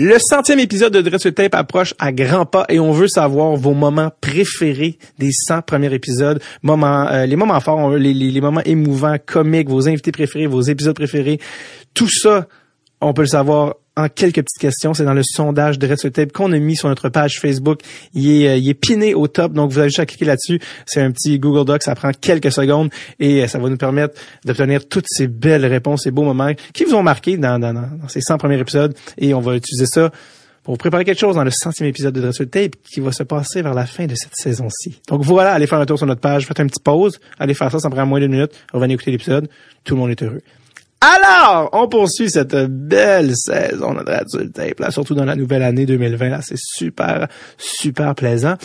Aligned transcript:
Le 0.00 0.16
centième 0.20 0.60
épisode 0.60 0.92
de 0.92 1.00
Dress 1.00 1.26
Tape 1.34 1.56
approche 1.56 1.92
à 1.98 2.12
grands 2.12 2.46
pas 2.46 2.64
et 2.68 2.78
on 2.78 2.92
veut 2.92 3.08
savoir 3.08 3.56
vos 3.56 3.74
moments 3.74 4.12
préférés 4.20 4.96
des 5.18 5.32
100 5.32 5.62
premiers 5.62 5.92
épisodes, 5.92 6.40
moments, 6.62 7.08
euh, 7.08 7.26
les 7.26 7.34
moments 7.34 7.58
forts, 7.58 7.96
les, 7.96 8.14
les, 8.14 8.30
les 8.30 8.40
moments 8.40 8.62
émouvants, 8.64 9.16
comiques, 9.18 9.68
vos 9.68 9.88
invités 9.88 10.12
préférés, 10.12 10.46
vos 10.46 10.60
épisodes 10.60 10.94
préférés. 10.94 11.40
Tout 11.94 12.08
ça, 12.08 12.46
on 13.00 13.12
peut 13.12 13.22
le 13.22 13.26
savoir 13.26 13.74
en 13.98 14.08
quelques 14.08 14.36
petites 14.36 14.60
questions. 14.60 14.94
C'est 14.94 15.04
dans 15.04 15.14
le 15.14 15.22
sondage 15.24 15.78
de 15.78 15.86
Red 15.86 16.12
Tape 16.12 16.32
qu'on 16.32 16.52
a 16.52 16.58
mis 16.58 16.76
sur 16.76 16.88
notre 16.88 17.08
page 17.08 17.40
Facebook. 17.40 17.80
Il 18.14 18.30
est, 18.30 18.48
euh, 18.48 18.56
il 18.56 18.68
est 18.68 18.74
piné 18.74 19.14
au 19.14 19.26
top, 19.26 19.52
donc 19.52 19.72
vous 19.72 19.78
avez 19.78 19.88
juste 19.88 19.98
à 19.98 20.06
cliquer 20.06 20.24
là-dessus. 20.24 20.60
C'est 20.86 21.00
un 21.00 21.10
petit 21.10 21.38
Google 21.38 21.66
Doc, 21.66 21.82
ça 21.82 21.94
prend 21.94 22.12
quelques 22.12 22.52
secondes 22.52 22.90
et 23.18 23.42
euh, 23.42 23.48
ça 23.48 23.58
va 23.58 23.68
nous 23.68 23.76
permettre 23.76 24.14
d'obtenir 24.44 24.88
toutes 24.88 25.06
ces 25.08 25.26
belles 25.26 25.66
réponses, 25.66 26.04
ces 26.04 26.12
beaux 26.12 26.22
moments 26.22 26.52
qui 26.72 26.84
vous 26.84 26.94
ont 26.94 27.02
marqué 27.02 27.36
dans, 27.36 27.58
dans, 27.58 27.74
dans 27.74 28.08
ces 28.08 28.20
100 28.20 28.38
premiers 28.38 28.58
épisodes. 28.58 28.94
Et 29.18 29.34
on 29.34 29.40
va 29.40 29.56
utiliser 29.56 29.86
ça 29.86 30.12
pour 30.62 30.78
préparer 30.78 31.04
quelque 31.04 31.18
chose 31.18 31.34
dans 31.34 31.44
le 31.44 31.50
centième 31.50 31.88
épisode 31.88 32.14
de 32.14 32.20
Dressel 32.20 32.48
Tape 32.48 32.72
qui 32.84 33.00
va 33.00 33.10
se 33.10 33.22
passer 33.22 33.62
vers 33.62 33.74
la 33.74 33.86
fin 33.86 34.06
de 34.06 34.14
cette 34.14 34.36
saison-ci. 34.36 35.00
Donc 35.08 35.22
voilà, 35.22 35.52
allez 35.52 35.66
faire 35.66 35.80
un 35.80 35.86
tour 35.86 35.96
sur 35.96 36.06
notre 36.06 36.20
page, 36.20 36.46
faites 36.46 36.60
une 36.60 36.66
petite 36.68 36.84
pause, 36.84 37.18
allez 37.38 37.54
faire 37.54 37.72
ça, 37.72 37.78
ça 37.78 37.90
prend 37.90 38.06
moins 38.06 38.20
d'une 38.20 38.30
minute, 38.30 38.52
revenez 38.72 38.94
écouter 38.94 39.10
l'épisode, 39.10 39.48
tout 39.82 39.94
le 39.94 40.00
monde 40.00 40.10
est 40.10 40.22
heureux. 40.22 40.42
Alors, 41.00 41.70
on 41.72 41.86
poursuit 41.86 42.28
cette 42.28 42.56
belle 42.56 43.36
saison 43.36 43.94
de 43.94 44.02
Dreadful 44.02 44.50
Tape, 44.50 44.80
là, 44.80 44.90
surtout 44.90 45.14
dans 45.14 45.24
la 45.24 45.36
nouvelle 45.36 45.62
année 45.62 45.86
2020. 45.86 46.28
Là, 46.28 46.40
c'est 46.42 46.58
super, 46.58 47.28
super 47.56 48.16
plaisant. 48.16 48.56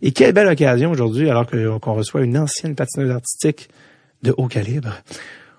Et 0.00 0.12
quelle 0.12 0.32
belle 0.32 0.48
occasion 0.48 0.90
aujourd'hui, 0.90 1.28
alors 1.28 1.46
qu'on 1.46 1.92
reçoit 1.92 2.22
une 2.22 2.38
ancienne 2.38 2.74
patineuse 2.74 3.10
artistique 3.10 3.68
de 4.22 4.32
haut 4.38 4.46
calibre, 4.46 5.02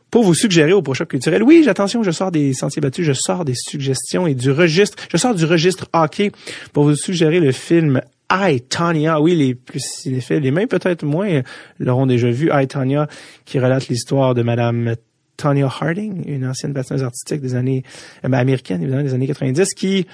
pour 0.09 0.23
vous 0.23 0.33
suggérer 0.33 0.73
au 0.73 0.81
prochain 0.81 1.05
culturel. 1.05 1.43
Oui, 1.43 1.67
attention, 1.67 2.01
je 2.01 2.11
sors 2.11 2.31
des 2.31 2.53
sentiers 2.53 2.81
battus, 2.81 3.05
je 3.05 3.13
sors 3.13 3.45
des 3.45 3.55
suggestions 3.55 4.25
et 4.25 4.33
du 4.33 4.51
registre, 4.51 4.97
je 5.11 5.17
sors 5.17 5.35
du 5.35 5.45
registre 5.45 5.87
hockey 5.93 6.31
pour 6.71 6.83
vous 6.83 6.95
suggérer 6.95 7.39
le 7.39 7.51
film 7.51 8.01
I, 8.31 8.61
Tanya, 8.61 9.21
oui, 9.21 9.35
les 9.35 9.53
plus 9.53 9.79
cinéphiles, 9.79 10.39
les 10.39 10.51
mêmes 10.51 10.67
peut-être 10.67 11.03
moins 11.03 11.41
l'auront 11.79 12.07
déjà 12.07 12.31
vu, 12.31 12.49
I, 12.51 12.67
Tanya, 12.67 13.07
qui 13.45 13.59
relate 13.59 13.87
l'histoire 13.87 14.33
de 14.33 14.41
Madame 14.41 14.95
Tonya 15.37 15.67
Harding, 15.67 16.23
une 16.27 16.45
ancienne 16.45 16.73
patineuse 16.73 17.03
artistique 17.03 17.41
des 17.41 17.55
années 17.55 17.83
euh, 18.23 18.29
ben, 18.29 18.37
américaine, 18.37 18.81
évidemment, 18.81 19.03
des 19.03 19.13
années 19.13 19.27
90, 19.27 19.73
qui 19.73 20.07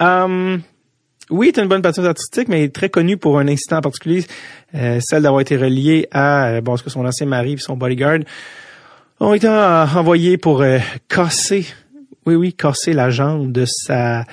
euh, 0.00 0.58
oui, 1.30 1.48
est 1.48 1.58
une 1.58 1.68
bonne 1.68 1.82
patineuse 1.82 2.08
artistique, 2.08 2.48
mais 2.48 2.68
très 2.68 2.88
connue 2.88 3.16
pour 3.16 3.38
un 3.38 3.48
incident 3.48 3.78
en 3.78 3.82
particulier, 3.82 4.24
euh, 4.74 4.98
celle 5.00 5.22
d'avoir 5.22 5.40
été 5.40 5.56
reliée 5.56 6.08
à 6.10 6.60
bon, 6.60 6.76
que 6.76 6.90
son 6.90 7.04
ancien 7.06 7.26
mari 7.26 7.52
et 7.52 7.56
son 7.58 7.76
bodyguard 7.76 8.20
ont 9.20 9.34
été 9.34 9.48
envoyés 9.48 10.36
pour 10.36 10.64
casser, 11.08 11.66
oui, 12.26 12.34
oui, 12.34 12.52
casser 12.52 12.92
la 12.92 13.10
jambe 13.10 13.52
de 13.52 13.64
sa, 13.66 14.24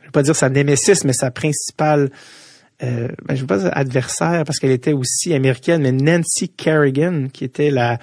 je 0.00 0.06
vais 0.06 0.10
pas 0.12 0.22
dire 0.22 0.36
sa 0.36 0.50
némésis, 0.50 1.02
mais 1.04 1.14
sa 1.14 1.30
principale 1.30 2.10
ben, 2.78 3.14
je 3.30 3.40
veux 3.40 3.46
pas 3.46 3.56
dire 3.56 3.70
adversaire 3.72 4.44
parce 4.44 4.58
qu'elle 4.58 4.72
était 4.72 4.92
aussi 4.92 5.32
américaine, 5.32 5.80
mais 5.80 5.92
Nancy 5.92 6.50
Kerrigan, 6.50 7.28
qui 7.32 7.44
était 7.44 7.70
la 7.70 7.98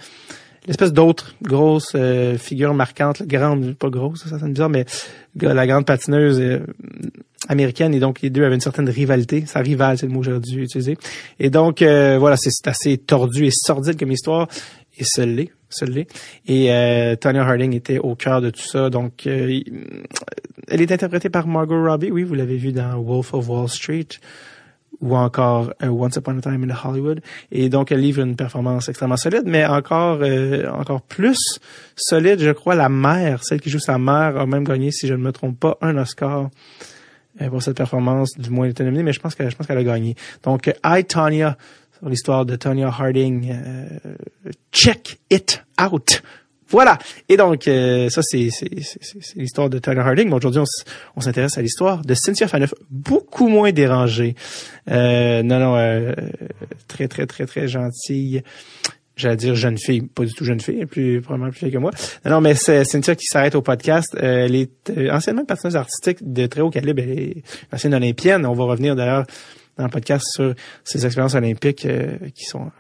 l'espèce 0.68 0.94
d'autre 0.94 1.36
grosse 1.42 1.94
euh, 1.96 2.38
figure 2.38 2.74
marquante, 2.74 3.24
grande, 3.24 3.76
pas 3.76 3.90
grosse, 3.90 4.28
ça 4.28 4.40
sonne 4.40 4.54
bizarre, 4.54 4.70
mais 4.70 4.86
la 5.42 5.68
grande 5.68 5.86
patineuse 5.86 6.40
euh, 6.40 6.60
américaine, 7.48 7.94
et 7.94 8.00
donc 8.00 8.22
les 8.22 8.30
deux 8.30 8.44
avaient 8.44 8.56
une 8.56 8.62
certaine 8.62 8.90
rivalité. 8.90 9.46
Ça 9.46 9.60
rivale, 9.60 9.98
c'est 9.98 10.08
le 10.08 10.14
mot 10.14 10.22
dû 10.22 10.64
utiliser. 10.64 10.98
Et 11.40 11.50
donc, 11.50 11.82
euh, 11.82 12.18
voilà, 12.20 12.38
c'est 12.38 12.68
assez 12.68 12.98
tordu 12.98 13.46
et 13.46 13.52
sordide 13.52 14.00
comme 14.00 14.12
histoire, 14.12 14.48
et 14.98 15.04
ce 15.04 15.22
l'est. 15.22 15.52
Et 16.48 16.72
euh, 16.72 17.16
Tanya 17.16 17.42
Harding 17.42 17.74
était 17.74 17.98
au 17.98 18.14
cœur 18.14 18.42
de 18.42 18.52
tout 18.52 18.62
ça, 18.62 18.92
donc 18.92 19.26
elle 19.26 20.82
est 20.82 20.92
interprétée 20.92 21.30
par 21.30 21.48
Margot 21.48 21.84
Robbie, 21.84 22.12
oui, 22.12 22.24
vous 22.24 22.36
l'avez 22.36 22.58
vu 22.58 22.72
dans 22.72 23.02
Wolf 23.02 23.34
of 23.34 23.50
Wall 23.50 23.68
Street, 23.68 24.08
ou 25.02 25.16
encore 25.16 25.74
euh, 25.84 25.88
Once 25.88 26.16
Upon 26.16 26.38
a 26.38 26.42
Time 26.42 26.70
in 26.70 26.74
Hollywood. 26.74 27.22
Et 27.52 27.70
donc, 27.70 27.92
elle 27.92 28.02
livre 28.02 28.22
une 28.22 28.36
performance 28.36 28.90
extrêmement 28.90 29.18
solide, 29.18 29.44
mais 29.46 29.66
encore 29.66 30.20
euh, 30.22 30.70
encore 30.70 31.02
plus 31.02 31.60
solide, 31.96 32.40
je 32.40 32.52
crois, 32.52 32.76
la 32.76 32.90
mère, 32.90 33.44
celle 33.44 33.62
qui 33.62 33.70
joue 33.70 33.80
sa 33.80 33.98
mère, 33.98 34.38
a 34.38 34.46
même 34.46 34.64
gagné, 34.64 34.92
si 34.92 35.08
je 35.08 35.14
ne 35.14 35.22
me 35.22 35.32
trompe 35.32 35.60
pas, 35.60 35.78
un 35.82 35.98
Oscar 35.98 36.50
euh, 37.42 37.50
pour 37.50 37.62
cette 37.62 37.78
performance, 37.78 38.38
du 38.38 38.50
moins 38.50 38.66
elle 38.66 38.72
était 38.72 38.84
nominée, 38.84 39.04
mais 39.04 39.14
je 39.14 39.20
pense 39.20 39.36
qu'elle 39.36 39.50
a 39.50 39.84
gagné. 39.84 40.16
Donc, 40.44 40.72
I, 40.86 41.04
Tanya, 41.06 41.58
sur 41.98 42.10
l'histoire 42.10 42.46
de 42.46 42.56
Tanya 42.56 42.88
Harding, 42.88 43.54
check 44.72 45.20
it 45.30 45.64
out. 45.82 46.22
Voilà. 46.74 46.98
Et 47.30 47.38
donc, 47.38 47.68
euh, 47.68 48.10
ça, 48.10 48.24
c'est, 48.24 48.50
l'histoire 49.36 49.70
de 49.70 49.78
Tyler 49.78 50.00
Harding. 50.00 50.28
Mais 50.28 50.36
aujourd'hui, 50.36 50.62
on, 51.16 51.22
s'intéresse 51.22 51.56
à 51.58 51.62
l'histoire 51.62 52.04
de 52.04 52.16
Cynthia 52.16 52.48
Faneuf, 52.48 52.74
beaucoup 52.90 53.48
moins 53.48 53.72
dérangée. 53.72 54.34
Euh, 54.90 55.44
non, 55.44 55.60
non, 55.60 55.78
euh, 55.78 56.14
très, 56.88 57.08
très, 57.08 57.28
très, 57.28 57.46
très 57.46 57.68
gentille. 57.68 58.42
J'allais 59.16 59.36
dire 59.36 59.54
jeune 59.54 59.78
fille, 59.78 60.02
pas 60.02 60.26
du 60.26 60.34
tout 60.34 60.44
jeune 60.44 60.60
fille, 60.60 60.88
plus 60.88 61.22
probablement 61.22 61.52
plus 61.52 61.60
vieille 61.60 61.74
que 61.74 61.78
moi. 61.78 61.92
Non, 62.26 62.32
non, 62.32 62.42
mais 62.42 62.56
c'est 62.56 62.84
Cynthia 62.86 63.14
qui 63.14 63.28
s'arrête 63.28 63.54
au 63.54 63.62
podcast. 63.62 64.18
elle 64.20 64.56
est 64.56 64.90
anciennement 65.12 65.46
patineuse 65.46 65.76
artistique 65.76 66.18
de 66.22 66.48
très 66.48 66.62
haut 66.62 66.72
calibre. 66.72 67.04
Elle 67.04 67.20
est 67.20 67.44
ancienne 67.72 67.94
olympienne. 67.94 68.48
On 68.48 68.54
va 68.54 68.64
revenir 68.64 68.96
d'ailleurs 68.96 69.26
dans 69.78 69.84
le 69.84 69.92
podcast 69.92 70.26
sur 70.28 70.56
ses 70.84 71.06
expériences 71.06 71.36
olympiques 71.36 71.88
qui 72.34 72.46
sont 72.46 72.72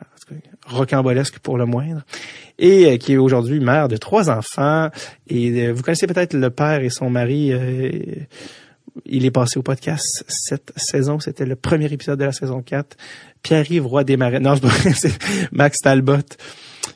rocambolesque 0.65 1.39
pour 1.39 1.57
le 1.57 1.65
moindre, 1.65 2.03
et 2.59 2.85
euh, 2.85 2.97
qui 2.97 3.13
est 3.13 3.17
aujourd'hui 3.17 3.59
mère 3.59 3.87
de 3.87 3.97
trois 3.97 4.29
enfants. 4.29 4.89
Et 5.27 5.67
euh, 5.67 5.73
vous 5.73 5.81
connaissez 5.81 6.07
peut-être 6.07 6.33
le 6.33 6.49
père 6.49 6.81
et 6.81 6.89
son 6.89 7.09
mari. 7.09 7.51
Euh, 7.51 7.91
il 9.05 9.25
est 9.25 9.31
passé 9.31 9.57
au 9.57 9.63
podcast 9.63 10.23
cette 10.27 10.71
saison. 10.75 11.19
C'était 11.19 11.45
le 11.45 11.55
premier 11.55 11.91
épisode 11.91 12.19
de 12.19 12.25
la 12.25 12.31
saison 12.31 12.61
4. 12.61 12.95
Pierre-Yves 13.41 13.87
Roy 13.87 14.03
des 14.03 14.17
Marais. 14.17 14.39
Non, 14.39 14.55
c'est 14.95 15.17
Max 15.51 15.79
Talbot 15.79 16.17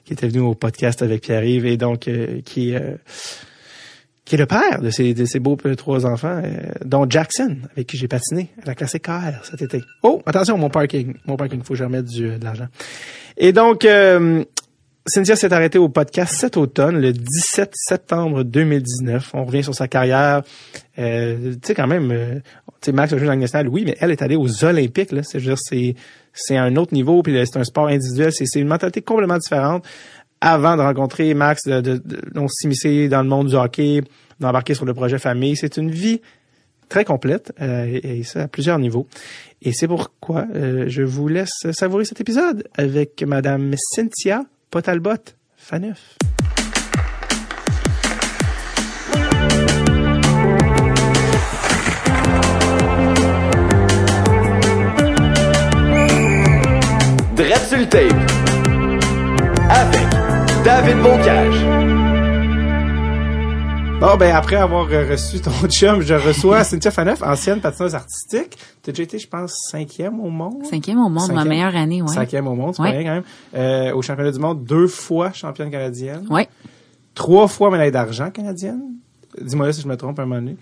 qui 0.06 0.14
était 0.14 0.28
venu 0.28 0.42
au 0.42 0.54
podcast 0.54 1.02
avec 1.02 1.22
Pierre-Yves 1.22 1.66
et 1.66 1.78
donc 1.78 2.10
qui 2.46 2.76
qui 4.28 4.36
est 4.36 4.38
le 4.38 4.46
père 4.46 4.82
de 4.82 4.90
ces, 4.90 5.14
de 5.14 5.24
ces 5.24 5.40
beaux 5.40 5.56
trois 5.78 6.06
enfants, 6.06 6.42
dont 6.84 7.10
Jackson, 7.10 7.56
avec 7.72 7.88
qui 7.88 7.98
j'ai 7.98 8.10
patiné 8.10 8.50
à 8.62 8.68
la 8.68 8.76
classique 8.76 9.04
KR 9.04 9.44
cet 9.44 9.62
été. 9.62 9.82
Oh, 10.04 10.22
attention, 10.26 10.58
mon 10.58 10.70
parking. 10.70 11.14
Mon 11.26 11.38
parking, 11.38 11.64
faut 11.64 11.74
que 11.74 11.80
je 11.80 11.86
remette 11.86 12.06
du, 12.06 12.38
de 12.38 12.44
l'argent. 12.44 12.68
Et 13.38 13.54
donc, 13.54 13.86
euh, 13.86 14.44
Cynthia 15.06 15.38
s'est 15.38 15.54
arrêtée 15.54 15.78
au 15.78 15.88
podcast 15.88 16.36
cet 16.36 16.58
automne, 16.58 17.00
le 17.00 17.14
17 17.14 17.72
septembre 17.74 18.44
2019. 18.44 19.32
On 19.34 19.46
revient 19.46 19.64
sur 19.64 19.74
sa 19.74 19.88
carrière. 19.88 20.42
Euh, 21.00 21.54
tu 21.54 21.60
sais, 21.64 21.74
quand 21.74 21.88
même, 21.88 22.12
euh, 22.12 22.36
tu 22.82 22.88
sais, 22.88 22.92
Max 22.92 23.14
a 23.14 23.18
joué 23.18 23.28
dans 23.28 23.36
national, 23.36 23.70
oui, 23.70 23.84
mais 23.86 23.96
elle 24.02 24.12
est 24.12 24.22
allée 24.22 24.36
aux 24.36 24.66
Olympiques, 24.66 25.14
là. 25.14 25.22
C'est, 25.24 25.40
c'est, 25.56 25.96
c'est 26.34 26.58
un 26.58 26.76
autre 26.76 26.94
niveau, 26.94 27.24
puis 27.24 27.34
c'est 27.46 27.58
un 27.58 27.64
sport 27.64 27.88
individuel. 27.88 28.34
C'est, 28.34 28.46
c'est 28.46 28.60
une 28.60 28.68
mentalité 28.68 29.02
complètement 29.02 29.38
différente. 29.38 29.86
Avant 30.42 30.78
de 30.78 30.82
rencontrer 30.82 31.34
Max, 31.34 31.64
de, 31.64 31.82
de, 31.82 31.98
de, 31.98 32.48
s'immiscer 32.50 33.10
dans 33.10 33.24
le 33.24 33.30
monde 33.30 33.48
du 33.48 33.56
hockey, 33.56 34.02
d'embarquer 34.40 34.74
sur 34.76 34.86
le 34.86 34.94
projet 34.94 35.18
famille, 35.18 35.56
c'est 35.56 35.78
une 35.78 35.90
vie 35.90 36.22
très 36.90 37.06
complète, 37.06 37.54
euh, 37.62 38.00
et, 38.04 38.24
ça 38.24 38.44
à 38.44 38.48
plusieurs 38.48 38.80
niveaux. 38.80 39.08
Et 39.62 39.74
c'est 39.74 39.88
pourquoi 39.88 40.46
euh, 40.54 40.86
je 40.88 41.02
vous 41.02 41.28
laisse 41.28 41.66
savourer 41.72 42.06
cet 42.06 42.22
épisode 42.22 42.68
avec 42.78 43.24
Madame 43.24 43.74
Cynthia 43.96 44.44
Potalbot 44.70 45.34
Faneuf. 45.56 46.18
Tape 57.90 58.12
avec 59.70 60.17
David 60.68 60.98
Bocage. 61.02 61.64
Bon, 64.02 64.18
ben 64.18 64.36
après 64.36 64.58
avoir 64.58 64.86
reçu 64.86 65.40
ton 65.40 65.52
chum, 65.70 66.02
je 66.02 66.14
reçois 66.14 66.66
Cynthia 66.66 66.92
Faneuf, 66.92 67.24
ancienne 67.24 67.62
patineuse 67.62 67.96
artistique. 67.96 68.58
Tu 68.84 68.90
as 68.90 68.92
déjà 68.92 69.04
été, 69.04 69.18
je 69.18 69.30
pense, 69.30 69.56
cinquième 69.72 70.20
au 70.20 70.30
monde? 70.30 70.66
Cinquième 70.66 71.00
au 71.00 71.08
monde, 71.08 71.32
ma 71.32 71.46
meilleure 71.46 71.74
année, 71.74 72.02
oui. 72.02 72.10
Cinquième 72.10 72.48
au 72.48 72.54
monde, 72.56 72.76
c'est 72.76 72.82
ouais. 72.82 73.02
quand 73.02 73.14
même. 73.14 73.24
Euh, 73.56 73.94
au 73.94 74.02
championnat 74.02 74.32
du 74.34 74.40
monde, 74.40 74.66
deux 74.66 74.88
fois 74.88 75.32
championne 75.32 75.72
canadienne. 75.72 76.28
Oui. 76.30 76.42
Trois 77.16 77.48
fois 77.48 77.72
médaille 77.72 77.94
d'argent 77.94 78.30
canadienne. 78.30 78.82
Dis-moi 79.40 79.72
si 79.72 79.80
je 79.80 79.88
me 79.88 79.96
trompe 79.96 80.20
un 80.20 80.26
moment 80.26 80.42
donné. 80.42 80.58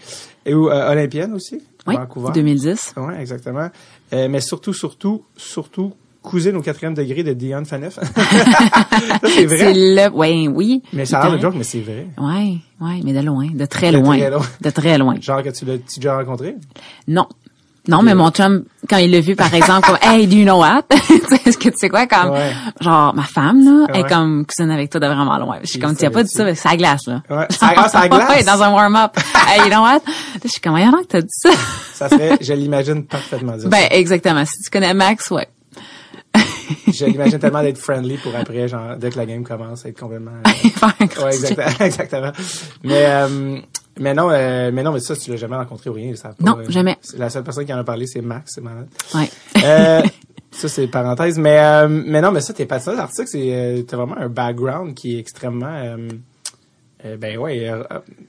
Et 0.46 0.54
euh, 0.54 0.92
olympienne 0.92 1.34
aussi. 1.34 1.64
Oui, 1.88 1.96
Vancouver. 1.96 2.30
2010. 2.32 2.94
Oui, 2.98 3.14
exactement. 3.20 3.70
Euh, 4.14 4.30
mais 4.30 4.42
surtout, 4.42 4.74
surtout, 4.74 5.24
surtout 5.36 5.94
cousine 6.26 6.56
au 6.58 6.62
quatrième 6.62 6.94
degré 6.94 7.24
de 7.24 7.34
Dion 7.34 7.64
Faneuf. 7.66 7.98
c'est 9.24 9.46
vrai. 9.46 9.58
C'est 9.58 9.74
le, 9.74 10.10
ouais, 10.10 10.48
oui. 10.48 10.82
Mais 10.94 11.06
ça 11.06 11.20
a 11.20 11.28
l'air 11.30 11.38
de 11.38 11.42
joke, 11.42 11.56
mais 11.58 11.64
c'est 11.64 11.80
vrai. 11.82 12.08
Oui, 12.18 12.62
oui, 12.82 13.02
mais 13.04 13.14
de 13.14 13.20
loin, 13.22 13.48
de 13.54 13.66
très 13.66 13.92
loin. 13.92 14.18
De 14.62 14.70
très 14.70 14.98
loin. 14.98 15.16
Genre 15.22 15.44
que 15.44 15.50
tu 15.50 15.66
l'as 15.66 15.78
déjà 15.78 16.18
rencontré? 16.18 16.56
Non. 17.08 17.28
Non, 17.88 18.02
mais 18.02 18.16
mon 18.16 18.32
chum, 18.32 18.64
quand 18.90 18.98
il 18.98 19.12
l'a 19.12 19.20
vu, 19.20 19.36
par 19.36 19.54
exemple, 19.54 19.86
comme, 19.88 20.00
hey, 20.02 20.26
do 20.26 20.36
you 20.36 20.44
know 20.44 20.58
what? 20.60 20.86
Est-ce 21.46 21.56
que 21.56 21.70
tu 21.70 21.78
sais 21.78 21.88
quoi, 21.88 22.08
comme, 22.08 22.32
Ouais. 22.32 22.52
genre, 22.82 23.14
ma 23.14 23.22
femme, 23.22 23.64
là, 23.64 23.86
Ouais. 23.94 24.00
est 24.00 24.10
comme 24.10 24.44
cousine 24.44 24.72
avec 24.72 24.90
toi 24.90 25.00
de 25.00 25.06
vraiment 25.06 25.38
loin. 25.38 25.60
Je 25.62 25.68
suis 25.68 25.78
Il 25.78 25.84
comme, 25.84 25.96
tu 25.96 26.04
as 26.04 26.10
pas 26.10 26.24
dit 26.24 26.32
ça, 26.32 26.44
mais 26.46 26.56
c'est 26.56 26.68
à 26.68 26.72
la 26.72 26.78
glace, 26.78 27.02
là. 27.06 27.22
Ouais. 27.30 27.46
C'est 27.52 27.64
à- 27.64 27.88
c'est 27.88 27.98
à 27.98 28.02
la 28.02 28.10
glace? 28.10 28.30
ouais, 28.30 28.44
dans 28.44 28.64
un 28.64 28.74
warm-up. 28.74 29.12
hey, 29.48 29.60
you 29.62 29.70
know 29.70 29.82
what? 29.84 30.00
Je 30.44 30.48
suis 30.50 30.60
comme, 30.62 30.72
voyons 30.72 30.90
donc 30.90 31.02
que 31.04 31.08
t'as 31.10 31.22
dit 31.22 31.28
ça. 31.30 31.52
Ça 31.94 32.10
serait, 32.10 32.40
je 32.42 32.54
l'imagine 32.54 33.06
parfaitement 33.06 33.56
dire 33.56 33.70
ben, 33.70 33.84
exactement. 33.92 34.44
Si 34.46 34.64
tu 34.64 34.72
connais 34.72 34.96
Max, 34.96 35.30
ouais. 35.30 35.48
l'imagine 37.08 37.40
tellement 37.40 37.62
d'être 37.62 37.78
friendly 37.78 38.18
pour 38.18 38.36
après, 38.36 38.68
genre, 38.68 38.96
dès 38.98 39.10
que 39.10 39.18
la 39.18 39.26
game 39.26 39.44
commence, 39.44 39.86
être 39.86 40.00
complètement... 40.00 40.32
euh, 40.32 41.24
ouais, 41.24 41.34
exactement, 41.34 41.68
exactement. 41.86 42.32
Mais, 42.84 43.06
euh, 43.06 43.58
mais 44.00 44.14
non, 44.14 44.30
euh, 44.32 44.72
mais 44.74 44.84
non, 44.84 44.92
mais 44.92 45.00
ça, 45.00 45.16
tu 45.16 45.32
l'as 45.32 45.38
jamais 45.38 45.56
rencontré 45.56 45.90
ou 45.90 45.94
rien, 45.94 46.14
pas, 46.22 46.36
Non, 46.40 46.58
euh, 46.60 46.70
jamais. 46.70 46.98
La 47.18 47.30
seule 47.30 47.44
personne 47.44 47.66
qui 47.66 47.74
en 47.74 47.78
a 47.78 47.84
parlé, 47.84 48.08
c'est 48.08 48.22
Max, 48.22 48.54
c'est 48.56 48.62
malade. 48.62 48.88
Ouais. 49.14 49.30
Ça, 50.52 50.70
c'est 50.70 50.88
parenthèse. 50.88 51.38
Mais, 51.38 51.88
mais 51.90 52.22
non, 52.22 52.32
mais 52.32 52.42
ça, 52.42 52.54
t'es 52.54 52.66
patineuse 52.66 53.00
artistique, 53.00 53.28
c'est, 53.28 53.86
t'as 53.88 53.98
vraiment 53.98 54.18
un 54.18 54.30
background 54.30 54.94
qui 54.94 55.16
est 55.16 55.20
extrêmement, 55.20 55.98
ben 57.04 57.38
ouais, 57.38 57.72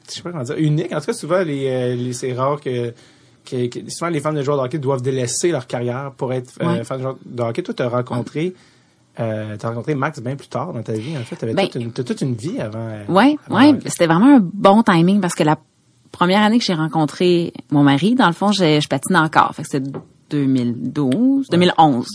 je 0.08 0.12
sais 0.12 0.22
pas 0.22 0.32
comment 0.32 0.42
dire, 0.42 0.56
unique. 0.58 0.92
En 0.92 1.00
tout 1.00 1.06
cas, 1.06 1.12
souvent, 1.12 1.42
les, 1.42 1.96
les 1.96 2.12
c'est 2.12 2.32
rare 2.32 2.60
que, 2.60 2.92
que, 3.46 3.66
que- 3.68 3.90
souvent 3.90 4.10
les 4.10 4.20
fans 4.20 4.32
de 4.32 4.42
joueurs 4.42 4.58
de 4.58 4.62
hockey 4.64 4.78
doivent 4.78 5.02
délaisser 5.02 5.50
leur 5.50 5.66
carrière 5.66 6.12
pour 6.16 6.32
être 6.32 6.52
euh, 6.62 6.66
Ouais. 6.78 6.84
fan 6.84 6.98
de 6.98 7.02
joueurs 7.02 7.16
de 7.24 7.42
hockey. 7.42 7.62
Toi, 7.62 7.74
t'as 7.74 7.88
rencontré, 7.88 8.54
euh, 9.20 9.56
t'as 9.58 9.68
rencontré 9.68 9.94
Max 9.94 10.20
bien 10.20 10.36
plus 10.36 10.48
tard 10.48 10.72
dans 10.72 10.82
ta 10.82 10.92
vie. 10.92 11.16
En 11.16 11.22
fait, 11.22 11.36
t'avais 11.36 11.54
Ben- 11.54 11.68
toute, 11.68 11.80
une, 11.82 11.92
t'as 11.92 12.02
toute 12.04 12.20
une 12.20 12.34
vie 12.34 12.58
avant. 12.60 12.78
euh, 12.88 13.04
Ouais, 13.08 13.36
avant 13.48 13.56
ouais, 13.58 13.70
hockey. 13.70 13.88
c'était 13.88 14.06
vraiment 14.06 14.36
un 14.36 14.40
bon 14.40 14.82
timing 14.82 15.20
parce 15.20 15.34
que 15.34 15.42
la 15.44 15.56
première 16.12 16.42
année 16.42 16.58
que 16.58 16.64
j'ai 16.64 16.74
rencontré 16.74 17.52
mon 17.70 17.82
mari, 17.82 18.14
dans 18.14 18.26
le 18.26 18.32
fond, 18.32 18.52
j'ai- 18.52 18.80
je 18.80 18.88
patine 18.88 19.16
encore. 19.16 19.54
Fait 19.54 19.62
que 19.62 19.68
c'était 19.70 19.90
2012, 20.30 21.48
2011. 21.50 22.06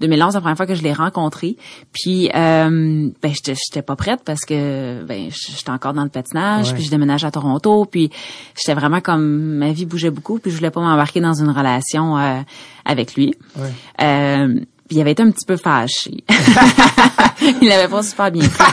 2011, 0.00 0.34
la 0.34 0.40
première 0.40 0.56
fois 0.56 0.66
que 0.66 0.74
je 0.74 0.82
l'ai 0.82 0.92
rencontré. 0.92 1.56
Puis, 1.92 2.28
euh, 2.34 3.10
ben, 3.22 3.34
j'étais 3.34 3.54
j'étais 3.54 3.82
pas 3.82 3.96
prête 3.96 4.20
parce 4.24 4.44
que, 4.44 5.02
ben, 5.04 5.30
j'étais 5.30 5.70
encore 5.70 5.92
dans 5.94 6.02
le 6.04 6.08
patinage, 6.08 6.68
Ouais. 6.68 6.74
puis 6.74 6.84
je 6.84 6.90
déménageais 6.90 7.26
à 7.26 7.30
Toronto, 7.30 7.84
puis 7.84 8.10
j'étais 8.56 8.74
vraiment 8.74 9.00
comme, 9.00 9.22
ma 9.22 9.72
vie 9.72 9.86
bougeait 9.86 10.10
beaucoup, 10.10 10.38
puis 10.38 10.50
je 10.50 10.56
voulais 10.56 10.70
pas 10.70 10.80
m'embarquer 10.80 11.20
dans 11.20 11.34
une 11.34 11.50
relation 11.50 12.18
euh, 12.18 12.40
avec 12.84 13.14
lui. 13.14 13.34
Ouais. 13.56 13.70
Euh, 14.02 14.54
puis 14.88 14.96
il 14.98 15.00
avait 15.00 15.12
été 15.12 15.22
un 15.22 15.30
petit 15.30 15.46
peu 15.46 15.56
fâché. 15.56 16.24
il 17.62 17.68
l'avait 17.68 17.88
pas 17.88 18.02
super 18.02 18.30
bien 18.30 18.48
pris. 18.48 18.72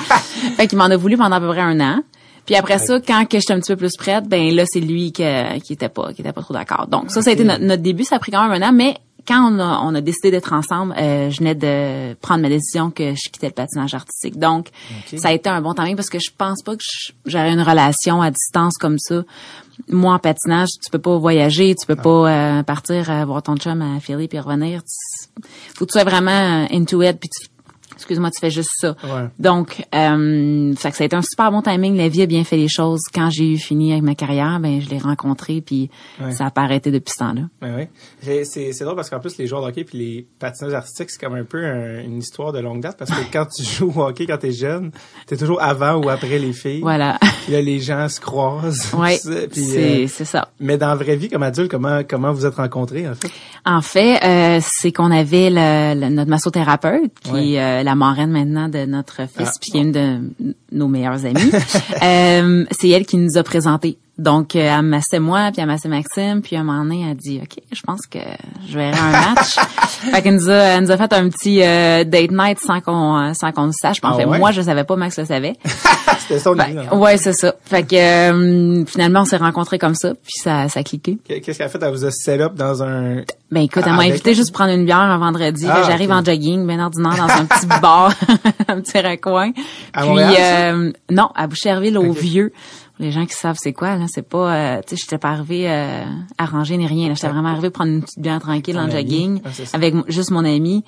fait 0.56 0.68
qu'il 0.68 0.78
m'en 0.78 0.86
a 0.86 0.98
voulu 0.98 1.18
pendant 1.18 1.36
à 1.36 1.40
peu 1.40 1.48
près 1.50 1.62
un 1.62 1.80
an. 1.80 2.00
Puis 2.48 2.56
après 2.56 2.80
ça, 2.80 3.00
quand 3.00 3.26
que 3.30 3.38
j'étais 3.40 3.54
un 3.54 3.60
petit 3.60 3.74
peu 3.74 3.78
plus 3.78 3.96
prête, 3.96 4.28
ben 4.28 4.52
là 4.56 4.64
c'est 4.66 4.80
lui 4.80 5.12
que- 5.12 5.60
qui 5.60 5.74
était 5.74 5.90
pas 5.90 6.12
qui 6.14 6.22
était 6.22 6.34
pas 6.34 6.42
trop 6.42 6.56
d'accord. 6.56 6.88
Donc 6.88 7.12
ça, 7.12 7.22
ça 7.22 7.30
a 7.30 7.34
été 7.34 7.44
notre, 7.44 7.64
notre 7.64 7.84
début. 7.84 8.04
Ça 8.06 8.16
a 8.16 8.20
pris 8.20 8.32
quand 8.32 8.42
même 8.48 8.64
un 8.64 8.68
an, 8.70 8.72
mais 8.74 8.96
quand 9.28 9.52
on 9.54 9.60
a, 9.60 9.82
on 9.84 9.94
a 9.94 10.00
décidé 10.00 10.32
d'être 10.32 10.54
ensemble, 10.54 10.96
euh, 10.98 11.30
je 11.30 11.40
venais 11.40 11.54
de 11.54 12.14
prendre 12.22 12.42
ma 12.42 12.48
décision 12.48 12.90
que 12.92 13.10
je 13.14 13.30
quittais 13.30 13.48
le 13.48 13.52
patinage 13.54 13.94
artistique. 13.94 14.40
Donc 14.40 14.70
ça 15.18 15.28
a 15.28 15.34
été 15.34 15.50
un 15.50 15.60
bon 15.62 15.74
timing 15.74 15.98
parce 15.98 16.10
que 16.10 16.18
je 16.20 16.32
pense 16.36 16.64
pas 16.64 16.78
que 16.78 16.84
j'aurais 17.26 17.52
une 17.52 17.62
relation 17.62 18.22
à 18.22 18.32
distance 18.32 18.78
comme 18.78 18.98
ça. 18.98 19.24
Moi 19.90 20.14
en 20.14 20.20
patinage, 20.20 20.70
tu 20.82 20.90
peux 20.90 20.98
pas 21.00 21.18
voyager, 21.18 21.76
tu 21.76 21.86
peux 21.86 21.98
pas 21.98 22.32
euh, 22.32 22.64
partir 22.64 23.12
euh, 23.12 23.26
voir 23.26 23.44
ton 23.44 23.58
chum 23.58 23.82
à 23.82 24.00
Philly 24.00 24.30
puis 24.30 24.40
revenir. 24.40 24.82
Tu- 24.84 25.44
faut 25.76 25.86
que 25.86 25.92
tu 25.92 26.00
sois 26.00 26.10
vraiment 26.10 26.32
euh, 26.32 26.66
into 26.72 27.02
it 27.04 27.20
puis 27.20 27.30
tu 27.30 27.48
excuse-moi, 27.98 28.32
tu 28.32 28.40
fais 28.40 28.50
juste 28.50 28.72
ça. 28.78 28.96
Ouais. 29.04 29.28
Donc, 29.40 29.86
euh, 29.94 30.74
fait 30.76 30.92
que 30.92 30.98
ça 30.98 31.04
a 31.04 31.06
été 31.06 31.16
un 31.16 31.22
super 31.22 31.52
bon 31.52 31.62
timing. 31.62 31.98
La 31.98 32.08
vie 32.08 32.22
a 32.22 32.26
bien 32.26 32.44
fait 32.44 32.58
les 32.58 32.68
choses. 32.70 33.02
Quand 33.14 33.30
j'ai 33.30 33.52
eu 33.54 33.58
fini 33.58 33.92
avec 33.92 34.04
ma 34.04 34.16
carrière, 34.16 34.60
ben 34.60 34.80
je 34.82 34.90
l'ai 34.90 34.98
rencontré, 35.00 35.62
puis 35.62 35.90
Ouais. 36.22 36.32
ça 36.32 36.46
a 36.46 36.52
pas 36.52 36.62
arrêté 36.62 36.92
depuis 36.92 37.12
ce 37.14 37.20
temps-là. 37.20 37.42
Ben 37.62 37.76
oui. 37.78 37.88
C'est- 38.46 38.84
drôle 38.84 38.96
parce 38.96 39.10
qu'en 39.10 39.20
plus, 39.20 39.38
les 39.38 39.48
joueurs 39.48 39.62
de 39.64 39.68
hockey 39.68 39.84
puis 39.84 39.98
les 39.98 40.28
patineurs 40.40 40.76
artistiques, 40.76 41.10
c'est 41.10 41.20
comme 41.20 41.36
un 41.36 41.44
peu 41.44 41.64
un- 41.66 42.02
une 42.04 42.20
histoire 42.20 42.54
de 42.54 42.60
longue 42.60 42.82
date 42.82 42.98
parce 42.98 43.12
que 43.12 43.22
quand 43.34 43.46
tu 43.48 43.64
joues 43.64 43.92
au 43.96 44.04
hockey 44.04 44.26
quand 44.28 44.38
t'es 44.38 44.52
jeune, 44.52 44.92
t'es 45.26 45.36
toujours 45.38 45.62
avant 45.62 45.96
ou 45.96 46.10
après 46.10 46.40
les 46.40 46.54
filles. 46.54 46.82
Voilà. 46.82 47.18
Puis 47.44 47.54
là, 47.54 47.62
les 47.62 47.80
gens 47.80 48.08
se 48.08 48.20
croisent. 48.22 48.92
c'est 49.52 49.58
euh, 49.58 50.08
c'est 50.08 50.26
ça. 50.26 50.50
mais 50.60 50.78
dans 50.78 50.88
la 50.90 50.96
vraie 50.96 51.16
vie, 51.16 51.30
comme 51.30 51.44
adulte, 51.44 51.70
comment 51.72 52.02
comment 52.08 52.32
vous 52.32 52.46
êtes 52.46 52.56
rencontrés 52.56 53.08
en 53.08 53.16
fait? 53.16 53.32
En 53.66 53.82
fait, 53.82 54.24
euh, 54.24 54.60
c'est 54.62 54.92
qu'on 54.92 55.12
avait 55.12 55.50
le, 55.50 56.00
le- 56.00 56.10
notre 56.10 56.30
massothérapeute, 56.30 57.12
qui 57.24 57.32
Ouais. 57.32 57.84
La 57.88 57.96
marraine 57.96 58.32
maintenant 58.32 58.68
de 58.68 58.86
notre 58.86 59.22
fils, 59.28 59.48
Ah, 59.48 59.52
puis 59.62 59.72
qui 59.72 59.78
est 59.78 59.82
une 59.82 59.92
de 59.94 60.20
nos 60.74 60.88
meilleures 60.90 61.26
amies. 61.26 61.52
Euh, 62.04 62.66
c'est 62.72 62.90
elle 62.90 63.06
qui 63.06 63.18
nous 63.18 63.38
a 63.38 63.44
présentés. 63.44 63.98
Donc, 64.18 64.56
euh, 64.56 64.60
elle 64.60 64.82
me 64.82 64.90
massait 64.90 65.20
moi, 65.20 65.52
puis 65.52 65.62
elle 65.62 65.68
massait 65.68 65.88
Maxime, 65.90 66.42
puis 66.42 66.56
à 66.56 66.62
un 66.62 66.64
moment 66.64 66.84
donné, 66.84 67.04
elle 67.06 67.12
a 67.12 67.14
dit, 67.14 67.40
OK, 67.42 67.62
je 67.72 67.82
pense 67.84 68.08
que 68.08 68.18
je 68.68 68.76
verrai 68.78 68.98
un 68.98 69.12
match. 69.12 69.56
fait 70.12 70.22
qu'elle 70.24 70.36
nous 70.36 70.50
a, 70.50 70.54
elle 70.56 70.84
nous 70.84 70.92
a 70.92 70.98
fait 70.98 71.14
un 71.14 71.30
petit 71.30 71.62
euh, 71.62 72.04
date 72.04 72.32
night 72.32 72.60
sans 72.60 72.82
qu'on 72.82 73.16
euh, 73.18 73.34
sans 73.34 73.52
qu'on 73.52 73.68
le 73.68 73.72
sache. 73.74 74.02
Puis 74.02 74.10
en 74.10 74.16
Ah 74.16 74.18
fait, 74.18 74.26
ouais? 74.26 74.40
moi, 74.40 74.52
je 74.52 74.62
savais 74.62 74.84
pas, 74.86 74.96
Max 74.96 75.18
le 75.20 75.26
savait. 75.26 75.54
C'était 76.20 76.40
son 76.40 76.56
idée. 76.56 76.74
Ben, 76.74 76.88
non? 76.92 76.98
ouais, 77.00 77.18
c'est 77.18 77.34
ça. 77.34 77.54
Fait 77.66 77.84
que 77.84 77.96
euh, 77.96 78.86
finalement, 78.86 79.22
on 79.22 79.26
s'est 79.26 79.38
rencontrés 79.38 79.78
comme 79.78 79.94
ça, 79.96 80.14
puis 80.16 80.34
ça, 80.42 80.68
ça 80.68 80.80
a 80.80 80.84
cliqué. 80.84 81.20
Qu'est-ce 81.28 81.58
qu'elle 81.58 81.68
a 81.68 81.70
fait? 81.70 81.80
Elle 81.82 81.92
vous 81.92 82.06
a 82.06 82.12
set 82.12 82.42
up 82.42 82.56
dans 82.56 82.82
un... 82.84 83.22
Ben 83.52 83.62
écoute, 83.62 83.84
elle 83.86 83.94
Ah, 83.94 83.98
m'a 83.98 84.04
invité 84.04 84.34
juste 84.34 84.52
prendre 84.52 84.72
une 84.74 84.84
bière 84.86 84.98
un 84.98 85.18
vendredi. 85.20 85.66
Ah, 85.70 85.84
J'arrive 85.88 86.12
en 86.12 86.24
jogging, 86.26 86.66
bien 86.68 86.84
ordinaire, 86.84 87.16
dans 87.16 87.32
un 87.34 87.46
petit 87.46 87.68
bar, 87.82 88.12
un 88.68 88.82
petit 88.82 88.98
recoin. 89.00 89.52
À 89.94 90.02
Puis 90.02 90.10
Montréal, 90.10 90.34
ça? 90.36 90.42
euh, 90.74 90.92
non, 91.12 91.30
à 91.36 91.48
Boucherville, 91.48 91.98
au 91.98 92.06
Ok. 92.10 92.18
Vieux. 92.18 92.52
Les 93.00 93.12
gens 93.12 93.26
qui 93.26 93.34
savent 93.36 93.58
c'est 93.60 93.74
quoi, 93.74 93.96
là, 93.96 94.06
c'est 94.08 94.28
pas, 94.28 94.56
euh, 94.56 94.82
tu 94.88 94.96
sais, 94.96 95.02
j'étais 95.04 95.18
pas 95.20 95.30
arrivée 95.30 95.70
euh, 95.70 96.04
arrangée 96.38 96.78
ni 96.78 96.88
rien. 96.88 97.14
J'étais 97.14 97.28
vraiment 97.30 97.50
arrivée 97.50 97.70
prendre 97.70 97.92
une 97.92 98.02
petite 98.02 98.20
bière 98.20 98.40
tranquille 98.40 98.78
en 98.80 98.90
jogging 98.90 99.42
Ah, 99.46 99.50
avec 99.74 99.94
juste 100.08 100.32
mon 100.32 100.44
ami. 100.44 100.84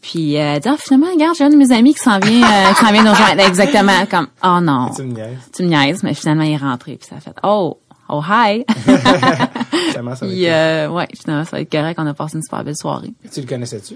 Puis 0.00 0.36
euh, 0.36 0.54
elle 0.56 0.60
dit, 0.60 0.68
ah, 0.68 0.76
finalement, 0.76 1.06
regarde, 1.12 1.36
j'ai 1.36 1.44
un 1.44 1.50
de 1.50 1.56
mes 1.56 1.70
amis 1.70 1.94
qui 1.94 2.00
s'en 2.00 2.18
vient, 2.18 2.42
euh, 2.42 2.72
qui 2.74 2.84
s'en 2.84 2.90
vient 2.92 3.04
nous 3.04 3.10
rejoindre. 3.12 3.40
Exactement, 3.46 4.04
comme, 4.10 4.26
oh 4.42 4.58
non, 4.60 4.90
Tu 4.96 5.02
me 5.02 5.12
niaises. 5.12 5.38
tu 5.54 5.62
me 5.62 5.68
niaises, 5.68 6.02
mais 6.02 6.14
finalement 6.14 6.42
il 6.42 6.52
est 6.54 6.56
rentré 6.56 6.96
puis 6.96 7.06
ça 7.08 7.16
a 7.16 7.20
fait, 7.20 7.34
oh, 7.44 7.78
oh 8.08 8.20
hi. 8.28 8.64
Comment 9.94 10.16
ça 10.16 10.26
va 10.26 10.32
être? 10.32 10.38
euh, 10.44 10.88
ouais, 10.88 11.06
finalement 11.14 11.44
ça 11.44 11.52
va 11.56 11.60
être 11.60 11.70
correct. 11.70 11.98
On 12.02 12.06
a 12.08 12.14
passé 12.14 12.36
une 12.36 12.42
super 12.42 12.64
belle 12.64 12.76
soirée. 12.76 13.12
Tu 13.32 13.40
le 13.40 13.46
connaissais-tu? 13.46 13.94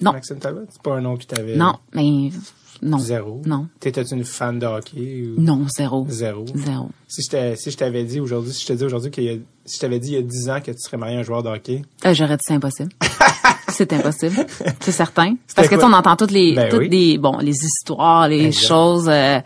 Non. 0.00 0.12
Maxime 0.12 0.38
Talbot? 0.38 0.62
C'est 0.70 0.82
pas 0.82 0.96
un 0.96 1.00
nom 1.00 1.16
qui 1.16 1.26
t'avait... 1.28 1.54
Non, 1.56 1.76
mais 1.94 2.30
non. 2.84 2.98
Zéro? 2.98 3.42
Non. 3.46 3.66
T'étais-tu 3.80 4.14
une 4.14 4.24
fan 4.24 4.58
de 4.58 4.66
hockey? 4.66 5.24
Ou... 5.36 5.40
Non, 5.40 5.66
zéro. 5.74 6.06
Zéro. 6.08 6.44
Zéro. 6.54 6.90
Si 7.08 7.22
je 7.22 7.54
si 7.56 7.70
je 7.70 7.76
t'avais 7.76 8.04
dit 8.04 8.20
aujourd'hui, 8.20 8.52
si 8.52 8.62
je 8.62 8.68
te 8.68 8.72
dis 8.74 8.84
aujourd'hui 8.84 9.10
qu'il 9.10 9.24
y 9.24 9.30
a, 9.30 9.34
si 9.64 9.76
je 9.76 9.80
t'avais 9.80 9.98
dit 9.98 10.10
il 10.10 10.14
y 10.14 10.18
a 10.18 10.22
10 10.22 10.50
ans 10.50 10.60
que 10.60 10.70
tu 10.70 10.78
serais 10.78 10.96
marié 10.96 11.16
à 11.16 11.20
un 11.20 11.22
joueur 11.22 11.42
de 11.42 11.48
hockey, 11.48 11.82
Euh, 12.04 12.14
J'aurais 12.14 12.36
dit 12.36 12.42
c'est 12.46 12.54
impossible. 12.54 12.90
c'est 13.68 13.92
impossible. 13.92 14.46
C'est 14.80 14.92
certain. 14.92 15.34
Parce 15.56 15.68
que 15.68 15.74
tu 15.76 15.84
on 15.84 15.92
entend 15.92 16.14
toutes 16.16 16.30
les 16.30 16.54
Ben 16.54 16.68
toutes 16.68 16.80
oui. 16.80 16.88
les 16.90 17.18
bon 17.18 17.38
les 17.38 17.64
histoires, 17.64 18.28
les 18.28 18.52
choses 18.52 19.08
euh, 19.08 19.40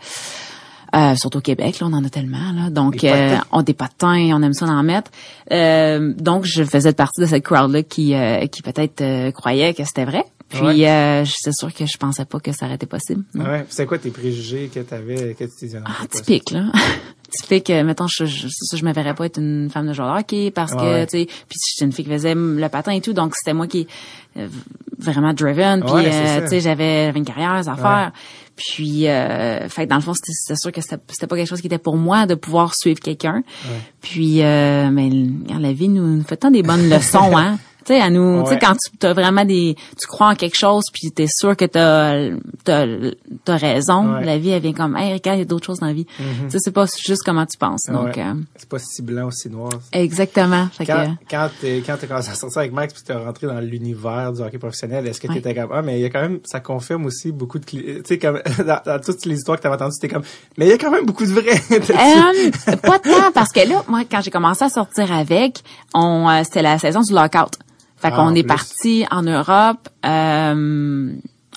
euh, 0.95 1.15
surtout 1.15 1.37
au 1.37 1.41
Québec, 1.41 1.79
là, 1.79 1.87
on 1.87 1.93
en 1.93 2.03
a 2.03 2.09
tellement. 2.09 2.51
Là. 2.53 2.69
Donc, 2.71 3.03
euh, 3.03 3.35
on 3.51 3.61
des 3.61 3.73
patins, 3.75 4.31
on 4.33 4.41
aime 4.41 4.53
ça 4.53 4.65
en 4.65 4.81
mettre. 4.83 5.11
Euh, 5.51 6.13
donc, 6.17 6.45
je 6.45 6.63
faisais 6.63 6.93
partie 6.93 7.21
de 7.21 7.27
cette 7.27 7.43
crowd-là 7.43 7.83
qui, 7.83 8.15
euh, 8.15 8.47
qui 8.47 8.63
peut-être 8.63 9.01
euh, 9.01 9.31
croyait 9.31 9.73
que 9.75 9.83
c'était 9.83 10.05
vrai. 10.05 10.25
Puis, 10.49 10.61
Ouais. 10.61 10.89
euh, 10.89 11.25
c'est 11.25 11.53
sûr 11.53 11.71
que 11.73 11.85
je 11.85 11.97
pensais 11.97 12.25
pas 12.25 12.39
que 12.39 12.51
ça 12.51 12.65
aurait 12.65 12.75
été 12.75 12.85
possible. 12.87 13.23
non. 13.35 13.45
ouais. 13.45 13.65
C'est 13.69 13.85
quoi 13.85 13.97
tes 13.99 14.09
préjugés 14.09 14.69
que 14.73 14.79
t'avais, 14.79 15.35
que 15.35 15.43
tu 15.43 15.69
Ah, 15.85 16.07
typique, 16.09 16.51
là. 16.51 16.71
typique, 17.31 17.69
euh, 17.69 17.83
mettons, 17.83 18.07
je, 18.07 18.25
je, 18.25 18.47
ça, 18.49 18.75
je 18.75 18.83
me 18.83 18.91
verrais 18.91 19.13
pas 19.13 19.27
être 19.27 19.37
une 19.39 19.69
femme 19.71 19.87
de 19.87 19.93
joueur 19.93 20.11
de 20.15 20.19
hockey 20.21 20.49
parce 20.49 20.73
que, 20.73 20.81
Ouais. 20.81 21.05
tu 21.05 21.19
sais, 21.19 21.25
puis 21.47 21.59
j'étais 21.71 21.85
une 21.85 21.91
fille 21.91 22.05
qui 22.05 22.11
faisait 22.11 22.33
le 22.35 22.67
patin 22.69 22.91
et 22.93 23.01
tout, 23.01 23.13
donc 23.13 23.35
c'était 23.35 23.53
moi 23.53 23.67
qui 23.67 23.87
euh, 24.37 24.47
vraiment 24.97 25.33
driven, 25.33 25.81
puis, 25.83 25.91
euh, 25.95 26.41
tu 26.41 26.47
sais, 26.47 26.59
j'avais 26.61 27.09
une 27.15 27.25
carrière, 27.25 27.61
des 27.61 27.69
affaires. 27.69 28.11
Puis, 28.55 29.07
euh, 29.07 29.69
fait 29.69 29.85
que 29.85 29.89
dans 29.89 29.95
le 29.95 30.01
fond, 30.01 30.13
c'était 30.13 30.55
sûr 30.55 30.71
que 30.71 30.81
c'était 30.81 31.27
pas 31.27 31.35
quelque 31.35 31.47
chose 31.47 31.61
qui 31.61 31.67
était 31.67 31.77
pour 31.77 31.95
moi 31.95 32.25
de 32.25 32.33
pouvoir 32.35 32.73
suivre 32.75 32.99
quelqu'un. 32.99 33.43
Puis, 34.01 34.41
euh, 34.41 34.89
mais 34.91 35.09
regarde, 35.09 35.61
la 35.61 35.71
vie 35.73 35.87
nous, 35.89 36.05
nous 36.17 36.23
fait 36.23 36.37
tant 36.37 36.51
des 36.51 36.63
bonnes 36.63 36.89
leçons, 36.89 37.31
hein. 37.37 37.57
Tu 37.89 37.95
sais, 37.95 38.01
à 38.01 38.11
nous, 38.11 38.43
tu 38.43 38.49
sais, 38.49 38.59
quand 38.59 38.75
tu 38.99 39.03
as 39.07 39.13
vraiment 39.13 39.43
des, 39.45 39.75
tu 39.99 40.05
crois 40.05 40.27
en 40.27 40.35
quelque 40.35 40.55
chose, 40.55 40.83
puis 40.93 41.09
t'es 41.09 41.25
sûr 41.25 41.57
que 41.57 41.65
t'as, 41.65 42.35
t'as, 42.63 42.85
t'as 43.43 43.57
raison, 43.57 44.13
Ouais. 44.13 44.23
la 44.25 44.37
vie, 44.37 44.51
elle 44.51 44.61
vient 44.61 44.73
comme, 44.73 44.95
hey, 44.95 45.11
regarde, 45.13 45.37
il 45.37 45.39
y 45.39 45.41
a 45.41 45.45
d'autres 45.45 45.65
choses 45.65 45.79
dans 45.79 45.87
la 45.87 45.93
vie. 45.93 46.05
Tu 46.05 46.49
sais, 46.51 46.59
c'est 46.59 46.71
pas 46.71 46.85
juste 47.03 47.23
comment 47.25 47.47
tu 47.47 47.57
penses. 47.57 47.85
Donc, 47.91 48.15
euh, 48.19 48.33
C'est 48.57 48.69
pas 48.69 48.77
si 48.77 49.01
blanc 49.01 49.25
ou 49.25 49.31
si 49.31 49.49
noir. 49.49 49.71
exactement. 49.91 50.67
Fait 50.71 50.85
que, 50.85 50.91
Quand, 50.91 51.15
quand 51.31 51.49
t'es, 51.59 51.81
quand 51.83 51.95
commencé 52.07 52.29
à 52.29 52.35
sortir 52.35 52.59
avec 52.59 52.73
Max 52.73 52.93
puis 52.93 53.01
t'es 53.03 53.13
rentré 53.13 53.47
dans 53.47 53.59
l'univers 53.59 54.33
du 54.33 54.41
hockey 54.41 54.59
professionnel, 54.59 55.07
est-ce 55.07 55.19
que 55.19 55.27
t'étais 55.33 55.55
comme, 55.55 55.71
ah, 55.73 55.81
mais 55.81 55.97
il 55.99 56.01
y 56.03 56.05
a 56.05 56.09
quand 56.11 56.21
même, 56.21 56.39
ça 56.45 56.59
confirme 56.59 57.05
aussi 57.07 57.31
beaucoup 57.31 57.57
de, 57.57 57.65
tu 57.65 58.01
sais, 58.05 58.19
comme, 58.19 58.39
dans, 58.59 58.81
dans 58.85 58.99
toutes 59.03 59.25
les 59.25 59.35
histoires 59.37 59.57
que 59.57 59.63
t'avais 59.63 59.75
entendues, 59.75 59.95
c'était 59.99 60.13
comme, 60.13 60.23
mais 60.59 60.67
il 60.67 60.69
y 60.69 60.73
a 60.73 60.77
quand 60.77 60.91
même 60.91 61.05
beaucoup 61.07 61.25
de 61.25 61.31
vrai. 61.31 61.59
Euh, 61.89 62.75
pas 62.77 62.99
tant, 62.99 63.31
parce 63.33 63.51
que 63.51 63.67
là, 63.67 63.83
moi, 63.87 64.01
quand 64.09 64.21
j'ai 64.21 64.29
commencé 64.31 64.63
à 64.63 64.69
sortir 64.69 65.11
avec, 65.11 65.63
on, 65.93 66.29
euh, 66.29 66.41
c'était 66.43 66.61
la 66.61 66.77
saison 66.77 67.01
du 67.01 67.13
lockout. 67.13 67.57
Fait 68.01 68.09
Ah, 68.11 68.15
qu'on 68.15 68.33
est 68.35 68.43
parti 68.43 69.05
en 69.11 69.23
Europe, 69.23 69.89
euh, 70.05 71.11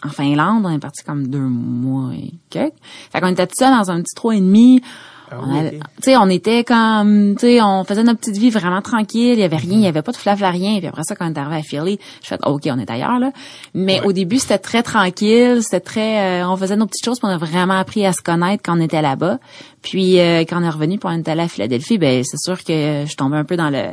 en 0.04 0.08
Finlande, 0.08 0.64
on 0.66 0.70
est 0.70 0.78
parti 0.80 1.04
comme 1.04 1.28
deux 1.28 1.38
mois 1.38 2.12
et 2.14 2.32
quelques. 2.50 2.72
Fait 3.12 3.20
qu'on 3.20 3.28
était 3.28 3.46
tout 3.46 3.54
seul 3.56 3.70
dans 3.72 3.90
un 3.90 4.00
petit 4.02 4.14
trois 4.16 4.34
et 4.34 4.40
demi. 4.40 4.82
Ah 5.30 5.37
On 5.40 5.54
sais, 6.02 6.34
était 6.34 6.62
comme, 6.62 7.37
tu 7.37 7.46
sais, 7.46 7.62
on 7.62 7.84
faisait 7.84 8.02
notre 8.02 8.18
petite 8.20 8.37
vie 8.37 8.50
vraiment 8.50 8.82
tranquille. 8.82 9.32
Il 9.32 9.38
y 9.38 9.44
avait 9.44 9.56
rien, 9.56 9.78
il 9.78 9.80
y 9.80 9.87
avait 9.87 10.02
pas 10.02 10.12
de 10.12 10.16
flafla 10.18 10.50
rien. 10.50 10.76
Puis 10.78 10.87
après 10.88 11.04
ça, 11.04 11.14
quand 11.16 11.26
on 11.26 11.32
est 11.32 11.38
arrivé 11.38 11.56
à 11.56 11.62
Philly, 11.62 11.99
je 12.22 12.26
fais, 12.28 12.38
ok, 12.44 12.62
on 12.66 12.78
est 12.78 12.90
ailleurs 12.90 13.18
là. 13.18 13.30
Mais 13.72 14.00
Ouais. 14.00 14.06
au 14.08 14.12
début, 14.12 14.38
c'était 14.38 14.58
très 14.58 14.82
tranquille, 14.82 15.61
c'était 15.62 15.80
très, 15.80 16.42
euh, 16.42 16.49
on 16.49 16.56
faisait 16.58 16.76
nos 16.76 16.84
petites 16.84 17.04
choses, 17.06 17.18
puis 17.18 17.28
on 17.30 17.32
a 17.32 17.38
vraiment 17.38 17.78
appris 17.78 18.04
à 18.04 18.12
se 18.12 18.20
connaître 18.20 18.62
quand 18.62 18.76
on 18.76 18.80
était 18.82 19.00
là-bas. 19.00 19.38
Puis 19.80 20.20
euh, 20.20 20.40
quand 20.40 20.61
on 20.61 20.64
est 20.64 20.68
revenu, 20.68 20.99
pour 20.99 21.08
on 21.08 21.14
est 21.14 21.28
allé 21.28 21.42
à 21.42 21.49
Philadelphie, 21.49 21.96
ben 21.96 22.22
c'est 22.25 22.37
sûr 22.38 22.62
que 22.62 23.04
je 23.08 23.16
tombais 23.16 23.38
un 23.38 23.44
peu 23.44 23.56
dans 23.56 23.70
le 23.70 23.84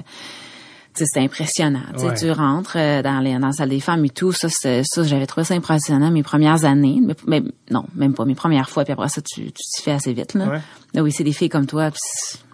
c'est 0.94 1.20
impressionnant. 1.20 1.82
Tu 1.94 2.00
sais, 2.00 2.06
Ouais. 2.08 2.14
Tu 2.16 2.32
rentres 2.32 2.76
euh, 2.78 3.02
dans, 3.02 3.20
les, 3.20 3.34
dans 3.40 3.48
la 3.48 3.54
salle 3.54 3.70
des 3.70 3.80
femmes 3.80 4.04
et 4.06 4.10
tout. 4.10 4.32
Ça, 4.32 4.50
ça 4.50 4.82
j'avais 5.04 5.26
trouvé 5.28 5.44
ça 5.46 5.54
impressionnant 5.54 6.12
mes 6.12 6.24
premières 6.24 6.66
années. 6.66 7.00
Mais, 7.02 7.16
mais 7.26 7.44
non, 7.72 7.86
même 7.96 8.14
pas 8.14 8.26
mes 8.26 8.36
premières 8.36 8.70
fois. 8.70 8.84
Puis 8.84 8.94
après 8.94 9.10
ça, 9.10 9.22
tu 9.22 9.52
t'y 9.52 9.82
fais 9.82 9.92
assez 9.92 10.14
vite. 10.14 10.34
Là. 10.34 10.48
Ouais. 10.50 10.60
Là, 10.94 11.04
oui, 11.04 11.12
c'est 11.12 11.24
des 11.24 11.32
filles 11.34 11.50
comme 11.50 11.68
toi. 11.68 11.90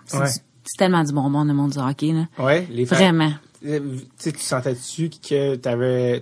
C'est 0.05 0.17
Ouais. 0.17 0.29
tellement 0.77 1.03
du 1.03 1.11
bon 1.13 1.29
monde, 1.29 1.47
le 1.47 1.53
monde 1.53 1.71
du 1.71 1.79
hockey. 1.79 2.11
Là. 2.13 2.25
Ouais, 2.43 2.67
les. 2.69 2.85
Vraiment. 2.85 3.31
Euh, 3.65 3.79
Tu 4.21 4.31
sentais-tu 4.37 5.09
que 5.09 5.55
tu 5.55 6.21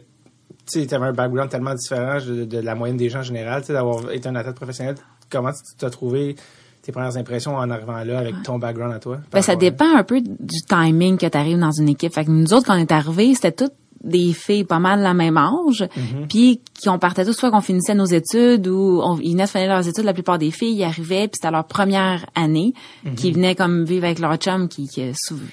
sais, 0.65 0.87
t'avais 0.87 1.07
un 1.07 1.11
background 1.13 1.49
tellement 1.49 1.75
différent 1.75 2.19
de, 2.25 2.45
de 2.45 2.57
la 2.59 2.73
moyenne 2.75 2.95
des 2.95 3.09
gens 3.09 3.19
en 3.19 3.23
général, 3.23 3.63
d'avoir 3.67 4.11
été 4.11 4.29
un 4.29 4.35
athlète 4.35 4.55
professionnel? 4.55 4.95
Comment 5.29 5.51
tu 5.51 5.59
t'as 5.77 5.89
trouvé 5.89 6.35
tes 6.83 6.91
premières 6.91 7.17
impressions 7.17 7.55
en 7.55 7.69
arrivant 7.71 8.03
là 8.03 8.19
avec 8.19 8.35
ton 8.43 8.59
background 8.59 8.93
à 8.93 8.99
toi? 8.99 9.17
Ben, 9.31 9.41
ça 9.41 9.53
à- 9.53 9.55
dépend 9.55 9.95
un 9.95 10.03
peu 10.03 10.21
du 10.21 10.61
timing 10.67 11.17
que 11.17 11.25
tu 11.25 11.37
arrives 11.37 11.57
dans 11.59 11.71
une 11.71 11.89
équipe. 11.89 12.13
Fait 12.13 12.25
que 12.25 12.29
nous 12.31 12.53
autres, 12.53 12.67
quand 12.67 12.75
on 12.75 12.79
est 12.81 12.91
arrivés, 12.91 13.33
c'était 13.35 13.51
toutes 13.53 13.73
des 14.03 14.33
filles 14.33 14.65
pas 14.65 14.79
mal 14.79 14.99
de 14.99 15.03
la 15.05 15.13
même 15.13 15.37
âge, 15.37 15.87
puis 16.27 16.59
qui 16.73 16.89
on 16.89 16.99
partait 16.99 17.23
tous 17.23 17.31
soit 17.31 17.51
qu'on 17.51 17.61
finissait 17.61 17.95
nos 17.95 18.03
études 18.03 18.67
ou 18.67 18.99
on, 19.01 19.17
ils 19.21 19.31
venaient 19.31 19.45
de 19.45 19.49
finir 19.49 19.69
leurs 19.69 19.87
études. 19.87 20.03
La 20.03 20.13
plupart 20.13 20.37
des 20.37 20.51
filles 20.51 20.75
y 20.75 20.83
arrivaient, 20.83 21.29
puis 21.29 21.39
c'était 21.41 21.51
leur 21.51 21.63
première 21.65 22.25
année, 22.35 22.73
qui 23.15 23.31
venaient 23.31 23.55
comme 23.55 23.85
vivre 23.85 24.03
avec 24.03 24.19
leur 24.19 24.35
chum, 24.35 24.67
qui, 24.67 24.89
qui 24.89 25.01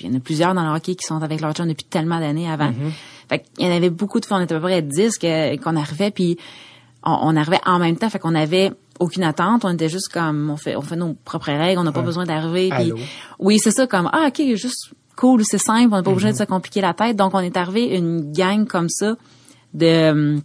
il 0.01 0.07
y 0.07 0.11
en 0.13 0.17
a 0.17 0.19
plusieurs 0.19 0.53
dans 0.55 0.69
le 0.69 0.77
hockey 0.77 0.97
qui 0.97 1.07
sont 1.07 1.23
avec 1.23 1.41
leur 1.41 1.53
chum 1.53 1.69
depuis 1.69 1.85
tellement 1.87 2.19
d'années 2.19 2.51
avant. 2.51 2.73
Fait 3.29 3.39
qu'il 3.55 3.65
y 3.65 3.71
en 3.71 3.77
avait 3.77 3.89
beaucoup 3.91 4.19
de 4.19 4.25
filles, 4.27 4.39
on 4.41 4.43
était 4.43 4.55
à 4.57 4.59
peu 4.59 4.65
près 4.65 4.83
10 4.83 5.17
que- 5.19 5.57
qu'on 5.63 5.77
arrivait, 5.77 6.11
puis 6.11 6.37
on, 7.05 7.17
on 7.23 7.37
arrivait 7.37 7.61
en 7.67 7.79
même 7.79 7.97
temps, 7.99 8.11
fait 8.11 8.19
qu'on 8.19 8.35
avait 8.35 8.73
aucune 9.01 9.25
attente, 9.25 9.65
on 9.65 9.71
était 9.71 9.89
juste 9.89 10.09
comme 10.13 10.51
on 10.51 10.57
fait 10.57 10.77
on 10.77 10.83
fait 10.83 10.97
nos 10.97 11.15
propres 11.15 11.51
règles, 11.51 11.81
on 11.81 11.85
n'a 11.85 11.93
pas 11.93 12.03
besoin 12.03 12.25
d'arriver. 12.25 12.71
Oui, 13.39 13.59
c'est 13.59 13.73
ça 13.73 13.87
comme 13.87 14.09
ah 14.13 14.29
OK, 14.29 14.41
juste 14.55 14.93
cool, 15.17 15.45
c'est 15.45 15.59
simple, 15.59 15.93
on 15.93 15.97
n'est 15.97 16.03
pas 16.03 16.11
obligé 16.11 16.33
de 16.33 16.37
se 16.37 16.45
compliquer 16.45 16.81
la 16.81 16.95
tête. 16.95 17.17
Donc 17.17 17.35
on 17.35 17.41
est 17.41 17.57
arrivé 17.57 17.97
une 17.97 18.33
gang 18.33 18.67
comme 18.67 18.89
ça 18.89 19.17
de 19.75 20.41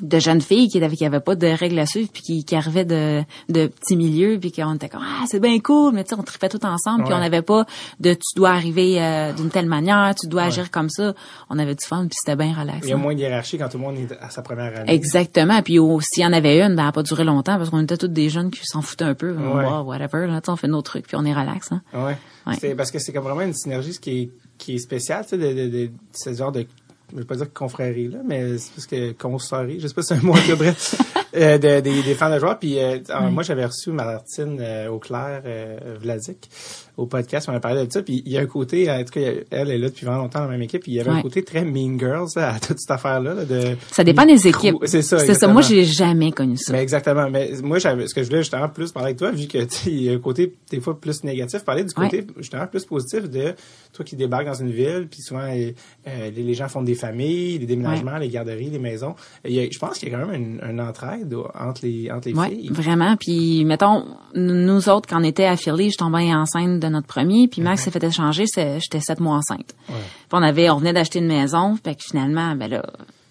de 0.00 0.18
jeunes 0.18 0.40
filles 0.40 0.68
qui 0.68 0.82
avaient, 0.82 0.96
qui 0.96 1.04
avaient 1.06 1.20
pas 1.20 1.34
de 1.34 1.46
règles 1.46 1.78
à 1.78 1.86
suivre 1.86 2.10
puis 2.12 2.22
qui, 2.22 2.44
qui 2.44 2.54
arrivaient 2.54 2.84
de, 2.84 3.22
de 3.48 3.66
petits 3.66 3.96
milieux 3.96 4.38
puis 4.38 4.52
qu'on 4.52 4.74
était 4.74 4.88
comme 4.88 5.02
ah 5.02 5.24
c'est 5.26 5.40
bien 5.40 5.58
cool 5.60 5.94
mais 5.94 6.04
tu 6.04 6.10
sais 6.10 6.20
on 6.20 6.22
tripait 6.22 6.48
tout 6.48 6.64
ensemble 6.64 7.04
puis 7.04 7.14
on 7.14 7.18
n'avait 7.18 7.42
pas 7.42 7.66
de 8.00 8.14
tu 8.14 8.34
dois 8.36 8.50
arriver 8.50 9.00
euh, 9.02 9.32
d'une 9.32 9.50
telle 9.50 9.66
manière 9.66 10.14
tu 10.14 10.26
dois 10.28 10.44
agir 10.44 10.70
comme 10.70 10.90
ça 10.90 11.14
on 11.50 11.58
avait 11.58 11.74
du 11.74 11.84
fun 11.86 12.06
puis 12.08 12.16
c'était 12.18 12.36
bien 12.36 12.54
relax 12.58 12.80
Il 12.86 12.90
y 12.90 12.92
a 12.92 12.96
hein. 12.96 12.98
moins 12.98 13.14
de 13.14 13.20
hiérarchie 13.20 13.58
quand 13.58 13.68
tout 13.68 13.78
le 13.78 13.84
monde 13.84 13.96
est 13.98 14.12
à 14.20 14.30
sa 14.30 14.42
première 14.42 14.76
année. 14.78 14.92
Exactement. 14.92 15.62
Puis 15.62 15.78
s'il 16.00 16.22
y 16.22 16.26
en 16.26 16.32
avait 16.32 16.60
une, 16.60 16.74
ben, 16.74 16.82
elle 16.82 16.86
n'a 16.86 16.92
pas 16.92 17.02
duré 17.02 17.24
longtemps 17.24 17.56
parce 17.56 17.70
qu'on 17.70 17.82
était 17.82 17.96
toutes 17.96 18.12
des 18.12 18.28
jeunes 18.28 18.50
qui 18.50 18.60
s'en 18.64 18.82
foutaient 18.82 19.04
un 19.04 19.14
peu. 19.14 19.36
On 19.38 19.56
Ouais. 19.56 19.64
whatever. 19.84 20.26
Là, 20.26 20.40
on 20.48 20.56
fait 20.56 20.68
nos 20.68 20.82
trucs 20.82 21.06
puis 21.06 21.16
on 21.16 21.24
est 21.24 21.34
relax. 21.34 21.72
Hein. 21.72 21.82
Ouais. 21.94 22.16
Ouais. 22.46 22.54
C'est 22.60 22.74
parce 22.74 22.90
que 22.90 22.98
c'est 22.98 23.12
comme 23.12 23.24
vraiment 23.24 23.40
une 23.42 23.54
synergie 23.54 23.92
ce 23.94 24.00
qui 24.00 24.22
est, 24.22 24.30
qui 24.58 24.74
est 24.74 24.78
spéciale, 24.78 25.24
tu 25.24 25.30
sais, 25.30 25.38
de, 25.38 25.52
de, 25.52 25.68
de, 25.68 25.90
ce 26.12 26.32
genre 26.32 26.52
de, 26.52 26.66
je 27.12 27.16
vais 27.18 27.24
pas 27.24 27.36
dire 27.36 27.52
confrérie, 27.52 28.08
là, 28.08 28.18
mais 28.24 28.58
c'est 28.58 28.72
parce 28.72 28.86
que 28.86 29.12
consorie, 29.12 29.80
je 29.80 29.86
sais 29.88 29.94
pas 29.94 30.02
si 30.02 30.08
c'est 30.08 30.14
un 30.14 30.22
mot 30.22 30.34
que 30.34 30.54
bref, 30.54 30.94
euh, 31.36 31.58
de- 31.58 31.80
des, 31.80 32.02
des 32.02 32.14
fans 32.14 32.30
de 32.34 32.38
joueurs. 32.38 32.58
Puis, 32.58 32.78
euh, 32.78 32.98
alors, 33.08 33.30
moi, 33.30 33.42
j'avais 33.42 33.64
reçu 33.66 33.90
Martine 33.90 34.58
euh, 34.60 34.88
Auclair, 34.88 35.42
euh, 35.44 35.78
Vlasic, 36.00 36.48
au 36.96 37.06
podcast, 37.06 37.48
on 37.50 37.54
a 37.54 37.60
parlé 37.60 37.86
de 37.86 37.92
ça. 37.92 38.02
Puis, 38.02 38.22
il 38.24 38.32
y 38.32 38.38
a 38.38 38.40
un 38.40 38.46
côté, 38.46 38.90
en 38.90 38.98
tout 39.04 39.12
cas, 39.12 39.20
elle 39.50 39.70
est 39.70 39.78
là 39.78 39.88
depuis 39.88 40.06
vraiment 40.06 40.22
longtemps 40.22 40.38
dans 40.40 40.46
la 40.46 40.52
même 40.52 40.62
équipe, 40.62 40.82
puis 40.82 40.92
il 40.92 40.94
y 40.96 41.00
avait 41.00 41.10
un 41.10 41.16
Ouais. 41.16 41.22
côté 41.22 41.42
très 41.42 41.64
Mean 41.64 41.98
Girls 41.98 42.28
là, 42.36 42.54
à 42.54 42.58
toute 42.60 42.78
cette 42.78 42.90
affaire-là. 42.90 43.34
là, 43.34 43.44
de, 43.44 43.76
Ça 43.90 44.02
dépend 44.04 44.24
des 44.24 44.46
équipes. 44.48 44.76
C'est 44.84 45.02
ça, 45.02 45.18
C'est 45.18 45.34
ça. 45.34 45.46
Moi, 45.48 45.62
j'ai 45.62 45.84
jamais 45.84 46.32
connu 46.32 46.56
ça. 46.56 46.72
Mais 46.72 46.82
exactement. 46.82 47.28
Mais 47.30 47.50
moi, 47.62 47.78
j'avais, 47.78 48.06
ce 48.06 48.14
que 48.14 48.22
je 48.22 48.28
voulais 48.28 48.40
justement 48.42 48.68
plus 48.68 48.92
parler 48.92 49.08
avec 49.08 49.18
toi, 49.18 49.30
vu 49.30 49.46
que 49.46 49.58
il 49.86 50.02
y 50.02 50.08
a 50.10 50.12
un 50.14 50.18
côté 50.18 50.54
des 50.70 50.80
fois 50.80 50.98
plus 50.98 51.22
négatif, 51.24 51.64
parler 51.64 51.84
du 51.84 51.92
côté 51.94 52.26
justement 52.38 52.66
plus 52.66 52.84
positif 52.84 53.28
de 53.28 53.54
toi 53.92 54.04
qui 54.04 54.16
débarques 54.16 54.46
dans 54.46 54.54
une 54.54 54.70
ville, 54.70 55.06
puis 55.10 55.20
souvent 55.22 55.40
euh, 55.40 55.70
euh, 56.08 56.30
les, 56.34 56.42
les 56.42 56.54
gens 56.54 56.68
font 56.68 56.82
des 56.82 56.94
familles, 56.94 57.58
les 57.58 57.66
déménagements, 57.66 58.16
les 58.18 58.28
garderies, 58.28 58.70
les 58.70 58.78
maisons. 58.78 59.14
Il 59.44 59.52
y 59.52 59.60
a- 59.60 59.68
je 59.70 59.78
pense 59.78 59.98
qu'il 59.98 60.10
y 60.10 60.14
a 60.14 60.18
quand 60.18 60.26
même 60.26 60.60
une, 60.62 60.70
une 60.70 60.80
entraide 60.80 61.25
entre 61.34 61.84
les 61.84 62.10
entre 62.10 62.28
les 62.28 62.34
Ouais, 62.34 62.48
filles. 62.50 62.68
vraiment. 62.70 63.16
Puis, 63.16 63.64
mettons, 63.64 64.04
nous 64.34 64.88
autres, 64.88 65.08
quand 65.08 65.20
on 65.20 65.24
était 65.24 65.46
à 65.46 65.56
Philly, 65.56 65.90
je 65.90 65.96
tombais 65.98 66.32
enceinte 66.34 66.80
de 66.80 66.88
notre 66.88 67.06
premier, 67.06 67.48
puis 67.48 67.60
Max 67.62 67.82
s'est 67.82 67.90
fait 67.90 68.02
échanger, 68.04 68.44
c'est- 68.46 68.78
j'étais 68.80 69.00
sept 69.00 69.20
mois 69.20 69.36
enceinte. 69.36 69.74
Ouais. 69.88 69.94
Puis 69.96 70.28
on 70.32 70.42
avait, 70.42 70.70
on 70.70 70.76
venait 70.78 70.92
d'acheter 70.92 71.18
une 71.18 71.26
maison, 71.28 71.76
fait 71.82 71.94
que 71.94 72.02
finalement, 72.04 72.54
ben 72.54 72.68
là, 72.70 72.82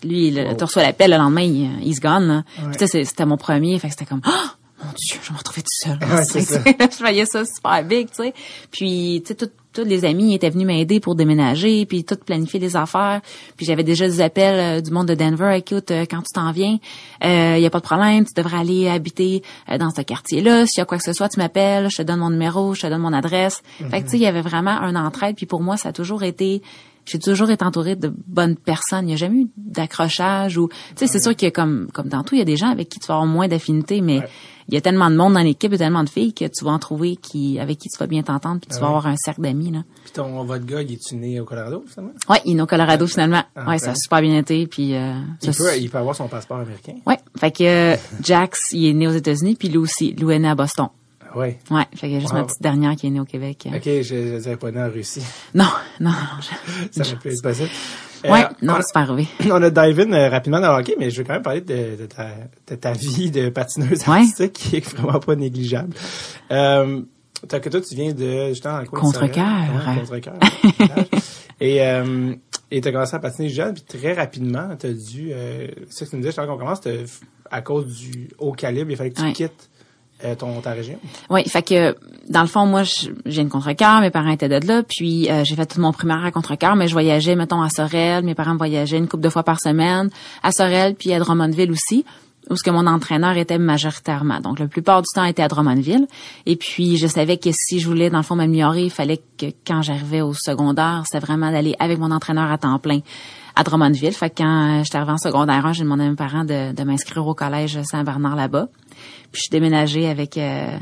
lui, 0.04 0.28
il 0.28 0.56
tu 0.58 0.64
reçois 0.64 0.84
l'appel 0.84 1.12
le 1.12 1.18
lendemain, 1.18 1.42
il, 1.42 1.70
he's 1.88 2.00
gone. 2.00 2.28
Là. 2.28 2.44
Puis 2.78 2.88
c'était 2.88 3.26
mon 3.26 3.38
premier, 3.38 3.80
fait 3.80 3.88
que 3.88 3.94
c'était 3.94 4.06
comme, 4.06 4.22
ah, 4.26 4.54
mon 4.84 4.92
Dieu, 4.96 5.20
je 5.24 5.32
me 5.34 5.38
retrouver 5.38 5.62
tout 5.62 5.68
seul. 5.90 5.98
Ouais, 6.10 6.24
c'est 6.26 6.42
ça. 6.42 6.60
je 6.66 7.00
voyais 7.00 7.26
ça 7.26 7.44
super 7.46 7.84
big, 7.84 8.08
tu 8.10 8.16
sais. 8.24 8.34
Puis, 8.72 9.22
tu 9.26 9.30
sais, 9.30 9.36
tout- 9.36 9.52
tous 9.76 9.84
les 9.84 10.06
amis 10.06 10.34
étaient 10.34 10.50
venus 10.50 10.66
m'aider 10.66 11.00
pour 11.00 11.16
déménager, 11.16 11.86
puis 11.86 12.04
tout 12.04 12.16
planifier 12.16 12.60
les 12.60 12.76
affaires. 12.76 13.22
Puis 13.58 13.66
j'avais 13.66 13.84
déjà 13.84 14.08
des 14.08 14.22
appels 14.22 14.78
euh, 14.78 14.82
du 14.82 14.92
monde 14.92 15.08
de 15.08 15.16
Denver. 15.16 15.54
Écoute, 15.58 15.92
euh, 15.92 16.06
quand 16.10 16.22
tu 16.22 16.34
t'en 16.34 16.52
viens, 16.52 16.80
il 17.22 17.60
y 17.60 17.66
a 17.66 17.70
pas 17.70 17.80
de 17.80 17.84
problème, 17.84 18.26
tu 18.26 18.34
devrais 18.34 18.58
aller 18.58 18.88
habiter 18.88 19.44
euh, 19.70 19.78
dans 19.78 19.92
ce 19.92 20.02
quartier-là. 20.02 20.66
S'il 20.66 20.80
y 20.80 20.82
a 20.82 20.86
quoi 20.86 20.98
que 20.98 21.04
ce 21.04 21.14
soit, 21.14 21.30
tu 21.30 21.40
m'appelles, 21.40 21.90
je 21.90 21.98
te 21.98 22.02
donne 22.04 22.20
mon 22.20 22.30
numéro, 22.30 22.74
je 22.74 22.82
te 22.82 22.88
donne 22.88 23.02
mon 23.02 23.14
adresse. 23.14 23.62
Fait 23.90 24.00
que 24.00 24.06
tu 24.06 24.12
sais, 24.12 24.18
il 24.18 24.24
y 24.24 24.28
avait 24.28 24.42
vraiment 24.42 24.72
un 24.72 24.96
entraide. 24.96 25.36
Puis 25.36 25.46
pour 25.46 25.62
moi, 25.62 25.78
ça 25.78 25.90
a 25.90 25.94
toujours 25.94 26.24
été 26.24 26.62
j'ai 27.06 27.20
toujours 27.20 27.50
été 27.50 27.64
entourée 27.64 27.96
de 27.96 28.14
bonnes 28.28 28.56
personnes. 28.56 29.06
Il 29.06 29.08
n'y 29.08 29.14
a 29.14 29.18
jamais 29.18 29.42
eu 29.42 29.48
d'accrochage 29.58 30.58
ou, 30.58 30.68
tu 30.68 30.76
sais, 30.96 31.08
c'est 31.08 31.20
sûr 31.22 31.36
que 31.36 31.50
comme, 31.50 31.88
comme 31.94 32.08
dans 32.10 32.24
tout, 32.24 32.36
il 32.36 32.40
y 32.40 32.42
a 32.42 32.46
des 32.46 32.58
gens 32.58 32.70
avec 32.70 32.90
qui 32.90 33.00
tu 33.00 33.08
vas 33.08 33.16
avoir 33.16 33.28
moins 33.28 33.48
d'affinité, 33.48 34.02
mais 34.02 34.20
Ouais. 34.20 34.28
il 34.70 34.74
y 34.74 34.78
a 34.78 34.82
tellement 34.82 35.10
de 35.12 35.16
monde 35.16 35.34
dans 35.34 35.40
l'équipe 35.42 35.72
et 35.72 35.78
tellement 35.78 36.04
de 36.04 36.10
filles 36.10 36.34
que 36.34 36.46
tu 36.46 36.66
vas 36.66 36.72
en 36.72 36.80
trouver 36.80 37.16
qui, 37.16 37.60
avec 37.60 37.78
qui 37.78 37.90
tu 37.90 37.98
vas 38.00 38.08
bien 38.08 38.24
t'entendre 38.24 38.60
puis 38.60 38.68
tu 38.70 38.76
vas 38.76 38.82
Ouais. 38.82 38.88
avoir 38.88 39.08
un 39.08 39.16
cercle 39.18 39.42
d'amis, 39.42 39.72
là. 39.72 39.84
Puis 40.04 40.14
ton 40.14 40.44
votre 40.44 40.66
gars, 40.66 40.82
il 40.82 40.94
est 40.94 41.12
né 41.14 41.40
au 41.40 41.46
Colorado 41.46 41.84
finalement? 41.88 42.14
Ouais, 42.30 42.42
il 42.46 42.58
est 42.58 42.62
au 42.62 42.66
Colorado 42.66 43.06
finalement. 43.08 43.44
Ah, 43.56 43.70
ouais, 43.70 43.78
ça 43.78 43.92
a 43.92 43.96
super 43.96 44.22
bien 44.22 44.38
été 44.38 44.66
puis, 44.68 44.96
euh, 44.96 45.14
Il 45.44 45.54
ça- 45.54 45.64
peut 45.64 45.78
il 45.78 45.90
peut 45.90 45.98
avoir 45.98 46.16
son 46.16 46.28
passeport 46.28 46.60
américain. 46.60 46.94
Ouais, 47.06 47.20
fait 47.40 47.52
que 47.52 47.64
euh, 47.64 47.96
Jax, 48.24 48.72
il 48.72 48.88
est 48.88 48.94
né 48.94 49.08
aux 49.08 49.12
États-Unis 49.12 49.56
puis 49.56 49.70
lui 49.70 49.78
aussi, 49.78 50.14
Lou 50.14 50.32
est 50.32 50.40
né 50.40 50.48
à 50.50 50.56
Boston. 50.56 50.88
Ah 51.36 51.40
Ouais. 51.40 51.58
Fait 51.96 52.08
qu'il 52.08 52.12
y 52.14 52.16
a 52.16 52.20
juste 52.20 52.32
Wow. 52.34 52.40
ma 52.40 52.44
petite 52.46 52.62
dernière 52.62 52.96
qui 52.96 53.08
est 53.08 53.10
née 53.10 53.20
au 53.20 53.26
Québec. 53.26 53.68
Ok, 53.74 53.82
je, 53.84 54.02
je 54.04 54.42
dirais 54.42 54.58
pas 54.58 54.72
né 54.72 54.82
en 54.82 54.90
Russie. 54.90 55.22
Non, 55.54 55.66
non, 56.00 56.10
non. 56.12 56.16
je- 56.42 57.02
Ça 57.04 57.10
aurait 57.10 57.20
pu 57.20 57.30
être 57.30 57.42
possible. 57.42 57.70
Ouais, 58.24 58.44
Euh, 58.44 58.48
non, 58.64 58.74
on- 58.78 58.82
c'est 58.82 58.94
pas 58.94 59.02
arrivé. 59.02 59.28
On 59.52 59.62
a 59.62 59.70
dive 59.70 60.00
in 60.00 60.12
euh, 60.14 60.30
rapidement 60.30 60.60
dans 60.60 60.74
le 60.76 60.80
hockey, 60.82 60.96
mais 60.98 61.12
je 61.12 61.18
veux 61.18 61.24
quand 61.26 61.34
même 61.34 61.44
parler 61.44 61.62
de, 61.62 61.96
de 62.02 62.06
ta, 62.08 62.30
de 62.68 62.76
ta 62.76 62.92
vie 62.94 63.30
de 63.30 63.50
patineuse 63.50 64.08
Ouais. 64.08 64.16
artistique 64.20 64.54
qui 64.54 64.78
est 64.78 64.96
vraiment 64.96 65.20
pas 65.20 65.36
négligeable. 65.36 65.94
Euh, 66.52 67.02
t'as 67.48 67.60
que 67.60 67.70
toi, 67.70 67.82
tu 67.82 67.94
viens 67.96 68.14
de 68.14 68.48
justement 68.50 68.80
dans 68.80 68.86
Contrecœur. 68.86 69.46
Contrecœur. 70.00 70.40
et 71.60 71.82
euh, 71.84 72.34
et 72.72 72.82
t'as 72.82 72.92
commencé 72.92 73.16
à 73.16 73.20
patiner 73.20 73.50
jeune, 73.50 73.76
puis 73.76 74.00
très 74.00 74.14
rapidement, 74.14 74.70
t'as 74.78 74.92
dû. 74.92 75.30
Euh, 75.32 75.68
c'est 75.90 76.00
ça 76.00 76.06
que 76.06 76.10
tu 76.12 76.16
me 76.16 76.22
disais, 76.22 76.30
justement, 76.32 76.48
qu'on 76.48 76.58
commence, 76.58 76.82
à 77.52 77.62
cause 77.62 77.86
du 77.96 78.30
haut 78.40 78.54
calibre, 78.54 78.90
il 78.90 78.98
fallait 78.98 79.12
que 79.12 79.18
tu 79.20 79.24
Ouais. 79.24 79.34
quittes 79.34 79.70
euh, 80.24 80.36
ton 80.36 80.62
ta 80.62 80.72
région? 80.72 80.98
Oui, 81.30 81.44
fait 81.48 81.62
que 81.62 81.96
dans 82.30 82.42
le 82.42 82.48
fond, 82.48 82.66
moi, 82.66 82.84
j'ai 82.84 83.42
une 83.42 83.50
contrecoeur, 83.50 84.00
mes 84.02 84.12
parents 84.12 84.32
étaient 84.32 84.50
de 84.50 84.66
là, 84.66 84.82
puis 84.84 85.30
euh, 85.30 85.44
j'ai 85.44 85.56
fait 85.56 85.66
tout 85.66 85.82
mon 85.82 85.92
primaire 85.92 86.24
à 86.24 86.32
contrecoeur, 86.32 86.76
mais 86.76 86.88
je 86.88 86.94
voyageais, 86.94 87.36
mettons, 87.36 87.62
à 87.62 87.70
Sorel, 87.70 88.24
mes 88.24 88.36
parents 88.36 88.56
voyageaient 88.56 88.98
une 88.98 89.08
couple 89.08 89.24
de 89.24 89.30
fois 89.30 89.44
par 89.44 89.60
semaine, 89.60 90.10
à 90.42 90.52
Sorel, 90.52 90.96
puis 90.96 91.14
à 91.14 91.20
Drummondville 91.20 91.72
aussi, 91.72 92.06
où 92.50 92.56
ce 92.56 92.64
que 92.64 92.70
mon 92.70 92.88
entraîneur 92.88 93.38
était 93.38 93.58
majoritairement. 93.58 94.40
Donc, 94.40 94.60
la 94.60 94.68
plupart 94.68 95.02
du 95.02 95.08
temps, 95.14 95.26
était 95.26 95.44
à 95.44 95.48
Drummondville. 95.48 96.08
Et 96.46 96.56
puis, 96.56 96.98
je 96.98 97.08
savais 97.08 97.38
que 97.38 97.50
si 97.52 97.80
je 97.80 97.88
voulais, 97.88 98.10
dans 98.10 98.18
le 98.18 98.24
fond, 98.24 98.36
m'améliorer, 98.36 98.84
il 98.84 98.92
fallait 98.92 99.22
que 99.38 99.48
quand 99.66 99.82
j'arrivais 99.82 100.22
au 100.22 100.34
secondaire, 100.34 101.04
c'était 101.06 101.26
vraiment 101.26 101.52
d'aller 101.52 101.76
avec 101.80 102.00
mon 102.00 102.12
entraîneur 102.12 102.52
à 102.52 102.58
temps 102.58 102.80
plein 102.80 103.00
à 103.56 103.64
Drummondville. 103.64 104.14
Fait 104.14 104.30
que 104.30 104.44
quand 104.44 104.84
j'étais 104.84 104.98
arrivée 104.98 105.14
en 105.14 105.18
secondaire 105.18 105.66
1, 105.66 105.74
j'ai 105.74 105.84
demandé 105.84 106.04
à 106.04 106.10
mes 106.10 106.16
parents 106.16 106.44
de, 106.44 106.74
de 106.74 106.84
m'inscrire 106.84 107.26
au 107.26 107.34
collège 107.34 107.82
Saint-Bernard 107.84 108.36
là-bas. 108.36 108.68
Puis 109.36 109.42
je 109.42 109.44
suis 109.44 109.52
déménagée 109.52 110.08
avec 110.08 110.38
euh, 110.38 110.78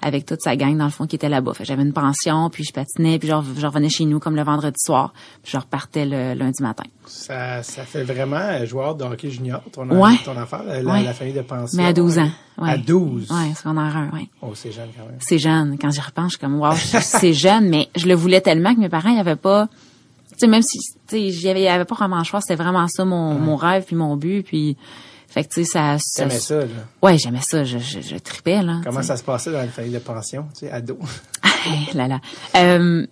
avec 0.00 0.26
toute 0.26 0.40
sa 0.42 0.54
gang 0.54 0.76
dans 0.76 0.84
le 0.84 0.90
fond 0.90 1.06
qui 1.06 1.16
était 1.16 1.28
là-bas. 1.28 1.52
J'avais 1.62 1.82
une 1.82 1.92
pension, 1.92 2.48
puis 2.50 2.62
je 2.62 2.72
patinais, 2.72 3.18
puis 3.18 3.26
je, 3.28 3.32
re- 3.32 3.58
je 3.58 3.66
revenais 3.66 3.88
chez 3.88 4.04
nous 4.04 4.20
comme 4.20 4.36
le 4.36 4.44
vendredi 4.44 4.78
soir, 4.78 5.12
puis 5.42 5.50
je 5.52 5.58
repartais 5.58 6.04
le 6.06 6.34
lundi 6.34 6.62
matin. 6.62 6.84
Ça, 7.06 7.62
ça 7.64 7.82
fait 7.82 8.04
vraiment 8.04 8.64
joueur 8.64 8.94
de 8.94 9.02
hockey 9.04 9.30
junior, 9.30 9.60
ton, 9.72 9.88
Ouais. 9.90 10.14
ton 10.24 10.36
affaire, 10.36 10.62
la, 10.62 10.82
la- 10.82 10.92
Ouais. 10.92 11.02
la 11.02 11.14
famille 11.14 11.32
de 11.34 11.40
pension. 11.42 11.76
Mais 11.76 11.86
à 11.88 11.92
12 11.92 12.18
ans. 12.18 12.30
Ouais. 12.58 12.70
À 12.70 12.76
12. 12.78 13.30
Ouais, 13.32 13.54
secondaire 13.54 13.96
1, 13.96 14.10
ouais. 14.16 14.28
Oh, 14.42 14.52
c'est 14.54 14.70
jeune 14.70 14.90
quand 14.96 15.04
même. 15.06 15.16
C'est 15.18 15.38
jeune. 15.38 15.76
Quand 15.80 15.90
j'y 15.90 16.00
repense, 16.00 16.26
je 16.32 16.36
suis 16.36 16.38
comme, 16.38 16.60
wow, 16.60 16.74
c'est 16.76 17.32
jeune, 17.32 17.68
mais 17.68 17.88
je 17.96 18.06
le 18.06 18.14
voulais 18.14 18.40
tellement 18.40 18.74
que 18.74 18.80
mes 18.80 18.88
parents, 18.90 19.10
ils 19.10 19.18
avaient 19.18 19.34
pas, 19.34 19.66
tu 20.28 20.34
sais, 20.38 20.46
même 20.46 20.62
si, 20.62 20.78
tu 20.78 20.94
sais, 21.08 21.30
j'y 21.30 21.48
avais, 21.48 21.62
il 21.62 21.64
y 21.64 21.68
avait 21.68 21.84
pas 21.86 21.96
vraiment 21.96 22.18
le 22.18 22.24
choix, 22.24 22.40
c'était 22.42 22.62
vraiment 22.62 22.86
ça 22.86 23.04
mon, 23.04 23.34
mon 23.34 23.56
rêve 23.56 23.84
puis 23.86 23.96
mon 23.96 24.16
but, 24.16 24.42
puis 24.44 24.76
Fait 25.28 25.44
que, 25.44 25.48
tu 25.52 25.64
sais, 25.64 25.70
ça... 25.72 25.96
ça 25.98 26.22
T'aimais 26.22 26.38
ça, 26.40 26.60
là? 26.60 26.66
Ouais, 27.02 27.18
j'aimais 27.18 27.42
ça. 27.42 27.64
Je, 27.64 27.78
je, 27.78 28.00
je 28.00 28.16
tripais, 28.16 28.62
là. 28.62 28.80
Comment 28.84 29.02
ça 29.02 29.16
se 29.16 29.22
passait 29.24 29.52
dans 29.52 29.58
la 29.58 29.66
famille 29.68 29.92
de 29.92 29.98
pension, 29.98 30.46
tu 30.54 30.66
sais, 30.66 30.72
ado? 30.72 30.98
là, 31.94 32.08
là. 32.08 32.20
Euh, 32.56 33.06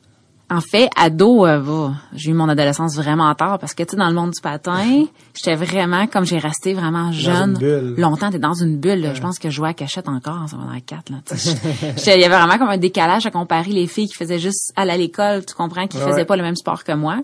en 0.50 0.60
fait, 0.60 0.88
ado, 0.96 1.46
euh, 1.46 1.90
j'ai 2.14 2.30
eu 2.30 2.34
mon 2.34 2.48
adolescence 2.48 2.94
vraiment 2.96 3.34
tard 3.34 3.58
parce 3.58 3.74
que, 3.74 3.82
tu 3.82 3.92
sais, 3.92 3.96
dans 3.96 4.08
le 4.08 4.14
monde 4.14 4.30
du 4.30 4.40
patin, 4.40 5.04
j'étais 5.34 5.54
vraiment, 5.56 6.06
comme 6.06 6.24
j'ai 6.24 6.38
resté 6.38 6.72
vraiment 6.74 7.12
jeune. 7.12 7.52
une 7.52 7.58
bulle. 7.58 7.94
Longtemps, 7.98 8.30
t'es 8.30 8.38
dans 8.38 8.54
une 8.54 8.76
bulle. 8.78 9.10
Je 9.14 9.20
pense 9.20 9.38
que 9.38 9.50
je 9.50 9.56
jouais 9.56 9.70
à 9.70 9.74
cachette 9.74 10.08
encore 10.08 10.40
en 10.42 10.46
secondaire 10.46 10.80
4, 10.86 11.10
là. 11.10 11.16
Il 12.06 12.20
y 12.20 12.24
avait 12.24 12.28
vraiment 12.36 12.58
comme 12.58 12.68
un 12.68 12.78
décalage 12.78 13.26
à 13.26 13.30
comparer 13.30 13.70
les 13.72 13.86
filles 13.86 14.08
qui 14.08 14.14
faisaient 14.14 14.38
juste 14.38 14.72
aller 14.76 14.92
à 14.92 14.96
l'école, 14.96 15.44
tu 15.44 15.54
comprends, 15.54 15.86
qui 15.88 15.96
Ouais. 15.98 16.04
faisaient 16.04 16.24
pas 16.26 16.36
le 16.36 16.42
même 16.42 16.56
sport 16.56 16.84
que 16.84 16.92
moi. 16.92 17.18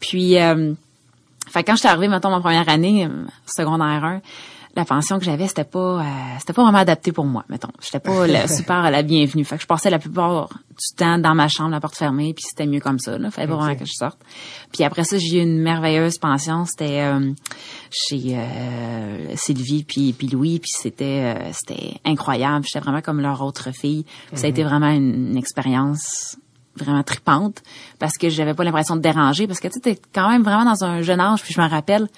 Puis, 0.00 0.38
euh, 0.38 0.74
fait 1.56 1.62
que 1.62 1.70
quand 1.70 1.76
j'étais 1.76 1.88
arrivée, 1.88 2.08
mettons, 2.08 2.28
ma 2.28 2.40
première 2.40 2.68
année, 2.68 3.06
euh, 3.06 3.24
secondaire 3.46 4.04
1, 4.04 4.20
la 4.74 4.84
pension 4.84 5.18
que 5.18 5.24
j'avais, 5.24 5.48
c'était 5.48 5.64
pas, 5.64 6.00
euh, 6.00 6.02
c'était 6.38 6.52
pas 6.52 6.62
vraiment 6.62 6.76
adapté 6.76 7.10
pour 7.10 7.24
moi, 7.24 7.46
mettons. 7.48 7.70
J'étais 7.82 7.98
pas 7.98 8.26
la, 8.26 8.46
super 8.56 8.90
la 8.90 9.02
bienvenue. 9.02 9.42
Fait 9.42 9.56
que 9.56 9.62
je 9.62 9.66
passais 9.66 9.88
la 9.88 9.98
plupart 9.98 10.50
du 10.50 10.94
temps 10.94 11.16
dans 11.16 11.34
ma 11.34 11.48
chambre, 11.48 11.70
la 11.70 11.80
porte 11.80 11.96
fermée, 11.96 12.34
puis 12.34 12.44
c'était 12.46 12.66
mieux 12.66 12.80
comme 12.80 12.98
ça, 12.98 13.16
là. 13.16 13.30
Fallait 13.30 13.48
pas 13.48 13.56
vraiment 13.56 13.74
que 13.74 13.86
je 13.86 13.94
sorte. 13.94 14.18
Puis 14.72 14.84
après 14.84 15.04
ça, 15.04 15.16
j'ai 15.16 15.38
eu 15.38 15.42
une 15.42 15.62
merveilleuse 15.62 16.18
pension. 16.18 16.66
C'était 16.66 17.00
euh, 17.00 17.32
chez 17.90 18.36
euh, 18.36 19.34
Sylvie 19.34 19.84
puis, 19.84 20.12
puis 20.12 20.28
Louis, 20.28 20.58
puis 20.58 20.70
c'était 20.70 21.36
euh, 21.38 21.52
c'était 21.52 21.94
incroyable. 22.04 22.66
J'étais 22.66 22.80
vraiment 22.80 23.00
comme 23.00 23.22
leur 23.22 23.40
autre 23.40 23.70
fille. 23.72 24.04
Ça 24.34 24.46
a 24.46 24.50
été 24.50 24.62
vraiment 24.62 24.90
une, 24.90 25.30
une 25.30 25.36
expérience 25.38 26.36
vraiment 26.76 27.02
tripante 27.02 27.62
parce 27.98 28.16
que 28.18 28.28
j'avais 28.28 28.54
pas 28.54 28.64
l'impression 28.64 28.96
de 28.96 29.00
déranger 29.00 29.46
parce 29.46 29.60
que 29.60 29.68
tu 29.68 29.80
t'es 29.80 29.98
quand 30.14 30.28
même 30.28 30.42
vraiment 30.42 30.64
dans 30.64 30.84
un 30.84 31.02
jeune 31.02 31.20
âge 31.20 31.42
puis 31.42 31.54
je 31.54 31.60
me 31.60 31.68
rappelle 31.68 32.08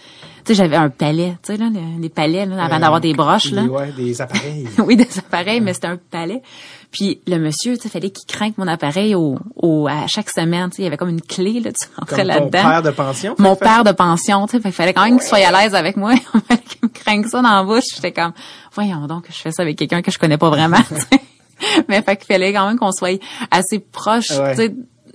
tu 0.45 0.49
sais 0.49 0.55
j'avais 0.55 0.77
un 0.77 0.89
palais 0.91 1.37
tu 1.43 1.53
sais 1.53 1.59
là 1.59 1.69
les, 1.73 1.81
les 2.01 2.09
palais 2.09 2.47
là, 2.47 2.65
avant 2.65 2.77
Euh, 2.77 2.79
d'avoir 2.81 3.01
des 3.01 3.15
broches 3.15 3.51
là 3.53 3.63
Des, 3.63 3.69
ouais, 3.69 3.93
des 3.93 4.21
appareils. 4.21 4.69
oui, 4.79 4.97
des 4.97 5.19
appareils, 5.19 5.61
mais 5.61 5.75
c'était 5.75 5.87
un 5.89 5.97
palais. 6.11 6.43
Puis 6.91 7.21
le 7.27 7.37
monsieur, 7.39 7.77
tu 7.77 7.83
sais, 7.83 7.89
fallait 7.91 8.09
qu'il 8.11 8.27
craque 8.27 8.57
mon 8.57 8.67
appareil 8.67 9.15
au, 9.15 9.39
au, 9.57 9.87
à 9.89 10.07
chaque 10.07 10.31
semaine. 10.31 10.71
Tu 10.71 10.77
sais, 10.77 10.83
il 10.83 10.85
y 10.87 10.89
avait 10.89 10.97
comme 10.97 11.11
une 11.11 11.21
clé, 11.21 11.61
là, 11.61 11.71
tu 11.71 11.87
rentrais 11.99 12.17
Comme 12.23 12.29
ton 12.29 12.35
là-dedans. 12.41 12.51
père 12.63 12.83
de 12.83 12.91
pension. 12.91 13.35
Mon 13.39 13.55
fait- 13.57 13.65
père 13.67 13.85
de 13.85 13.93
pension, 13.93 14.47
tu 14.47 14.57
sais, 14.57 14.63
qu'il 14.63 14.73
fallait 14.73 14.95
quand 14.95 15.05
même 15.05 15.19
qu'il 15.19 15.29
soit 15.29 15.47
à 15.47 15.53
l'aise 15.53 15.75
avec 15.75 15.97
moi. 15.99 16.15
Il 16.35 16.41
fallait 16.41 16.63
qu'il 16.63 16.79
me 16.83 16.89
craigne 16.89 17.25
ça 17.29 17.43
dans 17.43 17.55
la 17.55 17.63
bouche. 17.63 17.85
J'étais 17.95 18.13
comme, 18.13 18.33
voyons 18.73 19.07
donc, 19.07 19.27
je 19.29 19.37
fais 19.37 19.53
ça 19.53 19.63
avec 19.63 19.77
quelqu'un 19.77 20.01
que 20.01 20.11
je 20.11 20.19
connais 20.19 20.39
pas 20.39 20.49
vraiment. 20.49 20.79
Mais 21.89 22.03
fait 22.03 22.17
qu'il 22.17 22.27
fallait 22.27 22.53
quand 22.53 22.67
même 22.69 22.79
qu'on 22.79 22.93
soit 22.93 23.21
assez 23.51 23.79
proche, 23.79 24.31
Ouais. 24.31 24.55
tu 24.55 24.63
sais. 24.63 24.75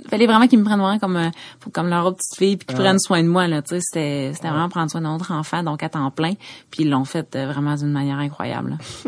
Fallait 0.09 0.27
vraiment 0.27 0.47
qu'ils 0.47 0.59
me 0.59 0.65
prennent 0.65 0.79
vraiment 0.81 1.00
comme 1.00 1.15
euh, 1.15 1.29
comme 1.71 1.88
leur 1.88 2.05
autre 2.05 2.17
petite 2.17 2.35
fille 2.38 2.57
puis 2.57 2.65
qu'ils 2.67 2.75
Ouais. 2.77 2.83
prennent 2.83 3.00
soin 3.00 3.23
de 3.23 3.27
moi 3.29 3.47
là, 3.47 3.62
tu 3.62 3.69
sais, 3.75 3.79
c'était 3.81 4.31
c'était 4.33 4.50
vraiment 4.50 4.67
prendre 4.67 4.91
soin 4.91 5.00
de 5.00 5.05
notre 5.07 5.31
enfant 5.31 5.63
donc 5.63 5.81
à 5.81 5.88
temps 5.89 6.12
plein, 6.12 6.33
puis 6.71 6.83
ils 6.83 6.89
l'ont 6.89 7.05
fait 7.05 7.33
euh, 7.38 7.45
vraiment 7.47 7.75
d'une 7.75 7.91
manière 7.91 8.17
incroyable. 8.17 8.77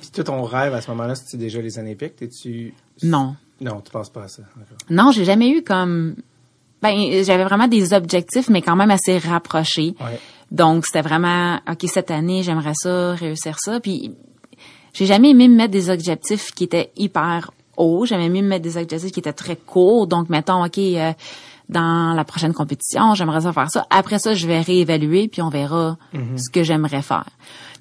Puis 0.00 0.10
toi, 0.14 0.24
ton 0.24 0.42
rêve 0.42 0.72
à 0.72 0.80
ce 0.80 0.90
moment-là, 0.92 1.14
c'était 1.16 1.36
déjà 1.36 1.60
les 1.60 1.78
Olympiques? 1.78 2.16
T'es-tu... 2.16 2.72
Non. 3.02 3.36
Non, 3.60 3.82
tu 3.82 3.90
penses 3.92 4.08
pas 4.08 4.22
à 4.22 4.28
ça. 4.28 4.42
Non, 4.88 5.10
j'ai 5.12 5.26
jamais 5.26 5.50
eu 5.50 5.62
comme 5.62 6.14
ben 6.80 7.22
j'avais 7.24 7.44
vraiment 7.44 7.68
des 7.68 7.92
objectifs 7.92 8.48
mais 8.48 8.62
quand 8.62 8.74
même 8.76 8.90
assez 8.90 9.18
rapprochés. 9.18 9.94
Ouais. 10.00 10.18
Donc 10.50 10.86
c'était 10.86 11.02
vraiment 11.02 11.56
OK 11.70 11.84
cette 11.88 12.10
année, 12.10 12.42
j'aimerais 12.42 12.72
ça, 12.74 13.12
réussir 13.14 13.58
ça 13.58 13.80
puis 13.80 14.14
j'ai 14.92 15.06
jamais 15.06 15.30
aimé 15.30 15.48
me 15.48 15.56
mettre 15.56 15.72
des 15.72 15.90
objectifs 15.90 16.52
qui 16.52 16.64
étaient 16.64 16.90
hyper 16.96 17.50
hauts, 17.76 18.06
j'aimais 18.06 18.26
aimé 18.26 18.42
me 18.42 18.48
mettre 18.48 18.62
des 18.62 18.76
objectifs 18.76 19.12
qui 19.12 19.20
étaient 19.20 19.32
très 19.32 19.56
courts. 19.56 20.06
Donc 20.06 20.28
mettons 20.28 20.64
OK 20.64 20.78
euh, 20.78 21.12
dans 21.68 22.14
la 22.14 22.24
prochaine 22.24 22.54
compétition, 22.54 23.14
j'aimerais 23.14 23.42
ça 23.42 23.52
faire 23.52 23.70
ça. 23.70 23.86
Après 23.90 24.18
ça, 24.18 24.34
je 24.34 24.46
vais 24.46 24.60
réévaluer 24.60 25.28
puis 25.28 25.42
on 25.42 25.50
verra 25.50 25.96
ce 26.36 26.50
que 26.50 26.62
j'aimerais 26.62 27.02
faire. 27.02 27.28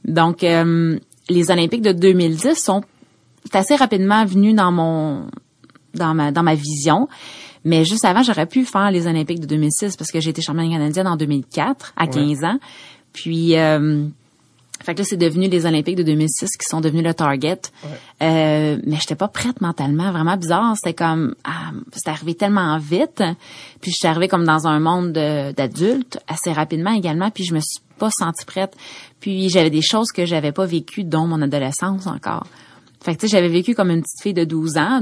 Donc 0.06 0.44
euh, 0.44 1.00
les 1.30 1.52
Olympiques 1.52 1.82
de 1.82 1.92
2010 1.92 2.56
sont 2.56 2.84
assez 3.54 3.76
rapidement 3.76 4.26
venus 4.26 4.56
dans 4.56 4.72
mon 4.72 5.28
dans 5.94 6.14
ma 6.14 6.32
dans 6.32 6.44
ma 6.44 6.56
vision. 6.56 7.08
Mais 7.64 7.84
juste 7.84 8.06
avant, 8.06 8.24
j'aurais 8.24 8.46
pu 8.46 8.64
faire 8.64 8.92
les 8.92 9.08
Olympiques 9.08 9.42
de 9.42 9.46
2006 9.46 9.98
parce 9.98 10.12
que 10.12 10.22
j'ai 10.22 10.30
été 10.30 10.42
championne 10.42 10.70
canadienne 10.70 11.08
en 11.08 11.18
2004 11.18 11.94
à 11.98 12.08
15 12.08 12.44
ans. 12.46 12.60
Puis 13.12 13.58
euh, 13.58 14.06
fait 14.84 14.94
que 14.94 15.00
là 15.00 15.06
c'est 15.06 15.18
devenu 15.18 15.48
les 15.50 15.66
Olympiques 15.66 15.96
de 15.96 16.04
2006 16.04 16.50
qui 16.58 16.66
sont 16.68 16.82
devenus 16.82 17.04
le 17.04 17.14
target. 17.14 17.60
Euh, 18.22 18.78
mais 18.86 18.96
j'étais 19.00 19.16
pas 19.16 19.28
prête 19.28 19.62
mentalement, 19.62 20.12
vraiment 20.12 20.38
bizarre, 20.38 20.76
c'était 20.76 20.94
comme 20.94 21.36
ah, 21.44 21.72
c'est 21.92 22.08
arrivé 22.10 22.36
tellement 22.36 22.78
vite. 22.78 23.24
Puis 23.82 23.92
je 23.92 23.98
suis 23.98 24.08
arrivée 24.08 24.28
comme 24.28 24.46
dans 24.46 24.68
un 24.68 24.80
monde 24.80 25.14
de- 25.14 25.52
d'adultes 25.52 26.20
assez 26.28 26.52
rapidement 26.52 26.92
également, 26.92 27.30
puis 27.32 27.44
je 27.44 27.54
me 27.54 27.60
suis 27.60 27.80
pas 27.98 28.10
sentie 28.12 28.46
prête. 28.46 28.76
Puis 29.20 29.50
j'avais 29.50 29.70
des 29.70 29.82
choses 29.82 30.12
que 30.12 30.26
j'avais 30.26 30.52
pas 30.52 30.66
vécues 30.66 31.04
dont 31.04 31.28
mon 31.28 31.42
adolescence 31.42 32.08
encore. 32.08 32.46
Fait 33.04 33.16
que 33.16 33.22
tu 33.22 33.28
sais, 33.28 33.32
j'avais 33.38 33.50
vécu 33.50 33.76
comme 33.76 33.90
une 33.92 34.02
petite 34.02 34.22
fille 34.22 34.34
de 34.34 34.44
12 34.44 34.78
ans, 34.78 35.02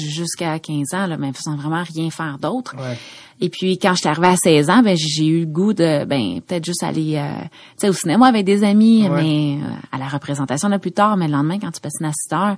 d'où 0.00 0.08
jusqu'à 0.10 0.58
15 0.58 0.94
ans, 0.94 1.06
là, 1.06 1.16
mais 1.16 1.30
sans 1.34 1.56
vraiment 1.56 1.82
rien 1.82 2.10
faire 2.10 2.38
d'autre. 2.40 2.74
Ouais. 2.78 2.96
Et 3.40 3.48
puis 3.48 3.78
quand 3.78 3.94
j'étais 3.94 4.08
arrivée 4.08 4.28
à 4.28 4.36
16 4.36 4.70
ans, 4.70 4.82
ben 4.82 4.96
j'ai 4.96 5.26
eu 5.26 5.40
le 5.40 5.46
goût 5.46 5.72
de 5.72 6.04
ben 6.04 6.40
peut-être 6.40 6.64
juste 6.64 6.82
aller 6.82 7.16
euh, 7.16 7.28
tu 7.42 7.48
sais 7.78 7.88
au 7.88 7.92
cinéma 7.92 8.26
avec 8.28 8.44
des 8.44 8.62
amis, 8.64 9.08
Ouais. 9.08 9.22
mais 9.22 9.58
euh, 9.62 9.66
à 9.90 9.98
la 9.98 10.06
représentation 10.08 10.68
là 10.68 10.78
plus 10.78 10.92
tard, 10.92 11.16
mais 11.16 11.26
le 11.26 11.32
lendemain 11.32 11.58
quand 11.58 11.70
tu 11.72 11.80
passes 11.80 11.96
une 12.00 12.06
à 12.06 12.12
6 12.12 12.34
heures, 12.34 12.56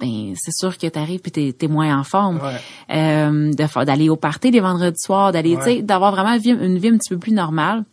ben 0.00 0.34
c'est 0.36 0.52
sûr 0.52 0.76
que 0.76 0.86
tu 0.86 0.98
arrives 0.98 1.20
puis 1.20 1.30
t'es 1.32 1.54
es 1.60 1.68
moins 1.68 1.96
en 1.98 2.02
forme. 2.04 2.36
Ouais. 2.42 2.96
Euh, 2.96 3.52
de 3.52 3.84
d'aller 3.84 4.08
au 4.08 4.16
party 4.16 4.50
les 4.50 4.60
vendredis 4.60 4.98
soirs, 4.98 5.32
d'aller 5.32 5.56
tu 5.58 5.62
sais 5.62 5.82
d'avoir 5.82 6.10
vraiment 6.12 6.32
une 6.34 6.40
vie, 6.40 6.50
une 6.50 6.78
vie 6.78 6.88
un 6.88 6.96
petit 6.98 7.10
peu 7.10 7.18
plus 7.18 7.32
normale. 7.32 7.84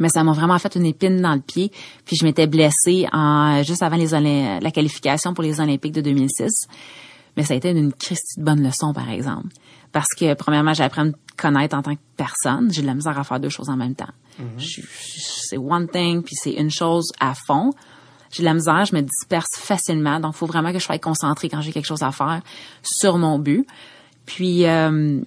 Mais 0.00 0.08
ça 0.08 0.24
m'a 0.24 0.32
vraiment 0.32 0.58
fait 0.58 0.74
une 0.74 0.86
épine 0.86 1.20
dans 1.22 1.34
le 1.34 1.40
pied. 1.40 1.70
Puis 2.04 2.16
je 2.16 2.24
m'étais 2.24 2.48
blessée 2.48 3.06
en 3.12 3.62
juste 3.62 3.80
avant 3.80 3.94
les 3.94 4.08
la 4.60 4.70
qualification 4.72 5.34
pour 5.34 5.44
les 5.44 5.60
Olympiques 5.60 5.92
de 5.92 6.00
2006. 6.00 6.66
Mais 7.36 7.42
ça 7.44 7.54
a 7.54 7.56
été 7.56 7.70
une 7.70 7.92
Christie 7.92 8.38
de 8.40 8.44
bonne 8.44 8.62
leçon, 8.62 8.92
par 8.92 9.10
exemple. 9.10 9.48
Parce 9.92 10.08
que, 10.16 10.34
premièrement, 10.34 10.72
j'ai 10.74 10.84
appris 10.84 11.00
à 11.00 11.04
me 11.04 11.12
connaître 11.36 11.76
en 11.76 11.82
tant 11.82 11.94
que 11.94 12.00
personne. 12.16 12.72
J'ai 12.72 12.82
de 12.82 12.86
la 12.86 12.94
misère 12.94 13.18
à 13.18 13.24
faire 13.24 13.40
deux 13.40 13.48
choses 13.48 13.68
en 13.70 13.76
même 13.76 13.94
temps. 13.94 14.12
Je- 14.58 14.80
C'est 15.48 15.58
one 15.58 15.88
thing, 15.88 16.22
puis 16.22 16.34
c'est 16.36 16.52
une 16.52 16.70
chose 16.70 17.12
à 17.20 17.34
fond. 17.34 17.70
J'ai 18.30 18.42
de 18.42 18.46
la 18.46 18.54
misère, 18.54 18.84
je 18.84 18.94
me 18.96 19.00
disperse 19.02 19.50
facilement. 19.56 20.18
Donc, 20.20 20.34
il 20.34 20.38
faut 20.38 20.46
vraiment 20.46 20.72
que 20.72 20.78
je 20.78 20.84
sois 20.84 20.98
concentrée 20.98 21.48
quand 21.48 21.60
j'ai 21.60 21.70
quelque 21.72 21.86
chose 21.86 22.02
à 22.02 22.10
faire 22.12 22.40
sur 22.82 23.18
mon 23.18 23.38
but. 23.38 23.66
Puis, 24.26 24.66
euh, 24.66 25.20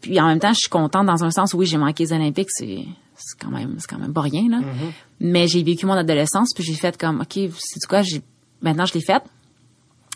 puis 0.00 0.20
en 0.20 0.26
même 0.28 0.38
temps, 0.40 0.52
je 0.52 0.60
suis 0.60 0.68
contente 0.68 1.06
dans 1.06 1.24
un 1.24 1.30
sens 1.30 1.54
où 1.54 1.58
oui, 1.58 1.66
j'ai 1.66 1.76
manqué 1.76 2.04
les 2.04 2.12
Olympiques, 2.12 2.50
c'est 2.50 2.84
c'est 3.16 3.38
quand 3.40 3.50
même 3.50 3.76
c'est 3.78 3.88
quand 3.88 3.98
même 3.98 4.12
pas 4.12 4.22
rien 4.22 4.48
là. 4.50 4.58
Mais 5.20 5.46
j'ai 5.46 5.62
vécu 5.62 5.86
mon 5.86 5.92
adolescence 5.94 6.52
puis 6.54 6.64
j'ai 6.64 6.74
fait 6.74 6.96
comme 6.98 7.20
OK, 7.20 7.38
c'est 7.58 7.86
quoi, 7.88 8.02
j'ai 8.02 8.22
maintenant 8.60 8.86
je 8.86 8.94
l'ai 8.94 9.00
faite. 9.00 9.22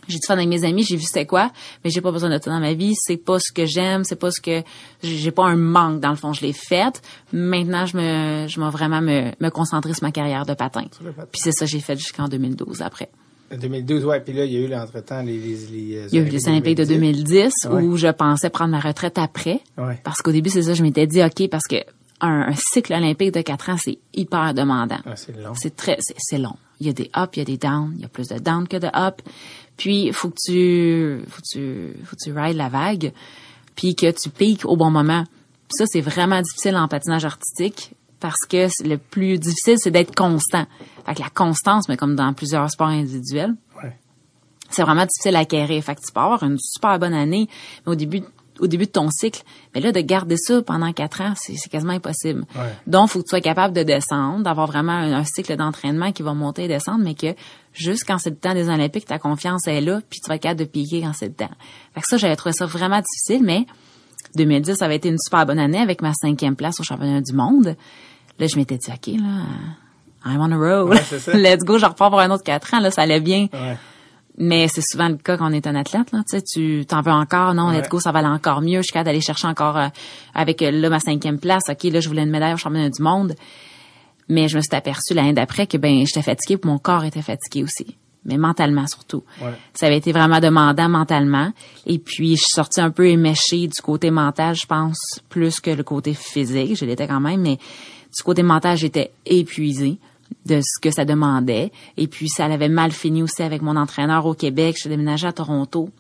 J'ai 0.09 0.19
du 0.19 0.27
fun 0.27 0.35
avec 0.35 0.49
mes 0.49 0.65
amis, 0.65 0.83
j'ai 0.83 0.97
vu 0.97 1.03
c'était 1.03 1.27
quoi, 1.27 1.51
mais 1.85 1.91
j'ai 1.91 2.01
pas 2.01 2.11
besoin 2.11 2.31
de 2.31 2.43
ça 2.43 2.51
dans 2.51 2.61
ma 2.61 2.73
vie, 2.75 2.95
c'est 2.97 3.17
pas 3.19 3.39
ce 3.39 3.53
que 3.53 3.67
j'aime, 3.67 4.05
c'est 4.05 4.17
pas 4.17 4.31
ce 4.31 4.41
que 4.41 4.63
j'ai 5.03 5.31
pas 5.31 5.45
un 5.45 5.57
manque 5.57 6.01
dans 6.01 6.11
le 6.11 6.17
fond, 6.17 6.33
je 6.33 6.41
l'ai 6.43 6.53
faite. 6.53 7.03
Maintenant, 7.33 7.87
je 7.87 7.97
me 7.97 8.47
je 8.49 8.61
vais 8.61 8.71
vraiment 8.71 9.01
me, 9.01 9.31
me 9.41 9.49
concentrer 9.51 9.93
sur 9.95 10.03
ma 10.05 10.11
carrière 10.13 10.47
de 10.47 10.55
patin. 10.55 10.85
Puis 11.31 11.41
c'est 11.41 11.53
ça 11.53 11.67
que 11.67 11.71
j'ai 11.71 11.81
fait 11.81 11.97
jusqu'en 11.97 12.27
2012 12.29 12.83
après. 12.83 13.11
2012, 13.51 14.05
ouais. 14.05 14.21
Puis 14.21 14.35
là, 14.35 14.45
il 14.45 14.53
y 14.53 14.57
a 14.57 14.61
eu, 14.61 14.75
entre-temps, 14.75 15.23
les, 15.23 15.39
les, 15.39 15.57
les, 15.73 15.97
euh, 15.97 16.09
Il 16.13 16.19
y 16.19 16.23
a 16.23 16.27
eu 16.27 16.29
les 16.29 16.49
Olympiques 16.49 16.77
de 16.77 16.85
2010 16.85 17.53
Ouais. 17.71 17.83
où 17.83 17.97
je 17.97 18.09
pensais 18.09 18.51
prendre 18.51 18.73
ma 18.73 18.81
retraite 18.81 19.17
après. 19.17 19.61
Ouais. 19.79 19.99
Parce 20.05 20.21
qu'au 20.21 20.33
début, 20.33 20.51
c'est 20.51 20.63
ça, 20.65 20.75
je 20.75 20.83
m'étais 20.83 21.07
dit, 21.07 21.23
OK, 21.23 21.49
parce 21.49 21.67
que 21.67 21.77
un, 22.21 22.49
un 22.49 22.55
cycle 22.55 22.93
olympique 22.93 23.33
de 23.33 23.41
quatre 23.41 23.71
ans, 23.71 23.77
c'est 23.79 23.99
hyper 24.13 24.53
demandant. 24.53 24.99
Ah, 25.07 25.17
c'est 25.17 25.35
long. 25.41 25.55
C'est 25.55 25.75
très, 25.77 25.97
c'est 26.01 26.37
long. 26.39 26.57
Il 26.81 26.87
y 26.87 26.91
a 26.91 26.93
des 26.93 27.11
ups, 27.17 27.37
il 27.37 27.39
y 27.39 27.43
a 27.43 27.45
des 27.45 27.57
downs, 27.57 27.93
il 27.97 28.03
y 28.03 28.05
a 28.05 28.09
plus 28.09 28.29
de 28.29 28.39
downs 28.39 28.69
que 28.69 28.77
de 28.77 28.87
ups. 28.87 29.25
Puis, 29.77 30.13
faut 30.13 30.31
que 30.31 30.37
tu, 30.45 31.25
faut 31.29 31.43
que 31.43 31.49
tu, 31.53 32.05
faut 32.05 32.17
que 32.17 32.23
tu 32.23 32.33
rides 32.33 32.57
la 32.57 32.69
vague, 32.69 33.13
puis 33.75 33.95
que 33.95 34.11
tu 34.11 34.31
piques 34.31 34.65
au 34.65 34.77
bon 34.77 34.91
moment. 34.91 35.25
Puis 35.69 35.77
ça, 35.79 35.85
c'est 35.87 36.01
vraiment 36.01 36.41
difficile 36.41 36.77
en 36.77 36.89
patinage 36.89 37.25
artistique 37.25 37.93
parce 38.21 38.47
que 38.49 38.67
le 38.87 38.97
plus 38.97 39.39
difficile, 39.39 39.77
c'est 39.79 39.91
d'être 39.91 40.15
constant. 40.15 40.67
Fait 41.07 41.15
que 41.15 41.21
la 41.21 41.31
constance, 41.31 41.89
mais 41.89 41.97
comme 41.97 42.17
dans 42.17 42.33
plusieurs 42.33 42.71
sports 42.71 42.89
individuels, 42.89 43.55
c'est 44.71 44.83
vraiment 44.83 45.07
difficile 45.07 45.37
à 45.37 45.41
acquérir. 45.41 45.83
Fait 45.83 45.95
que 45.95 46.01
tu 46.01 46.13
peux 46.13 46.21
avoir 46.21 46.43
une 46.43 46.59
super 46.59 46.99
bonne 46.99 47.15
année, 47.15 47.49
mais 47.87 47.93
au 47.93 47.95
début, 47.95 48.23
au 48.61 48.67
début 48.67 48.87
de 48.87 48.91
ton 48.91 49.11
cycle, 49.11 49.43
mais 49.75 49.81
là, 49.81 49.93
de 49.93 50.01
garder 50.01 50.37
ça 50.37 50.63
pendant 50.63 50.93
quatre 50.93 51.21
ans, 51.21 51.35
c'est 51.37 51.57
quasiment 51.69 51.93
impossible. 51.93 52.45
Ouais. 52.55 52.73
Donc, 52.87 53.09
faut 53.09 53.21
que 53.21 53.25
tu 53.25 53.31
sois 53.31 53.41
capable 53.41 53.75
de 53.75 53.83
descendre, 53.83 54.43
d'avoir 54.43 54.67
vraiment 54.67 54.93
un, 54.93 55.13
un 55.13 55.25
cycle 55.25 55.57
d'entraînement 55.57 56.13
qui 56.13 56.23
va 56.23 56.35
monter 56.35 56.65
et 56.65 56.69
descendre, 56.69 57.03
mais 57.03 57.15
que 57.15 57.35
juste 57.73 58.05
quand 58.07 58.19
c'est 58.19 58.31
le 58.31 58.37
temps 58.37 58.55
des 58.55 58.69
Olympiques, 58.69 59.07
ta 59.07 59.19
confiance 59.19 59.67
est 59.67 59.81
là, 59.81 60.01
puis 60.09 60.21
tu 60.21 60.29
vas 60.29 60.37
être 60.37 60.43
capable 60.43 60.61
de 60.61 60.65
piquer 60.67 61.03
quand 61.03 61.13
c'est 61.15 61.29
le 61.29 61.35
temps. 61.35 61.51
Fait 61.95 62.01
que 62.01 62.09
ça, 62.09 62.17
j'avais 62.17 62.37
trouvé 62.37 62.53
ça 62.53 62.67
vraiment 62.67 63.01
difficile, 63.01 63.43
mais 63.45 63.67
2010, 64.37 64.77
ça 64.77 64.85
avait 64.85 64.97
été 64.97 65.09
une 65.09 65.19
super 65.19 65.47
bonne 65.47 65.59
année 65.59 65.81
avec 65.81 66.03
ma 66.03 66.13
cinquième 66.15 66.57
place 66.57 66.81
au 66.81 66.83
championnat 66.83 67.21
du 67.21 67.33
monde. 67.33 67.77
Là, 68.39 68.47
je 68.47 68.57
m'étais 68.57 68.77
dit, 68.77 68.91
OK, 68.91 69.07
là, 69.21 69.43
I'm 70.27 70.41
on 70.41 70.53
a 70.53 70.57
roll. 70.57 70.91
Ouais. 70.91 71.01
Let's 71.35 71.65
go, 71.65 71.79
je 71.79 71.87
repars 71.87 72.11
pour 72.11 72.21
un 72.21 72.31
autre 72.31 72.45
quatre 72.45 72.75
ans, 72.75 72.81
là, 72.81 72.91
ça 72.91 73.03
allait 73.03 73.21
bien. 73.21 73.49
Ouais. 73.53 73.77
Mais 74.41 74.69
c'est 74.69 74.83
souvent 74.83 75.09
le 75.09 75.17
cas 75.17 75.37
quand 75.37 75.51
on 75.51 75.53
est 75.53 75.67
un 75.67 75.75
athlète, 75.75 76.13
là. 76.13 76.23
Tu 76.29 76.39
sais, 76.39 76.43
tu 76.43 76.87
t'en 76.87 77.03
veux 77.03 77.11
encore, 77.11 77.55
non, 77.55 77.71
let's 77.71 77.83
Ouais. 77.83 77.89
go, 77.89 77.99
ça 78.01 78.13
va 78.13 78.21
aller 78.21 78.29
encore 78.29 78.61
mieux. 78.61 78.79
Je 78.79 78.83
suis 78.85 78.93
capable 78.93 79.07
d'aller 79.07 79.21
chercher 79.21 79.49
encore 79.49 79.77
euh, 79.77 79.89
avec 80.35 80.63
euh, 80.63 80.71
là 80.71 80.89
ma 80.91 81.01
cinquième 81.01 81.39
place. 81.41 81.65
Ok, 81.69 81.83
là, 81.85 81.99
je 82.01 82.09
voulais 82.09 82.23
une 82.23 82.31
médaille 82.31 82.55
au 82.55 82.57
championnat 82.57 82.89
du 82.91 83.03
monde. 83.03 83.35
Mais 84.29 84.47
je 84.49 84.57
me 84.57 84.63
suis 84.63 84.75
aperçue 84.77 85.15
l'année 85.15 85.33
d'après 85.33 85.67
que 85.67 85.77
ben 85.77 86.05
j'étais 86.07 86.23
fatiguée, 86.23 86.57
puis 86.59 86.71
mon 86.71 86.79
corps 86.79 87.05
était 87.05 87.23
fatigué 87.23 87.65
aussi, 87.65 87.97
mais 88.27 88.37
mentalement 88.37 88.87
surtout. 88.87 89.25
Ouais. 89.41 89.53
Ça 89.75 89.87
avait 89.87 89.97
été 89.97 90.13
vraiment 90.13 90.39
demandant 90.39 90.89
mentalement. 90.89 91.51
Et 91.87 91.99
puis 91.99 92.37
je 92.37 92.43
suis 92.43 92.51
sortie 92.53 92.81
un 92.83 92.91
peu 92.91 93.09
éméchée 93.09 93.67
du 93.67 93.81
côté 93.81 94.11
mental, 94.11 94.55
je 94.55 94.67
pense, 94.67 95.21
plus 95.31 95.61
que 95.61 95.71
le 95.71 95.83
côté 95.83 96.13
physique. 96.15 96.77
Je 96.77 96.85
l'étais 96.85 97.09
quand 97.09 97.21
même, 97.21 97.41
mais 97.41 97.57
du 97.57 98.23
côté 98.23 98.43
mental, 98.43 98.77
j'étais 98.77 99.13
épuisée 99.25 99.97
de 100.47 100.61
ce 100.63 100.81
que 100.81 100.91
ça 100.91 101.05
demandait. 101.05 101.73
Et 101.97 102.07
puis 102.09 102.29
ça 102.29 102.47
avait 102.47 102.69
mal 102.69 102.91
fini 102.93 103.23
aussi 103.23 103.43
avec 103.43 103.63
mon 103.63 103.77
entraîneur 103.77 104.25
au 104.27 104.35
Québec. 104.35 104.75
Je 104.77 104.81
suis 104.83 104.91
déménagée 104.91 105.27
à 105.27 105.33
Toronto 105.33 105.91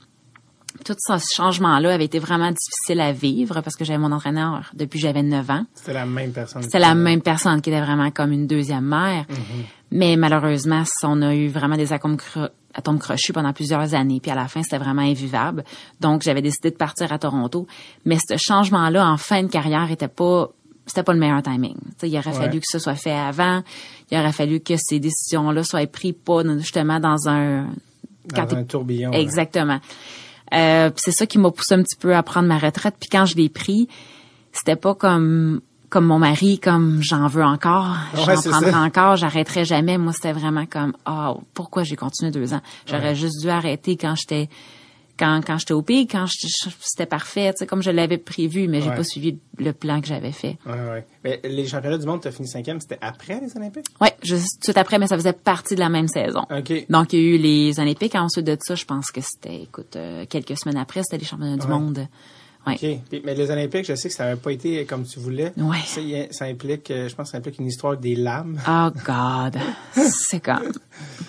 tout 0.84 0.94
ce 0.96 1.34
changement-là 1.34 1.94
avait 1.94 2.04
été 2.04 2.20
vraiment 2.20 2.52
difficile 2.52 3.00
à 3.00 3.10
vivre 3.10 3.62
parce 3.62 3.74
que 3.74 3.84
j'avais 3.84 3.98
mon 3.98 4.12
entraîneur 4.12 4.70
depuis 4.74 5.00
que 5.00 5.06
j'avais 5.06 5.24
9 5.24 5.50
ans. 5.50 5.64
C'était 5.74 5.92
la 5.94 6.06
même 6.06 6.30
personne. 6.30 6.62
C'était 6.62 6.78
la 6.78 6.94
même 6.94 7.20
personne 7.20 7.60
qui 7.60 7.70
était 7.70 7.80
vraiment 7.80 8.10
comme 8.12 8.30
une 8.30 8.46
deuxième 8.46 8.84
mère. 8.84 9.24
Mais 9.90 10.14
malheureusement, 10.16 10.84
on 11.02 11.20
a 11.22 11.34
eu 11.34 11.48
vraiment 11.48 11.76
des 11.76 11.92
atomes, 11.92 12.16
cro- 12.16 12.50
atomes 12.74 12.98
crochus 13.00 13.32
pendant 13.32 13.52
plusieurs 13.52 13.94
années. 13.94 14.20
Puis 14.20 14.30
à 14.30 14.34
la 14.36 14.46
fin, 14.46 14.62
c'était 14.62 14.78
vraiment 14.78 15.02
invivable. 15.02 15.64
Donc, 16.00 16.22
j'avais 16.22 16.42
décidé 16.42 16.70
de 16.70 16.76
partir 16.76 17.12
à 17.12 17.18
Toronto. 17.18 17.66
Mais 18.04 18.18
ce 18.18 18.36
changement-là, 18.36 19.04
en 19.10 19.16
fin 19.16 19.42
de 19.42 19.48
carrière, 19.48 19.90
était 19.90 20.06
pas 20.06 20.50
c'était 20.88 21.02
pas 21.02 21.12
le 21.12 21.18
meilleur 21.20 21.42
timing. 21.42 21.76
Il 22.02 22.16
aurait 22.16 22.26
Ouais. 22.30 22.32
fallu 22.34 22.60
que 22.60 22.66
ça 22.66 22.78
soit 22.78 22.94
fait 22.96 23.12
avant. 23.12 23.62
Il 24.10 24.18
aurait 24.18 24.32
fallu 24.32 24.60
que 24.60 24.74
ces 24.76 24.98
décisions-là 25.00 25.62
soient 25.64 25.86
prises 25.86 26.14
pas 26.24 26.42
justement 26.58 26.98
dans 27.00 27.28
un... 27.28 27.66
Dans 28.34 28.54
un 28.54 28.64
tourbillon. 28.64 29.12
Exactement. 29.12 29.78
Euh, 30.54 30.90
c'est 30.96 31.12
ça 31.12 31.26
qui 31.26 31.38
m'a 31.38 31.50
poussé 31.50 31.74
un 31.74 31.82
petit 31.82 31.96
peu 31.96 32.14
à 32.14 32.22
prendre 32.22 32.48
ma 32.48 32.58
retraite. 32.58 32.94
Puis 33.00 33.08
quand 33.10 33.24
je 33.26 33.36
l'ai 33.36 33.48
pris, 33.48 33.88
c'était 34.52 34.76
pas 34.76 34.94
comme 34.94 35.60
comme 35.90 36.04
mon 36.04 36.18
mari, 36.18 36.58
comme 36.58 36.98
j'en 37.02 37.28
veux 37.28 37.42
encore, 37.42 37.96
Ouais, 38.14 38.36
j'en 38.36 38.50
prendrai 38.50 38.72
ça. 38.72 38.80
encore, 38.80 39.16
j'arrêterai 39.16 39.64
jamais. 39.64 39.96
Moi, 39.96 40.12
c'était 40.12 40.34
vraiment 40.34 40.66
comme 40.66 40.92
ah 41.06 41.32
pourquoi 41.54 41.82
j'ai 41.82 41.96
continué 41.96 42.30
deux 42.30 42.52
ans? 42.52 42.60
J'aurais 42.86 43.14
juste 43.14 43.40
dû 43.40 43.48
arrêter 43.48 43.96
quand 43.96 44.14
j'étais 44.14 44.50
quand 45.18 45.40
quand 45.46 45.58
j'étais 45.58 45.72
au 45.74 45.82
pays, 45.82 46.06
quand 46.06 46.26
c'était 46.80 47.06
parfait, 47.06 47.52
tu 47.52 47.58
sais 47.58 47.66
comme 47.66 47.82
je 47.82 47.90
l'avais 47.90 48.18
prévu, 48.18 48.68
mais 48.68 48.80
j'ai 48.80 48.90
Ouais. 48.90 48.96
pas 48.96 49.04
suivi 49.04 49.38
le 49.58 49.72
plan 49.72 50.00
que 50.00 50.06
j'avais 50.06 50.32
fait. 50.32 50.56
Ouais, 50.66 50.72
ouais. 50.72 51.06
Mais 51.24 51.40
les 51.44 51.66
championnats 51.66 51.98
du 51.98 52.06
monde, 52.06 52.20
tu 52.22 52.28
as 52.28 52.32
fini 52.32 52.46
cinquième, 52.48 52.80
c'était 52.80 52.98
après 53.00 53.40
les 53.40 53.56
Olympiques? 53.56 53.86
Ouais, 54.00 54.14
juste 54.22 54.62
tout 54.64 54.72
après, 54.76 54.98
mais 54.98 55.06
ça 55.08 55.16
faisait 55.16 55.32
partie 55.32 55.74
de 55.74 55.80
la 55.80 55.88
même 55.88 56.08
saison. 56.08 56.42
OK. 56.50 56.86
Donc, 56.88 57.12
il 57.12 57.18
y 57.20 57.22
a 57.22 57.28
eu 57.34 57.38
les 57.38 57.80
Olympiques. 57.80 58.14
Ensuite 58.14 58.46
de 58.46 58.56
ça, 58.60 58.74
je 58.74 58.84
pense 58.84 59.10
que 59.10 59.20
c'était, 59.20 59.62
écoute, 59.62 59.96
euh, 59.96 60.24
quelques 60.28 60.56
semaines 60.56 60.78
après, 60.78 61.02
c'était 61.02 61.18
les 61.18 61.24
championnats 61.26 61.56
du 61.56 61.66
monde. 61.66 62.06
Ouais. 62.68 62.74
OK. 62.74 63.00
Puis- 63.10 63.22
mais 63.24 63.34
les 63.34 63.50
Olympiques, 63.50 63.86
je 63.86 63.94
sais 63.94 64.08
que 64.08 64.14
ça 64.14 64.24
n'avait 64.24 64.40
pas 64.40 64.52
été 64.52 64.84
comme 64.84 65.04
tu 65.04 65.18
voulais. 65.18 65.52
Ouais. 65.56 66.28
Ça, 66.30 66.44
implique, 66.44 66.90
euh, 66.90 67.08
je 67.08 67.14
pense 67.14 67.26
que 67.28 67.32
ça 67.32 67.38
implique 67.38 67.58
une 67.58 67.66
histoire 67.66 67.96
des 67.96 68.14
lames. 68.14 68.60
Oh 68.68 68.88
God, 69.04 69.58
c'est 70.10 70.40
comme 70.40 70.72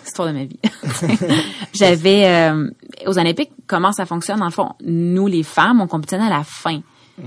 l'histoire 0.04 0.28
de 0.30 0.34
ma 0.34 0.44
vie. 0.46 0.60
J'avais 1.74 2.26
euh, 2.28 2.70
aux 3.06 3.18
Olympiques, 3.18 3.52
comment 3.68 3.92
ça 3.92 4.06
fonctionne 4.06 4.40
dans 4.40 4.46
le 4.46 4.52
fond 4.52 4.70
Nous, 4.84 5.28
les 5.28 5.44
femmes, 5.44 5.82
on 5.82 5.88
compétitionnait 5.88 6.26
à 6.32 6.38
la 6.38 6.44
fin. 6.44 6.82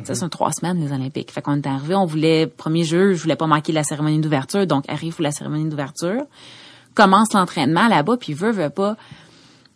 Ça, 0.05 0.15
c'est 0.15 0.29
trois 0.31 0.53
semaines 0.53 0.81
les 0.83 0.91
Olympiques. 0.91 1.31
Fait 1.31 1.43
qu'on 1.43 1.57
est 1.57 1.67
arrivé, 1.67 1.95
on 1.95 2.07
voulait 2.07 2.47
premier 2.47 2.83
jeu, 2.83 3.13
je 3.13 3.23
voulais 3.23 3.37
pas 3.37 3.47
manquer 3.47 3.73
la 3.73 3.85
cérémonie 3.85 4.21
d'ouverture, 4.21 4.67
donc 4.67 4.85
arrive 4.89 5.15
pour 5.15 5.23
la 5.23 5.33
cérémonie 5.33 5.69
d'ouverture. 5.69 6.23
Commence 6.95 7.35
l'entraînement 7.35 7.89
là-bas, 7.89 8.17
puis 8.19 8.33
veut 8.33 8.53
veut 8.53 8.71
pas. 8.71 8.97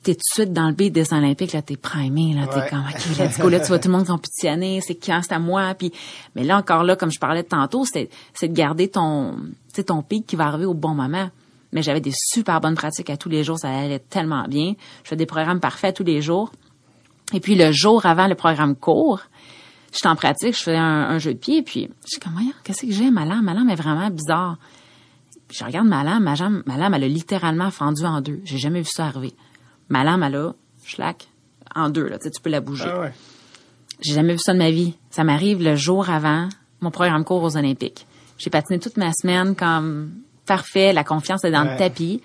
T'es 0.07 0.15
tout 0.15 0.21
de 0.21 0.35
suite 0.43 0.53
dans 0.53 0.69
le 0.69 0.73
beat 0.73 0.93
des 0.93 1.13
Olympiques, 1.13 1.53
là, 1.53 1.63
t'es 1.63 1.77
primé, 1.77 2.33
là, 2.33 2.47
t'es 2.47 2.61
Ouais. 2.61 2.69
comme, 2.71 2.85
OK, 2.89 3.19
let's 3.19 3.41
go, 3.41 3.49
là, 3.49 3.59
tu 3.59 3.67
vois 3.67 3.81
tout 3.81 3.89
le 3.89 3.95
monde 3.97 4.07
compétitionner, 4.07 4.81
c'est 4.81 4.95
quand, 4.95 5.21
c'est 5.25 5.33
à 5.35 5.41
moi, 5.41 5.75
puis, 5.75 5.91
mais 6.37 6.45
là, 6.45 6.59
encore 6.59 6.85
là, 6.85 6.95
comme 6.95 7.11
je 7.11 7.19
parlais 7.19 7.43
de 7.43 7.49
tantôt, 7.49 7.85
c'est, 7.85 8.09
c'est 8.33 8.47
de 8.47 8.53
garder 8.55 8.87
ton, 8.87 9.35
tu 9.75 9.83
ton 9.83 10.03
pic 10.03 10.25
qui 10.25 10.37
va 10.37 10.47
arriver 10.47 10.65
au 10.65 10.75
bon 10.75 10.95
moment. 10.95 11.29
Mais 11.73 11.83
j'avais 11.83 12.01
des 12.01 12.13
super 12.15 12.61
bonnes 12.61 12.77
pratiques 12.77 13.11
à 13.11 13.17
tous 13.17 13.29
les 13.29 13.43
jours, 13.43 13.59
ça 13.59 13.69
allait 13.69 13.99
tellement 13.99 14.45
bien. 14.47 14.75
Je 15.03 15.09
fais 15.09 15.17
des 15.17 15.27
programmes 15.27 15.59
parfaits 15.59 15.97
tous 15.97 16.05
les 16.05 16.23
jours. 16.23 16.53
Et 17.33 17.41
puis, 17.41 17.57
le 17.57 17.73
jour 17.73 18.07
avant 18.07 18.29
le 18.29 18.37
programme 18.37 18.77
court, 18.77 19.23
j'étais 19.93 20.07
en 20.07 20.15
pratique, 20.15 20.57
je 20.57 20.63
faisais 20.63 20.77
un, 20.77 20.85
un 21.11 21.19
jeu 21.19 21.35
de 21.35 21.39
pied, 21.39 21.63
puis, 21.63 21.91
je 22.05 22.11
suis 22.13 22.21
comme, 22.21 22.35
voyons, 22.35 22.53
qu'est-ce 22.63 22.83
que 22.87 22.93
j'ai, 22.93 23.11
ma 23.11 23.25
lame? 23.25 23.43
Ma 23.43 23.55
lame 23.55 23.71
est 23.71 23.75
vraiment 23.75 24.09
bizarre. 24.11 24.57
Puis 25.49 25.59
je 25.61 25.65
regarde 25.65 25.89
ma 25.89 26.05
lame, 26.05 26.23
ma, 26.23 26.37
jambe, 26.37 26.63
ma 26.67 26.77
lame, 26.77 26.95
elle 26.95 27.05
a 27.05 27.09
littéralement 27.09 27.73
fendu 27.73 28.05
en 28.05 28.21
deux. 28.21 28.41
J'ai 28.45 28.59
jamais 28.59 28.81
vu 28.83 28.89
ça 28.89 29.07
arriver. 29.07 29.33
Ma 29.89 30.05
lame, 30.05 30.23
elle 30.23 30.37
a, 30.37 30.53
schlac, 30.85 31.29
en 31.75 31.91
deux, 31.91 32.09
là, 32.09 32.19
tu 32.19 32.29
peux 32.43 32.51
la 32.51 32.61
bouger. 32.61 32.85
Ah 32.89 33.01
ouais. 33.01 33.13
J'ai 34.01 34.15
jamais 34.15 34.33
vu 34.35 34.39
ça 34.39 34.53
de 34.53 34.59
ma 34.59 34.71
vie. 34.71 34.95
Ça 35.11 35.25
m'arrive 35.25 35.63
le 35.63 35.75
jour 35.77 36.11
avant 36.11 36.49
mon 36.81 36.91
programme 36.91 37.25
court 37.25 37.43
aux 37.43 37.57
Olympiques. 37.57 38.07
J'ai 38.39 38.51
patiné 38.51 38.79
toute 38.79 38.97
ma 38.97 39.13
semaine 39.13 39.55
comme 39.57 40.11
parfait, 40.45 40.93
la 40.93 41.03
confiance 41.05 41.45
est 41.45 41.51
dans 41.51 41.65
Ouais. 41.65 41.73
le 41.73 41.79
tapis. 41.79 42.23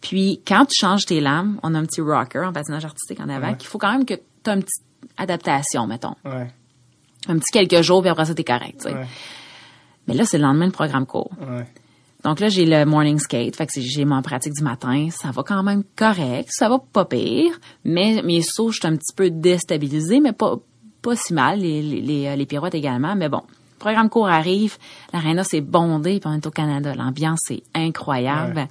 Puis 0.00 0.40
quand 0.46 0.64
tu 0.66 0.76
changes 0.78 1.06
tes 1.06 1.20
lames, 1.20 1.58
on 1.62 1.74
a 1.74 1.78
un 1.78 1.84
petit 1.84 2.00
rocker 2.00 2.40
en 2.44 2.52
patinage 2.52 2.84
artistique 2.84 3.20
en 3.20 3.28
avant, 3.28 3.48
Ouais. 3.50 3.56
qu'il 3.56 3.68
faut 3.68 3.78
quand 3.78 3.92
même 3.92 4.04
que 4.04 4.14
tu 4.14 4.50
aies 4.50 4.54
une 4.54 4.62
petite 4.62 4.84
adaptation, 5.16 5.86
mettons. 5.86 6.14
Ouais. 6.24 6.48
Un 7.28 7.38
petit 7.38 7.50
quelques 7.52 7.82
jours, 7.82 8.00
puis 8.00 8.10
après 8.10 8.24
ça, 8.24 8.34
t'es 8.34 8.44
correct. 8.44 8.88
Mais 10.06 10.14
là, 10.14 10.24
c'est 10.24 10.38
le 10.38 10.44
lendemain, 10.44 10.66
le 10.66 10.72
programme 10.72 11.06
court. 11.06 11.30
Donc 12.24 12.40
là, 12.40 12.48
j'ai 12.48 12.66
le 12.66 12.84
morning 12.84 13.18
skate, 13.18 13.54
fait 13.54 13.66
que 13.66 13.80
j'ai 13.80 14.04
mon 14.04 14.22
pratique 14.22 14.52
du 14.52 14.62
matin. 14.62 15.08
Ça 15.10 15.30
va 15.30 15.42
quand 15.42 15.62
même 15.62 15.84
correct, 15.96 16.48
ça 16.50 16.68
va 16.68 16.78
pas 16.78 17.04
pire, 17.04 17.58
mais 17.84 18.22
mes 18.22 18.42
sauts, 18.42 18.72
je 18.72 18.78
suis 18.80 18.88
un 18.88 18.96
petit 18.96 19.14
peu 19.14 19.30
déstabilisée, 19.30 20.20
mais 20.20 20.32
pas 20.32 20.56
pas 21.00 21.14
si 21.14 21.32
mal, 21.32 21.60
les, 21.60 21.80
les, 21.80 22.00
les, 22.00 22.36
les 22.36 22.46
pirouettes 22.46 22.74
également, 22.74 23.14
mais 23.14 23.28
bon. 23.28 23.42
Le 23.74 23.78
programme 23.78 24.08
court 24.08 24.28
arrive, 24.28 24.76
l'aréna 25.12 25.44
c'est 25.44 25.60
bondé, 25.60 26.18
puis 26.18 26.28
on 26.28 26.34
est 26.34 26.46
au 26.46 26.50
Canada, 26.50 26.92
l'ambiance 26.96 27.42
c'est 27.46 27.62
incroyable. 27.72 28.56
Ouais. 28.56 28.68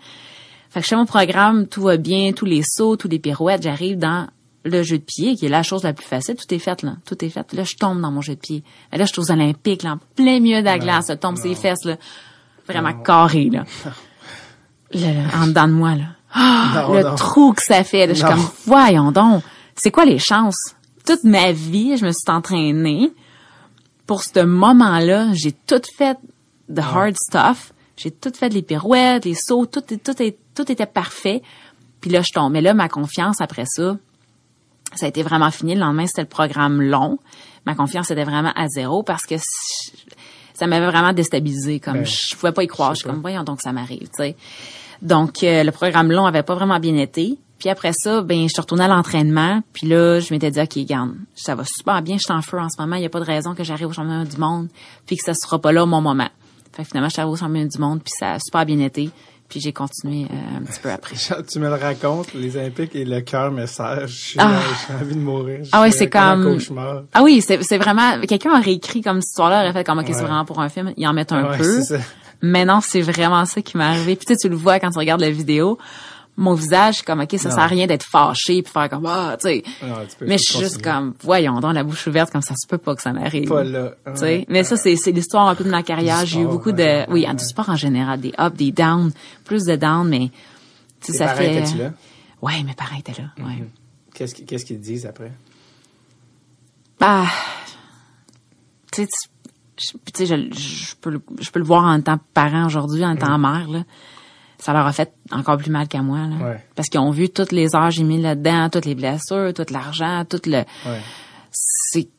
Fait 0.69 0.81
que 0.81 0.83
je 0.83 0.89
fais 0.89 0.95
mon 0.97 1.05
programme, 1.05 1.67
tout 1.67 1.81
va 1.81 1.95
bien, 1.95 2.33
tous 2.33 2.43
les 2.43 2.61
sauts, 2.61 2.97
tous 2.97 3.07
les 3.07 3.19
pirouettes, 3.19 3.63
j'arrive 3.63 3.97
dans 3.97 4.27
le 4.65 4.83
jeu 4.83 4.97
de 4.97 5.03
pied, 5.03 5.35
qui 5.35 5.45
est 5.45 5.49
la 5.49 5.63
chose 5.63 5.83
la 5.83 5.93
plus 5.93 6.05
facile, 6.05 6.35
tout 6.35 6.53
est 6.53 6.59
fait, 6.59 6.81
là. 6.81 6.97
Tout 7.05 7.23
est 7.23 7.29
fait. 7.29 7.53
Là, 7.53 7.63
je 7.63 7.77
tombe 7.77 8.01
dans 8.01 8.11
mon 8.11 8.19
jeu 8.19 8.35
de 8.35 8.39
pied. 8.39 8.63
Là, 8.91 9.05
je 9.05 9.13
suis 9.13 9.21
aux 9.21 9.31
Olympiques, 9.31 9.83
là, 9.83 9.93
en 9.93 9.99
plein 10.15 10.41
milieu 10.41 10.59
de 10.59 10.65
la 10.65 10.77
glace, 10.77 11.07
là, 11.07 11.15
tombe 11.15 11.37
ses 11.37 11.55
fesses, 11.55 11.85
là. 11.85 11.95
Vraiment 12.67 12.93
carré, 12.93 13.49
là. 13.51 13.63
Là, 14.91 15.07
en 15.41 15.47
dedans 15.47 15.67
de 15.67 15.73
moi, 15.73 15.95
là. 15.95 16.05
Ah, 16.33 16.71
Non, 16.87 16.93
le 16.93 17.03
non. 17.03 17.15
trou 17.15 17.53
que 17.53 17.63
ça 17.63 17.83
fait, 17.83 18.07
là. 18.07 18.13
Je 18.13 18.19
suis 18.19 18.27
comme, 18.27 18.45
voyons 18.65 19.11
donc. 19.11 19.43
C'est 19.75 19.91
quoi 19.91 20.05
les 20.05 20.19
chances? 20.19 20.75
Toute 21.05 21.23
ma 21.23 21.51
vie, 21.51 21.97
je 21.97 22.05
me 22.05 22.11
suis 22.11 22.29
entraînée. 22.29 23.11
Pour 24.05 24.23
ce 24.23 24.39
moment-là, 24.39 25.27
j'ai 25.33 25.51
tout 25.51 25.81
fait 25.97 26.17
the 26.73 26.79
hard 26.79 27.15
stuff. 27.17 27.73
J'ai 27.95 28.11
tout 28.11 28.31
fait 28.33 28.49
les 28.49 28.61
pirouettes, 28.61 29.25
les 29.25 29.33
sauts, 29.35 29.65
tout, 29.65 29.81
tout, 29.81 30.13
tout 30.55 30.71
était 30.71 30.85
parfait. 30.85 31.41
Puis 32.01 32.09
là, 32.11 32.21
je 32.21 32.31
tombe. 32.31 32.53
Mais 32.53 32.61
là, 32.61 32.73
ma 32.73 32.89
confiance 32.89 33.41
après 33.41 33.65
ça, 33.65 33.97
ça 34.95 35.05
a 35.05 35.09
été 35.09 35.23
vraiment 35.23 35.51
fini. 35.51 35.73
Le 35.73 35.81
lendemain, 35.81 36.05
c'était 36.07 36.21
le 36.21 36.27
programme 36.27 36.81
long. 36.81 37.17
Ma 37.65 37.75
confiance 37.75 38.11
était 38.11 38.23
vraiment 38.23 38.53
à 38.55 38.67
zéro 38.67 39.03
parce 39.03 39.25
que 39.25 39.35
ça 40.57 40.67
m'avait 40.67 40.87
vraiment 40.87 41.13
déstabilisé. 41.13 41.79
Comme 41.79 41.99
Ben, 41.99 42.05
je 42.05 42.35
pouvais 42.35 42.51
pas 42.51 42.63
y 42.63 42.67
croire. 42.67 42.95
je 42.95 43.01
suis 43.01 43.09
comme 43.09 43.21
voyons 43.21 43.43
donc 43.43 43.61
ça 43.61 43.71
m'arrive. 43.71 44.09
tu 44.09 44.09
sais. 44.17 44.35
Donc 45.01 45.43
euh, 45.43 45.63
le 45.63 45.71
programme 45.71 46.11
long 46.11 46.25
avait 46.25 46.43
pas 46.43 46.55
vraiment 46.55 46.79
bien 46.79 46.95
été. 46.95 47.37
Puis 47.59 47.69
après 47.69 47.91
ça, 47.93 48.21
ben 48.21 48.43
je 48.43 48.49
suis 48.49 48.61
retournée 48.61 48.83
à 48.83 48.87
l'entraînement. 48.87 49.61
Puis 49.73 49.87
là, 49.87 50.19
je 50.19 50.33
m'étais 50.33 50.51
dit 50.51 50.59
ok, 50.59 50.77
garde, 50.85 51.15
ça 51.35 51.55
va 51.55 51.63
super 51.65 52.01
bien. 52.01 52.17
Je 52.17 52.23
suis 52.23 52.33
en 52.33 52.41
feu 52.41 52.59
en 52.59 52.69
ce 52.69 52.79
moment. 52.81 52.95
Il 52.95 53.01
y 53.01 53.05
a 53.05 53.09
pas 53.09 53.19
de 53.19 53.25
raison 53.25 53.53
que 53.55 53.63
j'arrive 53.63 53.87
au 53.87 53.93
championnat 53.93 54.25
du 54.25 54.37
monde 54.37 54.67
puis 55.05 55.15
que 55.15 55.23
ça 55.23 55.33
sera 55.33 55.59
pas 55.59 55.71
là 55.71 55.83
au 55.83 55.87
mon 55.87 56.01
moment. 56.01 56.29
Fait 56.73 56.83
que 56.83 56.89
finalement, 56.89 57.09
je 57.09 57.13
suis 57.13 57.21
arrivée 57.21 57.33
au 57.33 57.37
championnat 57.37 57.67
du 57.67 57.77
monde 57.79 58.01
puis 58.03 58.13
ça 58.17 58.33
a 58.33 58.39
super 58.39 58.65
bien 58.65 58.79
été. 58.79 59.09
Puis 59.49 59.61
j'ai 59.61 59.71
continué 59.71 60.25
euh, 60.25 60.57
un 60.57 60.63
petit 60.63 60.79
peu 60.81 60.91
après. 60.91 61.15
Tu 61.49 61.59
me 61.59 61.69
le 61.69 61.75
racontes, 61.75 62.33
les 62.33 62.57
Olympiques 62.57 62.93
et 62.95 63.05
le 63.05 63.21
cœur 63.21 63.49
me 63.51 63.65
serre. 63.65 64.05
Ah. 64.37 64.59
j'ai 64.89 64.93
envie 64.93 65.15
de 65.15 65.19
mourir. 65.21 65.59
Ah 65.71 65.81
ouais, 65.81 65.89
suis 65.91 65.99
c'est 65.99 66.15
un 66.17 66.35
comme- 66.41 66.53
cauchemar. 66.55 67.03
Ah 67.13 67.23
oui, 67.23 67.41
c'est 67.41 67.63
c'est 67.63 67.77
vraiment 67.77 68.19
quelqu'un 68.27 68.59
aurait 68.59 68.73
écrit 68.73 69.01
comme 69.01 69.21
cette 69.21 69.29
histoire-là, 69.29 69.63
aurait 69.63 69.73
fait 69.73 69.83
comme 69.85 69.99
ok, 69.99 70.05
c'est 70.07 70.15
Ouais. 70.15 70.21
vraiment 70.23 70.43
pour 70.45 70.59
un 70.59 70.67
film, 70.67 70.91
ils 70.97 71.07
en 71.07 71.13
mettent 71.13 71.31
un 71.31 71.49
Ouais, 71.49 71.57
peu. 71.57 71.81
c'est. 71.81 72.01
Mais 72.41 72.65
non, 72.65 72.81
c'est 72.81 73.01
vraiment 73.01 73.45
ça 73.45 73.61
qui 73.61 73.77
m'est 73.77 73.83
arrivé. 73.85 74.15
Puis 74.17 74.25
tu 74.27 74.33
sais, 74.33 74.37
tu 74.39 74.49
le 74.49 74.55
vois 74.55 74.79
quand 74.79 74.91
tu 74.91 74.99
regardes 74.99 75.21
la 75.21 75.31
vidéo, 75.31 75.77
mon 76.39 76.53
visage, 76.53 77.01
comme 77.01 77.19
ok, 77.21 77.35
ça 77.37 77.49
Non. 77.49 77.55
sert 77.55 77.63
à 77.63 77.67
rien 77.67 77.87
d'être 77.87 78.03
fâché 78.03 78.61
puis 78.61 78.71
faire 78.71 78.89
comme 78.89 79.05
ah, 79.07 79.35
tu 79.41 79.47
sais. 79.49 79.63
Peux- 80.19 80.25
Mais 80.27 80.37
je 80.37 80.43
suis 80.43 80.59
juste 80.59 80.81
comme 80.83 81.15
voyons 81.21 81.59
donc 81.59 81.73
la 81.73 81.83
bouche 81.83 82.05
ouverte 82.07 82.31
comme 82.31 82.41
ça 82.43 82.53
se 82.55 82.67
peut 82.67 82.77
pas 82.77 82.95
que 82.95 83.01
ça 83.01 83.11
m'arrive. 83.11 83.49
Pas 83.49 83.63
là. 83.63 83.93
Tu 84.05 84.17
sais, 84.17 84.45
mais 84.47 84.63
ça 84.63 84.77
c'est 84.77 84.95
c'est 84.95 85.11
l'histoire 85.11 85.47
un 85.47 85.55
peu 85.55 85.63
de 85.63 85.69
ma 85.71 85.81
carrière. 85.83 86.25
J'ai 86.25 86.41
eu 86.41 86.45
beaucoup 86.45 86.69
ouais, 86.71 87.05
de 87.07 87.11
oui, 87.11 87.25
ouais. 87.27 87.33
du 87.33 87.43
sport 87.43 87.69
en 87.69 87.75
général, 87.75 88.19
des 88.21 88.33
ups, 88.39 88.55
des 88.55 88.71
downs, 88.71 89.11
plus 89.45 89.65
de 89.65 89.75
downs, 89.75 90.07
mais 90.09 90.29
tu 91.01 91.11
sais, 91.11 91.17
ça 91.17 91.25
parents 91.25 91.37
fait. 91.37 91.55
étaient-tu 91.57 91.77
là? 91.79 91.93
Ouais, 92.41 92.61
mes 92.63 92.73
parents 92.75 92.97
étaient 92.97 93.19
là. 93.19 93.29
Ouais. 93.43 93.63
Qu'est-ce 94.13 94.35
qu'ils 94.35 94.45
qu'est-ce 94.45 94.65
qu'ils 94.65 94.77
te 94.77 94.83
disent 94.83 95.05
après? 95.07 95.31
Bah, 96.99 97.25
tu 98.91 99.05
sais, 99.05 100.25
je, 100.25 100.35
je, 100.35 100.95
peux, 100.99 101.11
le- 101.11 101.21
je 101.39 101.51
peux 101.51 101.59
le 101.59 101.65
voir 101.65 101.83
en 101.83 102.01
tant 102.01 102.17
que 102.17 102.23
parent 102.33 102.65
aujourd'hui, 102.65 103.05
en 103.05 103.15
tant 103.15 103.35
que 103.35 103.41
mère, 103.41 103.67
là. 103.69 103.83
Ça 104.59 104.73
leur 104.73 104.87
a 104.87 104.91
fait 104.91 105.13
encore 105.31 105.57
plus 105.57 105.69
mal 105.69 105.87
qu'à 105.87 106.01
moi, 106.01 106.19
là. 106.19 106.35
Ouais. 106.43 106.65
Parce 106.75 106.89
qu'ils 106.89 106.99
ont 106.99 107.11
vu 107.11 107.29
toutes 107.29 107.51
les 107.51 107.75
heures 107.75 107.89
que 107.89 107.91
j'ai 107.95 108.03
mis 108.03 108.21
là-dedans, 108.21 108.69
toutes 108.69 108.85
les 108.85 108.95
blessures, 108.95 109.53
tout 109.53 109.65
l'argent, 109.71 110.23
tout 110.27 110.41
le, 110.45 110.57
Ouais. 110.85 111.01
c'est, 111.51 112.03
tu 112.03 112.09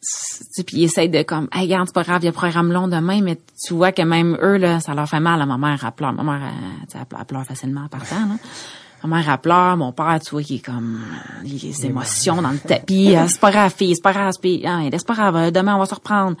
sais, 0.00 0.64
puis 0.64 0.76
ils 0.78 0.84
essayent 0.84 1.08
de 1.08 1.22
comme, 1.22 1.48
hey, 1.52 1.62
regarde, 1.62 1.88
c'est 1.88 1.94
pas 1.94 2.02
grave, 2.02 2.22
il 2.22 2.26
y 2.26 2.28
a 2.28 2.30
un 2.30 2.34
programme 2.34 2.72
long 2.72 2.88
demain, 2.88 3.20
mais 3.22 3.38
tu 3.66 3.74
vois 3.74 3.92
que 3.92 4.02
même 4.02 4.36
eux, 4.40 4.56
là, 4.56 4.80
ça 4.80 4.94
leur 4.94 5.08
fait 5.08 5.20
mal. 5.20 5.44
Ma 5.46 5.58
mère, 5.58 5.78
elle 5.82 5.92
pleure. 5.92 6.12
Ma 6.12 6.22
mère, 6.22 6.40
elle, 6.94 7.24
pleure 7.26 7.44
facilement 7.44 7.82
en 7.84 7.88
partant, 7.88 8.20
là. 8.20 8.36
Ma 9.04 9.16
mère, 9.16 9.30
elle 9.30 9.38
pleure. 9.38 9.76
Mon 9.76 9.92
père, 9.92 10.18
tu 10.22 10.30
vois, 10.30 10.42
qui 10.42 10.56
est 10.56 10.64
comme, 10.64 11.00
les 11.42 11.86
émotions 11.86 12.42
dans 12.42 12.50
le 12.50 12.58
tapis. 12.58 13.14
Ah, 13.16 13.28
c'est 13.28 13.40
pas 13.40 13.50
grave, 13.50 13.72
fille, 13.74 13.94
c'est 13.94 14.02
pas 14.02 14.12
grave, 14.12 14.34
pas, 14.42 14.48
ah, 14.66 14.80
c'est 14.90 15.06
pas 15.06 15.14
grave, 15.14 15.52
demain, 15.52 15.76
on 15.76 15.78
va 15.78 15.86
se 15.86 15.94
reprendre. 15.94 16.36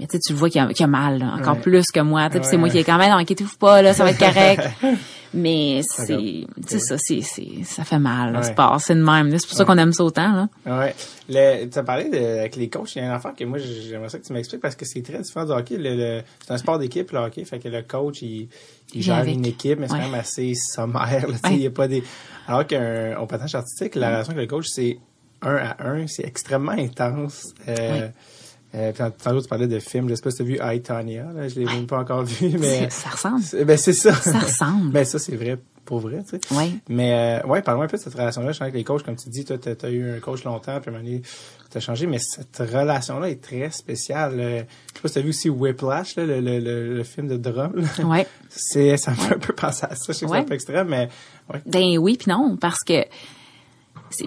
Mais 0.00 0.06
tu 0.06 0.32
le 0.32 0.38
vois 0.38 0.50
qu'il 0.50 0.60
a, 0.60 0.68
a 0.78 0.86
mal, 0.86 1.18
là, 1.18 1.34
encore 1.38 1.54
Ouais. 1.54 1.60
plus 1.62 1.86
que 1.92 2.00
moi. 2.00 2.28
c'est 2.42 2.56
moi 2.56 2.68
qui 2.68 2.78
est 2.78 2.84
quand 2.84 2.98
même, 2.98 3.12
inquiétez-vous 3.12 3.56
pas, 3.58 3.80
là, 3.82 3.94
ça 3.94 4.04
va 4.04 4.10
être 4.10 4.18
correct. 4.18 4.62
Mais 5.36 5.80
c'est, 5.82 6.06
D'accord. 6.14 6.54
tu 6.68 6.68
sais, 6.68 6.78
ça, 6.78 6.96
c'est, 6.96 7.20
ça 7.64 7.82
fait 7.82 7.98
mal, 7.98 8.32
là, 8.32 8.38
Ouais. 8.38 8.44
c'est 8.44 8.54
pas, 8.54 8.76
c'est 8.78 8.94
de 8.94 9.02
même. 9.02 9.36
C'est 9.36 9.48
pour 9.48 9.56
ça 9.56 9.64
qu'on 9.64 9.76
aime 9.78 9.92
ça 9.92 10.04
autant, 10.04 10.32
là. 10.32 10.48
Ouais. 10.64 10.94
Le, 11.28 11.66
tu 11.66 11.76
as 11.76 11.82
parlé 11.82 12.08
de, 12.08 12.16
avec 12.16 12.54
les 12.54 12.68
coachs, 12.68 12.94
il 12.94 12.98
y 12.98 13.02
a 13.02 13.06
une 13.06 13.10
affaire 13.10 13.34
que 13.34 13.42
moi, 13.44 13.58
j'aimerais 13.58 14.08
ça 14.10 14.18
que 14.20 14.24
tu 14.24 14.32
m'expliques 14.32 14.60
parce 14.60 14.76
que 14.76 14.84
c'est 14.84 15.02
très 15.02 15.18
différent 15.18 15.44
du 15.44 15.50
hockey. 15.50 15.76
Le, 15.76 15.96
le- 15.96 16.22
c'est 16.46 16.52
un 16.52 16.58
sport 16.58 16.78
d'équipe, 16.78 17.10
le 17.10 17.18
hockey. 17.18 17.44
Fait 17.44 17.58
que 17.58 17.66
le 17.68 17.82
coach, 17.82 18.22
il, 18.22 18.48
gère 18.94 19.16
avec. 19.16 19.34
une 19.34 19.44
équipe, 19.46 19.80
mais 19.80 19.88
c'est 19.88 19.94
quand 19.94 20.02
même 20.02 20.14
assez 20.14 20.54
sommaire. 20.54 21.26
Là. 21.28 21.50
Il 21.50 21.62
y 21.62 21.66
a 21.66 21.70
pas 21.70 21.88
des... 21.88 22.04
Alors 22.46 22.64
qu'au 22.64 23.26
patinage 23.26 23.56
artistique, 23.56 23.96
la 23.96 24.10
relation 24.10 24.34
avec 24.34 24.48
le 24.48 24.56
coach, 24.56 24.66
c'est 24.68 24.98
un 25.42 25.56
à 25.56 25.76
un. 25.84 26.06
C'est 26.06 26.24
extrêmement 26.24 26.72
intense. 26.72 27.54
Euh. 27.66 28.08
Euh, 28.74 28.92
tantôt, 28.92 29.40
tu 29.40 29.48
parlais 29.48 29.66
de 29.68 29.78
films. 29.78 30.08
Je 30.08 30.14
sais 30.16 30.22
pas 30.22 30.30
si 30.30 30.38
tu 30.38 30.42
as 30.42 30.46
vu 30.46 30.58
I, 30.76 30.82
Tonya. 30.82 31.26
Là, 31.34 31.48
je 31.48 31.60
l'ai 31.60 31.64
même 31.66 31.86
pas 31.86 31.98
encore 32.00 32.24
vu, 32.24 32.48
mais... 32.58 32.88
C'est- 32.88 32.90
ça 32.90 33.10
ressemble. 33.10 33.42
c'est- 33.42 33.64
Ben, 33.64 33.76
c'est 33.76 33.92
ça. 33.92 34.12
Ça 34.14 34.38
ressemble. 34.38 34.90
ben, 34.92 35.04
ça, 35.04 35.18
c'est 35.18 35.36
vrai 35.36 35.58
pour 35.84 35.98
vrai, 36.00 36.22
tu 36.26 36.38
sais. 36.38 36.54
Ouais. 36.56 36.70
Mais 36.88 37.40
euh, 37.44 37.46
ouais, 37.46 37.60
parle-moi 37.60 37.84
un 37.84 37.88
peu 37.88 37.98
de 37.98 38.02
cette 38.02 38.14
relation-là. 38.14 38.52
Avec 38.58 38.72
les 38.72 38.84
coachs, 38.84 39.02
comme 39.02 39.16
tu 39.16 39.28
dis, 39.28 39.44
toi, 39.44 39.58
t'as 39.58 39.86
as 39.86 39.90
eu 39.90 40.16
un 40.16 40.18
coach 40.18 40.42
longtemps, 40.44 40.80
puis 40.80 40.88
à 40.90 40.94
un 40.94 40.96
moment 40.96 41.04
donné, 41.04 41.20
t'as 41.68 41.78
changé, 41.80 42.06
mais 42.06 42.18
cette 42.18 42.56
relation-là 42.56 43.28
est 43.28 43.42
très 43.42 43.70
spéciale. 43.70 44.32
Euh, 44.40 44.58
je 44.60 44.96
sais 44.96 45.02
pas 45.02 45.08
si 45.08 45.14
t'as 45.14 45.20
vu 45.20 45.28
aussi 45.28 45.50
Whiplash, 45.50 46.16
là, 46.16 46.24
le, 46.24 46.40
le, 46.40 46.58
le, 46.58 46.94
le 46.96 47.02
film 47.04 47.28
de 47.28 47.36
drum. 47.36 47.72
là. 47.76 48.04
Ouais. 48.06 48.26
C'est, 48.48 48.96
ça 48.96 49.10
me 49.10 49.16
fait 49.16 49.34
un 49.34 49.38
peu 49.38 49.52
penser 49.52 49.84
à 49.84 49.94
ça. 49.94 50.04
Je 50.08 50.12
sais 50.12 50.12
que 50.12 50.18
c'est 50.20 50.26
Ouais. 50.32 50.38
un 50.38 50.44
peu 50.44 50.54
extrême, 50.54 50.88
mais 50.88 51.10
ouais. 51.52 51.60
Ben 51.66 51.98
oui 51.98 52.16
puis 52.16 52.30
non 52.30 52.56
parce 52.58 52.82
que 52.82 52.94
c'est 52.94 53.08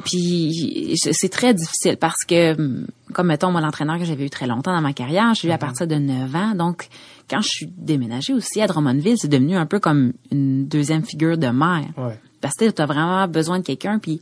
puis 0.04 0.95
c'est 0.97 1.30
très 1.30 1.54
difficile 1.54 1.97
parce 1.97 2.23
que 2.26 2.54
hum, 2.54 2.88
comme 3.13 3.28
mettons 3.28 3.52
moi 3.52 3.62
l'entraîneur 3.62 3.97
que 3.97 4.06
j'avais 4.06 4.26
eu 4.26 4.30
très 4.30 4.47
longtemps 4.47 4.73
dans 4.73 4.82
ma 4.82 4.93
carrière, 4.93 5.34
j'ai 5.34 5.47
eu 5.47 5.52
à 5.52 5.58
partir 5.58 5.88
de 5.88 5.95
9 5.95 6.36
ans 6.36 6.56
donc 6.56 6.88
quand 7.30 7.41
je 7.41 7.50
suis 7.50 7.67
déménagée 7.78 8.34
aussi 8.34 8.62
à 8.62 8.67
Drummondville, 8.67 9.17
c'est 9.17 9.28
devenu 9.28 9.56
un 9.56 9.65
peu 9.65 9.80
comme 9.80 10.13
une 10.32 10.67
deuxième 10.67 11.04
figure 11.04 11.38
de 11.38 11.47
mère. 11.47 11.88
Ouais. 11.97 12.17
Parce 12.39 12.56
que 12.56 12.69
tu 12.69 12.82
as 12.82 12.86
vraiment 12.86 13.28
besoin 13.28 13.60
de 13.60 13.65
quelqu'un 13.65 14.00
puis 14.00 14.21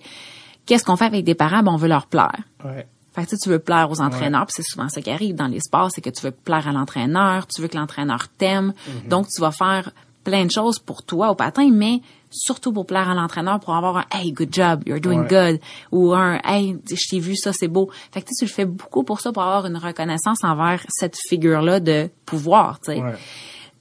qu'est-ce 0.66 0.84
qu'on 0.84 0.96
fait 0.96 1.06
avec 1.06 1.24
des 1.24 1.36
parents? 1.36 1.64
Ben 1.64 1.72
on 1.72 1.78
veut 1.78 1.88
leur 1.88 2.08
plaire. 2.08 2.40
Ouais. 2.64 2.88
Fait 3.16 3.26
que 3.26 3.36
tu 3.42 3.48
veux 3.48 3.60
plaire 3.60 3.90
aux 3.90 4.02
entraîneurs, 4.02 4.46
puis 4.46 4.56
c'est 4.58 4.70
souvent 4.70 4.90
ça 4.90 5.02
qui 5.02 5.10
arrive 5.10 5.36
dans 5.36 5.48
les 5.48 5.62
sports, 5.62 5.90
c'est 5.90 6.02
que 6.02 6.10
tu 6.10 6.22
veux 6.22 6.32
plaire 6.32 6.68
à 6.68 6.74
l'entraîneur, 6.74 7.48
tu 7.48 7.62
veux 7.62 7.70
que 7.70 7.78
l'entraîneur 7.78 8.28
t'aime. 8.38 8.74
Donc 9.08 9.30
tu 9.30 9.40
vas 9.40 9.52
faire 9.52 9.92
plein 10.26 10.44
de 10.46 10.52
choses 10.52 10.80
pour 10.80 11.04
toi 11.04 11.30
au 11.32 11.36
patin, 11.36 11.70
mais 11.72 12.02
surtout 12.30 12.74
pour 12.74 12.86
plaire 12.86 13.10
à 13.10 13.14
l'entraîneur 13.14 13.62
pour 13.62 13.74
avoir 13.76 13.98
un 13.98 14.06
hey 14.12 14.34
good 14.34 14.54
job, 14.54 14.84
you're 14.86 15.00
doing 15.00 15.20
Ouais. 15.22 15.28
good 15.54 15.60
ou 15.94 16.14
un 16.14 16.42
hey 16.44 16.78
je 16.90 17.10
t'ai 17.10 17.20
vu 17.20 17.38
ça 17.38 17.54
c'est 17.54 17.70
beau. 17.70 17.90
Fait 18.12 18.22
que 18.22 18.28
tu 18.28 18.34
sais, 18.36 18.46
tu 18.46 18.52
le 18.52 18.54
fais 18.54 18.66
beaucoup 18.66 19.04
pour 19.04 19.22
ça 19.22 19.32
pour 19.32 19.44
avoir 19.44 19.66
une 19.68 19.78
reconnaissance 19.78 20.44
envers 20.44 20.84
cette 20.90 21.16
figure 21.30 21.62
là 21.62 21.80
de 21.80 22.10
pouvoir, 22.26 22.80
tu 22.82 22.92
sais. 22.92 23.02
Ouais. 23.02 23.14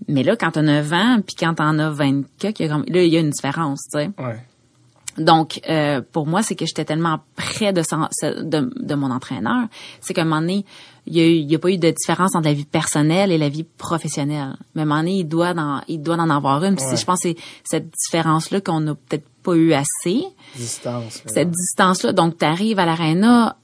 Mais 0.07 0.23
là 0.23 0.37
quand 0.37 0.53
t'as 0.53 0.63
9 0.63 0.93
ans 0.93 1.19
puis 1.27 1.35
quand 1.37 1.55
t'en 1.55 1.79
as 1.81 1.91
20 1.91 2.23
que, 2.39 2.49
il 2.49 2.61
y 2.61 2.65
a 2.65 2.69
comme- 2.69 2.85
là 2.87 3.03
il 3.03 3.13
y 3.13 3.17
a 3.17 3.21
une 3.21 3.31
différence, 3.31 3.81
tu 3.93 3.99
sais. 3.99 4.11
Ouais. 4.19 4.39
Donc, 5.17 5.61
euh, 5.69 6.03
pour 6.11 6.27
moi, 6.27 6.43
c'est 6.43 6.57
que 6.57 6.67
j'étais 6.67 6.85
tellement 6.85 7.21
près 7.37 7.73
de, 7.73 7.83
son- 7.83 8.09
de, 8.23 8.73
de 8.85 8.95
mon 8.97 9.13
entraîneur, 9.13 9.69
c'est 10.01 10.13
qu'à 10.13 10.23
un 10.23 10.25
moment 10.25 10.41
donné, 10.41 10.65
il 11.07 11.17
y 11.17 11.21
a, 11.21 11.25
eu- 11.27 11.35
il 11.37 11.51
y 11.51 11.55
a 11.55 11.59
pas 11.59 11.71
eu 11.71 11.79
de 11.79 11.91
différence 11.91 12.35
entre 12.35 12.47
la 12.47 12.55
vie 12.55 12.65
personnelle 12.65 13.31
et 13.33 13.39
la 13.39 13.49
vie 13.49 13.65
professionnelle. 13.65 14.57
Mais 14.75 14.83
à 14.83 14.85
un 14.85 14.87
moment 14.87 15.01
donné, 15.01 15.19
il 15.19 15.25
doit, 15.25 15.51
en, 15.57 15.83
il 15.89 16.01
doit 16.03 16.17
en 16.17 16.31
avoir 16.31 16.65
une. 16.65 16.77
Puis 16.77 16.85
Ouais. 16.87 16.97
je 16.97 17.05
pense 17.05 17.23
que 17.23 17.29
c'est 17.31 17.37
cette 17.65 17.91
différence-là 18.07 18.61
qu'on 18.61 18.81
n'a 18.81 18.95
peut-être 18.95 19.27
pas 19.43 19.55
eu 19.55 19.73
assez, 19.75 20.25
Distance. 20.57 21.23
cette 21.27 21.51
distance-là. 21.51 22.13
Donc, 22.13 22.39
tu 22.39 22.45
arrives 22.45 22.79
à 22.79 22.87
l'aréna, 22.87 23.57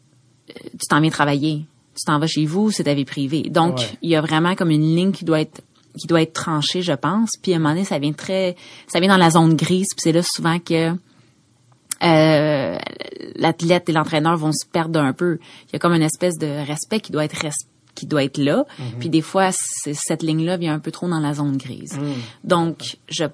euh, 0.50 0.52
tu 0.72 0.86
t'en 0.88 1.00
viens 1.00 1.10
travailler. 1.10 1.64
Tu 1.96 2.04
t'en 2.04 2.18
vas 2.18 2.26
chez 2.26 2.44
vous, 2.46 2.70
c'est 2.70 2.84
ta 2.84 2.94
vie 2.94 3.04
privée. 3.04 3.42
Donc, 3.50 3.78
Ouais. 3.78 3.98
il 4.02 4.10
y 4.10 4.16
a 4.16 4.20
vraiment 4.20 4.54
comme 4.54 4.70
une 4.70 4.94
ligne 4.94 5.12
qui 5.12 5.24
doit 5.24 5.40
être 5.40 5.62
qui 5.98 6.06
doit 6.06 6.22
être 6.22 6.34
tranchée, 6.34 6.82
je 6.82 6.92
pense. 6.92 7.32
Puis 7.42 7.52
à 7.52 7.56
un 7.56 7.58
moment 7.58 7.70
donné, 7.74 7.84
ça 7.84 7.98
vient 7.98 8.12
très, 8.12 8.54
ça 8.86 9.00
vient 9.00 9.08
dans 9.08 9.16
la 9.16 9.30
zone 9.30 9.56
grise. 9.56 9.88
Puis 9.88 9.98
c'est 10.04 10.12
là 10.12 10.22
souvent 10.22 10.60
que 10.60 10.92
euh, 12.02 12.76
l'athlète 13.36 13.88
et 13.88 13.92
l'entraîneur 13.92 14.36
vont 14.36 14.52
se 14.52 14.66
perdre 14.66 15.00
un 15.00 15.12
peu. 15.12 15.38
Il 15.68 15.72
y 15.74 15.76
a 15.76 15.78
comme 15.78 15.92
une 15.92 16.02
espèce 16.02 16.38
de 16.38 16.46
respect 16.66 17.00
qui 17.00 17.12
doit 17.12 17.24
être 17.24 17.36
res- 17.36 17.66
qui 17.94 18.06
doit 18.06 18.24
être 18.24 18.38
là. 18.38 18.64
Puis 18.98 19.08
des 19.10 19.20
fois, 19.20 19.50
cette 19.52 20.22
ligne-là 20.22 20.56
vient 20.56 20.74
un 20.74 20.78
peu 20.78 20.90
trop 20.90 21.08
dans 21.08 21.20
la 21.20 21.34
zone 21.34 21.56
grise. 21.56 21.98
Donc, 22.44 22.96
je, 23.08 23.24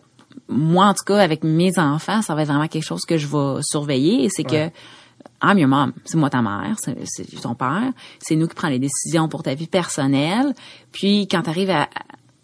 moi 0.49 0.87
en 0.87 0.95
tout 0.95 1.05
cas, 1.05 1.19
avec 1.19 1.45
mes 1.45 1.79
enfants, 1.79 2.23
ça 2.23 2.35
va 2.35 2.43
être 2.43 2.49
vraiment 2.49 2.67
quelque 2.67 2.85
chose 2.85 3.05
que 3.05 3.17
je 3.19 3.27
vais 3.27 3.63
surveiller. 3.63 4.29
C'est 4.31 4.51
Ouais. 4.51 4.71
que 4.71 5.47
I'm 5.47 5.59
your 5.59 5.69
mom. 5.69 5.93
C'est 6.05 6.17
moi 6.17 6.31
ta 6.31 6.41
mère, 6.43 6.77
c'est 6.79 6.97
c'est 7.05 7.25
ton 7.41 7.55
père. 7.55 7.93
C'est 8.19 8.35
nous 8.37 8.49
qui 8.49 8.55
prenons 8.55 8.73
les 8.73 8.79
décisions 8.79 9.29
pour 9.29 9.43
ta 9.43 9.55
vie 9.55 9.67
personnelle. 9.67 10.55
Puis 10.93 11.29
quand 11.29 11.43
tu 11.43 11.51
arrives 11.51 11.71
à, 11.71 11.89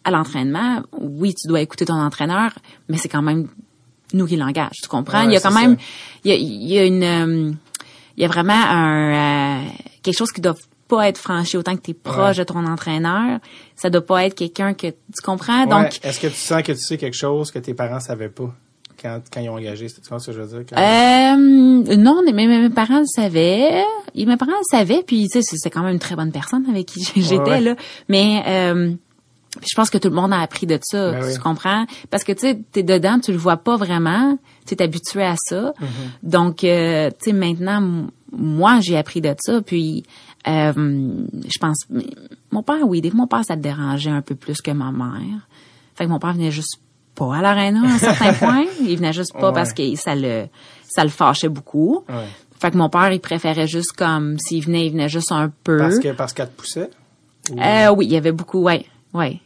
à 0.04 0.10
l'entraînement, 0.10 0.82
oui, 1.00 1.34
tu 1.34 1.48
dois 1.48 1.60
écouter 1.60 1.86
ton 1.86 1.94
entraîneur, 1.94 2.52
mais 2.88 2.98
c'est 2.98 3.08
quand 3.08 3.22
même 3.22 3.48
nous 4.14 4.26
qui 4.26 4.36
l'engage. 4.36 4.76
Tu 4.82 4.88
comprends? 4.88 5.20
Ouais, 5.20 5.26
il 5.26 5.32
y 5.32 5.36
a 5.36 5.40
quand 5.40 5.52
même, 5.52 5.76
il 6.24 6.30
y 6.30 6.34
a, 6.34 6.36
il 6.36 6.66
y 6.72 6.78
a 6.78 6.84
une, 6.84 7.02
euh, 7.02 7.52
il 8.16 8.22
y 8.22 8.24
a 8.24 8.28
vraiment 8.28 8.52
un 8.54 9.62
euh, 9.62 9.68
quelque 10.02 10.16
chose 10.16 10.32
qui 10.32 10.40
doit 10.40 10.56
pas 10.88 11.08
être 11.08 11.18
franchi 11.18 11.56
autant 11.56 11.74
que 11.76 11.80
tu 11.82 11.92
es 11.92 11.94
proche 11.94 12.36
Ouais. 12.38 12.44
de 12.44 12.44
ton 12.44 12.66
entraîneur. 12.66 13.38
Ça 13.76 13.88
doit 13.88 14.04
pas 14.04 14.24
être 14.26 14.34
quelqu'un 14.34 14.74
que 14.74 14.88
tu 14.88 15.22
comprends? 15.24 15.62
Ouais. 15.62 15.66
Donc, 15.66 16.00
Est-ce 16.02 16.20
que 16.20 16.26
tu 16.26 16.34
sens 16.34 16.62
que 16.62 16.72
tu 16.72 16.78
sais 16.78 16.98
quelque 16.98 17.16
chose 17.16 17.50
que 17.50 17.58
tes 17.58 17.72
parents 17.74 18.00
savaient 18.00 18.28
pas 18.28 18.52
quand, 19.00 19.20
quand 19.32 19.40
ils 19.40 19.48
ont 19.48 19.54
engagé? 19.54 19.86
Tu 19.86 20.00
vois 20.10 20.18
ce 20.18 20.26
que 20.26 20.32
je 20.32 20.40
veux 20.42 20.46
dire? 20.58 20.66
Quand- 20.68 20.76
Euh, 20.76 21.96
non, 21.96 22.20
mais 22.26 22.32
mes, 22.32 22.46
mes 22.46 22.68
parents 22.70 23.00
le 23.00 23.06
savaient. 23.06 23.82
Et 24.14 24.26
mes 24.26 24.36
parents 24.36 24.52
le 24.52 24.64
savaient, 24.78 25.02
puis 25.06 25.28
tu 25.30 25.40
sais, 25.42 25.56
c'est 25.56 25.70
quand 25.70 25.82
même 25.82 25.94
une 25.94 25.98
très 25.98 26.14
bonne 26.16 26.32
personne 26.32 26.66
avec 26.68 26.86
qui 26.86 27.02
j'étais 27.16 27.36
Ouais, 27.38 27.48
ouais. 27.48 27.60
là. 27.60 27.76
Mais 28.10 28.42
euh, 28.46 28.92
je 29.60 29.74
pense 29.76 29.90
que 29.90 29.98
tout 29.98 30.08
le 30.08 30.14
monde 30.14 30.32
a 30.32 30.40
appris 30.40 30.66
de 30.66 30.78
ça, 30.82 31.12
Ben 31.12 31.24
oui. 31.24 31.34
tu 31.34 31.40
comprends? 31.40 31.84
Parce 32.10 32.24
que 32.24 32.32
tu 32.32 32.40
sais, 32.40 32.58
t'es 32.72 32.82
dedans, 32.82 33.18
tu 33.20 33.32
le 33.32 33.38
vois 33.38 33.58
pas 33.58 33.76
vraiment, 33.76 34.38
tu 34.66 34.74
es 34.74 34.82
habitué 34.82 35.22
à 35.24 35.34
ça. 35.36 35.72
Mm-hmm. 35.72 35.84
Donc, 36.30 36.64
euh, 36.64 37.10
tu 37.10 37.30
sais, 37.30 37.32
maintenant, 37.32 38.06
moi, 38.32 38.80
j'ai 38.80 38.96
appris 38.96 39.20
de 39.20 39.34
ça, 39.38 39.60
puis 39.60 40.04
euh, 40.48 40.72
je 40.74 41.58
pense, 41.60 41.84
mon 42.50 42.62
père, 42.62 42.86
oui, 42.86 43.00
des 43.02 43.10
fois, 43.10 43.18
mon 43.18 43.26
père, 43.26 43.44
ça 43.44 43.54
le 43.54 43.60
dérangeait 43.60 44.10
un 44.10 44.22
peu 44.22 44.34
plus 44.34 44.60
que 44.62 44.70
ma 44.70 44.90
mère. 44.90 45.46
Fait 45.94 46.04
que 46.04 46.08
mon 46.10 46.18
père 46.18 46.32
venait 46.32 46.50
juste 46.50 46.78
pas 47.14 47.36
à 47.36 47.42
l'aréna 47.42 47.82
à 47.82 47.92
un 47.92 47.98
certain 47.98 48.32
point. 48.46 48.64
Il 48.80 48.96
venait 48.96 49.12
juste 49.12 49.34
pas 49.34 49.48
Ouais. 49.48 49.54
parce 49.54 49.74
que 49.74 49.94
ça 49.96 50.14
le, 50.14 50.46
ça 50.88 51.04
le 51.04 51.10
fâchait 51.10 51.50
beaucoup. 51.50 52.04
Ouais. 52.08 52.24
Fait 52.58 52.70
que 52.70 52.78
mon 52.78 52.88
père, 52.88 53.12
il 53.12 53.20
préférait 53.20 53.66
juste 53.66 53.92
comme, 53.92 54.38
s'il 54.38 54.64
venait, 54.64 54.86
il 54.86 54.92
venait 54.92 55.10
juste 55.10 55.30
un 55.30 55.52
peu. 55.62 55.76
Parce 55.76 55.98
que 55.98 56.12
parce 56.12 56.32
qu'elle 56.32 56.48
te 56.48 56.56
poussait? 56.58 56.88
Ou 57.50 57.60
Euh, 57.60 57.90
oui, 57.94 58.06
il 58.06 58.12
y 58.12 58.16
avait 58.16 58.32
beaucoup, 58.32 58.62
ouais, 58.62 58.86
ouais, 59.14 59.40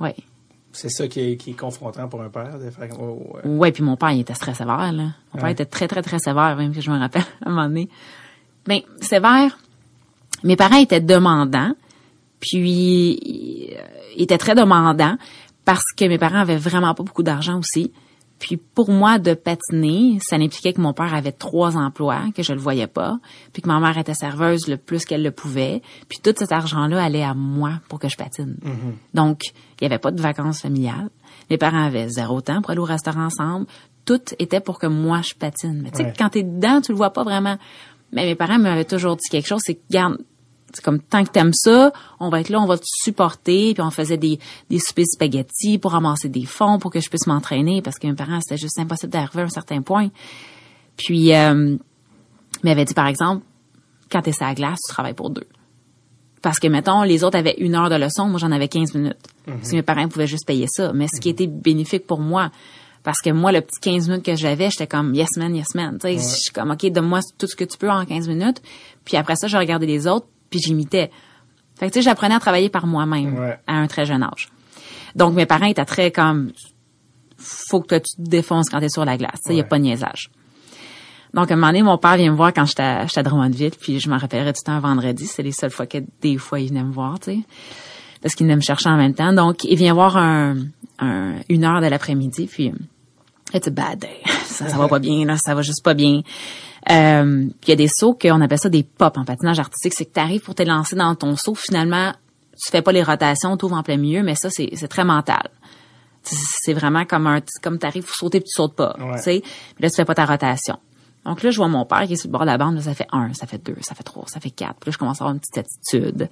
ouais. 0.00 0.14
C'est 0.74 0.88
ça 0.88 1.06
qui 1.06 1.20
est, 1.20 1.36
qui 1.36 1.50
est 1.50 1.54
confrontant 1.54 2.08
pour 2.08 2.22
un 2.22 2.30
père. 2.30 2.58
De 2.58 2.70
faire, 2.70 2.88
oh, 2.98 3.22
ouais. 3.34 3.50
Ouais, 3.50 3.72
puis 3.72 3.82
mon 3.82 3.96
père, 3.96 4.10
il 4.12 4.20
était 4.20 4.32
très 4.32 4.54
sévère, 4.54 4.90
là. 4.92 5.02
Mon 5.02 5.34
père 5.34 5.44
Ouais. 5.44 5.52
était 5.52 5.66
très, 5.66 5.86
très, 5.86 6.00
très 6.02 6.18
sévère, 6.18 6.56
même 6.56 6.74
que 6.74 6.80
je 6.80 6.90
me 6.90 6.98
rappelle, 6.98 7.24
à 7.44 7.48
un 7.48 7.50
moment 7.50 7.66
donné. 7.68 7.88
Ben, 8.66 8.80
sévère, 9.00 9.58
mes 10.44 10.56
parents 10.56 10.78
étaient 10.78 11.00
demandants, 11.00 11.74
puis 12.40 13.70
euh, 13.76 13.82
ils 14.16 14.22
étaient 14.22 14.38
très 14.38 14.54
demandants 14.54 15.16
parce 15.64 15.84
que 15.96 16.06
mes 16.06 16.18
parents 16.18 16.38
avaient 16.40 16.56
vraiment 16.56 16.94
pas 16.94 17.02
beaucoup 17.02 17.22
d'argent 17.22 17.58
aussi. 17.58 17.92
Puis 18.42 18.56
pour 18.56 18.90
moi, 18.90 19.20
de 19.20 19.34
patiner, 19.34 20.18
ça 20.20 20.34
impliquait 20.34 20.72
que 20.72 20.80
mon 20.80 20.92
père 20.92 21.14
avait 21.14 21.30
trois 21.30 21.76
emplois, 21.76 22.22
que 22.34 22.42
je 22.42 22.52
le 22.52 22.58
voyais 22.58 22.88
pas, 22.88 23.18
puis 23.52 23.62
que 23.62 23.68
ma 23.68 23.78
mère 23.78 23.96
était 23.96 24.14
serveuse 24.14 24.66
le 24.66 24.76
plus 24.76 25.04
qu'elle 25.04 25.22
le 25.22 25.30
pouvait. 25.30 25.80
Puis 26.08 26.18
tout 26.20 26.34
cet 26.36 26.50
argent-là 26.50 27.04
allait 27.04 27.22
à 27.22 27.34
moi 27.34 27.74
pour 27.88 28.00
que 28.00 28.08
je 28.08 28.16
patine. 28.16 28.56
Donc, 29.14 29.42
il 29.80 29.84
y 29.84 29.86
avait 29.86 30.00
pas 30.00 30.10
de 30.10 30.20
vacances 30.20 30.60
familiales. 30.60 31.08
Mes 31.50 31.56
parents 31.56 31.84
avaient 31.84 32.08
zéro 32.08 32.40
temps 32.40 32.60
pour 32.62 32.72
aller 32.72 32.80
au 32.80 32.84
restaurant 32.84 33.26
ensemble. 33.26 33.66
Tout 34.06 34.20
était 34.40 34.58
pour 34.58 34.80
que 34.80 34.88
moi, 34.88 35.20
je 35.22 35.34
patine. 35.34 35.80
Mais 35.80 35.92
tu 35.92 35.98
sais, 35.98 36.04
Ouais. 36.06 36.12
quand 36.18 36.30
t'es 36.30 36.42
dedans, 36.42 36.80
tu 36.80 36.90
le 36.90 36.96
vois 36.96 37.12
pas 37.12 37.22
vraiment. 37.22 37.56
Mais 38.10 38.24
mes 38.26 38.34
parents 38.34 38.58
m'avaient 38.58 38.84
toujours 38.84 39.14
dit 39.14 39.28
quelque 39.30 39.46
chose, 39.46 39.60
c'est 39.64 39.76
que, 39.76 39.82
garde, 39.88 40.18
c'est 40.72 40.84
comme 40.84 41.00
tant 41.00 41.24
que 41.24 41.30
t'aimes 41.30 41.52
ça, 41.52 41.92
on 42.20 42.28
va 42.28 42.40
être 42.40 42.48
là, 42.48 42.60
on 42.60 42.66
va 42.66 42.78
te 42.78 42.84
supporter. 42.86 43.74
Puis 43.74 43.82
on 43.82 43.90
faisait 43.90 44.16
des, 44.16 44.38
des 44.70 44.78
soupers 44.78 45.06
spaghettis 45.06 45.78
pour 45.78 45.92
ramasser 45.92 46.28
des 46.28 46.44
fonds 46.44 46.78
pour 46.78 46.90
que 46.90 47.00
je 47.00 47.08
puisse 47.08 47.26
m'entraîner 47.26 47.82
parce 47.82 47.98
que 47.98 48.06
mes 48.06 48.14
parents, 48.14 48.40
c'était 48.40 48.60
juste 48.60 48.78
impossible 48.78 49.12
d'arriver 49.12 49.42
à 49.42 49.44
un 49.44 49.48
certain 49.48 49.82
point. 49.82 50.08
Puis, 50.96 51.34
euh, 51.34 51.76
ils 52.62 52.66
m'avaient 52.66 52.84
dit, 52.84 52.94
par 52.94 53.06
exemple, 53.06 53.44
quand 54.10 54.22
t'es 54.22 54.32
sur 54.32 54.46
la 54.46 54.54
glace, 54.54 54.78
tu 54.86 54.92
travailles 54.92 55.14
pour 55.14 55.30
deux. 55.30 55.46
Parce 56.42 56.58
que, 56.58 56.66
mettons, 56.66 57.02
les 57.02 57.24
autres 57.24 57.38
avaient 57.38 57.56
une 57.58 57.74
heure 57.74 57.88
de 57.88 57.94
leçon, 57.94 58.26
moi, 58.26 58.38
j'en 58.38 58.50
avais 58.50 58.68
15 58.68 58.94
minutes. 58.94 59.16
Si 59.62 59.74
mes 59.74 59.82
parents 59.82 60.08
pouvaient 60.08 60.26
juste 60.26 60.46
payer 60.46 60.66
ça. 60.68 60.92
Mais 60.92 61.06
ce 61.08 61.20
qui 61.20 61.28
était 61.28 61.46
bénéfique 61.46 62.06
pour 62.06 62.20
moi, 62.20 62.50
parce 63.02 63.20
que 63.20 63.30
moi, 63.30 63.52
le 63.52 63.60
petit 63.60 63.80
15 63.80 64.08
minutes 64.08 64.24
que 64.24 64.36
j'avais, 64.36 64.70
j'étais 64.70 64.86
comme, 64.86 65.14
yes 65.14 65.36
man, 65.36 65.54
yes 65.54 65.74
man. 65.74 65.98
Tu 66.00 66.08
sais, 66.08 66.14
je 66.14 66.42
suis 66.42 66.52
comme, 66.52 66.70
OK, 66.70 66.84
donne-moi 66.90 67.20
tout 67.38 67.46
ce 67.46 67.56
que 67.56 67.64
tu 67.64 67.78
peux 67.78 67.90
en 67.90 68.04
15 68.04 68.28
minutes. 68.28 68.62
Puis 69.04 69.16
après 69.16 69.36
ça, 69.36 69.48
je 69.48 69.56
regardais 69.56 69.86
les 69.86 70.06
autres, 70.06 70.26
puis 70.52 70.60
j'imitais. 70.60 71.10
Fait 71.76 71.88
que 71.88 71.92
tu 71.92 71.98
sais, 71.98 72.02
j'apprenais 72.02 72.36
à 72.36 72.38
travailler 72.38 72.68
par 72.68 72.86
moi-même 72.86 73.36
Ouais. 73.36 73.58
à 73.66 73.72
un 73.74 73.88
très 73.88 74.04
jeune 74.06 74.22
âge. 74.22 74.48
Donc 75.16 75.34
mes 75.34 75.46
parents 75.46 75.66
étaient 75.66 75.84
très 75.84 76.12
comme 76.12 76.52
faut 77.38 77.80
que 77.80 77.88
toi, 77.88 77.98
tu 78.00 78.14
te 78.16 78.22
défonces 78.30 78.68
quand 78.70 78.78
t'es 78.78 78.88
sur 78.88 79.04
la 79.04 79.16
glace, 79.16 79.40
tu 79.42 79.48
sais, 79.48 79.54
y 79.56 79.58
a 79.58 79.62
Ouais. 79.64 79.68
pas 79.68 79.78
de 79.78 79.82
niaisage. 79.82 80.30
Donc 81.34 81.50
à 81.50 81.54
un 81.54 81.56
moment 81.56 81.68
donné, 81.68 81.82
mon 81.82 81.98
père 81.98 82.16
vient 82.16 82.30
me 82.30 82.36
voir 82.36 82.52
quand 82.52 82.66
j'étais 82.66 82.82
à, 82.82 83.06
à 83.16 83.22
Drummondville, 83.22 83.72
puis 83.80 83.98
je 83.98 84.08
m'en 84.10 84.18
rappellerai 84.18 84.52
tout 84.52 84.60
le 84.62 84.66
temps 84.66 84.72
un 84.74 84.80
vendredi, 84.80 85.26
c'est 85.26 85.42
les 85.42 85.50
seules 85.52 85.70
fois 85.70 85.86
que 85.86 85.98
des 86.20 86.36
fois 86.38 86.60
il 86.60 86.68
venait 86.68 86.84
me 86.84 86.92
voir, 86.92 87.18
tu 87.18 87.32
sais. 87.32 87.38
Parce 88.20 88.34
qu'il 88.36 88.46
venait 88.46 88.54
me 88.56 88.60
chercher 88.60 88.88
en 88.90 88.96
même 88.96 89.14
temps. 89.14 89.32
Donc 89.32 89.64
il 89.64 89.76
vient 89.76 89.94
voir 89.94 90.16
un, 90.16 90.56
un- 91.00 91.36
une 91.48 91.64
heure 91.64 91.80
de 91.80 91.86
l'après-midi, 91.86 92.46
puis 92.46 92.72
It's 93.54 93.66
a 93.66 93.70
bad 93.70 93.98
day. 93.98 94.20
Ça, 94.44 94.68
ça 94.68 94.76
va 94.78 94.86
pas 94.88 94.98
bien, 94.98 95.24
là. 95.26 95.36
Ça 95.36 95.54
va 95.54 95.60
juste 95.62 95.82
pas 95.82 95.92
bien. 95.94 96.22
Euh, 96.90 97.46
puis 97.60 97.68
il 97.68 97.70
y 97.70 97.72
a 97.72 97.76
des 97.76 97.88
sauts 97.88 98.14
qu'on 98.14 98.40
appelle 98.40 98.58
ça 98.58 98.68
des 98.68 98.82
pop 98.82 99.16
en 99.16 99.24
patinage 99.24 99.58
artistique. 99.60 99.94
C'est 99.94 100.04
que 100.06 100.12
tu 100.14 100.20
arrives 100.20 100.40
pour 100.42 100.54
te 100.54 100.62
lancer 100.62 100.96
dans 100.96 101.14
ton 101.14 101.36
saut. 101.36 101.54
Finalement, 101.54 102.12
tu 102.60 102.70
fais 102.70 102.82
pas 102.82 102.92
les 102.92 103.02
rotations, 103.02 103.56
tu 103.56 103.64
ouvres 103.64 103.76
en 103.76 103.82
plein 103.82 103.96
milieu, 103.96 104.22
mais 104.22 104.34
ça, 104.34 104.50
c'est 104.50 104.70
c'est 104.74 104.88
très 104.88 105.04
mental. 105.04 105.48
C'est- 106.22 106.36
C'est 106.62 106.72
vraiment 106.74 107.04
comme 107.04 107.26
un, 107.26 107.40
comme 107.62 107.78
t'arrives 107.78 108.04
pour 108.04 108.14
sauter 108.14 108.40
puis 108.40 108.48
tu 108.48 108.54
sautes 108.54 108.74
pas. 108.76 108.96
Ouais. 108.98 109.16
Tu 109.16 109.22
sais. 109.22 109.40
Puis 109.42 109.82
là, 109.82 109.90
tu 109.90 109.96
fais 109.96 110.04
pas 110.04 110.14
ta 110.14 110.24
rotation. 110.26 110.78
Donc 111.24 111.42
là, 111.44 111.50
je 111.52 111.56
vois 111.56 111.68
mon 111.68 111.84
père 111.84 112.02
qui 112.08 112.14
est 112.14 112.16
sur 112.16 112.26
le 112.28 112.32
bord 112.32 112.40
de 112.40 112.46
la 112.46 112.58
bande. 112.58 112.74
Là, 112.74 112.82
ça 112.82 112.94
fait 112.94 113.06
un, 113.12 113.32
ça 113.32 113.46
fait 113.46 113.58
deux, 113.64 113.76
ça 113.80 113.94
fait 113.94 114.02
trois, 114.02 114.24
ça 114.26 114.40
fait 114.40 114.50
quatre. 114.50 114.74
Puis 114.80 114.88
là, 114.90 114.92
je 114.92 114.98
commence 114.98 115.20
à 115.20 115.24
avoir 115.24 115.34
une 115.34 115.40
petite 115.40 115.58
attitude. 115.58 116.28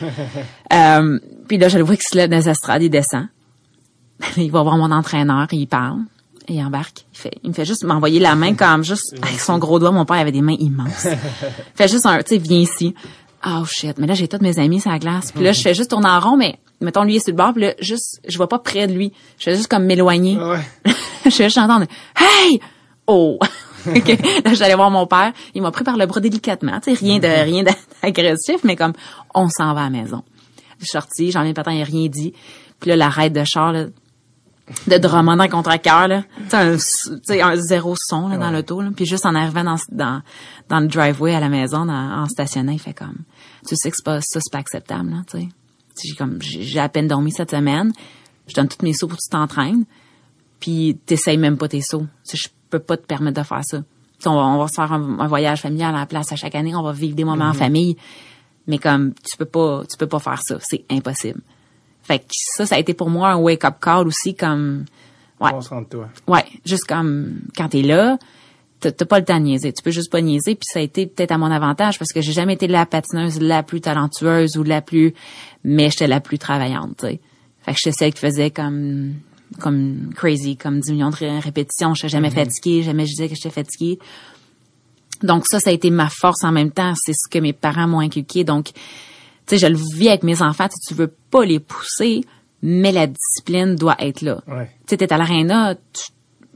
euh, 0.72 1.18
puis 1.48 1.58
là, 1.58 1.68
je 1.68 1.78
le 1.78 1.84
vois 1.84 1.96
qui 1.96 2.02
se 2.02 2.16
lève 2.16 2.28
dans 2.30 2.36
les 2.36 2.48
estrades, 2.48 2.82
il 2.82 2.90
descend. 2.90 3.28
il 4.36 4.50
va 4.50 4.62
voir 4.62 4.76
mon 4.78 4.90
entraîneur, 4.90 5.46
il 5.52 5.66
parle, 5.66 6.00
et 6.48 6.54
il 6.54 6.64
embarque. 6.64 7.04
Il 7.12 7.18
fait, 7.18 7.32
il 7.42 7.50
me 7.50 7.54
fait 7.54 7.64
juste 7.64 7.84
m'envoyer 7.84 8.20
la 8.20 8.34
main 8.34 8.54
comme 8.54 8.84
juste 8.84 9.14
avec 9.22 9.40
son 9.40 9.58
gros 9.58 9.78
doigt. 9.78 9.90
Mon 9.90 10.04
père 10.04 10.18
avait 10.18 10.32
des 10.32 10.42
mains 10.42 10.56
immenses. 10.58 11.06
il 11.06 11.18
fait 11.74 11.88
juste 11.88 12.06
un, 12.06 12.18
tu 12.22 12.30
sais, 12.30 12.38
viens 12.38 12.58
ici. 12.58 12.94
Oh 13.44 13.64
shit, 13.64 13.98
mais 13.98 14.06
là 14.06 14.14
j'ai 14.14 14.28
tous 14.28 14.40
mes 14.40 14.58
amis 14.58 14.80
sur 14.80 14.90
la 14.90 14.98
glace. 14.98 15.32
Puis 15.32 15.42
là 15.42 15.52
je 15.52 15.60
fais 15.60 15.74
juste 15.74 15.90
tourner 15.90 16.08
en 16.08 16.20
rond, 16.20 16.36
mais 16.36 16.58
mettons 16.80 17.02
lui 17.02 17.16
est 17.16 17.20
sur 17.20 17.32
le 17.32 17.36
bord, 17.36 17.52
puis 17.52 17.62
là 17.62 17.74
juste, 17.80 18.20
je 18.28 18.38
vais 18.38 18.46
pas 18.46 18.58
près 18.58 18.86
de 18.86 18.92
lui. 18.92 19.12
Je 19.38 19.44
fais 19.44 19.56
juste 19.56 19.68
comme 19.68 19.84
m'éloigner. 19.84 20.36
Ouais. 20.36 20.60
je 21.24 21.30
fais 21.30 21.44
juste 21.44 21.58
entendre 21.58 21.86
Hey! 22.16 22.60
Oh! 23.06 23.38
Ok. 23.86 24.16
Là, 24.44 24.54
j'allais 24.54 24.74
voir 24.74 24.90
mon 24.90 25.06
père. 25.06 25.32
Il 25.54 25.62
m'a 25.62 25.70
pris 25.70 25.84
par 25.84 25.96
le 25.96 26.06
bras 26.06 26.20
délicatement. 26.20 26.78
Tu 26.80 26.94
sais, 26.94 27.04
rien 27.04 27.18
de, 27.18 27.26
rien 27.26 27.64
d'agressif, 27.64 28.62
mais 28.64 28.76
comme, 28.76 28.92
on 29.34 29.48
s'en 29.48 29.74
va 29.74 29.80
à 29.80 29.84
la 29.84 29.90
maison. 29.90 30.22
Je 30.78 30.84
suis 30.84 30.92
sortie, 30.92 31.30
j'en 31.30 31.42
ai 31.42 31.54
pas 31.54 31.62
tant, 31.62 31.70
il 31.70 31.82
a 31.82 31.84
rien 31.84 32.08
dit. 32.08 32.32
Puis 32.80 32.90
là, 32.90 32.96
l'arrêt 32.96 33.30
de 33.30 33.44
char, 33.44 33.72
là, 33.72 33.86
de 34.86 34.96
Drummond 34.96 35.36
dans 35.36 35.48
contre 35.48 35.76
cœur 35.80 36.08
là. 36.08 36.22
Tu 36.50 36.78
sais, 36.78 37.40
un, 37.42 37.56
zéro 37.56 37.94
son, 37.98 38.28
là, 38.28 38.36
dans 38.38 38.50
l'auto, 38.50 38.80
là. 38.80 38.90
Puis 38.94 39.06
juste 39.06 39.26
en 39.26 39.34
arrivant 39.34 39.64
dans, 39.64 39.76
dans, 39.90 40.22
dans 40.68 40.80
le 40.80 40.86
driveway 40.86 41.34
à 41.34 41.40
la 41.40 41.48
maison, 41.48 41.84
dans- 41.84 41.92
en 42.22 42.26
stationnant, 42.26 42.72
il 42.72 42.78
fait 42.80 42.94
comme, 42.94 43.16
tu 43.66 43.76
sais 43.76 43.90
que 43.90 43.96
c'est 43.96 44.04
pas, 44.04 44.20
ça, 44.20 44.40
c'est 44.40 44.52
pas 44.52 44.58
acceptable, 44.58 45.10
là, 45.10 45.16
tu 45.30 45.38
sais. 45.40 45.48
J'ai 46.04 46.14
comme, 46.14 46.38
j'ai 46.40 46.80
à 46.80 46.88
peine 46.88 47.06
dormi 47.08 47.32
cette 47.32 47.50
semaine. 47.50 47.92
Je 48.48 48.54
donne 48.54 48.66
tous 48.68 48.82
mes 48.84 48.92
sauts 48.94 49.08
pour 49.08 49.18
que 49.18 49.22
tu 49.22 49.28
t'entraînes 49.30 49.84
puis 50.58 50.96
t'essayes 51.06 51.36
même 51.36 51.56
pas 51.58 51.68
tes 51.68 51.80
sauts. 51.82 52.06
Tu 52.28 52.36
sais, 52.36 52.38
Je 52.38 52.48
peux 52.70 52.78
pas 52.78 52.96
te 52.96 53.04
permettre 53.04 53.40
de 53.40 53.46
faire 53.46 53.60
ça. 53.64 53.82
On 54.24 54.34
va, 54.36 54.40
on 54.42 54.58
va 54.58 54.68
se 54.68 54.74
faire 54.74 54.92
un, 54.92 55.18
un 55.18 55.26
voyage 55.26 55.60
familial 55.60 55.94
à 55.94 55.98
la 55.98 56.06
place 56.06 56.32
à 56.32 56.36
chaque 56.36 56.54
année, 56.54 56.74
on 56.74 56.82
va 56.82 56.92
vivre 56.92 57.14
des 57.16 57.24
moments 57.24 57.46
en 57.46 57.52
famille, 57.54 57.96
mais 58.68 58.78
comme 58.78 59.12
tu 59.28 59.36
peux 59.36 59.44
pas, 59.44 59.82
tu 59.90 59.96
peux 59.98 60.06
pas 60.06 60.20
faire 60.20 60.40
ça, 60.42 60.56
c'est 60.60 60.84
impossible. 60.90 61.40
Fait 62.02 62.18
que 62.20 62.24
ça, 62.30 62.66
ça 62.66 62.74
a 62.74 62.78
été 62.78 62.94
pour 62.94 63.10
moi 63.10 63.30
un 63.30 63.36
wake-up 63.36 63.76
call 63.80 64.06
aussi, 64.06 64.34
comme 64.34 64.84
ouais, 65.40 65.50
On 65.54 65.60
se 65.60 65.68
rend 65.68 65.82
de 65.82 65.86
toi. 65.86 66.08
ouais, 66.26 66.44
juste 66.66 66.84
comme 66.86 67.40
quand 67.56 67.68
t'es 67.68 67.82
là, 67.82 68.18
t'as 68.80 68.90
pas 69.06 69.20
le 69.20 69.24
temps 69.24 69.38
de 69.38 69.44
niaiser, 69.44 69.72
tu 69.72 69.82
peux 69.82 69.92
juste 69.92 70.10
pas 70.10 70.20
niaiser, 70.20 70.56
puis 70.56 70.66
ça 70.72 70.80
a 70.80 70.82
été 70.82 71.06
peut-être 71.06 71.30
à 71.30 71.38
mon 71.38 71.50
avantage 71.52 71.98
parce 72.00 72.12
que 72.12 72.20
j'ai 72.20 72.32
jamais 72.32 72.54
été 72.54 72.66
la 72.66 72.84
patineuse 72.86 73.40
la 73.40 73.62
plus 73.62 73.80
talentueuse 73.80 74.56
ou 74.56 74.64
la 74.64 74.82
plus, 74.82 75.14
mais 75.62 75.88
j'étais 75.90 76.08
la 76.08 76.20
plus 76.20 76.38
travaillante, 76.38 76.96
tu 76.98 77.06
sais. 77.06 77.20
Fait 77.60 77.72
que 77.72 77.78
j'étais 77.78 77.92
celle 77.96 78.12
qui 78.14 78.20
faisait 78.20 78.50
comme 78.50 79.14
comme 79.60 80.10
crazy, 80.16 80.56
comme 80.56 80.80
10 80.80 80.92
millions 80.92 81.10
de 81.10 81.16
ré- 81.16 81.38
répétitions, 81.38 81.94
j'étais 81.94 82.08
jamais 82.08 82.30
fatiguée, 82.30 82.82
jamais 82.82 83.04
je 83.04 83.10
disais 83.10 83.28
que 83.28 83.34
j'étais 83.36 83.50
fatiguée. 83.50 83.98
Donc 85.22 85.46
ça, 85.46 85.60
ça 85.60 85.70
a 85.70 85.72
été 85.72 85.90
ma 85.90 86.08
force 86.08 86.42
en 86.42 86.50
même 86.52 86.70
temps. 86.72 86.94
C'est 86.96 87.12
ce 87.12 87.28
que 87.30 87.38
mes 87.38 87.52
parents 87.52 87.86
m'ont 87.86 88.00
inculqué. 88.00 88.44
Donc, 88.44 88.70
tu 89.46 89.56
sais, 89.56 89.58
je 89.58 89.66
le 89.72 89.78
vis 89.96 90.08
avec 90.08 90.22
mes 90.22 90.40
enfants. 90.42 90.68
Tu 90.86 90.94
veux 90.94 91.12
pas 91.30 91.44
les 91.44 91.60
pousser, 91.60 92.22
mais 92.62 92.92
la 92.92 93.06
discipline 93.06 93.74
doit 93.76 93.96
être 93.98 94.20
là. 94.22 94.40
Ouais. 94.46 94.66
Tu 94.86 94.90
sais, 94.90 94.96
t'es 94.98 95.12
à 95.12 95.18
l'aréna, 95.18 95.74
tu, 95.74 96.04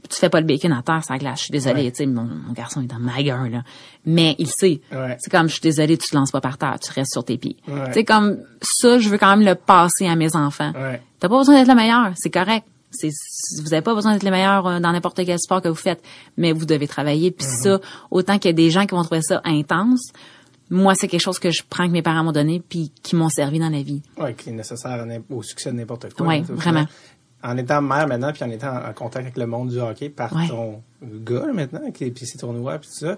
tu 0.09 0.15
fais 0.17 0.29
pas 0.29 0.39
le 0.39 0.47
bacon 0.47 0.71
à 0.71 0.81
terre, 0.81 1.03
ça 1.03 1.17
glace. 1.17 1.39
Je 1.39 1.43
suis 1.45 1.51
désolée, 1.51 1.83
Ouais. 1.83 1.91
tu 1.91 1.97
sais, 1.97 2.05
mon, 2.05 2.23
mon 2.23 2.53
garçon 2.53 2.81
est 2.81 2.85
dans 2.87 2.99
ma 2.99 3.21
gueule, 3.21 3.51
là. 3.51 3.63
Mais 4.05 4.35
il 4.39 4.47
sait. 4.47 4.79
Ouais. 4.91 5.17
C'est 5.19 5.29
comme, 5.29 5.47
je 5.47 5.53
suis 5.53 5.61
désolée, 5.61 5.97
tu 5.97 6.09
te 6.09 6.15
lances 6.15 6.31
pas 6.31 6.39
par 6.39 6.57
terre, 6.57 6.77
tu 6.79 6.91
restes 6.93 7.11
sur 7.11 7.25
tes 7.25 7.37
pieds. 7.37 7.57
Ouais. 7.67 7.87
Tu 7.87 7.93
sais, 7.93 8.03
comme, 8.05 8.37
ça, 8.61 8.99
je 8.99 9.09
veux 9.09 9.17
quand 9.17 9.35
même 9.35 9.45
le 9.45 9.55
passer 9.55 10.07
à 10.07 10.15
mes 10.15 10.33
enfants. 10.35 10.71
T'as 11.19 11.27
pas 11.29 11.37
besoin 11.37 11.55
d'être 11.59 11.67
le 11.67 11.75
meilleur, 11.75 12.11
c'est 12.15 12.29
correct. 12.29 12.65
C'est, 12.89 13.09
vous 13.63 13.73
avez 13.73 13.81
pas 13.81 13.93
besoin 13.93 14.13
d'être 14.13 14.23
le 14.23 14.31
meilleur 14.31 14.65
euh, 14.65 14.79
dans 14.79 14.93
n'importe 14.93 15.19
quel 15.25 15.37
sport 15.39 15.61
que 15.61 15.67
vous 15.67 15.75
faites, 15.75 16.01
mais 16.37 16.53
vous 16.53 16.65
devez 16.65 16.87
travailler. 16.87 17.31
Puis 17.31 17.45
ça, 17.45 17.79
autant 18.11 18.39
qu'il 18.39 18.47
y 18.49 18.53
a 18.53 18.53
des 18.53 18.71
gens 18.71 18.85
qui 18.85 18.95
vont 18.95 19.03
trouver 19.03 19.21
ça 19.21 19.41
intense, 19.43 20.13
moi, 20.69 20.93
c'est 20.95 21.07
quelque 21.07 21.21
chose 21.21 21.39
que 21.39 21.51
je 21.51 21.63
prends 21.67 21.87
que 21.87 21.91
mes 21.93 22.01
parents 22.01 22.23
m'ont 22.23 22.31
donné 22.31 22.61
puis 22.67 22.91
qui 23.03 23.15
m'ont 23.15 23.29
servi 23.29 23.59
dans 23.59 23.69
la 23.69 23.81
vie. 23.81 24.01
Ouais, 24.17 24.33
qui 24.33 24.49
est 24.49 24.53
nécessaire 24.53 25.05
au 25.29 25.41
succès 25.43 25.71
de 25.71 25.77
n'importe 25.77 26.13
quoi. 26.13 26.35
Au 26.37 26.41
vraiment. 26.55 26.85
En 27.43 27.55
étant 27.55 27.81
mère 27.81 28.07
maintenant, 28.07 28.33
puis 28.33 28.43
en 28.43 28.49
étant 28.49 28.75
en 28.75 28.93
contact 28.93 29.25
avec 29.25 29.37
le 29.37 29.45
monde 29.45 29.69
du 29.69 29.79
hockey 29.79 30.09
par 30.09 30.35
Ouais. 30.35 30.47
ton 30.47 30.81
gars 31.03 31.45
maintenant, 31.53 31.91
qui 31.91 32.09
puis 32.11 32.25
ses 32.25 32.37
tournois 32.39 32.79
puis 32.79 32.89
tout 32.89 33.05
ça, 33.05 33.17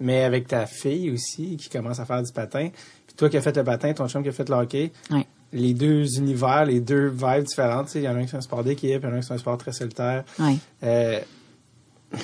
mais 0.00 0.24
avec 0.24 0.48
ta 0.48 0.66
fille 0.66 1.10
aussi 1.10 1.56
qui 1.56 1.68
commence 1.68 2.00
à 2.00 2.04
faire 2.04 2.22
du 2.22 2.32
patin, 2.32 2.68
puis 3.06 3.16
toi 3.16 3.28
qui 3.30 3.36
as 3.36 3.40
fait 3.40 3.56
le 3.56 3.62
patin, 3.64 3.92
ton 3.92 4.08
chum 4.08 4.22
qui 4.24 4.28
a 4.28 4.32
fait 4.32 4.48
le 4.48 4.56
hockey, 4.56 4.90
Ouais. 5.10 5.24
les 5.52 5.72
deux 5.72 6.18
univers, 6.18 6.64
les 6.66 6.80
deux 6.80 7.08
vibes 7.08 7.44
différentes, 7.44 7.86
tu 7.86 7.92
sais, 7.92 7.98
il 8.00 8.04
y 8.04 8.08
en 8.08 8.16
a 8.16 8.18
un 8.18 8.24
qui 8.24 8.30
c'est 8.30 8.36
un 8.38 8.40
sport 8.40 8.64
d'équipe, 8.64 9.00
il 9.02 9.04
y 9.04 9.06
en 9.06 9.12
a 9.12 9.16
un 9.16 9.20
qui 9.20 9.26
c'est 9.28 9.34
un 9.34 9.38
sport 9.38 9.56
très 9.56 9.72
solitaire. 9.72 10.24
Ouais. 10.40 10.56
Euh, 10.82 11.20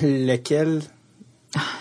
lequel 0.01 0.81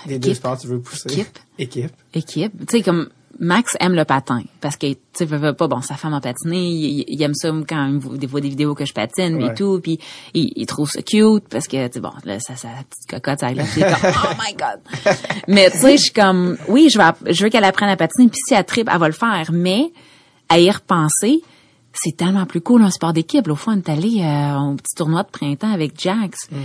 des 0.07 0.19
deux 0.19 0.35
sports 0.35 0.59
tu 0.59 0.67
veux 0.67 0.81
pousser? 0.81 1.09
Équipe. 1.11 1.39
Équipe. 1.59 1.93
équipe. 2.15 2.53
Tu 2.67 2.79
sais, 2.79 2.83
comme 2.83 3.09
Max 3.39 3.77
aime 3.81 3.93
le 3.95 4.05
patin 4.07 4.43
parce 4.63 4.77
que 4.77 4.87
tu 4.93 4.99
sais, 5.13 5.25
veut, 5.27 5.53
pas, 5.53 5.69
bon, 5.69 5.83
sa 5.83 5.95
femme 5.97 6.15
a 6.15 6.21
patiné, 6.23 6.57
il, 6.71 7.05
il 7.07 7.23
aime 7.23 7.35
ça 7.35 7.51
quand 7.69 7.87
il 7.87 7.99
voit 7.99 8.17
des 8.17 8.27
des 8.27 8.49
vidéos 8.49 8.75
que 8.75 8.87
je 8.87 8.95
patine 8.95 9.37
Ouais. 9.37 9.51
et 9.51 9.55
tout, 9.55 9.79
puis 9.83 9.99
il, 10.33 10.53
il 10.57 10.65
trouve 10.67 10.91
ça 10.91 11.03
cute 11.03 11.45
parce 11.51 11.69
que 11.69 11.87
tu 11.87 11.93
sais, 11.95 12.01
bon, 12.01 12.13
là, 12.25 12.41
ça, 12.41 12.57
ça, 12.57 12.69
la 12.69 12.83
petite 12.83 13.09
cocotte, 13.11 13.41
ça 13.41 13.53
comme 13.53 14.13
oh 14.25 14.35
my 14.47 14.55
god. 14.55 15.15
Mais 15.49 15.71
tu 15.71 15.79
sais, 15.79 15.97
je 15.99 16.03
suis 16.05 16.13
comme, 16.13 16.57
oui, 16.69 16.89
je 16.91 16.97
veux, 16.99 17.05
app- 17.05 17.19
je 17.31 17.45
veux 17.45 17.51
qu'elle 17.51 17.65
apprenne 17.65 17.91
à 17.91 17.97
patiner, 17.97 18.29
puis 18.29 18.41
si 18.47 18.55
elle 18.55 18.65
tripe, 18.65 18.89
elle 18.91 18.99
va 18.99 19.07
le 19.09 19.13
faire, 19.15 19.51
mais 19.53 19.93
à 20.49 20.59
y 20.59 20.71
repenser. 20.71 21.43
C'est 21.99 22.15
tellement 22.15 22.45
plus 22.45 22.61
cool 22.61 22.83
un 22.83 22.91
sport 22.91 23.15
d'équipe. 23.15 23.47
L'autre 23.47 23.61
fois, 23.63 23.73
on 23.73 23.79
est 23.79 23.89
allé 23.89 24.21
euh, 24.23 24.59
au 24.59 24.75
petit 24.75 24.95
tournoi 24.95 25.23
de 25.23 25.31
printemps 25.31 25.73
avec 25.73 25.99
Jax. 25.99 26.51
Mm. 26.51 26.57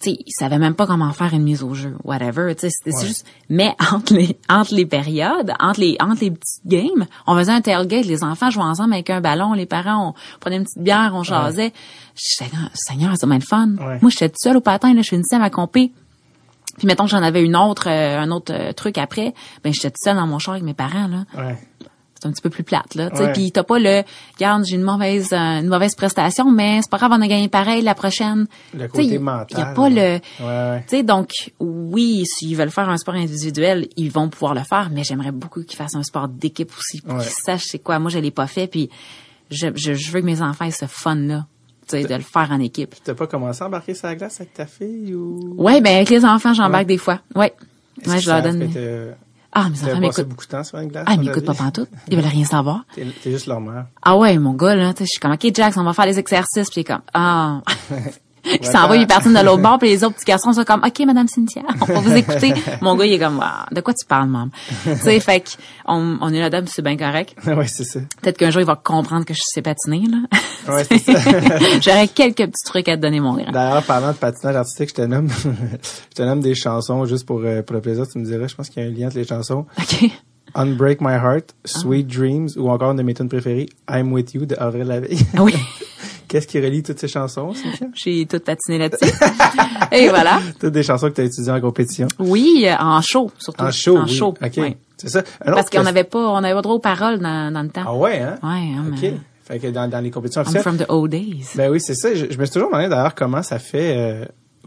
Tu 0.00 0.10
sais, 0.10 0.16
il 0.26 0.32
savait 0.32 0.58
même 0.58 0.74
pas 0.74 0.86
comment 0.86 1.10
faire 1.12 1.32
une 1.34 1.42
mise 1.42 1.62
au 1.62 1.74
jeu, 1.74 1.96
whatever. 2.04 2.54
Tu 2.54 2.62
sais, 2.62 2.70
c'était 2.70 2.96
Ouais. 2.96 3.06
juste. 3.06 3.26
Mais 3.48 3.74
entre 3.92 4.14
les 4.14 4.36
entre 4.48 4.74
les 4.74 4.86
périodes, 4.86 5.52
entre 5.60 5.80
les 5.80 5.96
entre 6.00 6.20
les 6.22 6.30
petites 6.30 6.66
games, 6.66 7.06
on 7.26 7.36
faisait 7.36 7.52
un 7.52 7.60
tailgate. 7.60 8.04
Les 8.06 8.22
enfants 8.24 8.50
jouaient 8.50 8.64
ensemble 8.64 8.92
avec 8.94 9.10
un 9.10 9.20
ballon. 9.20 9.52
Les 9.52 9.66
parents, 9.66 10.08
on 10.08 10.38
prenait 10.40 10.56
une 10.56 10.64
petite 10.64 10.82
bière, 10.82 11.12
on 11.14 11.22
jasait. 11.22 11.72
J'étais 12.14 12.50
là, 12.54 12.68
Seigneur, 12.74 13.14
c'est 13.16 13.26
bien 13.26 13.38
le 13.38 13.44
fun. 13.44 13.70
Ouais. 13.80 13.98
Moi, 14.02 14.10
j'étais 14.10 14.28
toute 14.28 14.40
seule 14.40 14.56
au 14.56 14.60
patin. 14.60 14.92
Là, 14.94 15.02
je 15.02 15.08
finissais 15.08 15.38
ma 15.38 15.50
compé. 15.50 15.92
Puis 16.78 16.88
mettons 16.88 17.04
que 17.04 17.10
j'en 17.10 17.22
avais 17.22 17.42
une 17.44 17.54
autre, 17.56 17.88
euh, 17.88 18.18
un 18.18 18.32
autre 18.32 18.52
euh, 18.52 18.72
truc 18.72 18.98
après, 18.98 19.32
ben 19.62 19.72
j'étais 19.72 19.90
toute 19.90 20.02
seule 20.02 20.16
dans 20.16 20.26
mon 20.26 20.40
char 20.40 20.54
avec 20.54 20.64
mes 20.64 20.74
parents 20.74 21.06
là 21.06 21.24
Ouais. 21.36 21.56
C'est 22.24 22.28
un 22.28 22.32
petit 22.32 22.40
peu 22.42 22.48
plus 22.50 22.64
plate 22.64 22.94
là 22.94 23.10
tu 23.10 23.18
sais 23.18 23.32
puis 23.32 23.52
t'as 23.52 23.62
pas 23.64 23.78
le 23.78 24.02
regarde 24.36 24.64
j'ai 24.64 24.76
une 24.76 24.82
mauvaise 24.82 25.32
euh, 25.32 25.60
une 25.60 25.68
mauvaise 25.68 25.94
prestation 25.94 26.50
mais 26.50 26.80
c'est 26.80 26.90
pas 26.90 26.96
grave 26.96 27.12
on 27.14 27.20
a 27.20 27.26
gagné 27.28 27.48
pareil 27.48 27.82
la 27.82 27.94
prochaine 27.94 28.46
Le 28.72 28.86
Tu 28.86 28.88
côté 29.02 29.18
mental. 29.18 29.58
y 29.58 29.60
a 29.62 29.66
pas 29.66 29.88
le 29.90 30.20
Ouais, 30.42 30.80
tu 30.88 30.96
sais 30.96 31.02
donc 31.02 31.52
oui 31.60 32.24
s'ils 32.24 32.56
veulent 32.56 32.70
faire 32.70 32.88
un 32.88 32.96
sport 32.96 33.14
individuel 33.14 33.88
ils 33.96 34.10
vont 34.10 34.30
pouvoir 34.30 34.54
le 34.54 34.62
faire 34.62 34.88
mais 34.90 35.04
j'aimerais 35.04 35.32
beaucoup 35.32 35.62
qu'ils 35.62 35.76
fassent 35.76 35.94
un 35.96 36.02
sport 36.02 36.28
d'équipe 36.28 36.72
aussi 36.78 37.02
pour 37.02 37.16
Ouais. 37.16 37.22
qu'ils 37.22 37.32
sachent 37.44 37.66
c'est 37.66 37.78
quoi 37.78 37.98
moi 37.98 38.10
je 38.10 38.18
l'ai 38.18 38.30
pas 38.30 38.46
fait 38.46 38.66
puis 38.66 38.88
je, 39.50 39.66
je, 39.74 39.92
je 39.92 40.10
veux 40.10 40.20
que 40.22 40.26
mes 40.26 40.40
enfants 40.40 40.64
aient 40.64 40.70
ce 40.70 40.86
fun 40.86 41.16
là 41.16 41.46
tu 41.86 41.98
sais 41.98 42.04
de 42.04 42.14
le 42.14 42.22
faire 42.22 42.48
en 42.50 42.60
équipe 42.60 42.94
T'as 43.04 43.12
pas 43.12 43.26
commencé 43.26 43.62
à 43.62 43.66
embarquer 43.66 43.92
sur 43.92 44.06
la 44.06 44.14
glace 44.14 44.40
avec 44.40 44.54
ta 44.54 44.64
fille 44.64 45.14
ou? 45.14 45.54
ouais 45.58 45.82
ben 45.82 45.96
avec 45.96 46.08
les 46.08 46.24
enfants 46.24 46.54
j'embarque 46.54 46.84
Ouais. 46.84 46.94
des 46.94 46.96
fois 46.98 47.20
ouais 47.36 47.52
ouais 48.06 48.18
je 48.20 48.30
leur 48.30 48.42
donne 48.42 48.70
ah 49.54 49.68
mes 49.70 49.82
enfants 49.84 50.00
m'écoutent 50.00 50.28
beaucoup 50.28 50.44
de 50.44 50.50
temps 50.50 50.64
sur 50.64 50.78
une 50.78 50.88
glace? 50.88 51.04
ah 51.06 51.14
ils 51.14 51.20
m'écoutent 51.20 51.44
pas 51.44 51.54
pantoute 51.54 51.88
ils 52.08 52.16
veulent 52.16 52.26
rien 52.26 52.44
savoir 52.44 52.84
T'es 52.94 53.06
t'es 53.22 53.30
juste 53.30 53.46
leur 53.46 53.60
mère. 53.60 53.86
Ah 54.02 54.16
ouais, 54.16 54.36
mon 54.38 54.52
gars, 54.54 54.74
là, 54.74 54.92
je 54.98 55.04
suis 55.04 55.20
comme, 55.20 55.32
OK, 55.32 55.46
Jax, 55.54 55.76
on 55.76 55.84
va 55.84 55.92
faire 55.92 56.06
les 56.06 56.18
exercices, 56.18 56.70
puis 56.70 56.84
comme, 56.84 57.02
ah. 57.14 57.60
il 58.60 58.66
s'en 58.66 58.88
va, 58.88 58.96
il 58.96 59.06
partine 59.06 59.32
de 59.32 59.40
l'autre 59.40 59.62
bord, 59.62 59.78
puis 59.78 59.88
les 59.88 60.04
autres 60.04 60.14
petits 60.14 60.24
garçons 60.24 60.52
sont 60.52 60.64
comme, 60.64 60.82
OK, 60.84 61.00
Madame 61.06 61.28
Cynthia, 61.28 61.62
on 61.80 61.84
va 61.84 62.00
vous 62.00 62.12
écouter. 62.12 62.54
mon 62.80 62.96
gars, 62.96 63.04
il 63.06 63.12
est 63.14 63.18
comme, 63.18 63.40
ah, 63.42 63.66
de 63.72 63.80
quoi 63.80 63.94
tu 63.94 64.04
parles, 64.06 64.28
maman? 64.28 64.50
tu 64.84 64.96
sais, 64.96 65.20
fait 65.20 65.40
que, 65.40 65.50
on, 65.86 66.18
on 66.20 66.32
est 66.32 66.40
là-dedans, 66.40 66.62
puis 66.62 66.72
c'est 66.74 66.82
bien 66.82 66.96
correct. 66.96 67.34
ouais, 67.46 67.66
c'est 67.66 67.84
ça. 67.84 68.00
Peut-être 68.20 68.38
qu'un 68.38 68.50
jour, 68.50 68.60
il 68.60 68.66
va 68.66 68.76
comprendre 68.76 69.24
que 69.24 69.34
je 69.34 69.42
sais 69.44 69.62
patiner, 69.62 70.04
là. 70.08 70.72
Ouais, 70.72 70.84
c'est 70.84 70.98
ça. 70.98 71.18
J'aurais 71.80 72.08
quelques 72.08 72.46
petits 72.46 72.64
trucs 72.64 72.88
à 72.88 72.96
te 72.96 73.02
donner, 73.02 73.20
mon 73.20 73.34
grand. 73.34 73.52
D'ailleurs, 73.52 73.82
parlant 73.82 74.12
de 74.12 74.16
patinage 74.16 74.56
artistique, 74.56 74.90
je 74.90 74.94
te 74.94 75.02
nomme, 75.02 75.28
je 75.30 76.14
te 76.14 76.22
nomme 76.22 76.40
des 76.40 76.54
chansons 76.54 77.04
juste 77.04 77.26
pour, 77.26 77.40
euh, 77.44 77.62
pour 77.62 77.74
le 77.74 77.82
plaisir. 77.82 78.06
Tu 78.08 78.18
me 78.18 78.24
dirais, 78.24 78.48
je 78.48 78.54
pense 78.54 78.68
qu'il 78.68 78.82
y 78.82 78.86
a 78.86 78.88
un 78.88 78.92
lien 78.92 79.06
entre 79.06 79.16
les 79.16 79.26
chansons. 79.26 79.66
OK. 79.78 80.10
Unbreak 80.54 81.00
My 81.00 81.14
Heart, 81.14 81.54
Sweet 81.64 82.06
Dreams 82.06 82.50
ou 82.56 82.70
encore 82.70 82.92
une 82.92 82.98
de 82.98 83.02
mes 83.02 83.14
tunes 83.14 83.28
préférées, 83.28 83.68
I'm 83.90 84.12
With 84.12 84.34
You 84.34 84.46
de 84.46 84.54
Avril 84.56 84.84
Lavigne. 84.84 85.18
Ah 85.36 85.42
Oui, 85.42 85.54
Qu'est-ce 86.34 86.48
qui 86.48 86.58
relie 86.60 86.82
toutes 86.82 86.98
ces 86.98 87.06
chansons, 87.06 87.52
j'ai 87.94 88.26
tout 88.26 88.40
patiné 88.40 88.76
là-dessus. 88.78 89.08
Et 89.92 90.08
voilà. 90.08 90.40
Toutes 90.58 90.72
des 90.72 90.82
chansons 90.82 91.08
que 91.10 91.14
tu 91.14 91.20
as 91.20 91.24
étudiées 91.26 91.52
en 91.52 91.60
compétition. 91.60 92.08
Oui, 92.18 92.64
euh, 92.66 92.74
en 92.80 93.00
show 93.02 93.30
surtout. 93.38 93.62
En 93.62 93.70
show, 93.70 93.98
En 93.98 94.02
oui. 94.06 94.12
show. 94.16 94.34
OK. 94.42 94.52
oui. 94.56 94.76
C'est 94.96 95.10
ça. 95.10 95.22
Parce 95.44 95.70
qu'on 95.70 95.84
n'avait 95.84 96.02
pas, 96.02 96.18
on 96.18 96.36
avait 96.42 96.54
pas 96.54 96.62
droit 96.62 96.74
aux 96.74 96.80
paroles 96.80 97.20
dans, 97.20 97.52
dans 97.52 97.62
le 97.62 97.68
temps. 97.68 97.84
Ah 97.86 97.94
ouais, 97.94 98.18
hein? 98.18 98.38
Ouais, 98.42 98.48
hein, 98.76 98.84
OK. 98.92 98.98
mais- 99.00 99.14
Fait 99.44 99.60
que 99.60 99.68
dans, 99.68 99.86
dans 99.88 100.00
les 100.00 100.10
compétitions 100.10 100.40
I'm 100.42 100.48
officielles. 100.48 100.62
from 100.64 100.76
the 100.78 100.86
old 100.88 101.12
days. 101.12 101.44
Ben 101.54 101.70
oui, 101.70 101.80
c'est 101.80 101.94
ça. 101.94 102.12
Je, 102.12 102.26
je 102.28 102.36
me 102.36 102.44
suis 102.46 102.52
toujours 102.54 102.68
demandé 102.70 102.88
d'ailleurs 102.88 103.14
comment 103.14 103.44
ça 103.44 103.60
fait 103.60 103.96
euh, 103.96 104.24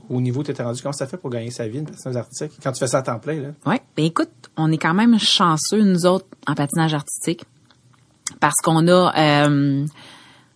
au 0.09 0.21
niveau 0.21 0.39
où 0.39 0.43
tu 0.45 0.51
étais 0.51 0.63
rendu, 0.63 0.81
comment 0.81 0.93
ça 0.93 1.05
fait 1.05 1.17
pour 1.17 1.29
gagner 1.31 1.51
sa 1.51 1.67
vie, 1.67 1.79
une 1.79 1.85
patineuse 1.85 2.15
artistique, 2.15 2.53
quand 2.63 2.71
tu 2.71 2.79
fais 2.79 2.87
ça 2.87 2.99
à 2.99 3.01
temps 3.01 3.19
plein, 3.19 3.41
là. 3.41 3.49
Ouais. 3.65 3.81
Ben 3.97 4.05
écoute, 4.05 4.29
on 4.55 4.71
est 4.71 4.77
quand 4.77 4.93
même 4.93 5.19
chanceux 5.19 5.83
nous 5.83 6.05
autres 6.05 6.27
en 6.47 6.53
patinage 6.55 6.93
artistique 6.93 7.43
parce 8.39 8.55
qu'on 8.63 8.87
a 8.87 9.13
euh, 9.17 9.85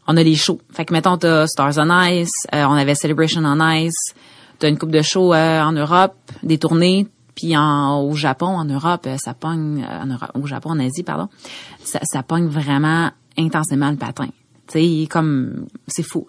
on 0.07 0.17
a 0.17 0.23
les 0.23 0.35
shows. 0.35 0.59
Fait 0.73 0.85
que 0.85 0.93
mettons 0.93 1.17
t'as 1.17 1.47
Stars 1.47 1.77
on 1.77 2.01
Ice, 2.07 2.31
euh, 2.53 2.63
on 2.65 2.73
avait 2.73 2.95
Celebration 2.95 3.41
on 3.45 3.69
Ice, 3.71 4.13
t'as 4.59 4.69
une 4.69 4.77
coupe 4.77 4.91
de 4.91 5.01
shows 5.01 5.33
euh, 5.33 5.61
en 5.61 5.71
Europe, 5.71 6.15
des 6.43 6.57
tournées, 6.57 7.07
puis 7.35 7.55
en 7.57 8.01
au 8.01 8.13
Japon, 8.15 8.47
en 8.47 8.65
Europe, 8.65 9.05
euh, 9.07 9.17
ça 9.17 9.33
pogne 9.33 9.83
euh, 9.83 10.03
en 10.03 10.07
Europe, 10.07 10.31
au 10.35 10.45
Japon, 10.47 10.71
en 10.71 10.79
Asie, 10.79 11.03
pardon, 11.03 11.27
ça, 11.83 11.99
ça 12.03 12.23
pogne 12.23 12.47
vraiment 12.47 13.11
intensément 13.37 13.89
le 13.91 13.97
patin. 13.97 14.27
Tu 14.67 15.01
sais, 15.01 15.07
comme 15.07 15.65
c'est 15.87 16.03
fou. 16.03 16.27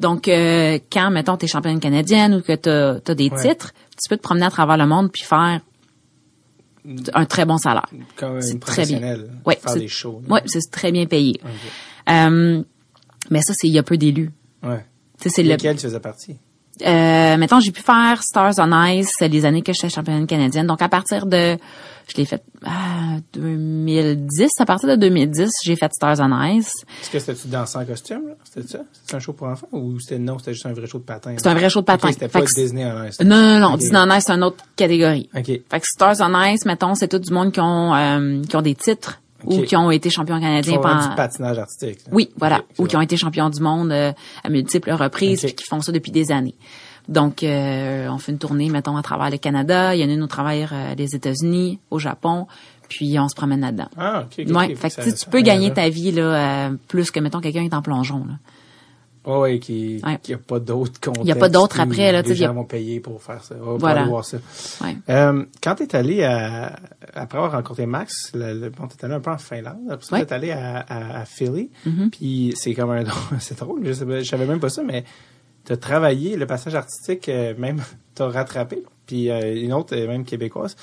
Donc 0.00 0.26
euh, 0.26 0.78
quand 0.92 1.10
mettons 1.10 1.36
t'es 1.36 1.46
championne 1.46 1.78
canadienne 1.78 2.34
ou 2.34 2.40
que 2.40 2.54
t'as 2.56 2.96
as 3.10 3.14
des 3.14 3.30
Ouais. 3.30 3.40
titres, 3.40 3.72
tu 4.02 4.08
peux 4.08 4.16
te 4.16 4.22
promener 4.22 4.46
à 4.46 4.50
travers 4.50 4.76
le 4.76 4.86
monde 4.86 5.12
puis 5.12 5.22
faire 5.22 5.60
un 7.14 7.24
très 7.26 7.44
bon 7.44 7.58
salaire. 7.58 7.86
Comme 8.16 8.40
C'est 8.40 8.54
une 8.54 8.58
très 8.58 8.84
bien. 8.86 8.98
c'est-. 9.72 9.82
Ouais, 10.32 10.42
très 10.72 10.90
bien 10.90 11.06
payé. 11.06 11.40
Ok. 11.44 11.50
Euh, 13.32 13.34
mais 13.34 13.42
ça, 13.42 13.54
c'est 13.56 13.66
il 13.68 13.72
y 13.72 13.78
a 13.78 13.82
peu 13.82 13.96
d'élus. 13.96 14.30
Ouais. 14.62 14.84
Tu 15.20 15.24
sais, 15.28 15.36
c'est 15.36 15.42
le. 15.42 15.52
Lequel 15.52 15.76
tu 15.76 15.82
faisais 15.82 16.00
partie? 16.00 16.36
Euh, 16.84 17.36
mettons, 17.36 17.60
j'ai 17.60 17.70
pu 17.70 17.82
faire 17.82 18.22
Stars 18.22 18.54
on 18.58 18.84
Ice 18.86 19.20
les 19.20 19.44
années 19.44 19.62
que 19.62 19.72
j'étais 19.72 19.90
championne 19.90 20.26
canadienne. 20.26 20.66
Donc 20.66 20.80
à 20.82 20.88
partir 20.88 21.26
de, 21.26 21.56
je 22.08 22.16
l'ai 22.16 22.24
fait 22.24 22.42
ah, 22.64 23.18
2010. 23.34 24.48
À 24.58 24.64
partir 24.64 24.88
de 24.88 24.96
2010, 24.96 25.50
j'ai 25.62 25.76
fait 25.76 25.92
Stars 25.92 26.18
on 26.20 26.42
Ice. 26.56 26.72
Est-ce 27.02 27.10
que 27.10 27.18
c'était-tu 27.18 27.48
dansant 27.48 27.82
en 27.82 27.84
costume, 27.84 28.28
là? 28.28 28.34
C'était 28.44 28.66
ça? 28.66 28.78
C'était 28.92 29.14
un 29.16 29.18
show 29.20 29.32
pour 29.34 29.48
enfants 29.48 29.68
ou 29.70 30.00
c'était 30.00 30.18
non, 30.18 30.38
c'était 30.38 30.54
juste 30.54 30.66
un 30.66 30.72
vrai 30.72 30.86
show 30.86 30.98
de 30.98 31.04
patin? 31.04 31.34
C'est 31.36 31.46
un 31.46 31.54
vrai 31.54 31.68
show 31.70 31.80
de 31.80 31.86
patin. 31.86 32.10
C'était 32.10 32.28
pas 32.28 32.40
que- 32.40 32.52
Disney 32.54 32.84
en 32.84 33.04
Ice. 33.04 33.20
Non, 33.20 33.36
non, 33.36 33.58
non. 33.70 33.76
Disney 33.76 34.00
on 34.02 34.10
Ice, 34.16 34.24
c'est 34.26 34.32
une 34.32 34.42
autre 34.42 34.64
catégorie. 34.74 35.28
OK. 35.36 35.44
Fait 35.46 35.62
que 35.80 35.86
Stars 35.86 36.16
on 36.20 36.42
Ice, 36.46 36.64
mettons, 36.64 36.94
c'est 36.94 37.08
tout 37.08 37.18
du 37.18 37.32
monde 37.32 37.52
qui 37.52 37.60
ont 37.60 38.42
qui 38.48 38.56
ont 38.56 38.62
des 38.62 38.74
titres 38.74 39.20
Ou 39.44 39.62
qui 39.62 39.76
ont 39.76 39.90
été 39.90 40.10
champions 40.10 40.40
canadiens 40.40 40.78
pendant 40.78 41.08
du 41.08 41.14
patinage 41.14 41.58
artistique. 41.58 41.98
là. 42.06 42.12
Oui, 42.12 42.30
voilà, 42.36 42.62
ou 42.78 42.86
qui 42.86 42.96
ont 42.96 43.00
été 43.00 43.16
champions 43.16 43.50
du 43.50 43.60
monde 43.60 43.92
euh, 43.92 44.12
à 44.44 44.48
multiples 44.48 44.92
reprises, 44.92 45.40
Ok. 45.40 45.46
puis 45.46 45.54
qui 45.56 45.64
font 45.64 45.80
ça 45.80 45.92
depuis 45.92 46.12
des 46.12 46.30
années. 46.32 46.54
Donc, 47.08 47.42
euh, 47.42 48.08
on 48.08 48.18
fait 48.18 48.30
une 48.32 48.38
tournée, 48.38 48.68
mettons, 48.70 48.96
à 48.96 49.02
travers 49.02 49.28
le 49.30 49.36
Canada. 49.38 49.94
Il 49.94 50.00
y 50.00 50.04
en 50.04 50.08
a 50.08 50.12
une 50.12 50.22
au 50.22 50.28
travers 50.28 50.70
euh, 50.72 50.94
des 50.94 51.16
États-Unis, 51.16 51.80
au 51.90 51.98
Japon, 51.98 52.46
puis 52.88 53.18
on 53.18 53.28
se 53.28 53.34
promène 53.34 53.60
là-dedans. 53.62 53.88
Ah, 53.96 54.24
OK. 54.38 54.46
ouais, 54.54 54.74
fait 54.76 54.94
que 54.94 55.02
Ça- 55.02 55.12
tu 55.12 55.26
peux 55.30 55.40
gagner 55.40 55.72
ta 55.72 55.88
vie 55.88 56.12
là, 56.12 56.22
euh, 56.68 56.70
plus 56.88 57.10
que 57.10 57.18
mettons 57.18 57.40
quelqu'un 57.40 57.60
qui 57.62 57.66
est 57.66 57.74
en 57.74 57.82
plongeon. 57.82 58.18
Là. 58.26 58.34
Ouais, 59.24 59.60
qui, 59.60 60.00
Ouais. 60.04 60.18
qui 60.20 60.34
a 60.34 60.38
pas 60.38 60.58
d'autres 60.58 60.98
contextes. 61.00 61.24
Il 61.24 61.28
y 61.28 61.32
a 61.32 61.36
pas 61.36 61.48
d'autres 61.48 61.78
où 61.78 61.82
après, 61.82 62.10
là, 62.10 62.22
tu 62.24 62.30
Les 62.30 62.40
y 62.40 62.44
a- 62.44 62.48
gens 62.48 62.54
vont 62.54 62.64
payer 62.64 62.98
pour 62.98 63.22
faire 63.22 63.42
ça. 63.44 63.54
Voilà. 63.60 64.04
voir 64.04 64.24
ça. 64.24 64.38
Ouais. 64.82 64.96
Euh, 65.08 65.44
quand 65.62 65.76
t'es 65.76 65.94
allé 65.94 66.24
à, 66.24 66.74
après 67.14 67.38
avoir 67.38 67.52
rencontré 67.52 67.86
Max, 67.86 68.32
le, 68.34 68.52
le- 68.58 68.70
bon, 68.70 68.88
t'es 68.88 69.04
allé 69.04 69.14
un 69.14 69.20
peu 69.20 69.30
en 69.30 69.38
Finlande, 69.38 69.76
après 69.90 70.04
ça, 70.04 70.16
Ouais. 70.16 70.22
Mm-hmm. 70.22 70.26
t'es 70.26 70.34
allé 70.34 70.50
à, 70.50 70.78
à, 70.80 71.20
à 71.20 71.24
Philly, 71.24 71.70
puis 72.10 72.52
c'est 72.56 72.74
comme 72.74 72.90
un, 72.90 73.04
c'est 73.38 73.58
drôle, 73.58 73.82
je 73.84 73.92
savais, 73.92 74.24
je 74.24 74.28
savais 74.28 74.46
même 74.46 74.58
pas 74.60 74.70
ça, 74.70 74.82
mais 74.82 75.04
t'as 75.64 75.76
travaillé, 75.76 76.34
le 76.36 76.46
passage 76.46 76.74
artistique, 76.74 77.28
euh, 77.28 77.54
même, 77.56 77.80
t'as 78.16 78.26
rattrapé, 78.28 78.82
puis 79.06 79.30
euh, 79.30 79.54
une 79.54 79.72
autre, 79.72 79.94
même 79.96 80.24
québécoise, 80.24 80.74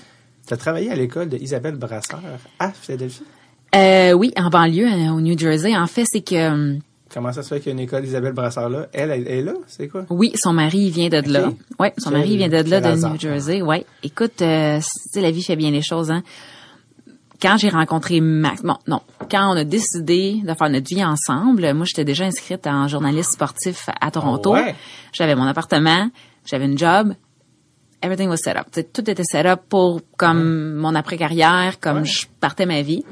t'as 0.48 0.56
travaillé 0.56 0.90
à 0.92 0.96
l'école 0.96 1.28
de 1.28 1.36
Isabelle 1.38 1.76
Brasseur 1.76 2.22
à 2.58 2.72
Philadelphie? 2.72 3.24
Euh, 3.76 4.14
oui, 4.14 4.32
en 4.38 4.50
banlieue, 4.50 4.88
euh, 4.88 5.12
au 5.12 5.20
New 5.22 5.38
Jersey. 5.38 5.76
En 5.78 5.86
fait, 5.88 6.06
c'est 6.10 6.22
que 6.22 6.36
euh, 6.36 6.78
Comment 7.12 7.34
ça 7.34 7.42
se 7.44 7.50
fait 7.54 7.60
qu'il 7.60 7.68
y 7.68 7.70
a 7.70 7.74
une 7.74 7.80
école 7.80 8.04
d'Isabelle 8.04 8.34
Brasseur 8.34 8.70
là? 8.70 8.88
Elle, 8.94 9.10
elle, 9.12 9.28
est 9.28 9.42
là? 9.42 9.54
C'est 9.68 9.88
quoi? 9.88 10.06
oui, 10.10 10.32
son 10.36 10.54
mari 10.54 10.80
il 10.80 10.92
vient 10.92 11.10
de 11.10 11.22
là. 11.32 11.52
Ouais, 11.80 11.94
son 11.98 12.12
mari 12.12 12.38
vient 12.38 12.50
de 12.50 12.58
là, 12.58 12.82
de 12.82 12.86
hasard. 12.86 13.12
New 13.14 13.20
Jersey. 13.20 13.62
Ouais. 13.62 13.86
Écoute, 14.04 14.42
euh, 14.42 14.80
la 15.16 15.32
vie 15.32 15.44
fait 15.44 15.56
bien 15.56 15.72
les 15.72 15.82
choses, 15.82 16.12
hein. 16.12 16.22
quand 17.42 17.58
j'ai 17.58 17.70
rencontré 17.70 18.22
Max, 18.22 18.62
bon, 18.62 18.76
non, 18.88 19.02
quand 19.32 19.52
on 19.52 19.58
a 19.58 19.64
décidé 19.64 20.42
de 20.44 20.54
faire 20.54 20.70
notre 20.70 20.88
vie 20.88 21.04
ensemble, 21.04 21.74
moi, 21.74 21.86
j'étais 21.86 22.06
déjà 22.06 22.26
inscrite 22.26 22.68
en 22.68 22.88
journaliste 22.88 23.32
sportif 23.34 23.90
à 24.00 24.12
Toronto. 24.12 24.54
Ah 24.54 24.62
ouais? 24.66 24.76
J'avais 25.14 25.36
mon 25.36 25.46
appartement, 25.46 26.10
j'avais 26.46 26.66
une 26.66 26.78
job. 26.78 27.14
Everything 28.02 28.30
was 28.30 28.38
set 28.38 28.56
up. 28.56 28.68
T'sais, 28.72 28.84
tout 28.84 29.10
était 29.10 29.24
set 29.26 29.46
up 29.46 29.62
pour 29.68 30.00
comme 30.16 30.76
mon 30.76 30.96
après-carrière, 30.96 31.80
comme 31.82 31.98
Ouais. 31.98 32.06
je 32.06 32.28
partais 32.40 32.66
ma 32.66 32.82
vie. 32.82 33.04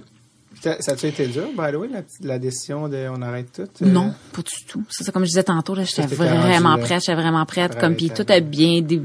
Ça, 0.62 0.76
ça 0.82 0.94
a-tu 0.94 1.08
été 1.08 1.28
dur, 1.28 1.48
by 1.58 1.72
the 1.72 1.76
way, 1.76 1.88
la, 1.88 2.02
la 2.22 2.40
décision 2.40 2.88
de 2.88 3.08
on 3.10 3.22
arrête 3.22 3.52
tout? 3.54 3.84
euh? 3.84 3.86
Non, 3.86 4.14
pas 4.34 4.42
du 4.42 4.66
tout. 4.68 4.84
C'est 4.90 5.04
ça, 5.04 5.12
comme 5.12 5.24
je 5.24 5.30
disais 5.30 5.44
tantôt, 5.44 5.76
là, 5.76 5.84
j'étais 5.84 6.02
vraiment 6.16 6.78
prête, 6.86 7.02
j'étais 7.02 7.16
vraiment 7.16 7.46
prête, 7.46 7.74
comme 7.80 7.96
puis 7.96 8.10
tout 8.26 8.34
a 8.34 8.40
bien, 8.40 8.82
dé- 8.82 9.02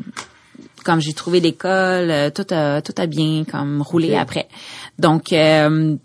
comme 0.84 1.00
j'ai 1.00 1.12
trouvé 1.12 1.40
l'école, 1.40 2.10
euh, 2.10 2.30
tout 2.30 2.46
a, 2.50 2.80
tout 2.82 2.94
a 2.96 3.06
bien 3.06 3.44
comme 3.44 3.82
roulé 3.82 4.08
après. 4.16 4.48
Donc, 4.98 5.32
euh, 5.32 5.96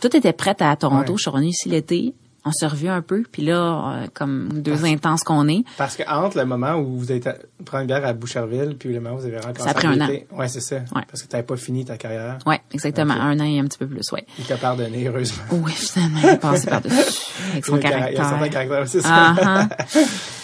tout 0.00 0.16
était 0.16 0.32
prêt 0.32 0.56
à 0.60 0.76
Toronto. 0.76 1.12
Ouais. 1.12 1.16
Je 1.18 1.22
suis 1.22 1.30
revenue 1.30 1.48
ici 1.48 1.68
l'été. 1.68 2.14
On 2.44 2.52
s'est 2.52 2.66
revu 2.66 2.88
un 2.88 3.02
peu, 3.02 3.22
puis 3.30 3.42
là, 3.44 3.54
euh, 4.02 4.06
comme 4.14 4.62
deux 4.62 4.84
intenses 4.86 5.22
qu'on 5.24 5.46
est, 5.46 5.62
Parce 5.76 5.94
que 5.96 6.02
entre 6.10 6.38
le 6.38 6.46
moment 6.46 6.76
où 6.76 6.96
vous 6.98 7.12
êtes 7.12 7.28
prendre 7.66 7.84
bière 7.86 8.04
à 8.06 8.14
Boucherville 8.14 8.76
puis 8.78 8.94
le 8.94 9.00
moment 9.00 9.16
où 9.16 9.18
vous 9.20 9.26
avez 9.26 9.36
rencontré 9.38 9.62
Ça 9.62 9.70
a 9.70 9.74
pris 9.74 9.86
un 9.88 9.96
l'été- 9.96 10.26
Ouais, 10.32 10.48
c'est 10.48 10.60
ça. 10.62 10.76
Ouais. 10.76 11.02
Parce 11.06 11.22
que 11.22 11.28
tu 11.28 11.34
n'avais 11.36 11.46
pas 11.46 11.56
fini 11.58 11.84
ta 11.84 11.98
carrière. 11.98 12.38
ouais, 12.46 12.60
exactement, 12.72 13.12
un 13.12 13.38
an 13.40 13.44
et 13.44 13.58
un 13.60 13.64
petit 13.64 13.76
peu 13.78 13.86
plus, 13.86 14.10
ouais. 14.12 14.24
Il 14.38 14.44
t'a 14.46 14.56
pardonné, 14.56 15.06
heureusement. 15.06 15.42
Oui, 15.52 15.72
finalement, 15.72 16.18
il 16.22 16.28
est 16.30 16.36
passé 16.38 16.70
par-dessus 16.70 16.96
avec 17.52 17.66
son 17.66 17.76
caractère- 17.78 18.10
Il 18.10 18.14
y 18.14 18.18
a 18.18 18.24
un 18.26 18.28
certain 18.30 18.48
caractère. 18.48 18.68
caractère, 18.68 18.88
c'est 18.88 19.00
ça. 19.02 19.34
Ah. 19.42 19.68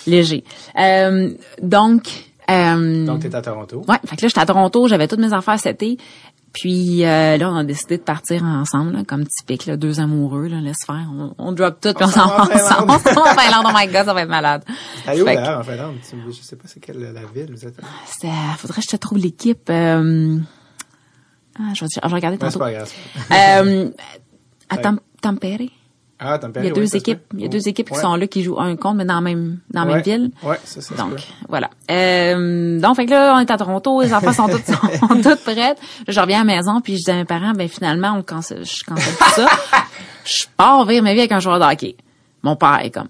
Léger. 0.07 0.45
Euh, 0.79 1.31
donc, 1.63 2.09
euh, 2.51 3.07
Donc, 3.07 3.29
tu 3.29 3.35
à 3.35 3.43
Toronto. 3.43 3.83
Ouais, 3.89 3.97
fait 4.07 4.17
que 4.17 4.23
là, 4.23 4.29
j'étais 4.29 4.41
à 4.41 4.47
Toronto, 4.47 4.87
j'avais 4.89 5.09
toutes 5.09 5.19
mes 5.21 5.33
affaires 5.33 5.59
cet 5.59 5.83
été. 5.83 5.99
Puis 6.53 7.05
euh, 7.05 7.37
là, 7.37 7.51
on 7.51 7.57
a 7.57 7.65
décidé 7.65 7.99
de 7.99 8.03
partir 8.03 8.43
ensemble, 8.43 8.93
là, 8.93 9.05
comme 9.07 9.27
typique, 9.27 9.67
là, 9.67 9.77
deux 9.77 10.01
amoureux, 10.01 10.47
là, 10.47 10.61
laisse 10.61 10.85
faire. 10.87 11.07
On, 11.13 11.35
on 11.37 11.53
drop 11.53 11.81
tout, 11.81 11.93
puis 11.93 12.05
on 12.05 12.09
On 12.09 12.11
s'en 12.11 12.29
va 12.29 12.43
en. 12.43 12.47
Finlande. 12.47 12.85
On 12.89 12.99
s'en 12.99 13.13
va 13.15 13.33
en 13.33 13.35
Finlande, 13.37 13.67
oh 13.69 13.73
my 13.75 13.87
god, 13.89 14.07
ça 14.07 14.15
va 14.15 14.23
être 14.23 14.29
malade. 14.31 14.65
Allez 15.07 15.21
où 15.21 15.25
d'ailleurs 15.27 15.59
en 15.61 15.63
Finlande? 15.63 15.97
Tu- 16.09 16.17
Je 16.33 16.43
sais 16.43 16.57
pas 16.57 16.65
c'est 16.67 16.81
quelle 16.81 16.99
la 16.99 17.21
ville 17.27 17.51
vous 17.55 17.67
êtes. 17.67 17.77
c'était- 18.07 18.31
faudrait 18.57 18.81
que 18.81 18.87
je 18.87 18.97
te 18.97 18.97
trouve 18.97 19.19
l'équipe. 19.19 19.69
Euh, 19.69 20.39
ah, 21.59 21.73
je 21.75 21.85
vais, 21.85 21.89
je 21.95 22.09
vais 22.09 22.15
regarder 22.15 22.39
tantôt. 22.39 22.59
pas 22.59 22.73
grave. 22.73 22.91
c'est 22.91 23.29
pas 23.29 23.35
grave. 23.37 23.69
Euh, 23.69 23.91
à 24.71 24.77
Tam- 24.79 25.01
Tampere. 25.21 25.69
Ah, 26.19 26.41
Il 26.57 26.65
y 26.65 26.69
a 26.69 26.71
deux 26.71 26.97
équipes. 26.97 27.21
Il 27.35 27.43
y 27.43 27.45
a 27.45 27.49
deux 27.49 27.69
équipes 27.69 27.91
qui 27.91 27.99
sont 27.99 28.15
là, 28.15 28.27
qui 28.27 28.43
jouent 28.43 28.59
un 28.59 28.75
contre, 28.77 28.97
mais 28.97 29.05
dans 29.05 29.17
la 29.17 29.21
même, 29.21 29.59
dans 29.71 29.85
la 29.85 29.95
même 29.95 30.03
ville. 30.03 30.31
Ouais, 30.43 30.59
c'est 30.65 30.81
ça. 30.81 30.95
se 30.95 30.99
Donc, 30.99 31.23
voilà. 31.49 31.69
Euh, 31.91 32.81
donc, 32.81 32.97
fait 32.97 33.05
que 33.05 33.11
là, 33.11 33.35
on 33.37 33.41
est 33.41 33.51
à 33.51 33.57
Toronto, 33.59 34.01
les 34.01 34.15
enfants 34.15 34.33
sont 34.33 34.49
toutes, 34.49 34.65
sont 34.99 35.23
toutes 35.23 35.43
prêtes. 35.43 35.59
Là, 35.59 35.77
je 36.09 36.21
reviens 36.21 36.41
à 36.41 36.45
la 36.45 36.57
maison, 36.57 36.81
puis 36.81 36.97
je 36.97 37.05
dis 37.05 37.11
à 37.11 37.17
mes 37.17 37.27
parents, 37.27 37.53
ben 37.53 37.69
finalement, 37.69 38.13
on 38.17 38.23
cancelle, 38.23 38.65
je 38.65 38.83
cancelle 38.85 39.15
tout 39.15 39.31
ça. 39.43 39.47
je 40.25 40.45
pars 40.57 40.87
vivre 40.87 41.05
ma 41.05 41.13
vie 41.13 41.21
avec 41.21 41.33
un 41.33 41.41
joueur 41.41 41.59
de 41.59 41.65
hockey. 41.65 41.97
Mon 42.43 42.57
père 42.57 42.81
est 42.83 42.91
comme, 42.91 43.09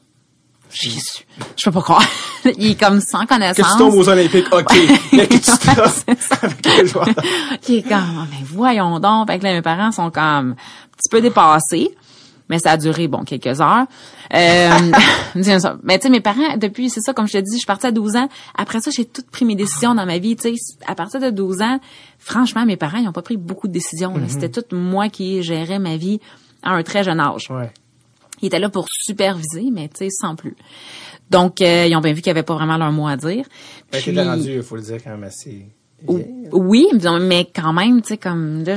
Jésus, 0.73 1.27
je 1.57 1.65
peux 1.65 1.73
pas 1.73 1.83
croire. 1.83 2.05
Il 2.59 2.73
est 2.73 2.81
comme 2.81 3.01
sans 3.01 3.21
Que 3.21 3.35
tu 3.35 3.35
connaissance. 3.35 3.79
tombes 3.79 3.95
aux 3.95 4.09
Olympiques, 4.09 4.47
OK. 4.53 4.77
Mais 5.13 5.27
que 5.27 5.35
tu 5.35 5.41
te 5.41 6.45
avec 6.45 6.67
les 6.67 6.87
joueurs. 6.87 7.09
Il 7.69 7.77
est 7.77 7.83
comme, 7.83 8.27
mais 8.31 8.45
voyons 8.45 8.99
donc. 8.99 9.29
Fait 9.31 9.39
que 9.39 9.45
là, 9.45 9.53
mes 9.53 9.63
parents 9.63 9.93
sont 9.93 10.11
comme 10.11 10.23
un 10.23 10.55
petit 10.97 11.09
peu 11.09 11.21
dépassés. 11.21 11.95
Mais 12.49 12.59
ça 12.59 12.73
a 12.73 12.77
duré, 12.77 13.09
bon, 13.09 13.25
quelques 13.25 13.61
heures. 13.61 13.87
Euh, 14.35 14.71
mais 15.35 15.99
tu 15.99 16.03
sais, 16.03 16.11
mes 16.11 16.21
parents, 16.21 16.57
depuis, 16.57 16.91
c'est 16.91 17.01
ça, 17.01 17.13
comme 17.13 17.27
je 17.27 17.33
te 17.33 17.39
dis, 17.39 17.53
je 17.53 17.59
suis 17.59 17.67
partie 17.67 17.87
à 17.87 17.93
12 17.93 18.17
ans. 18.17 18.29
Après 18.57 18.81
ça, 18.81 18.91
j'ai 18.91 19.05
toutes 19.05 19.31
pris 19.31 19.45
mes 19.45 19.57
décisions 19.57 19.95
dans 19.95 20.07
ma 20.07 20.19
vie. 20.19 20.37
Tu 20.37 20.55
sais, 20.55 20.77
à 20.87 20.95
partir 20.95 21.21
de 21.21 21.31
12 21.31 21.61
ans, 21.63 21.81
franchement, 22.19 22.65
mes 22.65 22.77
parents, 22.77 22.99
ils 22.99 23.05
n'ont 23.05 23.13
pas 23.13 23.23
pris 23.23 23.37
beaucoup 23.37 23.67
de 23.69 23.73
décisions. 23.73 24.17
là. 24.17 24.25
C'était 24.29 24.49
tout 24.49 24.77
moi 24.77 25.09
qui 25.09 25.43
gérais 25.43 25.79
ma 25.79 25.97
vie 25.97 26.21
à 26.63 26.71
un 26.73 26.83
très 26.83 27.03
jeune 27.03 27.21
âge. 27.21 27.51
Ouais. 27.51 27.71
Ils 28.43 28.47
étaient 28.47 28.59
là 28.59 28.69
pour 28.69 28.87
superviser, 28.91 29.71
mais 29.73 29.89
tu 29.89 29.97
sais, 30.05 30.11
sans 30.11 30.37
plus. 30.37 30.57
Donc, 31.31 31.61
euh, 31.61 31.87
ils 31.89 31.97
ont 31.97 32.01
bien 32.01 32.13
vu 32.13 32.21
qu'il 32.23 32.31
n'y 32.33 32.39
avait 32.39 32.45
pas 32.47 32.55
vraiment 32.55 32.77
leur 32.77 32.93
mot 32.93 33.09
à 33.09 33.17
dire. 33.17 33.45
Que 33.91 33.99
Puis- 33.99 34.21
rendu, 34.21 34.55
il 34.57 34.63
faut 34.63 34.77
le 34.77 34.83
dire, 34.83 35.03
quand 35.03 35.11
même 35.11 35.25
assez. 35.25 35.67
Oui, 36.53 36.87
mais 37.21 37.49
quand 37.55 37.73
même, 37.73 38.03
tu 38.03 38.09
sais, 38.09 38.17
comme 38.19 38.65
là, 38.65 38.77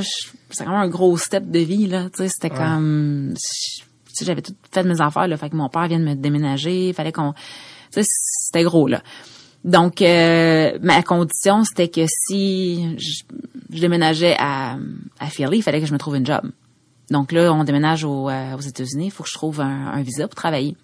c'est 0.50 0.64
quand 0.64 0.70
même 0.72 0.80
un 0.80 0.88
gros 0.88 1.16
step 1.16 1.50
de 1.50 1.58
vie, 1.60 1.86
là. 1.86 2.04
Tu 2.10 2.18
sais, 2.18 2.28
c'était 2.28 2.50
comme, 2.56 3.34
tu 3.36 3.84
sais, 4.14 4.24
j'avais 4.24 4.42
tout 4.42 4.54
fait 4.72 4.82
de 4.82 4.88
mes 4.88 5.00
affaires, 5.00 5.28
là. 5.28 5.36
Fait 5.36 5.50
que 5.50 5.56
mon 5.56 5.68
père 5.68 5.86
vient 5.88 5.98
de 6.00 6.04
me 6.04 6.14
déménager, 6.14 6.88
il 6.88 6.94
fallait 6.94 7.12
qu'on, 7.12 7.32
tu 7.32 8.02
sais, 8.02 8.04
c'était 8.04 8.64
gros, 8.64 8.86
là. 8.88 9.02
Donc, 9.64 10.00
euh, 10.02 10.78
ma 10.82 11.02
condition, 11.02 11.64
c'était 11.64 11.88
que 11.88 12.06
si 12.08 12.96
je- 12.98 13.22
je 13.72 13.80
déménageais 13.80 14.34
à, 14.38 14.76
à 15.18 15.26
Philly, 15.26 15.58
il 15.58 15.62
fallait 15.62 15.80
que 15.80 15.86
je 15.86 15.92
me 15.92 15.98
trouve 15.98 16.16
une 16.16 16.24
job. 16.26 16.42
Donc 17.10 17.32
là, 17.32 17.52
on 17.52 17.64
déménage 17.64 18.04
au, 18.04 18.28
euh, 18.30 18.56
aux 18.56 18.60
États-Unis, 18.60 19.06
il 19.06 19.10
faut 19.10 19.22
que 19.24 19.28
je 19.28 19.34
trouve 19.34 19.60
un, 19.60 19.88
un 19.88 20.02
visa 20.02 20.26
pour 20.28 20.34
travailler. 20.36 20.76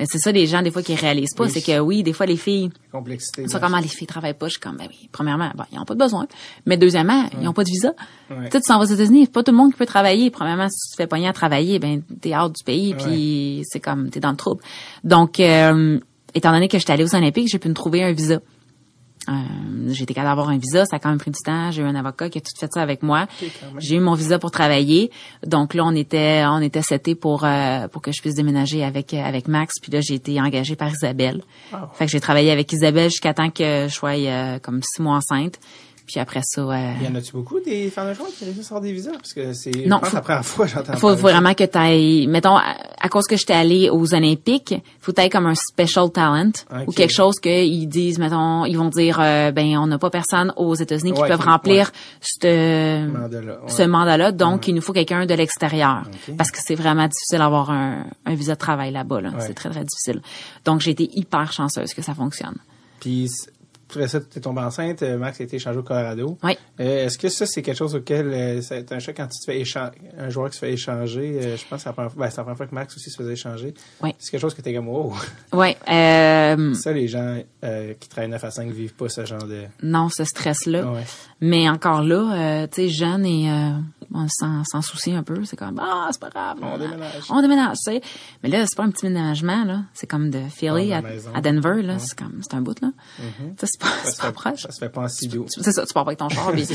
Mais 0.00 0.06
c'est 0.10 0.18
ça 0.18 0.32
les 0.32 0.46
gens 0.46 0.62
des 0.62 0.70
fois 0.72 0.82
qui 0.82 0.94
réalisent 0.94 1.34
pas, 1.36 1.44
Oui. 1.44 1.50
c'est 1.52 1.60
que 1.60 1.78
oui, 1.78 2.02
des 2.02 2.12
fois 2.14 2.24
les 2.26 2.38
filles, 2.38 2.70
Complexité. 2.90 3.46
ça 3.46 3.58
de- 3.58 3.62
comment 3.64 3.78
les 3.78 3.86
filles 3.86 4.06
travaillent 4.06 4.32
pas, 4.34 4.46
je 4.46 4.52
suis 4.52 4.60
comme 4.60 4.76
ben 4.78 4.86
oui, 4.88 5.08
premièrement, 5.12 5.50
bon, 5.54 5.64
ils 5.72 5.78
ont 5.78 5.84
pas 5.84 5.92
de 5.94 5.98
besoin, 5.98 6.26
mais 6.66 6.76
deuxièmement, 6.78 7.28
ils 7.40 7.46
ont 7.46 7.52
pas 7.52 7.64
de 7.64 7.68
visa. 7.68 7.92
Ouais. 8.30 8.46
Tu 8.46 8.52
sais, 8.52 8.60
tu 8.62 8.66
s'en 8.66 8.78
vas 8.78 8.84
aux 8.84 8.88
États-Unis, 8.88 9.26
pas 9.26 9.42
tout 9.42 9.52
le 9.52 9.58
monde 9.58 9.72
qui 9.72 9.78
peut 9.78 9.86
travailler. 9.86 10.30
Premièrement, 10.30 10.68
si 10.70 10.88
tu 10.88 10.92
te 10.92 10.96
fais 11.02 11.06
pogner 11.06 11.28
à 11.28 11.32
travailler, 11.34 11.78
ben 11.78 12.02
t'es 12.20 12.34
hors 12.34 12.48
du 12.50 12.64
pays, 12.64 12.94
puis 12.94 13.62
c'est 13.68 13.78
comme 13.80 14.08
t'es 14.10 14.20
dans 14.20 14.30
le 14.30 14.36
trouble. 14.36 14.62
Donc, 15.04 15.38
euh, 15.38 16.00
étant 16.34 16.50
donné 16.52 16.66
que 16.68 16.78
j'étais 16.78 16.92
allée 16.94 17.04
aux 17.04 17.14
Olympiques, 17.14 17.48
j'ai 17.48 17.58
pu 17.58 17.68
me 17.68 17.74
trouver 17.74 18.02
un 18.02 18.12
visa. 18.12 18.40
Euh, 19.30 19.34
j'ai 19.88 20.02
été 20.02 20.14
capable 20.14 20.30
d'avoir 20.30 20.48
un 20.48 20.58
visa, 20.58 20.84
ça 20.86 20.96
a 20.96 20.98
quand 20.98 21.08
même 21.08 21.18
pris 21.18 21.30
du 21.30 21.40
temps. 21.44 21.70
J'ai 21.70 21.82
eu 21.82 21.84
un 21.84 21.94
avocat 21.94 22.28
qui 22.28 22.38
a 22.38 22.40
tout 22.40 22.52
fait 22.58 22.70
ça 22.72 22.82
avec 22.82 23.02
moi. 23.02 23.26
J'ai 23.78 23.96
eu 23.96 24.00
mon 24.00 24.14
visa 24.14 24.38
pour 24.38 24.50
travailler. 24.50 25.10
Donc 25.46 25.74
là, 25.74 25.84
on 25.84 25.94
était 25.94 26.44
on 26.46 26.60
était 26.60 26.82
seté 26.82 27.14
pour 27.14 27.44
euh, 27.44 27.86
pour 27.88 28.02
que 28.02 28.12
je 28.12 28.20
puisse 28.20 28.34
déménager 28.34 28.84
avec 28.84 29.14
euh, 29.14 29.22
avec 29.22 29.46
Max. 29.46 29.74
Puis 29.80 29.92
là, 29.92 30.00
j'ai 30.00 30.14
été 30.14 30.40
engagée 30.40 30.76
par 30.76 30.90
Isabelle. 30.90 31.42
Wow. 31.72 31.78
Fait 31.94 32.06
que 32.06 32.10
j'ai 32.10 32.20
travaillé 32.20 32.50
avec 32.50 32.72
Isabelle 32.72 33.10
jusqu'à 33.10 33.34
temps 33.34 33.50
que 33.50 33.86
je 33.88 33.94
sois 33.94 34.18
euh, 34.18 34.58
comme 34.58 34.82
six 34.82 35.00
mois 35.00 35.16
enceinte. 35.16 35.58
Puis 36.10 36.18
après 36.18 36.40
ça, 36.42 36.62
euh, 36.62 36.92
Y 37.04 37.06
en 37.08 37.14
a-tu 37.14 37.32
beaucoup 37.32 37.60
des 37.60 37.88
fans 37.88 38.04
de 38.08 38.14
joueurs 38.14 38.30
qui 38.36 38.44
réussissent 38.44 38.66
à 38.72 38.74
avoir 38.74 38.80
des 38.82 38.92
visas? 38.92 39.12
Parce 39.12 39.32
que 39.32 39.52
c'est, 39.52 39.86
Non, 39.86 40.00
faut- 40.02 40.16
la 40.16 40.22
première 40.22 40.44
fois 40.44 40.66
j'entends 40.66 40.96
faut 40.96 41.10
ça. 41.10 41.14
vraiment 41.14 41.54
que 41.54 41.62
t'ailles, 41.64 42.26
mettons, 42.26 42.56
à, 42.56 42.74
à 43.00 43.08
cause 43.08 43.26
que 43.28 43.36
j'étais 43.36 43.52
allée 43.52 43.90
aux 43.90 44.12
Olympiques, 44.12 44.74
faut 45.00 45.12
que 45.12 45.28
comme 45.28 45.46
un 45.46 45.54
special 45.54 46.10
talent 46.10 46.50
ou 46.88 46.92
quelque 46.92 47.12
chose 47.12 47.38
qu'ils 47.38 47.88
disent, 47.88 48.18
mettons, 48.18 48.64
ils 48.64 48.76
vont 48.76 48.88
dire, 48.88 49.18
euh, 49.20 49.52
ben 49.52 49.78
on 49.78 49.86
n'a 49.86 49.98
pas 49.98 50.10
personne 50.10 50.52
aux 50.56 50.74
États-Unis 50.74 51.12
qui 51.12 51.20
Ouais, 51.20 51.28
peuvent 51.28 51.40
remplir 51.44 51.92
ce 52.20 53.06
Mandat-là, 53.06 53.52
ouais. 53.62 53.68
ce 53.70 53.82
mandat-là, 53.82 54.32
donc 54.32 54.66
il 54.68 54.74
nous 54.74 54.80
faut 54.80 54.92
quelqu'un 54.92 55.26
de 55.26 55.34
l'extérieur 55.34 56.02
parce 56.36 56.50
que 56.50 56.58
c'est 56.60 56.74
vraiment 56.74 57.06
difficile 57.06 57.38
d'avoir 57.38 57.70
un, 57.70 58.04
un 58.26 58.34
visa 58.34 58.54
de 58.54 58.58
travail 58.58 58.90
là-bas. 58.92 59.20
Là. 59.20 59.30
C'est 59.40 59.54
très 59.54 59.70
très 59.70 59.84
difficile. 59.84 60.20
Donc 60.64 60.80
j'ai 60.80 60.90
été 60.90 61.08
hyper 61.14 61.52
chanceuse 61.52 61.94
que 61.94 62.02
ça 62.02 62.14
fonctionne. 62.14 62.56
Puis, 63.00 63.30
après 63.96 64.08
ça, 64.08 64.20
tu 64.20 64.38
es 64.38 64.40
tombée 64.40 64.60
enceinte, 64.60 65.02
euh, 65.02 65.18
Max 65.18 65.40
a 65.40 65.44
été 65.44 65.56
échangé 65.56 65.78
au 65.78 65.82
Colorado. 65.82 66.38
Oui. 66.42 66.56
Euh, 66.80 67.06
Est-ce 67.06 67.18
que 67.18 67.28
ça, 67.28 67.46
c'est 67.46 67.62
quelque 67.62 67.76
chose 67.76 67.94
auquel 67.94 68.26
euh, 68.32 68.60
c'est 68.62 68.90
un 68.92 68.98
choc 68.98 69.14
quand 69.16 69.26
tu 69.26 69.38
te 69.40 69.44
fais 69.44 69.60
échanger, 69.60 69.92
un 70.18 70.28
joueur 70.30 70.48
qui 70.50 70.54
se 70.54 70.60
fait 70.60 70.72
échanger, 70.72 71.40
euh, 71.42 71.56
je 71.56 71.62
pense 71.68 71.78
que 71.78 71.82
c'est 71.82 71.88
la 71.88 71.92
première 71.92 72.12
fois, 72.12 72.24
ben, 72.24 72.30
c'est 72.30 72.36
la 72.38 72.42
première 72.44 72.56
fois 72.56 72.66
que 72.66 72.74
Max 72.74 72.96
aussi 72.96 73.10
se 73.10 73.16
faisait 73.16 73.32
échanger. 73.32 73.74
Oui. 74.02 74.14
C'est 74.18 74.30
quelque 74.30 74.40
chose 74.40 74.54
que 74.54 74.62
t'es 74.62 74.72
comme, 74.74 74.88
oh. 74.88 75.12
Ouais. 75.52 75.76
Euh, 75.90 76.74
Ça, 76.74 76.92
les 76.92 77.08
gens 77.08 77.42
euh, 77.64 77.94
qui 77.98 78.08
travaillent 78.08 78.30
9 78.30 78.44
à 78.44 78.50
5 78.50 78.70
vivent 78.70 78.94
pas 78.94 79.08
ce 79.08 79.24
genre 79.24 79.44
de. 79.44 79.64
non, 79.82 80.08
ce 80.08 80.24
stress-là. 80.24 80.86
Ouais. 80.90 81.04
Mais 81.40 81.68
encore 81.68 82.02
là, 82.02 82.62
euh, 82.62 82.66
tu 82.66 82.82
sais, 82.82 82.88
jeune 82.88 83.24
et 83.26 83.50
euh, 83.50 83.70
on 84.12 84.26
s'en, 84.28 84.64
s'en 84.64 84.82
soucie 84.82 85.12
un 85.12 85.22
peu. 85.22 85.44
C'est 85.44 85.56
comme 85.56 85.78
ah, 85.80 86.08
c'est 86.10 86.20
pas 86.20 86.30
grave. 86.30 86.58
On 86.62 86.78
déménage. 86.78 87.24
On 87.30 87.40
déménage, 87.42 87.76
tu 87.78 87.92
sais. 87.92 88.00
Mais 88.42 88.48
là, 88.48 88.66
c'est 88.66 88.76
pas 88.76 88.84
un 88.84 88.90
petit 88.90 89.06
déménagement 89.06 89.64
là. 89.64 89.82
C'est 89.94 90.06
comme 90.06 90.30
de 90.30 90.40
Philly 90.50 90.92
à, 90.92 91.02
à 91.34 91.40
Denver 91.40 91.82
là. 91.82 91.98
C'est 91.98 92.18
comme 92.18 92.40
c'est 92.42 92.54
un 92.54 92.60
bout 92.60 92.80
là. 92.80 92.90
Tu 93.16 93.22
sais, 93.58 93.66
c'est 93.72 93.80
pas, 93.80 93.86
Ça 93.86 94.10
c'est 94.10 94.16
pas 94.20 94.26
fait, 94.28 94.32
proche. 94.32 94.62
ça 94.62 94.72
se 94.72 94.78
fait 94.78 94.88
pas 94.88 95.02
en 95.02 95.26
doux. 95.28 95.46
C'est 95.48 95.72
ça, 95.72 95.86
tu 95.86 95.92
pars 95.94 96.04
pas 96.04 96.10
avec 96.10 96.18
ton 96.18 96.28
char. 96.28 96.52
puis- 96.52 96.66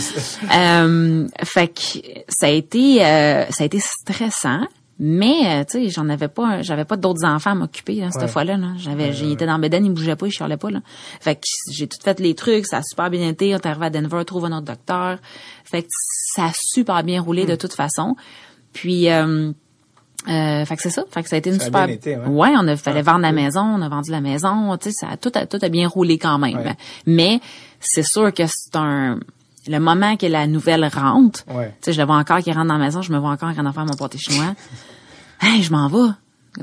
euh, 0.53 1.27
fait 1.43 1.67
que 1.67 1.81
ça 2.29 2.47
a 2.47 2.49
été, 2.49 3.05
euh, 3.05 3.45
ça 3.51 3.63
a 3.63 3.65
été 3.65 3.79
stressant. 3.79 4.61
Mais 4.97 5.35
euh, 5.45 5.63
tu 5.65 5.83
sais, 5.83 5.89
j'en 5.89 6.07
avais 6.07 6.29
pas, 6.29 6.61
j'avais 6.61 6.85
pas 6.85 6.95
d'autres 6.95 7.25
enfants 7.25 7.51
à 7.51 7.55
m'occuper 7.55 7.95
là, 7.95 8.11
cette 8.11 8.21
Ouais. 8.21 8.27
fois-là. 8.29 8.55
Là. 8.55 8.67
J'avais, 8.77 9.11
j'étais 9.11 9.45
dans 9.45 9.59
Beden, 9.59 9.85
il 9.85 9.91
bougeait 9.91 10.15
pas, 10.15 10.27
il 10.27 10.31
chialait 10.31 10.55
pas 10.55 10.69
là. 10.71 10.79
Fait 11.19 11.35
que 11.35 11.41
j'ai 11.73 11.87
tout 11.87 11.97
fait 12.01 12.17
les 12.21 12.33
trucs, 12.33 12.65
ça 12.65 12.77
a 12.77 12.81
super 12.81 13.09
bien 13.09 13.27
été. 13.27 13.53
On 13.53 13.57
est 13.57 13.65
arrivé 13.65 13.87
à 13.87 13.89
Denver, 13.89 14.23
trouve 14.25 14.45
un 14.45 14.53
autre 14.53 14.65
docteur. 14.67 15.17
Fait 15.65 15.81
que 15.83 15.89
ça 15.91 16.45
a 16.45 16.51
super 16.53 17.03
bien 17.03 17.21
roulé 17.21 17.43
Hmm. 17.43 17.47
de 17.49 17.55
toute 17.55 17.73
façon. 17.73 18.15
Puis 18.71 19.09
euh, 19.09 19.51
euh, 20.29 20.65
fait 20.65 20.75
que 20.77 20.81
c'est 20.81 20.89
ça. 20.89 21.03
Fait 21.11 21.23
que 21.23 21.29
ça 21.29 21.35
a 21.35 21.39
été 21.39 21.49
une 21.49 21.57
Ça 21.57 21.63
a 21.63 21.65
super. 21.65 21.85
bien 21.87 21.95
été, 21.95 22.15
ouais. 22.17 22.53
on 22.57 22.65
a 22.67 22.77
fallait 22.77 22.99
Ah, 23.05 23.11
vendre 23.11 23.19
la 23.23 23.33
maison, 23.33 23.61
on 23.61 23.81
a 23.81 23.89
vendu 23.89 24.11
la 24.11 24.21
maison. 24.21 24.77
Tu 24.77 24.91
sais, 24.91 24.95
ça 25.01 25.09
a 25.09 25.17
tout 25.17 25.31
a, 25.35 25.45
tout 25.45 25.59
a 25.61 25.67
bien 25.69 25.89
roulé 25.89 26.17
quand 26.17 26.39
même. 26.39 26.55
Ouais. 26.57 26.75
Mais 27.05 27.41
c'est 27.81 28.03
sûr 28.03 28.33
que 28.33 28.43
c'est 28.47 28.75
un 28.77 29.19
le 29.67 29.79
moment 29.79 30.15
que 30.17 30.25
la 30.27 30.47
nouvelle 30.47 30.85
rentre. 30.93 31.41
Ouais. 31.51 31.69
Tu 31.81 31.85
sais, 31.85 31.93
je 31.93 31.99
le 32.01 32.05
vois 32.05 32.17
encore 32.17 32.39
qui 32.39 32.51
rentre 32.51 32.67
dans 32.67 32.77
la 32.77 32.85
maison, 32.85 33.01
je 33.01 33.11
me 33.11 33.17
vois 33.17 33.31
encore 33.31 33.49
en 33.49 33.53
train 33.53 33.71
faire 33.71 33.85
mon 33.85 33.93
pâté 33.95 34.17
chinois. 34.17 34.53
hey, 35.41 35.61
je 35.63 35.71
m'en 35.71 35.87
vais. 35.87 36.13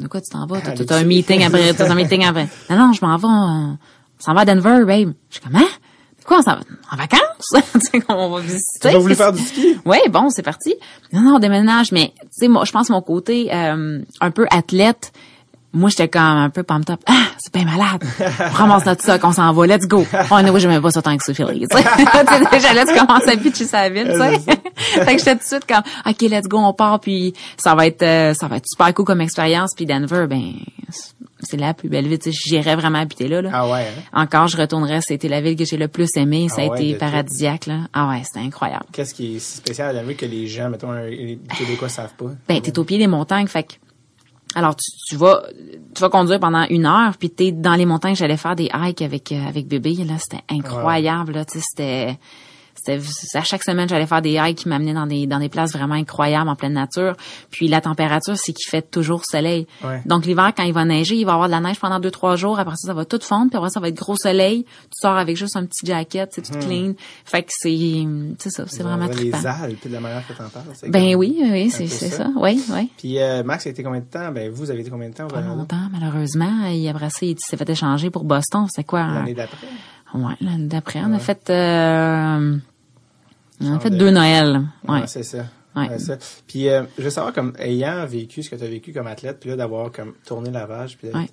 De 0.00 0.06
quoi 0.08 0.20
tu 0.20 0.30
t'en 0.30 0.46
vas? 0.46 0.60
T'as 0.60 0.70
Allez, 0.70 0.86
t'as 0.86 0.96
un 0.96 1.00
tu- 1.02 1.06
meeting 1.06 1.44
après, 1.44 1.74
t'as 1.74 1.90
un 1.90 1.94
meeting 1.94 2.24
après. 2.24 2.48
Non, 2.70 2.76
non, 2.76 2.92
je 2.92 3.04
m'en 3.04 3.16
vais. 3.16 3.26
On, 3.26 3.72
on 3.72 3.78
s'en 4.18 4.34
va 4.34 4.42
à 4.42 4.44
Denver, 4.44 4.84
babe. 4.86 5.12
Je 5.28 5.34
suis 5.34 5.40
comme, 5.42 5.56
hein? 5.56 5.68
De 6.18 6.24
quoi 6.24 6.38
on 6.38 6.42
s'en 6.42 6.52
va? 6.54 6.60
En 6.90 6.96
vacances? 6.96 7.20
tu 7.74 7.80
sais, 7.80 8.02
on 8.08 8.30
va 8.30 8.40
visiter. 8.40 8.62
T'as 8.80 8.92
pas 8.92 8.98
voulu 8.98 9.14
faire 9.14 9.32
du 9.32 9.42
ski? 9.42 9.76
oui, 9.84 9.98
bon, 10.10 10.30
c'est 10.30 10.42
parti. 10.42 10.74
Non, 11.12 11.20
non, 11.22 11.34
on 11.34 11.38
déménage, 11.40 11.92
mais 11.92 12.12
tu 12.20 12.26
sais, 12.30 12.48
moi, 12.48 12.64
je 12.64 12.72
pense 12.72 12.88
mon 12.90 13.02
côté 13.02 13.52
euh, 13.52 14.00
un 14.20 14.30
peu 14.30 14.46
athlète. 14.50 15.12
Moi, 15.74 15.88
j'étais 15.90 16.08
comme 16.08 16.22
un 16.22 16.50
peu 16.50 16.62
pumped 16.62 16.90
up. 16.92 17.00
Ah, 17.06 17.28
c'est 17.38 17.52
bien 17.54 17.64
malade. 17.64 18.04
On 18.40 18.54
ramasse 18.54 18.84
notre 18.84 19.02
sac, 19.02 19.24
on 19.24 19.32
s'en 19.32 19.52
va, 19.52 19.66
let's 19.66 19.86
go. 19.86 20.04
Oh, 20.30 20.40
non, 20.42 20.58
je 20.58 20.78
pas 20.80 20.90
ça 20.90 21.00
tant 21.02 21.16
que 21.16 21.24
ça, 21.24 21.32
Philly. 21.32 21.66
Tu 21.66 21.76
sais, 21.76 21.84
déjà 22.52 22.74
là, 22.74 22.84
tu 22.84 22.94
commences 22.98 23.26
à 23.26 23.36
pitcher 23.36 23.64
sa 23.64 23.88
ville, 23.88 24.08
tu 24.12 24.18
sais. 24.18 24.38
fait 25.04 25.12
que 25.16 25.18
j'étais 25.18 25.32
tout 25.36 25.40
de 25.42 25.44
suite 25.46 25.66
comme, 25.66 25.82
OK, 26.06 26.20
let's 26.22 26.46
go, 26.46 26.58
on 26.58 26.72
part, 26.74 27.00
puis 27.00 27.32
ça 27.56 27.74
va 27.74 27.86
être, 27.86 28.02
euh, 28.02 28.34
ça 28.34 28.48
va 28.48 28.56
être 28.58 28.66
super 28.66 28.92
cool 28.92 29.06
comme 29.06 29.20
expérience. 29.22 29.72
Puis 29.74 29.86
Denver, 29.86 30.26
ben, 30.28 30.52
c'est 31.40 31.56
la 31.56 31.72
plus 31.74 31.88
belle 31.88 32.06
ville. 32.06 32.18
Tu 32.18 32.32
sais, 32.32 32.38
j'irais 32.44 32.76
vraiment 32.76 32.98
habiter 33.00 33.26
là. 33.28 33.40
là. 33.42 33.50
Ah 33.52 33.68
ouais, 33.68 33.80
hein? 33.86 34.02
Encore, 34.22 34.48
je 34.48 34.56
retournerais. 34.56 35.00
C'était 35.00 35.28
la 35.28 35.40
ville 35.40 35.56
que 35.56 35.64
j'ai 35.64 35.76
le 35.78 35.88
plus 35.88 36.08
aimée. 36.16 36.48
Ça 36.48 36.56
Ah 36.58 36.64
a 36.64 36.68
ouais, 36.68 36.84
été 36.84 36.92
tout. 36.92 36.98
paradisiaque, 37.00 37.66
là. 37.66 37.78
Ah 37.92 38.08
ouais, 38.10 38.22
c'était 38.24 38.44
incroyable. 38.46 38.84
Qu'est-ce 38.92 39.14
qui 39.14 39.36
est 39.36 39.38
si 39.38 39.56
spécial 39.56 39.96
à 39.96 40.00
Denver 40.00 40.14
que 40.14 40.26
les 40.26 40.46
gens, 40.46 40.68
mettons, 40.68 40.92
les 40.92 41.38
Québécois 41.58 41.88
savent 41.88 42.14
pas? 42.16 42.26
Ben, 42.48 42.60
t'es 42.60 42.78
au 42.78 42.84
pied 42.84 42.98
des 42.98 43.06
montagnes, 43.08 43.48
fait 43.48 43.64
que, 43.64 43.72
alors 44.54 44.76
tu, 44.76 44.90
tu 45.06 45.16
vas 45.16 45.42
tu 45.94 46.00
vas 46.00 46.08
conduire 46.08 46.40
pendant 46.40 46.66
une 46.68 46.86
heure, 46.86 47.16
puis 47.18 47.30
t'es 47.30 47.52
dans 47.52 47.74
les 47.74 47.86
montagnes. 47.86 48.16
J'allais 48.16 48.36
faire 48.36 48.56
des 48.56 48.70
hikes 48.74 49.02
avec 49.02 49.32
euh, 49.32 49.48
avec 49.48 49.66
bébé 49.66 49.94
là, 50.04 50.14
c'était 50.18 50.42
incroyable 50.50 51.32
là, 51.32 51.44
tu 51.44 51.58
sais, 51.58 51.64
c'était 51.68 52.18
à 52.88 53.42
chaque 53.42 53.62
semaine 53.64 53.88
j'allais 53.88 54.06
faire 54.06 54.22
des 54.22 54.32
hikes 54.42 54.58
qui 54.58 54.68
m'amenaient 54.68 54.94
dans 54.94 55.06
des 55.06 55.26
dans 55.26 55.38
des 55.38 55.48
places 55.48 55.72
vraiment 55.72 55.94
incroyables 55.94 56.48
en 56.48 56.56
pleine 56.56 56.72
nature. 56.74 57.14
Puis 57.50 57.68
la 57.68 57.80
température 57.80 58.36
c'est 58.36 58.52
qu'il 58.52 58.68
fait 58.68 58.82
toujours 58.90 59.24
soleil. 59.24 59.66
Ouais. 59.84 60.02
Donc 60.06 60.26
l'hiver 60.26 60.52
quand 60.56 60.64
il 60.64 60.72
va 60.72 60.84
neiger, 60.84 61.16
il 61.16 61.24
va 61.24 61.32
y 61.32 61.34
avoir 61.34 61.48
de 61.48 61.52
la 61.52 61.60
neige 61.60 61.78
pendant 61.80 62.00
deux 62.00 62.10
trois 62.10 62.36
jours. 62.36 62.58
Après 62.58 62.76
ça 62.76 62.88
ça 62.88 62.94
va 62.94 63.04
tout 63.04 63.20
fondre, 63.22 63.50
puis 63.50 63.56
après 63.58 63.70
ça 63.70 63.80
va 63.80 63.88
être 63.88 63.96
gros 63.96 64.16
soleil. 64.16 64.64
Tu 64.64 64.98
sors 65.00 65.16
avec 65.16 65.36
juste 65.36 65.56
un 65.56 65.64
petit 65.64 65.86
jacket, 65.86 66.30
c'est 66.34 66.42
tout 66.42 66.58
clean. 66.58 66.92
Fait 67.24 67.42
que 67.42 67.50
c'est 67.52 68.06
c'est 68.38 68.50
ça, 68.50 68.64
c'est 68.66 68.82
vraiment 68.82 69.06
les 69.06 69.30
trippant. 69.30 69.38
Alpes, 69.62 69.86
de 69.88 69.92
la 69.92 70.00
manière 70.00 70.26
que 70.26 70.32
t'en 70.32 70.48
parles. 70.48 70.64
Ben 70.88 71.14
oui, 71.14 71.36
oui, 71.40 71.70
c'est 71.70 71.86
ça. 71.86 72.10
ça. 72.10 72.26
Oui, 72.36 72.62
oui. 72.72 72.90
Puis 72.98 73.18
euh, 73.20 73.42
Max 73.42 73.66
a 73.66 73.70
été 73.70 73.82
combien 73.82 74.00
de 74.00 74.06
temps? 74.06 74.30
Ben 74.32 74.50
vous 74.50 74.70
avez 74.70 74.80
été 74.80 74.90
combien 74.90 75.08
de 75.08 75.14
temps 75.14 75.28
Pas 75.28 75.40
longtemps, 75.40 75.88
malheureusement. 75.92 76.66
Et 76.66 76.88
après 76.88 77.10
ça, 77.10 77.18
il 77.26 77.38
s'est 77.38 77.56
fait 77.56 77.68
échanger 77.68 78.10
pour 78.10 78.24
Boston. 78.24 78.66
C'est 78.70 78.84
quoi? 78.84 79.00
un- 79.00 79.14
L'année 79.14 79.34
d'après? 79.34 79.66
Ouais, 80.14 80.34
l'année 80.40 80.66
d'après. 80.66 81.00
On 81.02 81.10
Ouais. 81.10 81.16
a 81.16 81.18
fait, 81.18 81.48
euh, 81.50 82.56
Genre 83.62 83.80
fait 83.82 83.90
de- 83.90 83.96
deux 83.96 84.10
Noëls. 84.10 84.60
Ouais. 84.88 85.00
Ouais, 85.00 85.06
c'est 85.06 85.22
ça. 85.22 85.46
Ouais. 85.74 85.88
Ouais, 85.88 85.98
ça. 85.98 86.18
Puis 86.46 86.68
euh, 86.68 86.82
je 86.98 87.04
veux 87.04 87.10
savoir, 87.10 87.32
comme 87.32 87.54
ayant 87.58 88.04
vécu 88.06 88.42
ce 88.42 88.50
que 88.50 88.56
tu 88.56 88.64
as 88.64 88.68
vécu 88.68 88.92
comme 88.92 89.06
athlète, 89.06 89.38
puis 89.40 89.50
là, 89.50 89.56
d'avoir 89.56 89.90
comme 89.90 90.14
tourné 90.26 90.50
la 90.50 90.66
vache, 90.66 90.98
puis 90.98 91.08
Ouais. 91.08 91.28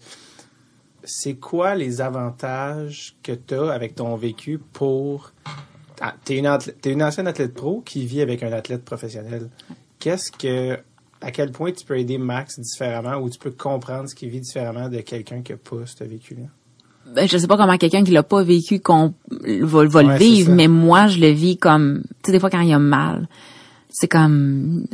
c'est 1.03 1.35
quoi 1.35 1.75
les 1.75 2.01
avantages 2.01 3.15
que 3.23 3.31
tu 3.33 3.53
as 3.55 3.71
avec 3.71 3.95
ton 3.95 4.15
vécu 4.15 4.59
pour... 4.73 5.31
Ah, 6.01 6.15
t'es 6.23 6.37
une, 6.37 6.45
athlète- 6.45 6.79
t'es 6.81 6.93
une 6.93 7.03
ancienne 7.03 7.27
athlète 7.27 7.53
pro 7.53 7.81
qui 7.81 8.05
vit 8.05 8.21
avec 8.21 8.41
un 8.43 8.53
athlète 8.53 8.85
professionnel. 8.85 9.49
Qu'est-ce 9.99 10.31
que... 10.31 10.79
À 11.21 11.31
quel 11.31 11.51
point 11.51 11.73
tu 11.73 11.85
peux 11.85 11.99
aider 11.99 12.17
Max 12.17 12.57
différemment 12.61 13.17
ou 13.17 13.29
tu 13.29 13.37
peux 13.37 13.51
comprendre 13.51 14.07
ce 14.07 14.15
qu'il 14.15 14.29
vit 14.29 14.39
différemment 14.39 14.87
de 14.87 15.01
quelqu'un 15.01 15.41
qui 15.41 15.51
n'a 15.51 15.57
pas 15.57 15.85
ce 15.85 16.01
vécu-là? 16.05 16.43
Ben, 17.15 17.27
je 17.27 17.37
sais 17.37 17.47
pas 17.47 17.57
comment 17.57 17.77
quelqu'un 17.77 18.03
qui 18.03 18.11
l'a 18.11 18.23
pas 18.23 18.43
vécu 18.43 18.79
qu'on 18.79 19.13
va, 19.31 19.85
va 19.85 20.03
Ouais, 20.03 20.13
le 20.13 20.17
vivre, 20.17 20.53
mais 20.53 20.67
moi, 20.67 21.07
je 21.07 21.19
le 21.19 21.29
vis 21.29 21.57
comme, 21.57 22.01
tu 22.23 22.27
sais, 22.27 22.31
des 22.31 22.39
fois 22.39 22.49
quand 22.49 22.61
il 22.61 22.69
y 22.69 22.73
a 22.73 22.79
mal, 22.79 23.27
c'est 23.89 24.07
comme 24.07 24.85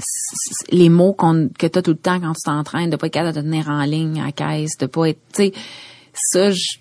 les 0.71 0.89
mots 0.89 1.13
qu'on 1.13 1.49
que 1.57 1.67
t'as 1.67 1.81
tout 1.81 1.91
le 1.91 1.97
temps 1.97 2.19
quand 2.19 2.33
tu 2.33 2.43
t'entraînes, 2.43 2.89
de 2.89 2.95
pas 2.95 3.07
être 3.07 3.13
capable 3.13 3.35
de 3.35 3.41
te 3.41 3.45
tenir 3.45 3.69
en 3.69 3.83
ligne 3.83 4.21
à 4.21 4.25
la 4.25 4.31
caisse, 4.31 4.77
de 4.77 4.85
pas 4.85 5.09
être, 5.09 5.19
tu 5.33 5.43
sais, 5.43 5.53
ça, 6.13 6.51
je, 6.51 6.77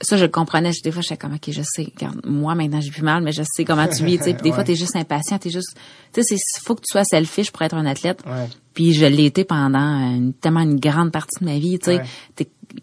ça, 0.00 0.16
je 0.16 0.24
le 0.24 0.30
comprenais. 0.30 0.70
Des 0.84 0.92
fois, 0.92 1.02
j'étais 1.02 1.16
comme, 1.16 1.34
OK, 1.34 1.50
je 1.50 1.62
sais. 1.62 1.92
Regarde, 1.96 2.20
moi, 2.24 2.54
maintenant, 2.54 2.80
j'ai 2.80 2.90
plus 2.90 3.02
mal, 3.02 3.22
mais 3.22 3.32
je 3.32 3.42
sais 3.44 3.64
comment 3.64 3.86
tu 3.88 4.04
vis, 4.04 4.18
tu 4.18 4.24
sais. 4.24 4.34
Puis 4.34 4.42
des 4.42 4.52
fois, 4.52 4.62
t'es 4.64 4.76
juste 4.76 4.94
impatient, 4.96 5.38
t'es 5.38 5.50
juste, 5.50 5.76
tu 6.12 6.22
sais, 6.22 6.36
c'est, 6.36 6.60
faut 6.64 6.74
que 6.74 6.82
tu 6.82 6.92
sois 6.92 7.04
selfish 7.04 7.50
pour 7.50 7.62
être 7.62 7.74
un 7.74 7.84
athlète. 7.86 8.20
Ouais. 8.26 8.48
Puis 8.74 8.92
je 8.92 9.04
l'ai 9.06 9.24
été 9.24 9.44
pendant 9.44 9.78
une, 10.14 10.32
tellement 10.34 10.60
une 10.60 10.78
grande 10.78 11.10
partie 11.10 11.40
de 11.40 11.44
ma 11.46 11.58
vie, 11.58 11.78
tu 11.78 11.86
sais. 11.86 12.02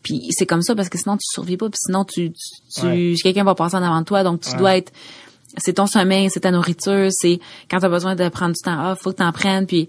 Puis 0.03 0.27
c'est 0.31 0.45
comme 0.45 0.61
ça 0.61 0.75
parce 0.75 0.89
que 0.89 0.97
sinon 0.97 1.15
tu 1.15 1.25
survis 1.31 1.57
pas, 1.57 1.69
puis 1.69 1.79
sinon 1.85 2.03
tu, 2.05 2.31
tu, 2.31 2.81
tu- 2.81 3.15
quelqu'un 3.23 3.43
va 3.43 3.55
passer 3.55 3.75
en 3.77 3.83
avant 3.83 3.99
de 4.01 4.05
toi, 4.05 4.23
donc 4.23 4.41
tu 4.41 4.49
dois 4.57 4.77
être, 4.77 4.91
c'est 5.57 5.73
ton 5.73 5.85
sommeil, 5.87 6.29
c'est 6.31 6.41
ta 6.41 6.51
nourriture, 6.51 7.07
c'est 7.11 7.39
quand 7.69 7.79
tu 7.79 7.85
as 7.85 7.89
besoin 7.89 8.15
de 8.15 8.27
prendre 8.29 8.55
du 8.55 8.61
temps 8.61 8.91
off, 8.91 8.99
faut 9.01 9.11
que 9.11 9.17
t'en 9.17 9.31
prennes, 9.31 9.67
puis 9.67 9.87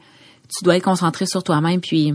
tu 0.54 0.64
dois 0.64 0.76
être 0.76 0.84
concentré 0.84 1.26
sur 1.26 1.42
toi-même, 1.42 1.80
puis 1.80 2.12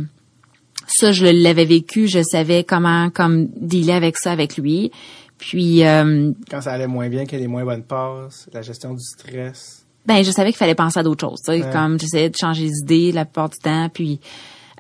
ça 0.93 1.11
je 1.11 1.25
l'avais 1.25 1.65
vécu, 1.65 2.07
je 2.07 2.21
savais 2.23 2.63
comment 2.63 3.09
comme 3.09 3.47
dealer 3.59 3.93
avec 3.95 4.17
ça 4.17 4.31
avec 4.31 4.57
lui, 4.57 4.91
puis 5.37 5.85
euh, 5.85 6.31
Quand 6.49 6.61
ça 6.61 6.71
allait 6.73 6.87
moins 6.87 7.09
bien, 7.09 7.25
qu'il 7.25 7.33
y 7.33 7.41
a 7.41 7.45
des 7.45 7.47
moins 7.47 7.65
bonnes 7.65 7.83
passes, 7.83 8.47
la 8.53 8.61
gestion 8.61 8.93
du 8.93 9.03
stress. 9.03 9.85
ben 10.05 10.23
je 10.23 10.31
savais 10.31 10.49
qu'il 10.49 10.57
fallait 10.57 10.75
penser 10.75 10.99
à 10.99 11.03
d'autres 11.03 11.27
choses. 11.27 11.39
tu 11.45 11.51
sais, 11.53 11.63
Ouais. 11.65 11.71
Comme 11.71 11.99
j'essayais 11.99 12.29
de 12.29 12.35
changer 12.37 12.67
d'idée 12.69 13.11
la 13.11 13.25
plupart 13.25 13.49
du 13.49 13.57
temps. 13.59 13.89
Puis 13.93 14.19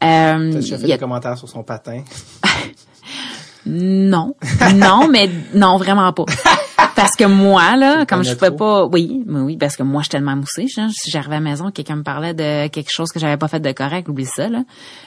euh, 0.03 0.51
T'as 0.53 0.61
fait 0.61 0.73
a- 0.75 0.87
des 0.87 0.97
commentaires 0.97 1.37
sur 1.37 1.47
son 1.49 1.63
patin? 1.63 2.03
non, 3.65 4.35
non, 4.75 5.07
mais 5.09 5.29
non 5.53 5.77
vraiment 5.77 6.11
pas. 6.13 6.25
Parce 6.95 7.15
que 7.15 7.25
moi 7.25 7.75
là, 7.75 8.05
comme 8.05 8.23
je 8.23 8.33
pouvais 8.33 8.51
pas, 8.51 8.85
oui, 8.85 9.23
mais 9.25 9.39
oui, 9.39 9.57
parce 9.57 9.75
que 9.75 9.83
moi 9.83 10.01
j'étais 10.03 10.17
tellement 10.17 10.35
moussée. 10.35 10.67
genre, 10.67 10.89
Si 10.91 11.09
j'arrivais 11.09 11.35
à 11.35 11.39
la 11.39 11.43
maison, 11.43 11.71
quelqu'un 11.71 11.95
me 11.95 12.03
parlait 12.03 12.33
de 12.33 12.67
quelque 12.67 12.91
chose 12.91 13.11
que 13.11 13.19
j'avais 13.19 13.37
pas 13.37 13.47
fait 13.47 13.59
de 13.59 13.71
correct, 13.71 14.07
oublie 14.09 14.25
ça 14.25 14.47
là. 14.49 14.63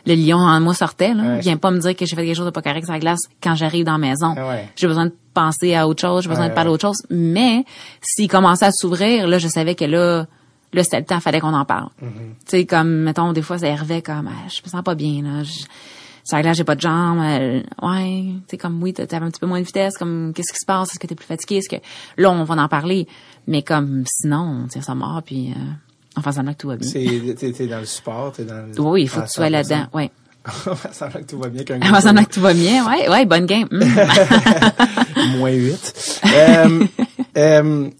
Le 0.06 0.14
lion 0.14 0.38
en 0.38 0.60
moi 0.60 0.74
sortait 0.74 1.14
là. 1.14 1.22
Ouais. 1.22 1.40
Viens 1.40 1.56
pas 1.56 1.70
me 1.70 1.78
dire 1.78 1.94
que 1.96 2.04
j'ai 2.06 2.16
fait 2.16 2.24
quelque 2.24 2.36
chose 2.36 2.46
de 2.46 2.50
pas 2.50 2.62
correct 2.62 2.84
sur 2.84 2.92
la 2.92 2.98
glace 3.00 3.20
quand 3.42 3.54
j'arrive 3.54 3.84
dans 3.84 3.92
la 3.92 3.98
maison. 3.98 4.34
Ah 4.36 4.48
ouais. 4.48 4.68
J'ai 4.76 4.86
besoin 4.86 5.06
de 5.06 5.14
penser 5.34 5.74
à 5.74 5.86
autre 5.88 6.00
chose, 6.00 6.22
j'ai 6.24 6.28
besoin 6.28 6.44
Ouais, 6.44 6.50
de 6.50 6.54
parler 6.54 6.70
ouais. 6.70 6.74
d'autre 6.74 6.88
chose. 6.88 7.02
Mais 7.10 7.64
s'il 8.00 8.28
commençait 8.28 8.66
à 8.66 8.72
s'ouvrir, 8.72 9.26
là, 9.28 9.38
je 9.38 9.48
savais 9.48 9.74
que 9.74 9.84
là, 9.84 10.26
là 10.72 10.84
c'était 10.84 10.98
le 11.00 11.04
temps, 11.06 11.20
fallait 11.20 11.40
qu'on 11.40 11.54
en 11.54 11.64
parle. 11.64 11.88
Mm-hmm. 12.02 12.06
Tu 12.08 12.46
sais, 12.46 12.66
comme 12.66 12.88
mettons 12.88 13.32
des 13.32 13.42
fois 13.42 13.58
ça 13.58 13.66
arrivait 13.66 14.02
comme, 14.02 14.28
ah, 14.28 14.48
je 14.48 14.60
me 14.64 14.68
sens 14.68 14.82
pas 14.82 14.94
bien 14.94 15.22
là. 15.22 15.42
Je, 15.44 15.64
sur 16.24 16.36
la 16.36 16.42
glace, 16.42 16.56
j'ai 16.56 16.64
pas 16.64 16.74
de 16.74 16.80
jambes. 16.80 17.18
euh, 17.20 17.60
ouais, 17.82 18.24
tu 18.48 18.56
comme 18.56 18.82
oui, 18.82 18.92
t'avais 18.92 19.16
un 19.16 19.30
petit 19.30 19.40
peu 19.40 19.46
moins 19.46 19.60
de 19.60 19.66
vitesse. 19.66 19.96
Comme 19.98 20.32
qu'est-ce 20.34 20.52
qui 20.52 20.58
se 20.58 20.66
passe? 20.66 20.90
Est-ce 20.90 20.98
que 20.98 21.06
t'es 21.06 21.14
plus 21.14 21.26
fatigué? 21.26 21.56
Est-ce 21.56 21.68
que 21.68 21.76
là 22.16 22.30
on 22.30 22.44
va 22.44 22.54
en 22.54 22.68
parler 22.68 23.06
Mais 23.46 23.62
comme 23.62 24.04
sinon, 24.06 24.64
on 24.64 24.68
tire 24.68 24.82
ça 24.82 24.94
mort 24.94 25.22
puis 25.24 25.50
euh, 25.50 25.60
on 26.16 26.22
fait 26.22 26.32
semblant 26.32 26.52
que 26.52 26.58
tout 26.58 26.68
va 26.68 26.76
bien. 26.76 26.88
C'est, 26.88 27.34
t'es, 27.52 27.66
dans 27.66 27.80
le 27.80 27.86
sport, 27.86 28.32
t'es 28.32 28.44
dans 28.44 28.66
le... 28.66 28.80
Oui, 28.80 29.02
il 29.02 29.08
faut 29.08 29.20
que 29.20 29.26
tu 29.26 29.32
sois 29.32 29.46
100%. 29.48 29.50
là-dedans. 29.50 29.86
Ouais. 29.92 30.10
On 30.66 30.74
fait 30.76 30.92
semblant 30.94 31.20
que 31.20 31.26
tout 31.26 31.38
va 31.38 31.48
bien 31.48 31.64
qu'un 31.64 31.80
On 31.82 31.94
fait 31.94 32.00
semblant 32.02 32.22
que 32.24 32.34
tout 32.34 32.40
va 32.40 32.52
bien. 32.52 32.86
Ouais, 32.86 33.08
ouais, 33.08 33.24
bonne 33.24 33.46
game. 33.46 33.66
Hum. 33.72 33.82
moins 35.38 35.50
8. 35.50 36.20
euh, 36.26 36.84
euh, 37.38 37.90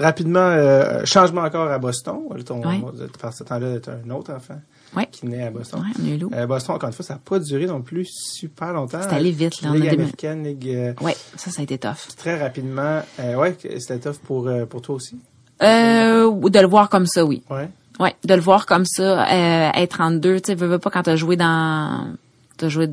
rapidement, 0.00 0.40
euh, 0.40 1.04
changement 1.04 1.42
encore 1.42 1.70
à 1.70 1.78
Boston. 1.78 2.20
Ton, 2.44 2.62
Ouais. 2.66 2.80
Par 3.20 3.32
ce 3.32 3.44
temps-là, 3.44 3.80
t'as 3.80 3.92
un 4.06 4.10
autre 4.10 4.32
enfant 4.32 4.60
Ouais. 4.96 5.08
qui 5.10 5.26
naît 5.26 5.44
à 5.46 5.50
Boston. 5.50 5.80
Ouais, 5.80 6.18
on 6.30 6.32
est. 6.34 6.38
Euh, 6.42 6.46
Boston, 6.46 6.74
encore 6.76 6.88
une 6.88 6.92
fois, 6.94 7.04
ça 7.04 7.14
n'a 7.14 7.20
pas 7.24 7.38
duré 7.38 7.66
non 7.66 7.80
plus 7.82 8.04
super 8.06 8.72
longtemps. 8.72 9.00
C'est 9.02 9.14
allé 9.14 9.30
vite, 9.30 9.62
là. 9.62 9.70
On 9.70 9.74
a 9.74 9.76
Ligue 9.76 9.88
américaine, 9.88 10.44
Ligue... 10.44 10.68
euh, 10.68 10.92
Ouais, 11.00 11.16
ça, 11.36 11.50
ça 11.50 11.60
a 11.60 11.62
été 11.64 11.78
tough. 11.78 12.14
très 12.16 12.40
rapidement. 12.40 13.00
Euh, 13.20 13.50
que 13.52 13.78
c'était 13.78 13.98
tough 13.98 14.18
pour, 14.24 14.50
pour 14.68 14.82
toi 14.82 14.94
aussi? 14.96 15.18
De 15.60 16.58
le 16.60 16.66
voir 16.66 16.88
comme 16.88 17.06
ça, 17.06 17.24
oui. 17.24 17.42
Ouais. 17.50 17.68
Ouais, 18.00 18.14
de 18.24 18.34
le 18.34 18.40
voir 18.40 18.66
comme 18.66 18.84
ça, 18.86 19.22
euh, 19.30 19.70
être 19.74 20.00
en 20.00 20.10
deux, 20.10 20.40
tu 20.40 20.48
sais, 20.48 20.54
veux, 20.54 20.66
veux 20.66 20.78
pas 20.78 20.90
quand 20.90 21.02
t'as 21.02 21.14
joué 21.16 21.36
dans, 21.36 22.14
t'as 22.62 22.68
joué 22.68 22.86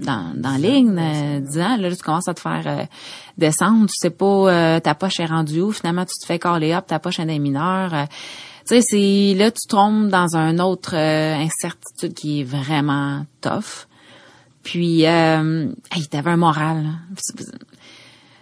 dans, 0.00 0.32
dans 0.36 0.52
la 0.52 0.58
ligue, 0.58 0.88
euh, 0.96 1.40
10 1.40 1.58
ans, 1.60 1.76
là, 1.76 1.90
tu 1.90 2.02
commences 2.02 2.28
à 2.28 2.34
te 2.34 2.40
faire 2.40 2.62
euh, 2.66 2.84
descendre, 3.36 3.86
tu 3.88 3.94
sais 3.98 4.10
pas, 4.10 4.24
euh, 4.26 4.78
ta 4.80 4.94
poche 4.94 5.18
est 5.18 5.26
rendue 5.26 5.60
où, 5.60 5.72
finalement, 5.72 6.04
tu 6.04 6.16
te 6.20 6.24
fais 6.24 6.38
caller 6.38 6.72
up, 6.72 6.86
ta 6.86 7.00
poche 7.00 7.18
est 7.18 7.26
des 7.26 7.40
mineurs. 7.40 7.92
euh, 7.92 8.04
tu 8.66 8.80
sais, 8.80 8.82
c'est, 8.82 9.34
là, 9.36 9.50
tu 9.50 9.66
tombes 9.66 10.08
dans 10.08 10.36
un 10.36 10.58
autre 10.60 10.94
euh, 10.94 11.34
incertitude 11.34 12.14
qui 12.14 12.40
est 12.40 12.44
vraiment 12.44 13.26
tough. 13.40 13.88
Puis, 14.62 15.04
euh, 15.06 15.66
hey, 15.90 16.06
t'avais 16.06 16.30
un 16.30 16.36
moral, 16.36 16.84
là. 16.84 16.90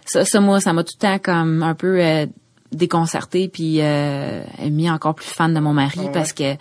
Ça, 0.05 0.25
ça, 0.25 0.39
moi, 0.39 0.61
ça 0.61 0.73
m'a 0.73 0.83
tout 0.83 0.93
le 1.01 1.07
temps 1.07 1.19
comme 1.19 1.63
un 1.63 1.73
peu 1.73 1.99
euh, 1.99 2.27
déconcerté 2.71 3.47
puis 3.47 3.77
euh, 3.81 4.43
mis 4.69 4.89
encore 4.91 5.15
plus 5.15 5.25
fan 5.27 5.53
de 5.53 5.59
mon 5.59 5.73
mari 5.73 5.99
Ouais? 6.01 6.11
parce 6.11 6.33
que 6.33 6.55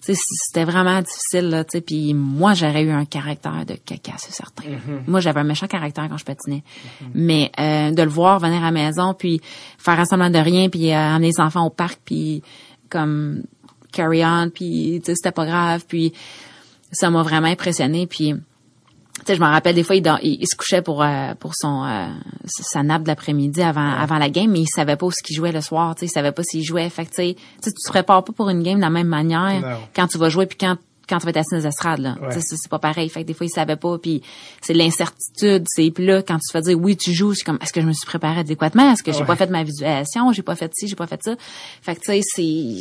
c'était 0.00 0.64
vraiment 0.64 1.00
difficile 1.02 1.50
là 1.50 1.64
tu 1.64 1.72
sais 1.72 1.80
puis 1.80 2.14
moi 2.14 2.54
j'aurais 2.54 2.82
eu 2.82 2.90
un 2.90 3.04
caractère 3.04 3.64
de 3.66 3.74
caca 3.74 4.12
c'est 4.16 4.32
certain. 4.32 4.64
Moi 5.06 5.20
j'avais 5.20 5.40
un 5.40 5.44
méchant 5.44 5.66
caractère 5.66 6.08
quand 6.08 6.16
je 6.16 6.24
patinais. 6.24 6.62
Mais 7.14 7.50
euh, 7.58 7.90
de 7.90 8.02
le 8.02 8.08
voir 8.08 8.38
venir 8.38 8.62
à 8.62 8.66
la 8.66 8.70
maison 8.70 9.14
puis 9.14 9.40
faire 9.78 10.00
un 10.00 10.04
semblant 10.04 10.30
de 10.30 10.38
rien 10.38 10.68
puis 10.68 10.90
euh, 10.90 10.96
amener 10.96 11.28
les 11.28 11.40
enfants 11.40 11.66
au 11.66 11.70
parc 11.70 12.00
puis 12.04 12.42
comme 12.88 13.42
carry 13.92 14.24
on 14.24 14.50
puis 14.50 15.00
tu 15.04 15.06
sais 15.06 15.14
c'était 15.16 15.32
pas 15.32 15.46
grave 15.46 15.84
puis 15.86 16.12
ça 16.92 17.10
m'a 17.10 17.22
vraiment 17.22 17.48
impressionné 17.48 18.06
puis 18.06 18.34
sais, 19.26 19.34
je 19.36 19.40
me 19.40 19.46
rappelle 19.46 19.74
des 19.74 19.82
fois, 19.82 19.96
il, 19.96 20.06
il, 20.22 20.38
il 20.40 20.46
se 20.46 20.56
couchait 20.56 20.82
pour 20.82 21.02
euh, 21.02 21.34
pour 21.38 21.54
son 21.54 21.84
euh, 21.84 22.06
sa 22.46 22.82
nappe 22.82 23.02
de 23.02 23.08
l'après-midi 23.08 23.62
avant 23.62 23.90
avant 23.92 24.18
la 24.18 24.30
game, 24.30 24.50
mais 24.50 24.60
il 24.60 24.68
savait 24.68 24.96
pas 24.96 25.06
où 25.06 25.10
ce 25.10 25.22
qu'il 25.22 25.36
jouait 25.36 25.52
le 25.52 25.60
soir. 25.60 25.94
Tu 25.94 26.00
sais, 26.00 26.06
il 26.06 26.10
savait 26.10 26.32
pas 26.32 26.42
s'il 26.42 26.62
jouait. 26.64 26.88
Fait 26.90 27.04
que, 27.04 27.10
tu 27.10 27.14
sais, 27.16 27.36
tu 27.62 27.72
te 27.72 27.88
prépares 27.88 28.24
pas 28.24 28.32
pour 28.32 28.48
une 28.50 28.62
game 28.62 28.76
de 28.76 28.80
la 28.82 28.90
même 28.90 29.08
manière 29.08 29.60
Non. 29.60 29.76
quand 29.94 30.06
tu 30.08 30.18
vas 30.18 30.28
jouer 30.28 30.46
puis 30.46 30.58
quand 30.58 30.76
quand 31.08 31.18
tu 31.18 31.24
vas 31.24 31.30
être 31.30 31.38
assis 31.38 31.50
dans 31.50 31.56
les 31.56 31.66
estrades 31.66 31.98
là. 31.98 32.16
Ouais. 32.22 32.40
C'est 32.40 32.68
pas 32.70 32.78
pareil. 32.78 33.08
Fait 33.08 33.22
que 33.22 33.26
des 33.26 33.34
fois, 33.34 33.44
il 33.44 33.50
savait 33.50 33.74
pas. 33.74 33.98
Puis 33.98 34.22
c'est 34.60 34.74
l'incertitude. 34.74 35.64
C'est 35.66 35.90
puis 35.90 36.06
là 36.06 36.22
quand 36.22 36.36
tu 36.36 36.46
te 36.46 36.52
fais 36.52 36.60
dire 36.62 36.78
oui, 36.78 36.96
tu 36.96 37.12
joues, 37.12 37.34
c'est 37.34 37.42
comme 37.42 37.58
est-ce 37.60 37.72
que 37.72 37.80
je 37.80 37.86
me 37.86 37.92
suis 37.92 38.06
préparé 38.06 38.38
adéquatement? 38.40 38.92
Est-ce 38.92 39.02
que 39.02 39.10
j'ai 39.10 39.18
Ouais. 39.18 39.26
pas 39.26 39.34
fait 39.34 39.50
ma 39.50 39.64
visualisation? 39.64 40.32
J'ai 40.32 40.42
pas 40.42 40.54
fait 40.54 40.70
ci, 40.72 40.86
j'ai 40.86 40.94
pas 40.94 41.08
fait 41.08 41.20
ça. 41.24 41.34
Fait 41.82 41.96
que 41.96 42.00
tu 42.00 42.22
sais, 42.22 42.80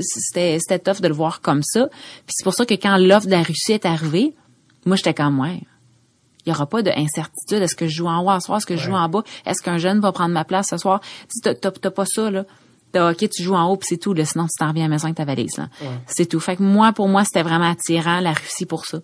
c'était 0.00 0.58
c'était 0.58 0.78
tough 0.80 1.00
de 1.00 1.06
le 1.08 1.14
voir 1.14 1.40
comme 1.40 1.62
ça. 1.62 1.86
Puis 2.26 2.34
c'est 2.36 2.42
pour 2.44 2.54
ça 2.54 2.66
que 2.66 2.74
quand 2.74 2.96
l'offre 2.98 3.26
de 3.26 3.30
la 3.32 3.42
Russie 3.44 3.72
est 3.72 3.86
arrivée, 3.86 4.34
moi 4.84 4.96
j'étais 4.96 5.14
comme 5.14 5.38
ouais 5.40 5.60
il 6.46 6.50
y 6.50 6.52
aura 6.52 6.66
pas 6.66 6.82
d'incertitude. 6.82 7.62
Est-ce 7.62 7.76
que 7.76 7.86
je 7.86 7.96
joue 7.96 8.06
en 8.08 8.20
haut 8.22 8.40
ce 8.40 8.46
soir? 8.46 8.58
Est-ce 8.58 8.66
que 8.66 8.76
je 8.76 8.82
joue 8.84 8.94
en 8.94 9.08
bas? 9.08 9.22
Est-ce 9.46 9.62
qu'un 9.62 9.78
jeune 9.78 10.00
va 10.00 10.12
prendre 10.12 10.32
ma 10.32 10.44
place 10.44 10.68
ce 10.70 10.76
soir? 10.76 11.00
Tu 11.00 11.40
sais, 11.42 11.54
t'as- 11.54 11.90
pas 11.90 12.04
ça, 12.06 12.30
là. 12.30 12.44
T'as, 12.92 13.10
OK, 13.12 13.28
tu 13.28 13.42
joues 13.42 13.54
en 13.54 13.70
haut, 13.70 13.76
puis 13.76 13.86
c'est 13.90 13.98
tout. 13.98 14.14
Là, 14.14 14.24
sinon, 14.24 14.44
tu 14.44 14.52
t'en 14.58 14.68
reviens 14.68 14.84
à 14.84 14.88
la 14.88 14.94
maison 14.94 15.04
avec 15.06 15.16
ta 15.16 15.24
valise. 15.26 15.58
Là. 15.58 15.68
C'est 16.06 16.26
tout. 16.26 16.40
Fait 16.40 16.56
que 16.56 16.62
moi, 16.62 16.92
pour 16.92 17.08
moi, 17.08 17.24
c'était 17.24 17.42
vraiment 17.42 17.70
attirant, 17.70 18.20
la 18.20 18.32
Russie, 18.32 18.64
pour 18.66 18.86
ça. 18.86 18.98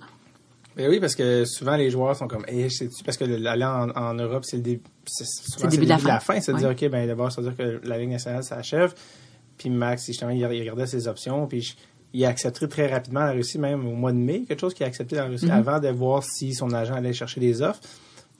Mais 0.76 0.88
oui, 0.88 0.98
parce 1.00 1.14
que 1.14 1.44
souvent 1.44 1.76
les 1.76 1.90
joueurs 1.90 2.16
sont 2.16 2.26
comme, 2.26 2.44
eh, 2.48 2.68
c'est 2.68 2.88
parce 3.04 3.16
que 3.16 3.24
le- 3.24 3.46
aller 3.46 3.64
en, 3.64 3.90
en 3.90 4.14
Europe, 4.14 4.44
c'est 4.44 4.56
le 4.56 4.62
début, 4.62 4.82
c'est 5.06 5.24
souvent 5.26 5.66
le 5.66 5.70
début 5.70 5.84
de 5.84 5.90
la 6.08 6.18
fin. 6.20 6.40
C'est 6.40 6.52
de 6.52 6.58
dire, 6.58 6.70
ok, 6.70 6.88
ben 6.90 7.06
d'abord, 7.06 7.30
ça 7.30 7.40
veut 7.42 7.50
dire 7.50 7.56
que 7.56 7.80
la 7.86 7.98
Ligue 7.98 8.10
nationale 8.10 8.42
s'achève. 8.42 8.94
Puis 9.56 9.70
Max, 9.70 10.06
justement, 10.06 10.32
il, 10.32 10.44
regardait 10.44 10.86
ses 10.86 11.06
options, 11.06 11.46
puis 11.46 11.76
il 12.14 12.24
a 12.24 12.28
accepté 12.28 12.66
très 12.68 12.86
rapidement 12.86 13.20
la 13.24 13.32
Russie, 13.32 13.58
même 13.58 13.86
au 13.86 13.92
mois 13.92 14.12
de 14.12 14.16
mai, 14.16 14.44
quelque 14.48 14.60
chose 14.60 14.72
qu'il 14.72 14.84
a 14.84 14.86
accepté 14.88 15.16
dans 15.16 15.24
la. 15.24 15.28
Russie 15.28 15.50
avant 15.50 15.80
de 15.80 15.88
voir 15.88 16.22
si 16.22 16.54
son 16.54 16.72
agent 16.72 16.94
allait 16.94 17.12
chercher 17.12 17.40
des 17.40 17.60
offres. 17.60 17.80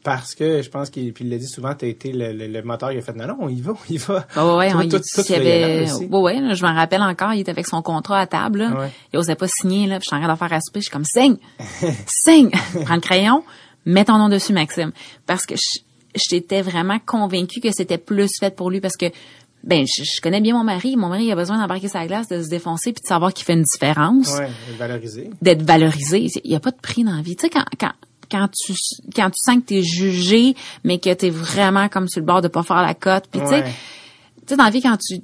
Parce 0.03 0.35
que 0.35 0.61
je 0.61 0.69
pense 0.69 0.91
qu'il, 0.91 1.15
puis 1.15 1.25
il 1.25 1.31
l'a 1.31 1.39
dit 1.39 1.47
souvent, 1.47 1.73
t'as 1.75 1.87
été 1.87 2.13
le, 2.13 2.33
le, 2.35 2.47
le 2.47 2.63
moteur, 2.63 2.93
il 2.93 2.99
a 2.99 3.01
fait, 3.01 3.15
non, 3.17 3.27
non, 3.27 3.37
on 3.41 3.49
y 3.49 3.63
va, 3.63 3.73
on 3.73 3.93
y 3.93 3.97
va. 3.97 4.27
Ah 4.37 4.47
ouais, 4.47 4.57
ouais, 4.59 4.71
Toi, 4.71 4.81
on- 4.85 4.89
tu 4.89 5.33
y 5.33 5.35
voulais 5.35 5.61
y 5.61 5.63
aller 5.63 5.63
avait, 5.63 5.91
aussi. 5.93 6.05
ouais, 6.11 6.55
je 6.55 6.63
m'en 6.63 6.75
rappelle 6.75 7.01
encore, 7.01 7.33
il 7.33 7.41
était 7.41 7.51
avec 7.53 7.67
son 7.67 7.81
contrat 7.81 8.21
à 8.21 8.27
table, 8.27 8.59
là. 8.59 8.81
Ouais. 8.81 8.93
Il 9.15 9.19
osait 9.19 9.35
pas 9.35 9.49
signer, 9.49 9.87
là, 9.87 9.99
puis 9.99 10.05
je 10.05 10.09
suis 10.09 10.17
en 10.17 10.19
train 10.21 10.29
d'en 10.29 10.37
faire 10.37 10.53
à 10.53 10.61
souper, 10.61 10.81
je 10.81 10.85
suis 10.85 10.93
comme, 10.93 11.07
signe! 11.07 11.37
signe! 12.07 12.51
Prends 12.85 12.97
le 12.97 13.01
crayon, 13.01 13.45
mets 13.87 14.05
ton 14.05 14.19
nom 14.19 14.29
dessus, 14.29 14.53
Maxime. 14.53 14.93
Parce 15.25 15.47
que 15.47 15.55
j'étais 16.15 16.61
vraiment 16.61 16.99
convaincue 17.05 17.61
que 17.61 17.73
c'était 17.73 17.97
plus 17.97 18.31
fait 18.39 18.55
pour 18.55 18.71
lui 18.71 18.83
parce 18.83 18.99
que, 18.99 19.07
ben, 19.67 19.85
je, 19.87 20.05
je 20.05 20.21
connais 20.21 20.41
bien 20.41 20.55
mon 20.55 20.63
mari. 20.65 20.95
Mon 20.97 21.09
mari, 21.09 21.25
il 21.25 21.33
a 21.33 21.37
besoin 21.37 21.59
d'embarquer 21.59 21.89
sa 21.89 22.07
glace, 22.07 22.29
de 22.29 22.43
se 22.43 22.49
défoncer 22.49 22.93
puis 22.93 23.03
de 23.03 23.07
savoir 23.09 23.33
qu'il 23.33 23.45
fait 23.45 23.55
une 23.55 23.63
différence 23.63 24.31
Ouais, 24.39 24.49
valoriser. 24.79 25.31
d'être 25.43 25.63
valorisé. 25.63 26.27
Il 26.45 26.51
y 26.51 26.55
a 26.55 26.61
pas 26.61 26.71
de 26.71 26.77
prix 26.81 27.03
dans 27.05 27.15
la 27.17 27.23
vie. 27.23 27.35
Tu 27.37 27.43
sais, 27.43 27.51
quand, 27.51 27.65
quand, 27.81 27.93
quand 28.31 28.49
tu, 28.53 28.75
quand 29.17 29.31
tu 29.31 29.39
sens 29.43 29.57
que 29.57 29.63
t'es 29.63 29.83
jugé, 29.83 30.55
mais 30.85 30.99
que 30.99 31.13
t'es 31.15 31.31
vraiment 31.31 31.89
comme 31.89 32.09
sur 32.09 32.21
le 32.21 32.27
bord 32.27 32.43
de 32.43 32.49
pas 32.49 32.63
faire 32.63 32.83
la 32.83 32.95
cote. 32.95 33.25
Puis 33.31 33.41
tu 33.41 33.47
sais, 33.49 33.63
Ouais. 33.63 33.65
tu 33.65 34.49
sais, 34.49 34.57
dans 34.57 34.65
la 34.65 34.71
vie, 34.71 34.83
quand 34.83 34.97
tu 34.99 35.21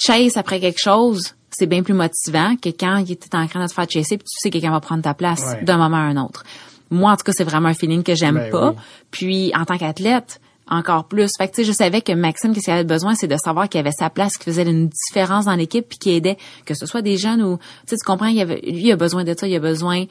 chases 0.00 0.36
après 0.36 0.60
quelque 0.60 0.80
chose, 0.80 1.34
c'est 1.50 1.66
bien 1.66 1.82
plus 1.82 1.94
motivant 1.94 2.54
que 2.56 2.68
quand 2.68 2.98
il 2.98 3.10
était 3.12 3.34
en 3.36 3.46
train 3.48 3.62
de 3.62 3.68
te 3.68 3.74
faire 3.74 3.90
chasser 3.90 4.16
puis 4.18 4.24
tu 4.28 4.38
sais 4.40 4.50
que 4.50 4.54
quelqu'un 4.54 4.70
va 4.70 4.80
prendre 4.80 5.02
ta 5.02 5.14
place 5.14 5.42
Ouais. 5.42 5.64
d'un 5.64 5.78
moment 5.78 5.96
à 5.96 6.00
un 6.00 6.16
autre. 6.16 6.44
Moi, 6.90 7.10
en 7.12 7.16
tout 7.16 7.24
cas, 7.24 7.32
c'est 7.32 7.44
vraiment 7.44 7.68
un 7.68 7.74
feeling 7.74 8.02
que 8.04 8.14
j'aime 8.14 8.34
Ben 8.36 8.50
pas. 8.50 8.70
oui. 8.70 8.76
Puis, 9.10 9.52
en 9.56 9.64
tant 9.64 9.78
qu'athlète, 9.78 10.40
encore 10.70 11.04
plus. 11.04 11.30
Fait 11.36 11.48
que, 11.48 11.54
tu 11.54 11.62
sais, 11.62 11.64
je 11.64 11.72
savais 11.72 12.00
que 12.00 12.12
Maxime, 12.12 12.52
qu'est-ce 12.54 12.66
qu'il 12.66 12.72
avait 12.72 12.84
besoin, 12.84 13.14
c'est 13.14 13.26
de 13.26 13.36
savoir 13.36 13.68
qu'il 13.68 13.80
avait 13.80 13.92
sa 13.92 14.08
place, 14.08 14.36
qu'il 14.36 14.52
faisait 14.52 14.62
une 14.62 14.88
différence 14.88 15.44
dans 15.44 15.54
l'équipe, 15.54 15.86
puis 15.88 15.98
qu'il 15.98 16.12
aidait, 16.12 16.38
que 16.64 16.74
ce 16.74 16.86
soit 16.86 17.02
des 17.02 17.16
jeunes 17.16 17.42
ou, 17.42 17.58
tu 17.58 17.62
sais, 17.86 17.96
tu 17.96 18.04
comprends, 18.04 18.26
il 18.28 18.40
avait, 18.40 18.60
lui, 18.62 18.86
il 18.86 18.92
a 18.92 18.96
besoin 18.96 19.24
de 19.24 19.34
ça, 19.36 19.46
il 19.46 19.54
a 19.56 19.60
besoin, 19.60 20.04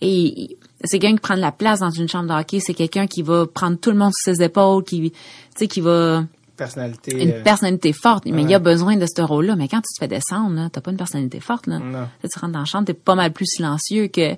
et 0.00 0.56
c'est 0.84 0.98
quelqu'un 0.98 1.16
qui 1.16 1.20
prend 1.22 1.36
de 1.36 1.40
la 1.40 1.52
place 1.52 1.80
dans 1.80 1.90
une 1.90 2.08
chambre 2.08 2.28
de 2.28 2.40
hockey, 2.40 2.60
c'est 2.60 2.74
quelqu'un 2.74 3.06
qui 3.06 3.22
va 3.22 3.46
prendre 3.46 3.76
tout 3.78 3.90
le 3.90 3.96
monde 3.96 4.12
sur 4.14 4.34
ses 4.34 4.42
épaules, 4.42 4.84
qui, 4.84 5.10
tu 5.10 5.18
sais, 5.56 5.66
qui 5.66 5.80
va, 5.80 6.24
Personnalité. 6.56 7.22
une 7.22 7.30
euh, 7.30 7.42
personnalité 7.42 7.92
forte, 7.92 8.24
mais 8.26 8.42
il 8.42 8.50
y 8.50 8.54
a 8.54 8.58
besoin 8.58 8.96
de 8.96 9.06
ce 9.06 9.22
rôle-là. 9.22 9.54
Mais 9.54 9.68
quand 9.68 9.78
tu 9.78 9.94
te 9.94 9.98
fais 10.00 10.08
descendre, 10.08 10.56
là, 10.56 10.68
t'as 10.72 10.80
pas 10.80 10.90
une 10.90 10.96
personnalité 10.96 11.38
forte, 11.38 11.68
là. 11.68 11.78
Sais, 12.22 12.28
tu 12.28 12.38
rentres 12.40 12.52
dans 12.52 12.58
la 12.58 12.64
chambre, 12.64 12.84
t'es 12.84 12.94
pas 12.94 13.14
mal 13.14 13.32
plus 13.32 13.46
silencieux 13.46 14.08
que 14.08 14.34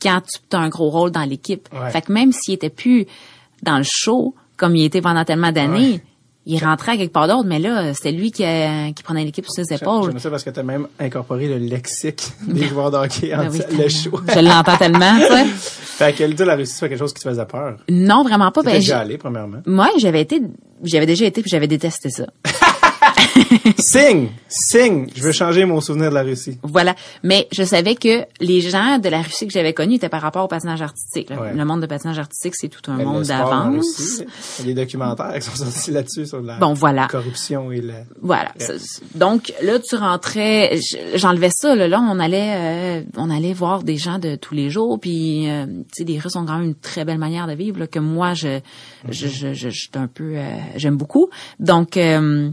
quand 0.00 0.20
tu 0.24 0.56
as 0.56 0.60
un 0.60 0.68
gros 0.68 0.90
rôle 0.90 1.10
dans 1.10 1.24
l'équipe. 1.24 1.68
Ouais. 1.72 1.90
Fait 1.90 2.02
que 2.02 2.12
même 2.12 2.30
s'il 2.30 2.54
était 2.54 2.70
plus 2.70 3.06
dans 3.62 3.78
le 3.78 3.84
show, 3.84 4.34
comme 4.56 4.76
il 4.76 4.84
était 4.84 5.00
pendant 5.00 5.24
tellement 5.24 5.52
d'années, 5.52 5.92
Ouais. 5.92 6.02
il 6.46 6.62
rentrait 6.64 6.92
à 6.92 6.96
quelque 6.96 7.12
part 7.12 7.26
d'autre, 7.28 7.44
mais 7.46 7.58
là, 7.58 7.94
c'était 7.94 8.12
lui 8.12 8.30
qui, 8.30 8.44
euh, 8.44 8.92
qui 8.92 9.02
prenait 9.02 9.24
l'équipe 9.24 9.44
sur 9.48 9.64
ses 9.64 9.74
épaules. 9.74 10.10
J'aime 10.10 10.18
ça 10.18 10.30
parce 10.30 10.44
que 10.44 10.50
tu 10.50 10.60
as 10.60 10.62
même 10.62 10.86
incorporé 11.00 11.48
le 11.48 11.58
lexique 11.58 12.22
des 12.46 12.66
joueurs 12.66 12.90
de 12.90 12.96
hockey 12.98 13.34
en 13.34 13.38
Ben 13.44 13.50
oui, 13.50 13.60
le 13.78 13.88
show. 13.88 14.20
Je 14.32 14.40
l'entends 14.40 14.76
tellement, 14.76 15.16
tu 15.18 15.26
sais. 15.26 15.44
Fait 15.94 16.12
que 16.12 16.24
le 16.24 16.44
la 16.44 16.56
Russie, 16.56 16.72
c'est 16.74 16.88
quelque 16.88 16.98
chose 16.98 17.14
qui 17.14 17.22
te 17.22 17.28
faisait 17.28 17.46
peur. 17.46 17.76
Non, 17.88 18.24
vraiment 18.24 18.50
pas. 18.50 18.62
Ben, 18.62 18.74
déjà 18.74 18.98
allé, 18.98 19.16
premièrement. 19.16 19.58
moi, 19.64 19.90
j'avais 19.98 20.22
été, 20.22 20.42
j'avais 20.82 21.06
déjà 21.06 21.24
été 21.24 21.40
puis 21.40 21.48
j'avais 21.50 21.68
détesté 21.68 22.10
ça. 22.10 22.26
Signe! 23.78 24.28
Signe! 24.48 25.06
Je 25.14 25.22
veux 25.22 25.32
changer 25.32 25.64
mon 25.64 25.80
souvenir 25.80 26.10
de 26.10 26.14
la 26.14 26.22
Russie. 26.22 26.58
Voilà. 26.62 26.94
Mais 27.22 27.48
je 27.52 27.62
savais 27.62 27.94
que 27.94 28.24
les 28.40 28.60
gens 28.60 28.98
de 28.98 29.08
la 29.08 29.22
Russie 29.22 29.46
que 29.46 29.52
j'avais 29.52 29.72
connus 29.72 29.96
étaient 29.96 30.08
par 30.08 30.22
rapport 30.22 30.44
au 30.44 30.48
patinage 30.48 30.82
artistique. 30.82 31.30
là. 31.30 31.40
Ouais. 31.40 31.54
Le 31.54 31.64
monde 31.64 31.80
de 31.82 31.86
patinage 31.86 32.18
artistique, 32.18 32.54
c'est 32.56 32.68
tout 32.68 32.90
un 32.90 32.96
Mais 32.96 33.04
monde 33.04 33.24
d'avance. 33.24 34.22
Des 34.64 34.74
documentaires 34.74 35.34
qui 35.34 35.42
sont 35.42 35.56
sortis 35.64 35.90
là-dessus 35.90 36.26
sur 36.26 36.40
la 36.40 36.58
Bon, 36.58 36.72
voilà. 36.72 37.06
corruption 37.08 37.72
et 37.72 37.80
la... 37.80 37.94
Voilà. 38.20 38.52
Ouais. 38.60 38.66
Donc 39.14 39.52
là, 39.62 39.78
tu 39.78 39.96
rentrais, 39.96 40.76
je- 40.76 41.16
j'enlevais 41.18 41.50
ça. 41.50 41.74
Là, 41.74 41.88
Là, 41.88 42.00
on 42.00 42.18
allait, 42.18 42.54
euh, 42.56 43.02
on 43.16 43.30
allait 43.30 43.52
voir 43.52 43.82
des 43.82 43.96
gens 43.96 44.18
de 44.18 44.36
tous 44.36 44.54
les 44.54 44.70
jours. 44.70 44.98
Puis, 45.00 45.48
euh, 45.50 45.66
tu 45.66 45.82
sais, 45.98 46.04
les 46.04 46.18
Russes 46.18 46.36
ont 46.36 46.44
quand 46.46 46.58
même 46.58 46.68
une 46.68 46.74
très 46.74 47.04
belle 47.04 47.18
manière 47.18 47.46
de 47.46 47.52
vivre 47.54 47.78
là, 47.78 47.86
que 47.86 47.98
moi, 47.98 48.34
je, 48.34 48.60
je, 49.08 49.28
je, 49.28 49.52
je, 49.52 49.68
je 49.70 49.88
un 49.94 50.06
peu, 50.08 50.32
euh, 50.36 50.42
j'aime 50.76 50.96
beaucoup. 50.96 51.28
Donc 51.60 51.96
euh, 51.96 52.50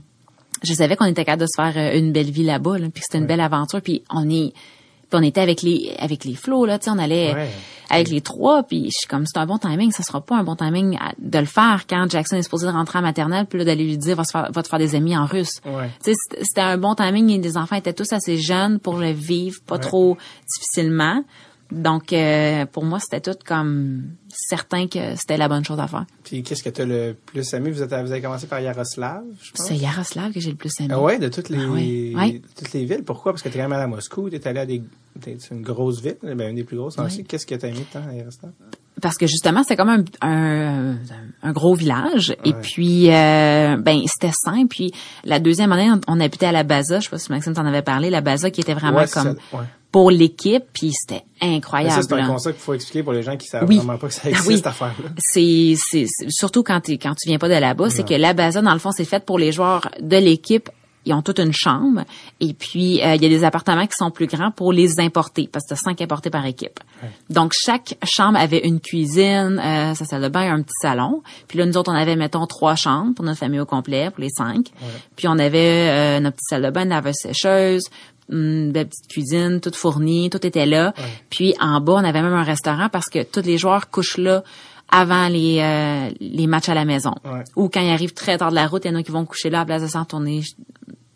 je 0.64 0.74
savais 0.74 0.96
qu'on 0.96 1.06
était 1.06 1.26
capable 1.26 1.42
de 1.44 1.48
se 1.48 1.62
faire 1.62 1.74
euh, 1.76 1.98
une 1.98 2.12
belle 2.12 2.30
vie 2.32 2.44
là-bas, 2.44 2.78
là, 2.78 2.88
puis 2.94 3.02
que 3.02 3.06
c'était 3.10 3.18
une 3.18 3.28
belle 3.28 3.42
aventure. 3.42 3.82
Puis 3.82 4.04
on 4.10 4.30
est, 4.30 4.54
puis 4.54 5.20
on 5.20 5.22
était 5.24 5.42
avec 5.42 5.62
les, 5.62 5.94
avec 6.00 6.24
les 6.26 6.36
flots 6.36 6.66
là, 6.66 6.80
tu 6.80 6.86
sais, 6.86 6.92
on 6.92 6.98
allait 7.00 7.34
Ouais. 7.34 7.50
avec 7.90 8.10
les 8.10 8.22
trois. 8.22 8.64
Puis 8.64 8.86
je 8.86 8.98
suis 9.00 9.08
comme 9.08 9.26
c'est 9.26 9.40
un 9.40 9.46
bon 9.46 9.58
timing, 9.58 9.92
ça 9.92 10.04
sera 10.04 10.22
pas 10.22 10.38
un 10.38 10.44
bon 10.44 10.56
timing 10.56 10.98
à- 10.98 11.14
de 11.20 11.40
le 11.40 11.46
faire 11.46 11.86
quand 11.90 12.10
Jackson 12.10 12.38
est 12.38 12.44
supposé 12.44 12.68
de 12.68 12.72
rentrer 12.72 13.00
à 13.00 13.02
maternelle, 13.02 13.46
puis 13.48 13.60
là 13.60 13.66
d'aller 13.66 13.84
lui 13.86 13.98
dire 13.98 14.16
va, 14.16 14.24
se 14.24 14.32
faire, 14.32 14.50
va 14.52 14.64
te 14.64 14.68
faire 14.70 14.80
des 14.80 14.96
amis 14.96 15.18
en 15.18 15.26
russe. 15.26 15.60
Ouais. 15.66 15.90
Tu 16.04 16.12
sais, 16.12 16.18
c'était- 16.30 16.44
c'était 16.46 16.62
un 16.62 16.78
bon 16.78 16.96
timing 16.96 17.30
et 17.32 17.38
les 17.40 17.58
enfants 17.58 17.76
étaient 17.76 17.94
tous 17.94 18.14
assez 18.14 18.38
jeunes 18.38 18.80
pour 18.80 18.98
le 18.98 19.12
vivre, 19.12 19.60
pas 19.68 19.76
Ouais. 19.76 19.82
trop 19.82 20.18
difficilement. 20.48 21.24
Donc, 21.72 22.12
euh, 22.12 22.66
pour 22.66 22.84
moi, 22.84 23.00
c'était 23.00 23.22
tout 23.22 23.38
comme 23.46 24.04
certain 24.28 24.88
que 24.88 25.16
c'était 25.16 25.38
la 25.38 25.48
bonne 25.48 25.64
chose 25.64 25.80
à 25.80 25.88
faire. 25.88 26.06
Puis 26.24 26.44
qu'est-ce 26.44 26.64
que 26.64 26.70
tu 26.70 26.82
as 26.82 26.86
le 26.86 27.16
plus 27.26 27.54
aimé? 27.54 27.72
Vous, 27.72 27.82
êtes, 27.82 27.90
vous 27.90 28.12
avez 28.12 28.22
commencé 28.22 28.46
par 28.48 28.60
Yaroslav, 28.60 29.24
je 29.42 29.52
pense? 29.52 29.68
C'est 29.68 29.78
Yaroslav 29.78 30.34
que 30.34 30.40
j'ai 30.40 30.52
le 30.52 30.58
plus 30.58 30.72
aimé. 30.80 30.90
Ah 30.92 31.02
ouais, 31.02 31.18
de 31.18 31.30
toutes 31.30 31.50
les, 31.50 31.64
Ah 31.64 31.70
ouais. 31.70 32.14
Ouais. 32.16 32.32
de 32.40 32.42
toutes 32.58 32.74
les 32.74 32.86
villes. 32.86 33.04
Pourquoi? 33.04 33.32
Parce 33.32 33.42
que 33.42 33.50
tu 33.50 33.56
es 33.56 33.58
quand 33.62 33.66
même 33.70 33.74
allé 33.74 33.84
à 33.84 33.88
Moscou, 33.88 34.30
tu 34.30 34.36
es 34.36 34.48
allé 34.48 34.60
à 34.60 34.66
des, 34.66 34.84
c'est 35.22 35.52
une 35.52 35.62
grosse 35.62 36.02
ville, 36.02 36.18
ben, 36.22 36.50
une 36.50 36.56
des 36.56 36.64
plus 36.64 36.78
grosses. 36.78 36.98
Ouais. 36.98 37.24
Qu'est-ce 37.24 37.46
que 37.46 37.56
tu 37.56 37.66
as 37.66 37.70
aimé 37.70 37.86
tant 37.92 38.02
à 38.08 38.14
Yaroslav? 38.14 38.52
Parce 39.02 39.18
que 39.18 39.28
justement 39.28 39.64
c'était 39.64 39.76
comme 39.76 39.90
un, 39.90 40.04
un, 40.22 40.96
un 41.44 41.52
gros 41.52 41.74
village 41.76 42.36
et 42.46 42.54
puis 42.54 43.10
euh, 43.12 43.78
ben 43.78 44.02
c'était 44.08 44.32
simple 44.34 44.68
puis 44.68 44.94
la 45.26 45.40
deuxième 45.40 45.72
année 45.72 45.90
on, 45.92 46.00
on 46.16 46.20
habitait 46.20 46.46
à 46.46 46.52
la 46.52 46.64
Baza 46.64 47.00
je 47.00 47.06
sais 47.06 47.10
pas 47.10 47.18
si 47.18 47.32
Maxime 47.32 47.54
t'en 47.54 47.66
avait 47.66 47.82
parlé 47.82 48.10
la 48.10 48.22
Baza 48.22 48.50
qui 48.52 48.62
était 48.62 48.74
vraiment 48.74 49.00
Ouais, 49.00 49.08
c'est 49.08 49.14
comme 49.22 49.36
ça, 49.52 49.58
ouais. 49.58 49.64
pour 49.92 50.12
l'équipe 50.12 50.64
puis 50.74 50.92
c'était 50.94 51.24
Mais 51.42 51.56
incroyable 51.56 51.94
ça, 52.02 52.02
c'est 52.08 52.14
un 52.14 52.28
concept 52.28 52.56
qu'il 52.58 52.64
faut 52.64 52.74
expliquer 52.74 53.04
pour 53.04 53.14
les 53.14 53.24
gens 53.24 53.36
qui 53.38 53.48
savent 53.48 53.66
Oui. 53.68 53.78
vraiment 53.78 53.98
pas 53.98 54.08
que 54.08 54.14
ça 54.14 54.22
Ah 54.26 54.30
existe, 54.30 54.48
oui. 54.48 54.56
cette 54.58 54.68
affaire-là. 54.68 55.10
c'est 55.18 55.74
c'est 55.78 56.06
c'est- 56.08 56.30
surtout 56.30 56.64
quand 56.64 56.82
quand 56.90 57.16
tu 57.16 57.28
viens 57.28 57.40
pas 57.40 57.50
de 57.50 57.56
là-bas, 57.56 57.90
c'est 57.90 58.08
que 58.08 58.14
la 58.14 58.34
Baza 58.34 58.62
dans 58.62 58.74
le 58.74 58.80
fond 58.80 58.92
c'est 58.92 59.06
fait 59.06 59.26
pour 59.26 59.40
les 59.40 59.52
joueurs 59.52 59.90
de 60.00 60.18
l'équipe. 60.18 60.70
Ils 61.06 61.14
ont 61.14 61.22
toute 61.22 61.40
une 61.40 61.54
chambre 61.54 62.04
et 62.40 62.54
puis 62.54 63.02
euh, 63.02 63.16
il 63.16 63.24
y 63.24 63.26
a 63.26 63.30
des 63.30 63.44
appartements 63.44 63.88
qui 63.88 63.96
sont 63.98 64.12
plus 64.12 64.28
grands 64.28 64.52
pour 64.52 64.72
les 64.72 65.00
importer 65.00 65.50
parce 65.52 65.66
que 65.68 65.76
cinq 65.76 66.02
importés 66.02 66.30
par 66.30 66.46
équipe. 66.46 66.80
Donc 67.30 67.54
chaque 67.54 67.98
chambre 68.04 68.38
avait 68.38 68.68
une 68.68 68.80
cuisine, 68.80 69.60
euh, 69.64 69.96
sa 69.96 70.06
salle 70.06 70.22
de 70.22 70.30
bain, 70.30 70.54
un 70.54 70.62
petit 70.62 70.76
salon. 70.80 71.24
Puis 71.48 71.58
là 71.58 71.66
nous 71.66 71.76
autres 71.78 71.92
on 71.92 71.96
avait 71.96 72.16
mettons 72.16 72.46
trois 72.46 72.76
chambres 72.76 73.16
pour 73.16 73.26
notre 73.26 73.40
famille 73.40 73.60
au 73.60 73.66
complet 73.66 74.12
pour 74.12 74.22
les 74.22 74.30
cinq. 74.30 74.68
Puis 75.16 75.28
on 75.28 75.40
avait 75.40 75.90
euh, 75.90 76.20
notre 76.20 76.36
petite 76.38 76.50
salle 76.50 76.64
de 76.64 76.70
bain, 76.70 76.84
une 76.84 76.90
laveuse 76.90 77.16
sécheuse, 77.16 77.90
une 78.30 78.72
belle 78.72 78.88
petite 78.88 79.08
cuisine, 79.08 79.60
toute 79.60 79.76
fournie, 79.76 80.30
tout 80.30 80.46
était 80.46 80.68
là. 80.68 80.94
Puis 81.30 81.56
en 81.60 81.82
bas 81.82 81.94
on 81.94 82.04
avait 82.04 82.22
même 82.22 82.34
un 82.34 82.44
restaurant 82.44 82.90
parce 82.90 83.10
que 83.10 83.24
tous 83.24 83.42
les 83.42 83.58
joueurs 83.58 83.90
couchent 83.90 84.18
là 84.18 84.44
avant 84.92 85.30
les 85.30 85.60
euh, 85.62 86.10
les 86.20 86.48
matchs 86.48 86.70
à 86.70 86.74
la 86.74 86.86
maison. 86.86 87.16
Ou 87.56 87.70
quand 87.70 87.82
ils 87.82 87.92
arrivent 87.92 88.14
très 88.14 88.38
tard 88.38 88.50
de 88.52 88.56
la 88.56 88.68
route, 88.68 88.84
il 88.86 88.92
y 88.92 88.92
en 88.92 88.98
a 89.00 89.04
qui 89.04 89.12
vont 89.12 89.26
coucher 89.26 89.50
là 89.50 89.60
à 89.60 89.62
la 89.62 89.66
place 89.66 89.82
de 89.82 89.88
s'en 89.88 90.06
tourner 90.06 90.42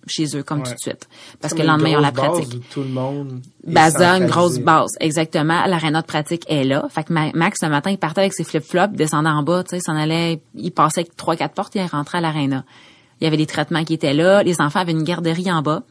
chez 0.08 0.38
eux 0.38 0.44
comme 0.44 0.60
Ouais. 0.60 0.66
tout 0.66 0.74
de 0.74 0.80
suite. 0.80 1.08
Parce 1.42 1.54
que 1.54 1.62
le 1.62 1.68
lendemain, 1.68 1.90
ils 1.90 1.98
ont 1.98 2.02
la 2.02 2.12
pratique. 2.12 2.70
tout 2.70 2.82
le 2.82 2.90
monde 2.90 3.42
est 3.68 3.72
Baza, 3.72 4.18
une 4.18 4.28
grosse 4.28 4.60
base, 4.60 4.92
exactement. 5.00 5.66
L'aréna 5.66 6.02
de 6.02 6.06
pratique 6.08 6.44
est 6.48 6.64
là. 6.64 6.86
Fait 6.90 7.04
que 7.04 7.14
Ma- 7.14 7.32
Max, 7.34 7.60
ce 7.62 7.66
matin, 7.66 7.90
il 7.92 7.98
partait 7.98 8.22
avec 8.22 8.34
ses 8.34 8.44
flip-flops, 8.44 8.94
descendait 8.96 9.30
en 9.30 9.44
bas, 9.44 9.64
tu 9.64 9.72
sais, 9.72 9.78
il 9.78 9.82
s'en 9.82 9.96
allait, 9.96 10.42
il 10.56 10.72
passait 10.72 11.02
avec 11.02 11.16
trois, 11.16 11.36
quatre 11.36 11.54
portes, 11.56 11.74
il 11.76 11.86
rentrait 11.86 12.20
à 12.20 12.22
l'aréna. 12.22 12.64
Il 13.22 13.24
y 13.24 13.28
avait 13.28 13.38
des 13.38 13.46
traitements 13.46 13.84
qui 13.84 13.94
étaient 13.94 14.14
là. 14.14 14.44
Les 14.44 14.60
enfants 14.62 14.82
avaient 14.82 14.92
une 14.92 15.04
garderie 15.04 15.52
en 15.52 15.62
bas 15.62 15.84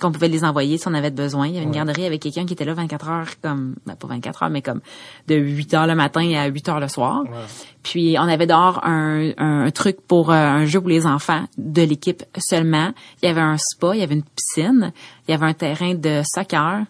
qu'on 0.00 0.12
pouvait 0.12 0.28
les 0.28 0.44
envoyer 0.44 0.78
si 0.78 0.88
on 0.88 0.94
avait 0.94 1.10
besoin. 1.10 1.46
Il 1.46 1.54
y 1.54 1.56
avait 1.56 1.66
une 1.66 1.72
garderie 1.72 2.06
avec 2.06 2.20
quelqu'un 2.20 2.46
qui 2.46 2.54
était 2.54 2.64
là 2.64 2.74
24 2.74 3.08
heures, 3.08 3.28
comme, 3.42 3.76
ben, 3.86 3.94
pas 3.94 4.08
24 4.08 4.42
heures, 4.42 4.50
mais 4.50 4.62
comme 4.62 4.80
de 5.28 5.36
8 5.36 5.74
heures 5.74 5.86
le 5.86 5.94
matin 5.94 6.28
à 6.34 6.46
8 6.46 6.68
heures 6.68 6.80
le 6.80 6.88
soir. 6.88 7.24
Puis 7.82 8.16
on 8.18 8.22
avait 8.22 8.46
dehors 8.46 8.84
un, 8.84 9.30
un, 9.38 9.70
truc 9.70 9.98
pour 10.06 10.30
euh, 10.30 10.34
un 10.34 10.64
jeu 10.64 10.80
pour 10.80 10.90
les 10.90 11.06
enfants 11.06 11.44
de 11.56 11.82
l'équipe 11.82 12.24
seulement. 12.38 12.92
Il 13.22 13.26
y 13.26 13.28
avait 13.28 13.40
un 13.40 13.56
spa, 13.58 13.94
il 13.94 14.00
y 14.00 14.02
avait 14.02 14.14
une 14.14 14.24
piscine, 14.24 14.92
il 15.26 15.30
y 15.30 15.34
avait 15.34 15.46
un 15.46 15.54
terrain 15.54 15.94
de 15.94 16.22
soccer, 16.24 16.84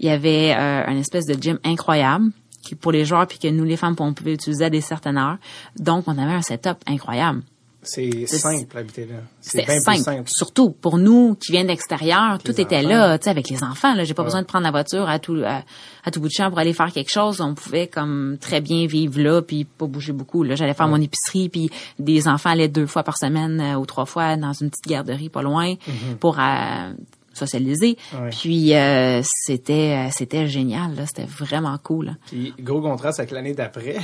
il 0.00 0.06
y 0.06 0.10
avait 0.10 0.54
euh, 0.56 0.86
un 0.86 0.96
espèce 0.96 1.26
de 1.26 1.34
gym 1.40 1.58
incroyable 1.64 2.30
qui 2.62 2.74
pour 2.74 2.92
les 2.92 3.04
joueurs 3.04 3.26
puis 3.26 3.38
que 3.38 3.48
nous 3.48 3.64
les 3.64 3.76
femmes 3.76 3.96
on 3.98 4.12
pouvait 4.12 4.34
utiliser 4.34 4.64
à 4.64 4.70
des 4.70 4.80
certaines 4.80 5.18
heures. 5.18 5.38
Donc 5.78 6.04
on 6.06 6.18
avait 6.18 6.32
un 6.32 6.42
setup 6.42 6.78
incroyable. 6.86 7.42
C'est 7.88 8.26
simple, 8.26 8.76
habiter 8.78 9.06
là. 9.06 9.16
C'est 9.40 9.64
bien 9.64 9.80
simple. 9.80 9.96
plus 9.96 10.04
simple. 10.04 10.28
Surtout 10.30 10.70
pour 10.70 10.98
nous 10.98 11.34
qui 11.36 11.52
viennent 11.52 11.66
de 11.66 11.70
l'extérieur, 11.72 12.38
tout 12.38 12.52
les 12.52 12.60
était 12.60 12.78
enfants. 12.78 12.88
là, 12.88 13.18
tu 13.18 13.24
sais, 13.24 13.30
avec 13.30 13.48
les 13.48 13.64
enfants. 13.64 13.94
Là, 13.94 14.04
j'ai 14.04 14.14
pas 14.14 14.22
Ouais. 14.22 14.26
besoin 14.26 14.42
de 14.42 14.46
prendre 14.46 14.64
la 14.64 14.70
voiture 14.70 15.08
à 15.08 15.18
tout 15.18 15.40
à, 15.44 15.62
à 16.04 16.10
tout 16.10 16.20
bout 16.20 16.28
de 16.28 16.32
champ 16.32 16.50
pour 16.50 16.58
aller 16.58 16.72
faire 16.74 16.92
quelque 16.92 17.10
chose. 17.10 17.40
On 17.40 17.54
pouvait 17.54 17.86
comme 17.86 18.36
très 18.40 18.60
bien 18.60 18.86
vivre 18.86 19.20
là, 19.20 19.42
puis 19.42 19.64
pas 19.64 19.86
bouger 19.86 20.12
beaucoup. 20.12 20.42
Là, 20.42 20.54
j'allais 20.54 20.74
faire 20.74 20.88
mon 20.88 21.00
épicerie, 21.00 21.48
puis 21.48 21.70
des 21.98 22.28
enfants 22.28 22.50
allaient 22.50 22.68
deux 22.68 22.86
fois 22.86 23.02
par 23.02 23.16
semaine 23.16 23.60
euh, 23.60 23.78
ou 23.78 23.86
trois 23.86 24.06
fois 24.06 24.36
dans 24.36 24.52
une 24.52 24.70
petite 24.70 24.86
garderie 24.86 25.28
pas 25.30 25.42
loin 25.42 25.74
pour 26.20 26.38
euh, 26.38 26.92
socialiser. 27.32 27.96
Ouais. 28.20 28.30
Puis 28.30 28.74
euh, 28.74 29.20
c'était 29.24 30.08
c'était 30.12 30.46
génial. 30.46 30.94
Là, 30.94 31.06
c'était 31.06 31.26
vraiment 31.28 31.76
cool. 31.82 32.06
là. 32.06 32.12
Puis, 32.26 32.52
gros 32.60 32.80
contraste 32.80 33.20
avec 33.20 33.30
l'année 33.30 33.54
d'après. 33.54 33.96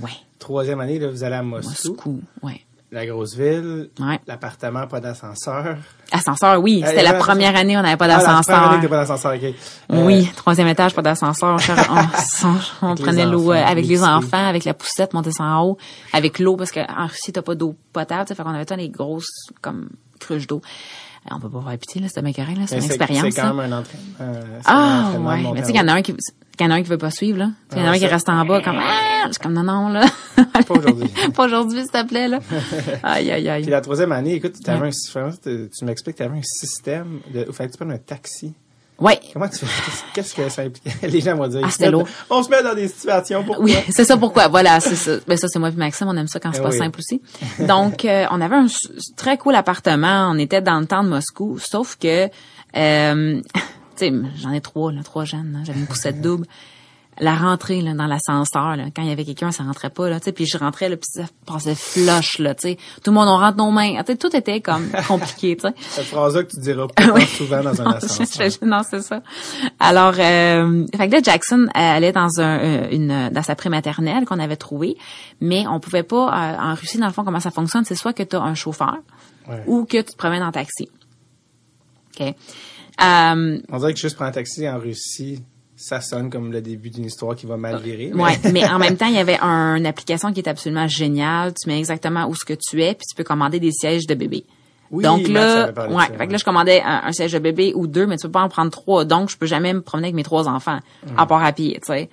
Ouais, 0.00 0.10
Troisième 0.38 0.80
année, 0.80 0.98
là, 0.98 1.08
vous 1.08 1.22
allez 1.24 1.36
à 1.36 1.42
Moscou, 1.42 1.88
Moscou. 1.90 2.20
Ouais. 2.42 2.60
La 2.94 3.06
grosse 3.06 3.34
ville, 3.34 3.90
Ouais. 4.00 4.20
l'appartement, 4.26 4.86
pas 4.86 5.00
d'ascenseur. 5.00 5.76
Ascenseur, 6.12 6.60
oui. 6.62 6.80
Ah, 6.84 6.88
C'était 6.88 7.00
il 7.02 7.04
la 7.04 7.16
un 7.16 7.18
première 7.18 7.56
année, 7.56 7.76
on 7.76 7.82
n'avait 7.82 7.96
pas 7.96 8.04
Ah, 8.06 8.18
d'ascenseur. 8.18 8.80
pas 8.80 8.96
d'ascenseur, 8.96 9.34
ok. 9.34 9.42
Euh, 9.42 10.04
Oui, 10.06 10.30
troisième 10.36 10.68
étage, 10.68 10.94
pas 10.94 11.02
d'ascenseur. 11.02 11.58
On, 11.58 12.46
on- 12.48 12.56
on 12.92 12.94
prenait 12.94 13.26
l'eau 13.26 13.52
euh, 13.52 13.56
avec 13.56 13.86
les 13.86 14.02
enfants, 14.02 14.46
avec 14.46 14.64
la 14.64 14.74
poussette, 14.74 15.12
monter 15.12 15.32
ça 15.32 15.44
en 15.44 15.62
haut, 15.64 15.78
avec 16.12 16.38
l'eau, 16.38 16.56
parce 16.56 16.70
qu'en 16.70 17.06
Russie, 17.08 17.32
t'as 17.32 17.42
pas 17.42 17.54
d'eau 17.54 17.74
potable, 17.92 18.28
fait 18.28 18.42
qu'on 18.42 18.50
avait 18.54 18.64
tant 18.64 18.76
des 18.76 18.88
grosses, 18.88 19.48
comme, 19.60 19.88
cruches 20.20 20.46
d'eau. 20.46 20.60
Euh, 21.26 21.34
On 21.34 21.40
peut 21.40 21.48
pas 21.50 21.58
voir 21.58 21.76
pitié, 21.78 22.00
là, 22.00 22.08
c'était 22.08 22.22
bien 22.22 22.32
correct, 22.32 22.58
là, 22.58 22.66
c'est 22.66 22.76
une 22.78 22.84
expérience. 22.84 23.24
C'est 23.34 23.40
quand 23.40 23.54
même 23.54 23.72
un 23.72 23.78
entraînement. 23.80 24.14
euh, 24.20 24.60
Ah, 24.66 25.10
ouais. 25.18 25.42
Mais 25.54 25.60
tu 25.62 25.66
sais, 25.66 25.72
qu'il 25.72 25.80
y 25.80 25.84
en 25.84 25.88
a 25.88 25.94
un 25.94 26.02
qui, 26.02 26.14
qu'il 26.56 26.66
y 26.66 26.68
en 26.68 26.72
a 26.72 26.76
un 26.76 26.82
qui 26.82 26.88
veut 26.88 26.98
pas 26.98 27.10
suivre, 27.10 27.38
là. 27.38 27.50
Il 27.72 27.78
y 27.78 27.80
en 27.80 27.84
a 27.84 27.88
Ah, 27.88 27.90
un 27.90 27.94
qui 27.94 28.00
ça- 28.00 28.08
reste 28.08 28.28
en 28.28 28.44
bas, 28.44 28.60
comme, 28.62 28.78
ah, 28.80 29.26
c'est 29.30 29.42
comme, 29.42 29.52
non, 29.54 29.62
non, 29.62 29.88
là. 29.88 30.04
Pas 30.36 30.74
aujourd'hui. 30.74 31.08
pas 31.34 31.44
aujourd'hui, 31.46 31.80
s'il 31.82 31.90
te 31.90 32.04
plaît, 32.06 32.28
là. 32.28 32.38
Aïe, 33.02 33.30
aïe, 33.30 33.40
Puis 33.42 33.48
aïe. 33.50 33.64
la 33.66 33.80
troisième 33.80 34.12
année, 34.12 34.34
écoute, 34.34 34.54
tu 34.62 34.70
avais 34.70 34.80
Ouais. 34.88 34.90
un, 35.16 35.30
tu 35.42 35.84
m'expliques, 35.84 36.16
tu 36.16 36.22
avais 36.22 36.38
un 36.38 36.42
système 36.42 37.20
de, 37.32 37.50
fallait 37.52 37.68
que 37.68 37.74
tu 37.74 37.78
prennes 37.78 37.92
un 37.92 37.98
taxi. 37.98 38.52
Ouais. 39.00 39.18
Comment 39.32 39.48
tu 39.48 39.66
fais, 39.66 39.92
qu'est-ce 40.14 40.34
que 40.36 40.48
ça 40.48 40.62
implique? 40.62 40.84
Les 41.02 41.20
gens 41.20 41.34
vont 41.34 41.48
dire, 41.48 41.62
Ah, 41.64 41.68
c'était 41.70 41.90
lourd. 41.90 42.06
on 42.30 42.44
se 42.44 42.48
met 42.48 42.62
dans 42.62 42.74
des 42.74 42.86
situations, 42.86 43.42
pourquoi? 43.42 43.64
Oui, 43.64 43.76
c'est 43.90 44.04
ça 44.04 44.16
pourquoi? 44.16 44.46
Voilà, 44.46 44.78
c'est 44.78 44.94
ça. 44.94 45.16
Ben 45.26 45.36
ça 45.36 45.48
c'est 45.48 45.58
moi 45.58 45.70
et 45.70 45.72
Maxime, 45.72 46.06
on 46.08 46.16
aime 46.16 46.28
ça 46.28 46.38
quand 46.38 46.52
c'est 46.52 46.60
Eh 46.60 46.62
pas 46.62 46.70
oui. 46.70 46.78
simple 46.78 47.00
aussi. 47.00 47.20
Donc 47.66 48.04
euh, 48.04 48.24
on 48.30 48.40
avait 48.40 48.54
un 48.54 48.66
très 49.16 49.36
cool 49.36 49.56
appartement, 49.56 50.30
on 50.32 50.38
était 50.38 50.62
dans 50.62 50.78
le 50.78 50.86
temps 50.86 51.02
de 51.02 51.08
Moscou, 51.08 51.58
sauf 51.58 51.96
que 51.96 52.28
euh, 52.76 53.40
j'en 54.36 54.50
ai 54.52 54.60
trois 54.60 54.92
là, 54.92 55.02
trois 55.02 55.24
jeunes, 55.24 55.52
là. 55.52 55.58
j'avais 55.64 55.80
une 55.80 55.86
poussette 55.86 56.20
double. 56.20 56.46
La 57.20 57.36
rentrée 57.36 57.80
là, 57.80 57.94
dans 57.94 58.06
l'ascenseur, 58.08 58.74
là, 58.74 58.86
quand 58.94 59.02
il 59.02 59.08
y 59.08 59.12
avait 59.12 59.24
quelqu'un, 59.24 59.52
ça 59.52 59.62
rentrait 59.62 59.90
pas 59.90 60.10
là, 60.10 60.18
puis 60.34 60.46
je 60.46 60.58
rentrais 60.58 60.88
là, 60.88 60.96
puis 60.96 61.06
ça 61.08 61.22
passait 61.46 61.76
flush 61.76 62.40
là. 62.40 62.56
Tout 62.56 62.66
le 63.06 63.12
monde 63.12 63.28
on 63.28 63.38
rentre 63.38 63.56
nos 63.56 63.70
mains, 63.70 64.02
sais, 64.04 64.16
tout 64.16 64.34
était 64.34 64.60
comme 64.60 64.88
compliqué. 65.06 65.56
Cette 65.78 66.06
phrase-là 66.06 66.42
que 66.42 66.50
tu 66.50 66.58
diras 66.60 66.88
pas 66.96 67.20
souvent 67.26 67.62
dans 67.62 67.80
un 67.82 67.92
ascenseur. 67.92 68.48
non, 68.62 68.80
c'est 68.82 69.02
ça. 69.02 69.22
Alors, 69.78 70.14
euh, 70.18 70.84
fait 70.96 71.06
que 71.08 71.12
là, 71.12 71.20
Jackson 71.22 71.68
euh, 71.68 71.70
allait 71.74 72.10
dans 72.10 72.40
un, 72.40 72.58
euh, 72.58 72.88
une, 72.90 73.28
dans 73.30 73.42
sa 73.44 73.54
prématernelle 73.54 74.24
qu'on 74.24 74.40
avait 74.40 74.56
trouvée, 74.56 74.96
mais 75.40 75.68
on 75.68 75.78
pouvait 75.78 76.02
pas, 76.02 76.26
euh, 76.30 76.56
en 76.72 76.74
Russie, 76.74 76.98
dans 76.98 77.06
le 77.06 77.12
fond, 77.12 77.22
comment 77.22 77.38
ça 77.38 77.52
fonctionne, 77.52 77.84
c'est 77.84 77.94
soit 77.94 78.12
que 78.12 78.24
tu 78.24 78.34
as 78.34 78.42
un 78.42 78.54
chauffeur 78.56 78.96
Ouais. 79.48 79.62
ou 79.68 79.84
que 79.84 79.98
tu 79.98 80.04
te 80.04 80.16
promènes 80.16 80.42
en 80.42 80.50
taxi. 80.50 80.88
OK? 82.18 82.34
Euh, 83.02 83.58
On 83.70 83.78
dirait 83.78 83.94
que 83.94 83.98
juste 84.00 84.16
prendre 84.16 84.30
un 84.30 84.32
taxi 84.32 84.68
en 84.68 84.78
Russie, 84.78 85.42
ça 85.76 86.00
sonne 86.00 86.30
comme 86.30 86.52
le 86.52 86.60
début 86.62 86.90
d'une 86.90 87.04
histoire 87.06 87.34
qui 87.34 87.46
va 87.46 87.56
mal 87.56 87.78
virer. 87.78 88.12
mais- 88.14 88.22
Ouais, 88.22 88.38
mais 88.52 88.68
en 88.68 88.78
même 88.78 88.96
temps, 88.98 89.06
il 89.06 89.14
y 89.14 89.18
avait 89.18 89.38
un- 89.40 89.74
une 89.76 89.86
application 89.86 90.32
qui 90.32 90.40
est 90.40 90.48
absolument 90.48 90.86
géniale. 90.86 91.52
Tu 91.60 91.68
mets 91.68 91.78
exactement 91.78 92.26
où 92.26 92.34
ce 92.34 92.44
que 92.44 92.54
tu 92.54 92.82
es, 92.82 92.94
puis 92.94 93.06
tu 93.08 93.16
peux 93.16 93.24
commander 93.24 93.58
des 93.60 93.72
sièges 93.72 94.06
de 94.06 94.14
bébé. 94.14 94.44
Oui, 94.90 95.02
Donc 95.02 95.26
là, 95.26 95.66
ouais, 95.66 95.74
ça, 95.74 95.86
fait 96.06 96.18
ouais. 96.18 96.26
que 96.28 96.32
là, 96.32 96.38
je 96.38 96.44
commandais 96.44 96.80
un, 96.82 97.02
un 97.06 97.12
siège 97.12 97.32
de 97.32 97.38
bébé 97.40 97.72
ou 97.74 97.86
deux, 97.88 98.06
mais 98.06 98.16
tu 98.16 98.26
peux 98.26 98.32
pas 98.32 98.42
en 98.42 98.48
prendre 98.48 98.70
trois. 98.70 99.04
Donc, 99.04 99.28
je 99.30 99.36
peux 99.36 99.46
jamais 99.46 99.72
me 99.72 99.80
promener 99.80 100.08
avec 100.08 100.14
mes 100.14 100.22
trois 100.22 100.46
enfants, 100.46 100.78
à 101.16 101.26
part 101.26 101.42
à 101.44 101.52
pied, 101.52 101.80
tu 101.84 101.92
sais. 101.92 102.08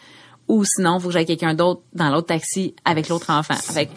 Ou 0.48 0.64
sinon, 0.66 1.00
faut 1.00 1.08
que 1.10 1.14
j'aille 1.14 1.26
quelqu'un 1.28 1.54
d'autre 1.54 1.82
dans 1.94 2.10
l'autre 2.10 2.28
taxi 2.28 2.74
avec 2.84 3.08
l'autre 3.10 3.30
enfant. 3.30 3.54
Fait 3.54 3.86
que 3.86 3.92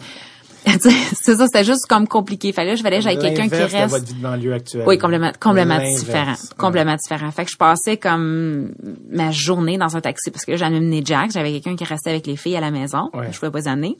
c'est 0.79 1.35
ça, 1.35 1.45
c'était 1.45 1.63
juste 1.63 1.85
comme 1.87 2.07
compliqué. 2.07 2.51
Fallait, 2.51 2.75
je 2.75 2.83
fallait 2.83 2.97
que 2.97 3.03
j'aille 3.03 3.19
quelqu'un 3.19 3.43
qui 3.43 3.49
de 3.49 3.55
reste. 3.55 3.89
votre 3.89 4.05
vie 4.05 4.13
de 4.13 4.21
banlieue 4.21 4.53
actuelle. 4.53 4.83
Oui, 4.87 4.97
complètement, 4.97 5.31
complètement 5.39 5.79
différent. 5.79 6.31
Ouais. 6.31 6.55
Complètement 6.57 6.95
différent. 6.95 7.31
Fait 7.31 7.45
que 7.45 7.51
je 7.51 7.57
passais 7.57 7.97
comme 7.97 8.73
ma 9.09 9.31
journée 9.31 9.77
dans 9.77 9.95
un 9.95 10.01
taxi 10.01 10.31
parce 10.31 10.45
que 10.45 10.55
j'allais 10.57 10.79
mener 10.79 11.01
Jack. 11.05 11.31
J'avais 11.31 11.51
quelqu'un 11.51 11.75
qui 11.75 11.83
restait 11.83 12.09
avec 12.09 12.27
les 12.27 12.35
filles 12.35 12.57
à 12.57 12.61
la 12.61 12.71
maison. 12.71 13.09
Ouais. 13.13 13.31
Je 13.31 13.39
pouvais 13.39 13.51
pas 13.51 13.59
les 13.59 13.67
amener. 13.67 13.97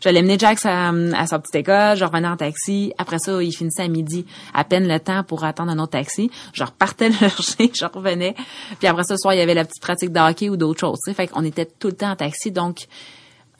J'allais 0.00 0.22
mener 0.22 0.38
Jack 0.38 0.58
à, 0.64 0.90
à 0.90 1.26
sa 1.26 1.38
petite 1.38 1.54
école, 1.54 1.96
je 1.96 2.04
revenais 2.04 2.28
en 2.28 2.36
taxi. 2.36 2.92
Après 2.98 3.18
ça, 3.18 3.42
il 3.42 3.52
finissait 3.52 3.82
à 3.82 3.88
midi, 3.88 4.26
à 4.54 4.62
peine 4.64 4.86
le 4.86 5.00
temps 5.00 5.24
pour 5.24 5.44
attendre 5.44 5.72
un 5.72 5.78
autre 5.78 5.92
taxi. 5.92 6.30
Je 6.52 6.64
repartais 6.64 7.08
le 7.08 7.14
chercher, 7.14 7.70
je 7.74 7.86
revenais. 7.86 8.34
Puis 8.78 8.88
après 8.88 9.04
ça, 9.04 9.14
le 9.14 9.18
soir, 9.18 9.34
il 9.34 9.38
y 9.38 9.40
avait 9.40 9.54
la 9.54 9.64
petite 9.64 9.82
pratique 9.82 10.12
de 10.12 10.20
hockey 10.20 10.48
ou 10.50 10.56
d'autres 10.56 10.80
choses. 10.80 10.98
tu 11.04 11.10
sais. 11.10 11.14
Fait 11.14 11.26
qu'on 11.26 11.44
était 11.44 11.66
tout 11.66 11.88
le 11.88 11.94
temps 11.94 12.10
en 12.10 12.16
taxi. 12.16 12.50
Donc, 12.50 12.86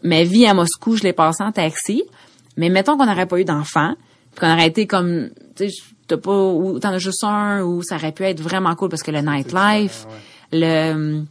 ma 0.03 0.25
vie 0.25 0.47
à 0.47 0.55
Moscou, 0.55 0.97
je 0.97 1.03
l'ai 1.05 1.13
passée 1.15 1.43
en 1.43 1.53
taxi. 1.53 2.05
Mais 2.57 2.69
mettons 2.69 2.97
qu'on 2.97 3.07
n'aurait 3.07 3.27
pas 3.27 3.39
eu 3.41 3.45
d'enfants, 3.45 3.95
puis 4.33 4.41
qu'on 4.41 4.53
aurait 4.53 4.67
été 4.69 4.87
comme, 4.87 5.31
tu 5.57 5.71
sais, 5.71 5.77
t'as 6.07 6.17
pas, 6.17 6.37
ou 6.53 6.79
t'en 6.79 6.91
as 6.91 6.99
juste 6.99 7.25
un, 7.25 7.63
ou 7.63 7.83
ça 7.83 7.97
aurait 7.97 8.13
pu 8.13 8.23
être 8.25 8.41
vraiment 8.41 8.75
cool 8.75 8.89
parce 8.89 9.03
que 9.03 9.11
le 9.11 9.21
nightlife, 9.21 10.07
le, 10.53 11.23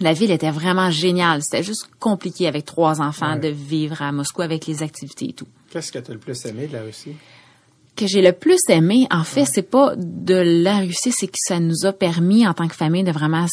la 0.00 0.12
ville 0.12 0.30
était 0.30 0.50
vraiment 0.50 0.90
géniale. 0.90 1.42
C'était 1.42 1.62
juste 1.62 1.88
compliqué 2.00 2.48
avec 2.48 2.64
trois 2.64 3.00
enfants 3.00 3.34
Ouais. 3.34 3.40
de 3.40 3.48
vivre 3.48 4.02
à 4.02 4.10
Moscou 4.12 4.42
avec 4.42 4.66
les 4.66 4.82
activités 4.82 5.30
et 5.30 5.32
tout. 5.32 5.46
Qu'est-ce 5.70 5.92
que 5.92 5.98
tu 5.98 6.10
as 6.10 6.14
le 6.14 6.20
plus 6.20 6.44
aimé 6.46 6.66
de 6.66 6.72
la 6.72 6.82
Russie? 6.82 7.14
Que 7.96 8.06
j'ai 8.08 8.22
le 8.22 8.32
plus 8.32 8.60
aimé, 8.68 9.06
en 9.12 9.22
fait, 9.22 9.44
c'est 9.44 9.62
pas 9.62 9.94
de 9.96 10.34
la 10.34 10.78
Russie, 10.78 11.12
c'est 11.12 11.28
que 11.28 11.38
ça 11.38 11.60
nous 11.60 11.86
a 11.86 11.92
permis 11.92 12.46
en 12.46 12.52
tant 12.54 12.66
que 12.66 12.74
famille 12.74 13.04
de 13.04 13.12
vraiment 13.12 13.46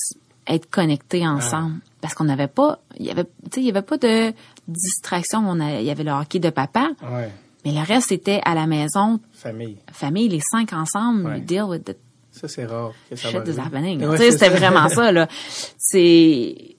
être 0.48 0.68
connectés 0.70 1.28
ensemble. 1.28 1.76
Parce 2.02 2.14
qu'on 2.16 2.24
n'avait 2.24 2.48
pas, 2.48 2.80
il 3.00 3.06
y 3.06 3.12
avait, 3.12 3.24
tu 3.26 3.30
sais, 3.54 3.62
il 3.62 3.66
y 3.68 3.70
avait 3.70 3.82
pas 3.84 3.98
de 3.98 4.34
distraction. 4.68 5.44
On 5.48 5.60
a, 5.60 5.80
il 5.80 5.86
y 5.86 5.92
avait 5.92 6.04
le 6.04 6.12
hockey 6.12 6.40
de 6.40 6.50
papa, 6.50 6.90
Ouais. 7.04 7.30
mais 7.64 7.72
le 7.72 7.82
reste 7.86 8.10
c'était 8.10 8.42
à 8.44 8.56
la 8.56 8.66
maison, 8.68 9.20
Famille. 9.34 9.78
famille, 9.92 10.28
les 10.30 10.40
cinq 10.42 10.74
ensemble, 10.74 11.26
Ouais. 11.28 11.40
deal 11.42 11.64
with 11.64 11.84
the 11.86 11.96
Ça, 12.32 12.48
c'est 12.48 12.66
rare. 12.66 12.92
que 13.10 13.16
ça 13.16 13.30
shit 13.30 13.42
is 13.48 13.60
happening. 13.60 14.04
Ouais, 14.04 14.18
tu 14.18 14.24
sais, 14.24 14.32
c'est 14.32 14.38
c'était 14.40 14.50
vraiment 14.58 14.90
ça, 14.90 15.12
là. 15.12 15.28
C'est, 15.78 16.76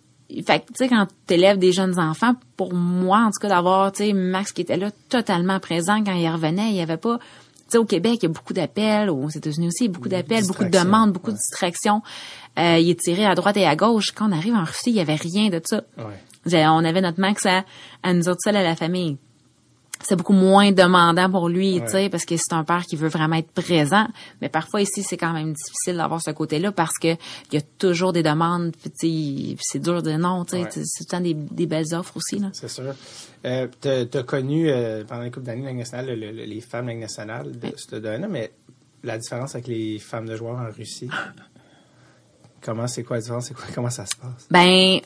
fait 0.46 0.60
que, 0.60 0.66
tu 0.72 0.76
sais, 0.76 0.88
quand 0.88 1.06
t'élèves 1.26 1.58
des 1.58 1.72
jeunes 1.72 1.98
enfants, 2.00 2.34
pour 2.56 2.72
moi, 2.72 3.18
en 3.18 3.30
tout 3.30 3.38
cas, 3.40 3.48
d'avoir, 3.48 3.92
tu 3.92 4.04
sais, 4.04 4.12
Max 4.14 4.52
qui 4.52 4.62
était 4.62 4.76
là 4.78 4.90
totalement 5.10 5.60
présent 5.60 6.02
quand 6.02 6.14
il 6.14 6.28
revenait, 6.30 6.70
il 6.70 6.76
y 6.76 6.80
avait 6.80 6.96
pas, 6.96 7.18
tu 7.18 7.24
sais, 7.68 7.78
au 7.78 7.84
Québec, 7.84 8.18
il 8.22 8.22
y 8.22 8.26
a 8.26 8.28
beaucoup 8.32 8.54
d'appels, 8.54 9.10
aux 9.10 9.28
États-Unis 9.28 9.66
aussi, 9.68 9.84
il 9.84 9.86
y 9.88 9.90
a 9.90 9.92
beaucoup 9.92 10.08
d'appels, 10.08 10.46
beaucoup 10.46 10.64
de 10.64 10.70
demandes, 10.70 11.12
beaucoup 11.12 11.32
de 11.32 11.36
distractions. 11.36 12.00
Euh, 12.58 12.78
il 12.78 12.90
est 12.90 13.00
tiré 13.00 13.24
à 13.24 13.34
droite 13.34 13.56
et 13.56 13.66
à 13.66 13.76
gauche. 13.76 14.12
Quand 14.12 14.28
on 14.28 14.32
arrive 14.32 14.54
en 14.54 14.64
Russie, 14.64 14.90
il 14.90 14.94
y 14.96 15.00
avait 15.00 15.14
rien 15.16 15.48
de 15.48 15.60
ça. 15.64 15.82
Ouais. 15.98 16.66
On 16.66 16.84
avait 16.84 17.00
notre 17.00 17.20
Max 17.20 17.46
à, 17.46 17.64
à 18.02 18.12
nous 18.12 18.28
autres 18.28 18.40
seuls 18.44 18.56
à 18.56 18.62
la 18.62 18.76
famille. 18.76 19.16
C'est 20.04 20.16
beaucoup 20.16 20.32
moins 20.32 20.72
demandant 20.72 21.30
pour 21.30 21.48
lui, 21.48 21.74
Ouais. 21.78 21.84
tu 21.84 21.92
sais, 21.92 22.08
parce 22.08 22.24
que 22.24 22.36
c'est 22.36 22.52
un 22.54 22.64
père 22.64 22.82
qui 22.86 22.96
veut 22.96 23.06
vraiment 23.08 23.36
être 23.36 23.52
présent. 23.52 24.08
Mais 24.40 24.48
parfois 24.48 24.80
ici, 24.82 25.04
c'est 25.04 25.16
quand 25.16 25.32
même 25.32 25.52
difficile 25.52 25.96
d'avoir 25.96 26.20
ce 26.20 26.32
côté-là 26.32 26.72
parce 26.72 26.98
que 27.00 27.08
il 27.12 27.54
y 27.54 27.56
a 27.56 27.60
toujours 27.78 28.12
des 28.12 28.24
demandes, 28.24 28.72
puis 28.72 28.90
tu 28.90 29.56
c'est 29.62 29.78
dur 29.78 30.02
de 30.02 30.10
non, 30.12 30.44
tu 30.44 30.56
sais, 30.56 30.62
Ouais. 30.64 30.68
c'est 30.72 30.80
tout 30.82 30.88
le 31.02 31.06
temps 31.06 31.20
des, 31.20 31.34
des 31.34 31.66
belles 31.66 31.94
offres 31.94 32.16
aussi 32.16 32.40
là. 32.40 32.48
C'est 32.52 32.68
sûr. 32.68 32.92
Euh, 33.44 33.68
t'as, 33.80 34.04
t'as 34.06 34.22
connu 34.24 34.68
euh, 34.70 35.04
pendant 35.04 35.22
une 35.22 35.30
couple 35.30 35.46
d'années 35.46 35.64
la 35.66 35.72
nationale, 35.72 36.06
le- 36.18 36.32
le- 36.32 36.44
les 36.46 36.60
femmes 36.60 36.88
la 36.88 36.94
nationale 36.96 37.52
de 37.56 37.72
ce 37.76 37.94
domaine-là, 37.94 38.26
mais 38.28 38.50
la 39.04 39.18
différence 39.18 39.54
avec 39.54 39.68
les 39.68 40.00
femmes 40.00 40.26
de 40.26 40.34
joueurs 40.34 40.58
en 40.58 40.70
Russie, 40.76 41.08
comment 42.62 42.86
c'est 42.86 43.02
quoi 43.02 43.16
la 43.16 43.22
différence? 43.22 43.46
C'est 43.46 43.54
quoi, 43.54 43.64
comment 43.74 43.90
ça 43.90 44.06
se 44.06 44.16
passe? 44.16 44.46
Ben, 44.50 45.00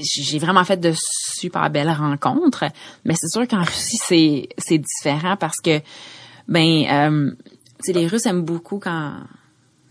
j'ai 0.00 0.38
vraiment 0.38 0.64
fait 0.64 0.78
de 0.78 0.92
super 0.96 1.68
belles 1.70 1.90
rencontres, 1.90 2.64
mais 3.04 3.14
c'est 3.14 3.28
sûr 3.28 3.46
qu'en 3.46 3.62
Russie 3.62 3.98
c'est 4.02 4.48
c'est 4.56 4.78
différent 4.78 5.36
parce 5.36 5.58
que 5.62 5.80
ben, 6.46 6.84
euh, 6.90 7.30
tu 7.84 7.84
sais, 7.84 7.92
les 7.92 8.06
Russes 8.06 8.26
aiment 8.26 8.42
beaucoup 8.44 8.78
quand 8.78 9.14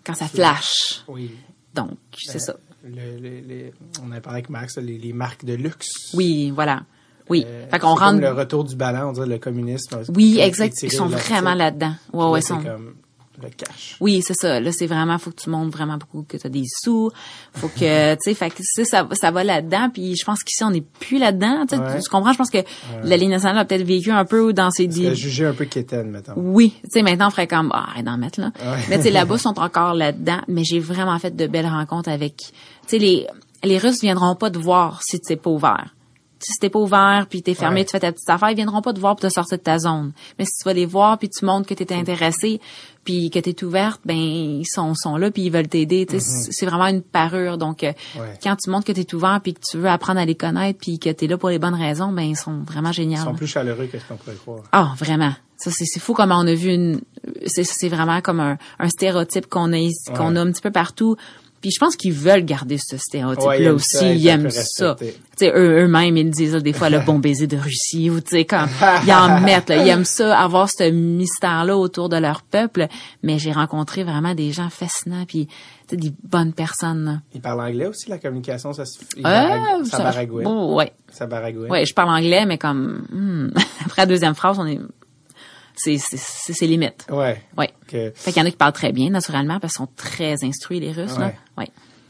quand 0.03 0.13
ça 0.15 0.27
flash. 0.27 1.03
Oui. 1.07 1.31
Donc 1.73 1.91
c'est 2.17 2.39
ça. 2.39 2.55
Le- 2.83 3.71
on 4.03 4.11
a 4.11 4.21
parlé 4.21 4.38
avec 4.38 4.49
Max, 4.49 4.77
les, 4.77 4.97
les 4.97 5.13
marques 5.13 5.43
de 5.43 5.53
luxe. 5.53 6.13
Oui, 6.13 6.51
voilà. 6.51 6.83
Oui. 7.29 7.43
Euh, 7.45 7.67
fait 7.69 7.79
qu'on 7.79 7.95
comme 7.95 7.99
rentre. 8.15 8.21
le 8.21 8.31
retour 8.31 8.63
du 8.63 8.75
ballon, 8.77 9.09
on 9.09 9.11
dirait 9.11 9.27
le 9.27 9.38
communisme. 9.38 10.01
Oui, 10.15 10.39
exact. 10.39 10.81
Ils 10.81 10.91
sont 10.91 11.07
vraiment 11.07 11.53
là-dedans. 11.53 11.93
Ouais, 12.13 12.39
c'est 12.41 12.47
sont. 12.47 12.63
comme 12.63 12.95
le 13.41 13.49
cash. 13.49 13.95
Oui, 13.99 14.21
c'est 14.21 14.33
ça. 14.33 14.59
Là, 14.59 14.71
c'est 14.71 14.88
vraiment, 14.88 15.17
faut 15.19 15.29
que 15.31 15.41
tu 15.41 15.49
montres 15.49 15.75
vraiment 15.75 15.97
beaucoup 15.97 16.23
que 16.27 16.38
tu 16.38 16.47
as 16.47 16.49
des 16.49 16.63
sous. 16.65 17.11
Faut 17.53 17.67
que, 17.67 18.13
tu 18.15 18.19
sais, 18.21 18.33
fait 18.33 18.49
que 18.49 18.63
ça, 18.63 19.07
ça 19.11 19.31
va 19.31 19.43
là-dedans. 19.43 19.89
Puis 19.93 20.15
je 20.15 20.25
pense 20.25 20.43
qu'ici, 20.43 20.63
on 20.63 20.71
n'est 20.71 20.81
plus 20.81 21.19
là-dedans. 21.19 21.65
Tu 21.67 21.75
sais, 21.75 21.81
Ouais. 21.81 21.99
tu 22.01 22.09
comprends? 22.09 22.33
Je 22.33 22.38
pense 22.38 22.49
que 22.49 22.57
la 23.03 23.17
Ligue 23.17 23.29
nationale 23.29 23.57
a 23.59 23.65
peut-être 23.65 23.83
vécu 23.85 24.11
un 24.11 24.25
peu 24.25 24.53
dans 24.53 24.71
ses... 24.71 24.85
Parce 24.88 24.99
que 24.99 25.13
juger 25.13 25.45
un 25.45 25.53
peu 25.53 25.65
quétaine, 25.65 26.09
mettons. 26.09 26.33
Oui, 26.35 26.73
tu 26.83 26.89
sais, 26.91 27.01
maintenant, 27.03 27.27
on 27.27 27.31
ferait 27.31 27.47
comme, 27.47 27.71
ah, 27.73 27.88
arrête 27.91 28.05
d'en 28.05 28.17
mettre, 28.17 28.39
là. 28.41 28.51
Ouais. 28.59 28.77
Mais 28.89 28.97
tu 28.97 29.03
sais, 29.03 29.11
là-bas, 29.11 29.35
ils 29.38 29.41
sont 29.41 29.59
encore 29.59 29.93
là-dedans. 29.93 30.41
Mais 30.47 30.63
j'ai 30.63 30.79
vraiment 30.79 31.17
fait 31.19 31.35
de 31.35 31.47
belles 31.47 31.67
rencontres 31.67 32.09
avec, 32.09 32.38
tu 32.38 32.51
sais, 32.88 32.97
les, 32.97 33.27
les 33.63 33.77
Russes 33.77 34.01
viendront 34.01 34.35
pas 34.35 34.49
te 34.49 34.57
voir 34.57 35.01
si 35.03 35.19
tu 35.19 35.35
pas 35.38 35.49
ouvert. 35.49 35.93
Si 36.39 36.53
t'es 36.59 36.69
pas 36.69 36.77
ouvert, 36.77 37.25
puis 37.27 37.41
t'es 37.41 37.55
fermé, 37.55 37.79
Ouais. 37.79 37.85
tu 37.85 37.91
fais 37.93 37.99
ta 37.99 38.11
petite 38.11 38.29
affaire, 38.29 38.51
ils 38.51 38.55
viendront 38.55 38.83
pas 38.83 38.93
te 38.93 38.99
voir 38.99 39.15
pour 39.15 39.27
te 39.27 39.33
sortir 39.33 39.57
de 39.57 39.63
ta 39.63 39.79
zone. 39.79 40.11
Mais 40.38 40.45
si 40.45 40.51
tu 40.59 40.65
vas 40.65 40.73
les 40.73 40.85
voir, 40.85 41.17
puis 41.17 41.29
tu 41.29 41.43
montres 41.43 41.67
que 41.67 41.73
t'es 41.73 41.91
intéressé, 41.95 42.61
puis 43.08 43.30
que 43.30 43.39
t'es 43.39 43.64
ouverte, 43.64 44.01
ben 44.03 44.18
ils 44.18 44.66
sont, 44.68 44.93
sont 44.93 45.16
là, 45.16 45.32
puis 45.32 45.43
ils 45.43 45.49
veulent 45.49 45.70
t'aider. 45.70 46.05
Tu 46.05 46.20
sais, 46.20 46.51
c'est- 46.51 46.66
vraiment 46.66 46.88
une 46.88 47.01
parure. 47.01 47.58
Donc, 47.58 47.84
euh, 47.86 47.93
Mm-hmm. 47.93 48.20
Ouais. 48.20 48.34
quand 48.43 48.55
tu 48.58 48.70
montres 48.70 48.86
que 48.86 48.91
t'es 48.91 49.16
ouvert, 49.16 49.39
puis 49.41 49.53
que 49.53 49.62
tu 49.62 49.78
veux 49.78 49.88
apprendre 49.88 50.20
à 50.20 50.26
les 50.26 50.36
connaître, 50.36 50.78
puis 50.78 50.99
que 50.99 51.10
t'es 51.10 51.26
là 51.28 51.38
pour 51.38 51.47
les 51.47 51.58
bonnes 51.58 51.74
raisons, 51.74 52.12
ben 52.12 52.24
ils 52.24 52.36
sont 52.36 52.60
vraiment 52.68 52.91
géniaux. 52.91 53.18
Ils 53.22 53.24
sont 53.24 53.34
plus 53.34 53.47
chaleureux 53.47 53.86
que 53.88 53.97
ce 53.97 54.03
qu'on 54.05 54.18
pourrait 54.18 54.36
croire. 54.36 54.64
Ah, 54.74 54.93
vraiment. 54.97 55.32
Ça, 55.55 55.72
c'est, 55.72 55.99
fou 55.99 56.14
comment 56.14 56.38
on 56.38 56.45
a 56.47 56.53
vu 56.53 56.70
une, 56.72 56.99
c'est, 57.45 57.88
vraiment 57.89 58.20
comme 58.22 58.39
un, 58.41 58.58
un 58.78 58.89
stéréotype 58.89 59.47
qu'on 59.47 59.72
a 59.74 59.78
qu'on 60.16 60.32
Ouais. 60.34 60.38
a 60.38 60.41
un 60.41 60.51
petit 60.51 60.62
peu 60.62 60.70
partout. 60.72 61.16
Puis 61.62 61.72
je 61.72 61.80
pense 61.80 61.95
qu'ils 61.95 62.14
veulent 62.14 62.45
garder 62.45 62.78
ce 62.78 62.97
stéréotype-là 62.97 63.49
Ouais, 63.58 63.68
aussi. 63.70 64.14
ils 64.16 64.28
aiment 64.28 64.49
ça. 64.51 64.95
Tu 64.99 65.05
respectés. 65.05 65.20
sais, 65.38 65.51
eux, 65.55 65.84
eux-mêmes, 65.86 66.16
ils 66.18 66.30
disent 66.30 66.53
là, 66.53 66.60
des 66.60 66.74
fois 66.74 66.89
le 66.89 66.99
bon 66.99 67.18
baiser 67.20 67.47
de 67.47 67.58
Russie 67.58 68.10
ou 68.10 68.22
tu 68.22 68.45
comme, 68.45 68.68
ils 69.05 69.12
en 69.14 69.39
mettent, 69.41 69.70
là. 69.70 69.84
Ils 69.84 69.89
aiment 69.89 70.05
ça, 70.05 70.38
avoir 70.38 70.70
ce 70.70 70.89
mystère-là 70.89 71.76
autour 71.78 72.10
de 72.10 72.18
leur 72.18 72.41
peuple. 72.43 72.88
Mais 73.24 73.39
j'ai 73.39 73.51
rencontré 73.51 74.03
vraiment 74.03 74.36
des 74.36 74.51
gens 74.51 74.70
fascinants 74.70 75.26
puis, 75.28 75.47
des 75.91 76.14
bonnes 76.24 76.53
personnes, 76.53 77.05
là. 77.05 77.22
Ils 77.34 77.41
parlent 77.41 77.62
anglais 77.62 77.88
aussi, 77.88 78.10
la 78.10 78.18
communication, 78.20 78.74
ça 78.74 78.86
se 78.86 78.99
barag- 79.20 79.86
ça 79.86 80.14
bon, 80.43 80.76
ouais. 80.76 80.91
Ça 81.10 81.26
baragouine. 81.26 81.72
Ouais, 81.72 81.86
je 81.86 81.93
parle 81.93 82.10
anglais, 82.10 82.45
mais 82.45 82.58
comme, 82.58 83.05
hmm, 83.12 83.49
après 83.86 84.01
la 84.03 84.05
deuxième 84.05 84.36
phrase, 84.36 84.58
on 84.60 84.66
est, 84.68 84.80
c'est, 85.78 85.97
c'est, 85.97 86.17
c'est, 86.17 86.53
c'est 86.53 86.67
limite. 86.67 87.05
Ouais. 87.09 87.41
Ouais. 87.57 87.69
Fait 87.88 88.11
qu'il 88.32 88.38
y 88.38 88.41
en 88.41 88.45
a 88.45 88.51
qui 88.51 88.57
parlent 88.57 88.73
très 88.73 88.91
bien, 88.91 89.09
naturellement, 89.09 89.59
parce 89.59 89.73
qu'ils 89.73 89.86
sont 89.86 89.91
très 89.95 90.43
instruits, 90.43 90.80
les 90.80 90.91
Russes, 90.91 91.17
là. 91.17 91.32
Ouais. 91.57 91.69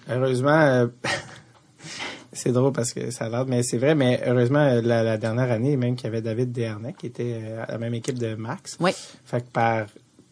Heureusement, 0.10 0.60
euh, 0.60 0.88
c'est 2.34 2.52
drôle 2.52 2.72
parce 2.72 2.94
que 2.94 3.12
ça 3.12 3.26
a 3.26 3.30
l'air, 3.30 3.46
mais 3.46 3.64
c'est 3.64 3.78
vrai, 3.78 3.94
mais 3.96 4.22
heureusement, 4.26 4.60
euh, 4.60 4.82
la, 4.82 5.04
la 5.04 5.18
dernière 5.18 5.52
année, 5.52 5.76
même 5.78 5.96
qu'il 5.96 6.06
y 6.06 6.08
avait 6.08 6.22
David 6.22 6.52
Desharnais 6.52 6.96
qui 6.98 7.08
était 7.08 7.40
euh, 7.44 7.64
à 7.68 7.74
la 7.74 7.78
même 7.78 7.94
équipe 7.94 8.18
de 8.18 8.36
Max. 8.36 8.78
Ouais. 8.80 8.94
Fait 9.26 9.42
que 9.42 9.48
par, 9.52 9.86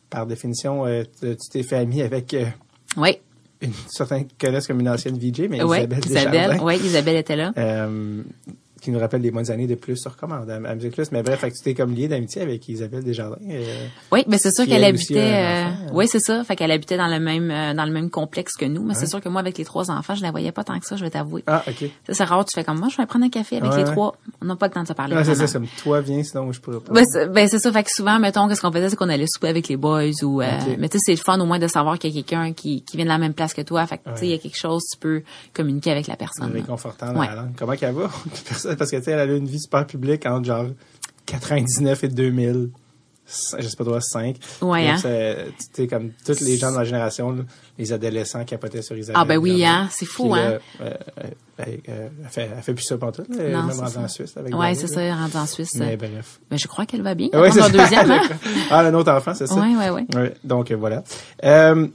par 0.10 0.26
définition, 0.26 0.86
euh, 0.86 1.04
tu 1.20 1.36
t'es 1.52 1.64
fait 1.64 1.78
ami 1.78 2.02
avec 2.02 2.34
euh, 2.34 2.46
Ouais. 2.96 3.22
une, 3.62 3.74
certains 3.90 4.24
connaissent 4.40 4.68
comme 4.68 4.80
une 4.80 4.90
ancienne 4.90 5.18
VJ, 5.18 5.48
mais 5.50 5.62
Ouais. 5.64 5.80
Isabelle 5.80 6.06
Isabelle. 6.06 6.60
Ouais, 6.62 6.78
Isabelle 6.78 7.16
était 7.18 7.36
là. 7.36 7.52
Qui 8.86 8.92
nous 8.92 9.00
rappelle 9.00 9.22
des 9.24 9.32
bonnes 9.32 9.50
années 9.50 9.66
de 9.66 9.74
plus 9.74 9.98
sur 9.98 10.16
commande 10.16 10.48
à, 10.48 10.58
à 10.58 10.76
Musique 10.76 10.94
Plus. 10.94 11.12
Mais 11.12 11.24
bref, 11.24 11.40
fait 11.40 11.50
que 11.50 11.56
tu 11.58 11.64
t'es 11.64 11.74
comme 11.74 11.96
lié 11.96 12.08
d'amitié 12.08 12.44
avec 12.44 12.70
Isabelle 12.70 13.04
Desjardins. 13.04 13.38
euh, 13.50 13.88
Oui, 14.12 14.24
mais 14.28 14.38
c'est 14.38 14.52
sûr 14.54 14.66
qu'elle 14.68 14.84
habitait. 14.84 15.18
euh, 15.18 15.64
hein. 15.66 15.74
oui, 15.92 16.08
c'est 16.08 16.20
ça. 16.20 16.44
Fait 16.44 16.56
qu'elle 16.56 16.70
habitait 16.70 16.98
dans 16.98 17.08
le 17.08 17.20
même 17.20 17.50
euh, 17.50 17.74
dans 17.74 17.86
le 17.86 17.92
même 17.92 18.12
complexe 18.12 18.54
que 18.56 18.66
nous. 18.66 18.84
Mais 18.84 18.94
c'est 18.94 19.08
sûr 19.08 19.22
que 19.22 19.28
moi, 19.30 19.42
avec 19.42 19.58
les 19.58 19.66
trois 19.66 19.90
enfants, 19.90 20.14
je 20.14 20.22
la 20.22 20.30
voyais 20.30 20.52
pas 20.52 20.64
tant 20.64 20.80
que 20.80 20.86
ça. 20.86 20.96
Je 20.98 21.04
vais 21.04 21.10
t'avouer. 21.10 21.44
Ah, 21.48 21.64
ok. 21.68 21.90
Ça, 22.08 22.14
C'est 22.14 22.24
rare. 22.26 22.46
Tu 22.46 22.54
fais 22.54 22.64
comme 22.64 22.78
moi. 22.78 22.90
Je 22.92 22.98
vais 22.98 23.08
prendre 23.08 23.26
un 23.26 23.30
café 23.30 23.58
avec 23.58 23.72
Ouais, 23.72 23.78
les 23.78 23.84
ouais. 23.86 23.92
trois. 23.92 24.16
On 24.42 24.46
n'a 24.46 24.56
pas 24.56 24.68
le 24.68 24.74
temps 24.74 24.84
de 24.84 24.88
se 24.88 24.94
parler. 24.94 25.16
Ah, 25.18 25.24
c'est 25.24 25.34
ça, 25.34 25.48
c'est 25.48 25.54
comme 25.58 25.68
toi, 25.82 26.02
viens, 26.02 26.22
sinon 26.22 26.52
je 26.52 26.62
pourrais 26.62 26.80
pas. 26.80 26.94
Ben, 26.94 27.04
c'est 27.12 27.28
ben, 27.32 27.48
c'est 27.48 27.58
ça. 27.58 27.72
Fait 27.72 27.84
que 27.84 27.92
souvent, 27.92 28.20
mettons, 28.20 28.48
qu'est-ce 28.48 28.62
qu'on 28.62 28.72
faisait, 28.72 28.90
c'est 28.92 28.96
qu'on 28.96 29.10
allait 29.10 29.26
souper 29.28 29.48
avec 29.48 29.68
les 29.68 29.78
boys 29.78 30.04
ou. 30.22 30.42
Mais 30.78 30.90
tu 30.90 31.00
sais, 31.00 31.06
c'est 31.08 31.12
le 31.14 31.18
fun 31.26 31.40
au 31.40 31.46
moins 31.48 31.58
de 31.58 31.68
savoir 31.68 31.98
qu'il 31.98 32.16
y 32.16 32.20
a 32.20 32.22
quelqu'un 32.22 32.54
qui, 32.54 32.84
qui 32.84 32.98
vient 32.98 33.06
de 33.06 33.10
la 33.10 33.18
même 33.18 33.34
place 33.34 33.56
que 33.56 33.64
toi. 33.64 33.84
Fait 33.88 33.98
que 33.98 34.04
tu 34.12 34.18
sais, 34.20 34.26
il 34.28 34.32
y 34.32 34.36
a 34.36 34.38
quelque 34.38 34.58
chose, 34.60 34.84
tu 34.92 35.00
peux 35.00 35.24
communiquer 35.56 35.90
avec 35.92 36.06
la 36.06 36.16
personne. 36.16 36.50
là. 36.54 36.60
réconfortant 36.62 37.12
dans 37.14 37.20
Ouais. 37.22 37.28
la 37.28 37.36
langue. 37.36 37.54
Comment 37.58 37.74
qu'elle 37.76 37.94
va? 37.96 38.10
Personne- 38.48 38.75
Parce 38.76 38.92
que, 38.92 38.98
tu 38.98 39.04
sais, 39.04 39.12
elle 39.12 39.20
a 39.20 39.26
eu 39.26 39.38
une 39.38 39.48
vie 39.48 39.60
super 39.60 39.86
publique 39.88 40.26
entre 40.26 40.46
genre 40.46 40.68
99 41.26 42.04
et 42.04 42.08
2000. 42.08 42.70
Je 43.58 43.68
sais 43.68 43.76
pas 43.76 43.84
toi, 43.84 44.00
5. 44.00 44.36
Ouais, 44.62 44.88
hein? 44.88 44.98
Tu 45.74 45.88
comme 45.88 46.12
tous 46.24 46.42
les 46.42 46.58
gens 46.58 46.70
de 46.70 46.76
ma 46.76 46.84
génération, 46.84 47.36
les 47.76 47.92
adolescents 47.92 48.46
capotaient 48.46 48.84
sur 48.84 48.96
Isabelle. 48.96 49.20
Ah, 49.20 49.26
ben 49.26 49.38
oui, 49.38 49.66
hein, 49.66 49.88
c'est 49.90 50.06
fou, 50.06 50.32
hein? 50.36 50.38
euh, 50.40 50.60
euh, 50.82 50.94
elle, 51.58 51.82
euh, 51.90 52.08
elle 52.24 52.30
fait, 52.30 52.52
elle 52.56 52.62
fait 52.62 52.74
plus 52.76 52.84
ça 52.84 53.00
pantoute, 53.00 53.28
là. 53.30 53.36
Elle 53.40 53.46
est 53.48 53.54
Non, 53.54 53.64
même 53.64 53.80
rendue 53.80 53.98
en 53.98 54.08
Suisse 54.08 54.38
avec 54.38 54.54
Ouais, 54.56 54.76
c'est 54.76 54.86
ça, 54.86 55.02
elle 55.02 55.08
est 55.08 55.14
rendue 55.14 55.38
en 55.38 55.48
Suisse. 55.48 55.74
Mais 55.74 55.98
bref. 55.98 56.40
Mais 56.52 56.60
je 56.60 56.68
crois 56.68 56.86
qu'elle 56.86 57.02
va 57.02 57.16
bien. 57.16 57.30
Ouais, 57.34 57.50
c'est 57.50 57.72
deuxième, 57.72 58.12
hein? 58.12 58.22
Ah, 58.70 58.84
le 58.84 58.92
nôtre 58.92 59.12
enfant, 59.12 59.34
c'est 59.34 59.48
ça? 59.48 59.56
Ouais, 59.56 59.76
ouais, 59.76 59.90
ouais. 59.90 60.06
Ouais, 60.16 60.34
donc 60.44 60.70
euh, 60.70 60.76
voilà. 60.76 61.04
Euh, 61.44 61.88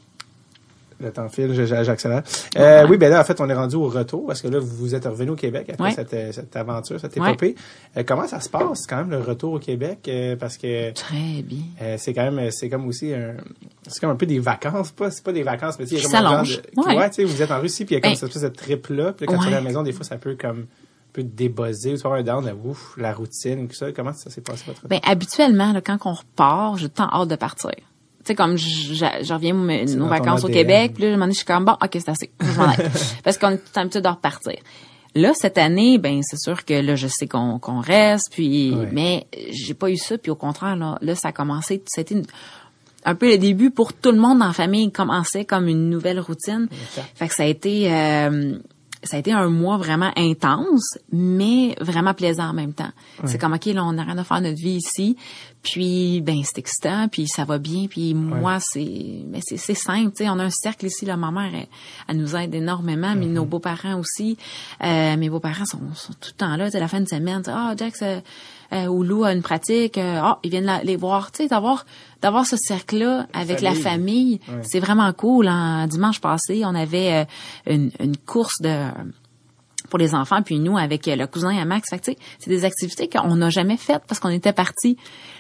Le 1.01 1.11
temps 1.11 1.29
file, 1.31 1.55
j'accélère. 1.67 2.23
Euh, 2.59 2.87
Oui, 2.89 2.99
ben 2.99 3.11
là, 3.11 3.21
en 3.21 3.25
fait, 3.25 3.41
on 3.41 3.49
est 3.49 3.55
rendu 3.55 3.77
au 3.77 3.89
retour 3.89 4.27
parce 4.27 4.43
que 4.43 4.49
là, 4.49 4.59
vous 4.61 4.95
êtes 4.95 5.07
revenu 5.07 5.31
au 5.31 5.35
Québec 5.37 5.69
après 5.71 5.85
Ouais. 5.85 5.91
cette, 5.93 6.13
euh, 6.13 6.31
cette 6.33 6.55
aventure, 6.57 7.01
cette 7.01 7.17
Ouais. 7.17 7.31
épopée. 7.31 7.55
Euh, 7.97 8.03
comment 8.07 8.27
ça 8.27 8.39
se 8.41 8.49
passe 8.51 8.87
quand 8.87 8.97
même 8.99 9.11
le 9.11 9.19
retour 9.21 9.55
au 9.55 9.59
Québec 9.59 10.01
Euh, 10.09 10.37
Parce 10.37 10.57
que 10.59 10.93
Très 10.93 11.43
bien. 11.43 11.59
euh, 11.81 11.97
c'est 11.99 12.13
quand 12.13 12.31
même, 12.31 12.51
c'est 12.51 12.69
comme 12.69 12.87
aussi 12.87 13.13
un, 13.15 13.35
c'est 13.87 14.01
comme 14.01 14.11
un 14.11 14.17
peu 14.17 14.27
des 14.27 14.39
vacances, 14.41 14.91
pas, 14.93 15.11
c'est 15.11 15.25
pas 15.25 15.33
des 15.33 15.43
vacances, 15.43 15.79
mais 15.79 15.87
tu 15.87 15.97
sais, 15.97 16.07
de- 16.07 16.97
Ouais. 16.97 17.09
tu 17.11 17.15
sais, 17.17 17.25
vous 17.25 17.41
êtes 17.43 17.51
en 17.51 17.61
Russie 17.61 17.85
puis 17.85 17.95
il 17.95 17.99
y 17.99 17.99
a 17.99 18.01
comme 18.03 18.11
Ben, 18.11 18.17
cette 18.17 18.29
espèce 18.29 18.43
de 18.43 18.49
trip 18.49 18.89
là, 18.89 19.13
puis 19.13 19.27
quand 19.27 19.39
tu 19.39 19.45
ouais. 19.47 19.51
es 19.51 19.55
à 19.55 19.57
la 19.57 19.61
maison, 19.63 19.83
des 19.83 19.93
fois, 19.93 20.05
ça 20.05 20.17
peut 20.17 20.37
comme 20.41 20.61
un 20.61 21.13
peu 21.13 21.23
débosser 21.23 21.95
ou 21.95 21.97
tu 21.97 22.07
un 22.07 22.23
down, 22.23 22.45
de, 22.45 22.53
ouf, 22.69 22.95
la 22.97 23.13
routine, 23.13 23.67
tout 23.69 23.75
ça. 23.75 23.91
Comment 23.93 24.13
ça 24.13 24.31
s'est 24.31 24.41
passé 24.43 24.65
votre 24.67 24.87
Ben 24.87 25.01
habituellement, 25.05 25.73
là, 25.73 25.81
quand 25.81 25.99
on 26.05 26.13
repart, 26.13 26.77
j'ai 26.79 26.89
temps 26.89 27.09
hâte 27.13 27.29
de 27.29 27.37
partir. 27.37 27.71
Tu 28.21 28.27
sais, 28.29 28.35
comme 28.35 28.57
je, 28.57 28.95
je- 28.95 29.25
je 29.25 29.33
reviens 29.35 29.55
nos 29.97 30.07
vacances 30.09 30.41
au. 30.45 30.49
Québec, 30.53 30.93
puis 30.95 31.05
là, 31.05 31.11
moment 31.13 31.25
donné, 31.25 31.33
je 31.33 31.39
suis 31.39 31.47
comme, 31.47 31.65
bon, 31.65 31.73
OK, 31.73 31.89
c'est 31.93 32.09
assez. 32.09 32.31
Je 32.41 32.59
m'en. 32.59 32.73
Parce 33.25 33.39
qu'on 33.39 33.51
est 33.51 33.57
tout 33.57 33.79
habitué 33.81 34.01
de 34.01 34.09
repartir. 34.09 34.57
Là, 35.15 35.33
cette 35.35 35.59
année, 35.59 35.99
ben 35.99 36.21
c'est 36.23 36.39
sûr 36.39 36.65
que 36.65 36.75
là, 36.75 36.95
je 36.95 37.09
sais 37.09 37.27
qu'on 37.27 37.59
qu'on 37.59 37.81
reste, 37.81 38.29
puis 38.33 38.73
mais 38.93 39.27
j'ai 39.51 39.75
pas 39.75 39.91
eu 39.91 39.97
ça, 39.97 40.17
puis 40.19 40.31
au 40.31 40.37
contraire, 40.37 40.77
là, 40.77 40.99
là 41.03 41.15
ça 41.17 41.29
a 41.29 41.33
commencé, 41.33 41.83
c'était 41.87 42.15
une- 42.15 42.27
un 43.05 43.15
peu 43.17 43.29
le 43.31 43.39
début 43.39 43.71
pour 43.71 43.93
tout 43.95 44.13
le 44.13 44.19
monde 44.19 44.39
la 44.41 44.53
famille, 44.53 44.93
commençait 44.93 45.45
comme 45.47 45.67
une 45.67 45.89
nouvelle 45.91 46.21
routine. 46.21 46.69
Fait 47.17 47.27
que 47.29 47.35
ça 47.35 47.43
a 47.45 47.47
été 47.47 47.93
euh, 47.93 48.59
ça 49.03 49.17
a 49.17 49.21
été 49.21 49.33
un 49.33 49.49
mois 49.49 49.79
vraiment 49.79 50.11
intense, 50.17 50.99
mais 51.13 51.75
vraiment 51.81 52.13
plaisant 52.15 52.49
en 52.51 52.53
même 52.53 52.75
temps. 52.75 52.91
C'est 53.25 53.39
comme, 53.39 53.55
OK, 53.55 53.65
là, 53.67 53.83
on 53.85 53.97
a 53.99 54.03
rien 54.03 54.19
à 54.19 54.25
faire 54.25 54.41
notre 54.43 54.59
vie 54.61 54.77
ici. 54.77 55.17
Puis, 55.63 56.21
ben, 56.23 56.41
c'est 56.45 56.59
excitant, 56.59 57.09
puis 57.09 57.29
ça 57.29 57.45
va 57.45 57.59
bien. 57.59 57.87
Puis 57.87 58.15
moi, 58.15 58.59
c'est 58.61 59.25
mais 59.29 59.41
c'est 59.43 59.57
c'est 59.59 59.75
simple. 59.75 60.11
tu 60.13 60.25
sais, 60.25 60.31
On 60.31 60.39
a 60.39 60.45
un 60.45 60.51
cercle 60.51 60.87
ici. 60.87 61.05
Là, 61.05 61.17
ma 61.17 61.31
mère, 61.31 61.51
elle, 61.55 61.67
elle 62.09 62.17
nous 62.17 62.35
aide 62.37 62.55
énormément, 62.55 63.15
mais 63.15 63.27
nos 63.27 63.45
beaux-parents 63.45 63.99
aussi. 63.99 64.39
Euh, 64.83 65.17
mes 65.19 65.29
beaux-parents 65.29 65.67
sont, 65.67 65.81
sont 65.95 66.13
tout 66.15 66.31
le 66.33 66.37
temps 66.37 66.57
là. 66.57 66.67
tu 66.67 66.73
sais, 66.73 66.81
la 66.81 66.89
fin 66.89 67.01
de 67.01 67.09
semaine, 67.09 67.39
tu 67.43 67.51
sais, 67.51 67.53
ah, 67.55 67.75
Jax 67.77 68.01
euh, 68.03 68.21
euh, 68.73 68.87
ou 68.87 69.03
Lou 69.03 69.25
a 69.25 69.33
une 69.33 69.43
pratique. 69.43 69.99
euh, 69.99 70.21
Ah, 70.23 70.39
ils 70.45 70.51
viennent 70.51 70.65
la- 70.65 70.83
les 70.83 70.97
voir. 70.97 71.31
Tu 71.31 71.43
sais, 71.43 71.49
d'avoir 71.49 71.85
d'avoir 72.23 72.47
ce 72.47 72.57
cercle-là 72.57 73.27
avec 73.33 73.61
la 73.61 73.75
famille. 73.75 74.41
Ouais. 74.49 74.61
c'est 74.63 74.81
vraiment 74.81 75.13
cool. 75.13 75.49
En 75.49 75.87
dimanche 75.87 76.21
passé, 76.21 76.63
on 76.65 76.75
avait 76.75 77.13
euh, 77.13 77.25
une, 77.73 77.91
une 78.01 78.17
course 78.17 78.61
de 78.61 78.89
pour 79.91 79.99
les 79.99 80.15
enfants, 80.15 80.41
puis 80.43 80.59
nous 80.59 80.79
avec 80.79 81.07
euh, 81.09 81.17
le 81.17 81.27
cousin 81.27 81.57
à 81.59 81.65
Max. 81.67 81.91
Fait 81.91 81.99
que, 81.99 82.05
c'est 82.39 82.49
des 82.51 82.65
activités 82.65 83.09
qu'on 83.09 83.37
n'a 83.37 83.51
jamais 83.51 83.77
faites 83.77 84.03
parce 84.09 84.21
qu'on 84.21 84.31
était 84.31 84.53
partis. 84.53 84.97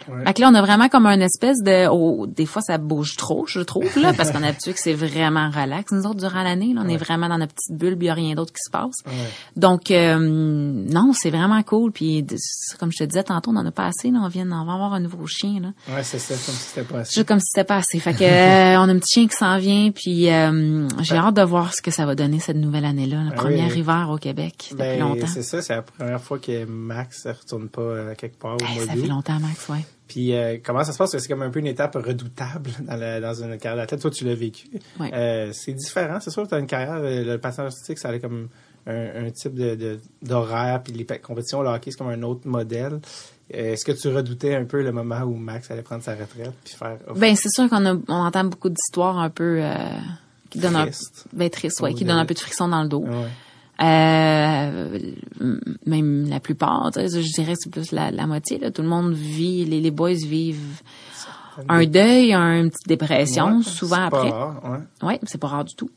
Ouais. 0.08 0.24
Fait 0.26 0.34
que 0.34 0.40
là, 0.42 0.48
on 0.50 0.54
a 0.54 0.60
vraiment 0.62 0.88
comme 0.88 1.06
un 1.06 1.20
espèce 1.20 1.62
de... 1.62 1.86
oh, 1.88 2.26
des 2.26 2.46
fois, 2.46 2.62
ça 2.62 2.78
bouge 2.78 3.16
trop, 3.16 3.46
je 3.46 3.60
trouve, 3.60 3.98
là, 3.98 4.12
parce 4.12 4.30
qu'on 4.30 4.42
est 4.42 4.48
habitué 4.48 4.72
que 4.72 4.80
c'est 4.80 4.94
vraiment 4.94 5.50
relax. 5.50 5.92
Nous 5.92 6.04
autres, 6.04 6.20
durant 6.20 6.42
l'année, 6.42 6.74
là, 6.74 6.82
on 6.84 6.88
est 6.88 6.96
vraiment 6.96 7.28
dans 7.28 7.38
notre 7.38 7.54
petite 7.54 7.76
bulle, 7.76 7.96
puis 7.96 8.06
il 8.06 8.08
n'y 8.08 8.10
a 8.10 8.14
rien 8.14 8.34
d'autre 8.34 8.52
qui 8.52 8.62
se 8.62 8.70
passe. 8.70 8.96
Ouais. 9.06 9.12
Donc, 9.56 9.90
euh, 9.90 10.18
non, 10.18 11.12
c'est 11.14 11.30
vraiment 11.30 11.62
cool. 11.62 11.92
Puis, 11.92 12.26
comme 12.78 12.90
je 12.92 12.98
te 12.98 13.04
disais 13.04 13.22
tantôt, 13.22 13.50
on 13.50 13.54
n'en 13.54 13.66
a 13.66 13.70
pas 13.70 13.86
assez. 13.86 14.10
Là, 14.10 14.20
on 14.22 14.28
vient 14.28 14.46
va 14.46 14.72
avoir 14.72 14.94
un 14.94 15.00
nouveau 15.00 15.26
chien. 15.26 15.60
Là. 15.60 15.94
Ouais, 15.94 16.02
c'est 16.02 16.18
ça, 16.18 16.34
comme 16.34 16.54
si 16.54 16.68
c'était 16.68 16.86
pas 16.86 16.98
assez. 17.00 17.14
Juste 17.14 17.28
comme 17.28 17.40
si 17.40 17.46
c'était 17.48 17.64
pas 17.64 17.76
assez. 17.76 17.98
Fait 18.00 18.14
que 18.14 18.18
euh, 18.24 18.78
on 18.78 18.88
a 18.88 18.92
un 18.92 18.98
petit 18.98 19.14
chien 19.14 19.28
qui 19.28 19.36
s'en 19.36 19.58
vient, 19.58 19.90
puis 19.90 20.30
euh, 20.30 20.88
j'ai 21.00 21.16
hâte 21.16 21.36
de 21.36 21.42
voir 21.42 21.74
ce 21.74 21.82
que 21.82 21.90
ça 21.90 22.06
va 22.06 22.14
donner 22.14 22.40
cette 22.40 22.56
nouvelle 22.56 22.84
année-là, 22.84 23.18
la 23.24 23.30
Ah 23.32 23.34
première 23.36 23.68
oui. 23.70 23.78
hiver 23.78 24.08
au 24.10 24.16
Québec 24.18 24.39
depuis 24.48 24.74
Ben, 24.74 24.98
longtemps. 25.00 25.26
c'est 25.26 25.42
ça, 25.42 25.60
c'est 25.62 25.74
la 25.74 25.82
première 25.82 26.20
fois 26.20 26.38
que 26.38 26.64
Max 26.64 27.24
ne 27.26 27.32
retourne 27.32 27.68
pas 27.68 27.80
euh, 27.82 28.14
quelque 28.14 28.38
part 28.38 28.56
au 28.56 28.64
Hey, 28.64 28.76
mois 28.76 28.86
ça 28.86 28.92
fait 28.92 29.06
longtemps, 29.06 29.38
Max, 29.40 29.68
ouais. 29.68 29.84
Puis 30.08 30.34
euh, 30.34 30.58
comment 30.64 30.82
ça 30.82 30.92
se 30.92 30.98
passe? 30.98 31.16
C'est 31.16 31.28
comme 31.28 31.42
un 31.42 31.50
peu 31.50 31.60
une 31.60 31.66
étape 31.68 31.94
redoutable 31.94 32.70
dans, 32.80 32.96
la- 32.96 33.20
dans 33.20 33.34
une 33.34 33.56
carrière 33.58 33.76
d'athlète. 33.76 34.00
Toi, 34.00 34.10
tu 34.10 34.24
l'as 34.24 34.34
vécu. 34.34 34.66
Ouais. 34.98 35.10
Euh, 35.14 35.50
c'est 35.52 35.72
différent. 35.72 36.18
C'est 36.20 36.30
sûr 36.30 36.42
que 36.44 36.48
tu 36.48 36.54
as 36.54 36.58
une 36.58 36.66
carrière, 36.66 36.98
le 37.00 37.36
patinage 37.36 37.68
artistique, 37.72 37.98
ça 37.98 38.08
a 38.08 38.18
comme 38.18 38.48
un, 38.86 39.26
un 39.26 39.30
type 39.30 39.54
de, 39.54 39.74
de- 39.76 40.00
d'horaire, 40.22 40.82
puis 40.82 40.92
les 40.92 41.04
compétitions, 41.18 41.62
le 41.62 41.68
hockey, 41.68 41.90
c'est 41.92 41.98
comme 41.98 42.08
un 42.08 42.22
autre 42.22 42.40
modèle. 42.48 43.00
Est-ce 43.52 43.84
que 43.84 43.92
tu 43.92 44.08
redoutais 44.08 44.54
un 44.54 44.64
peu 44.64 44.80
le 44.82 44.92
moment 44.92 45.20
où 45.22 45.34
Max 45.34 45.70
allait 45.70 45.82
prendre 45.82 46.02
sa 46.04 46.12
retraite 46.12 46.52
puis 46.64 46.74
faire 46.74 46.98
Ben 47.16 47.34
c'est 47.34 47.48
sûr 47.50 47.68
qu'on 47.68 47.84
on 47.84 48.14
entend 48.14 48.44
beaucoup 48.44 48.68
d'histoires 48.68 49.18
un 49.18 49.28
peu 49.28 49.58
euh, 49.60 49.74
qui 50.50 50.60
donnent 50.60 50.76
un, 50.76 50.86
Triste. 50.86 51.24
ben 51.32 51.50
triste, 51.50 51.80
ouais, 51.80 51.92
qui 51.94 52.04
donnent 52.04 52.18
un 52.18 52.26
peu 52.26 52.34
de 52.34 52.38
frisson 52.38 52.68
dans 52.68 52.82
le 52.82 52.88
dos. 52.88 53.00
Ouais. 53.04 53.26
Euh, 53.82 54.98
même 55.86 56.28
la 56.28 56.40
plupart, 56.40 56.90
je 56.94 57.32
dirais 57.34 57.52
que 57.52 57.58
c'est 57.60 57.70
plus 57.70 57.92
la, 57.92 58.10
la 58.10 58.26
moitié. 58.26 58.58
Là. 58.58 58.70
Tout 58.70 58.82
le 58.82 58.88
monde 58.88 59.14
vit, 59.14 59.64
les, 59.64 59.80
les 59.80 59.90
boys 59.90 60.12
vivent 60.12 60.82
un 61.68 61.84
deuil, 61.86 62.32
un, 62.32 62.60
une 62.62 62.70
petite 62.70 62.88
dépression, 62.88 63.58
Ouais, 63.58 63.62
souvent 63.62 63.96
c'est 63.96 64.02
après. 64.02 64.30
Pas 64.30 64.36
rare, 64.36 64.62
ouais. 65.02 65.20
C'est 65.24 65.38
pas 65.38 65.48
rare 65.48 65.64
du 65.64 65.74
tout. 65.74 65.90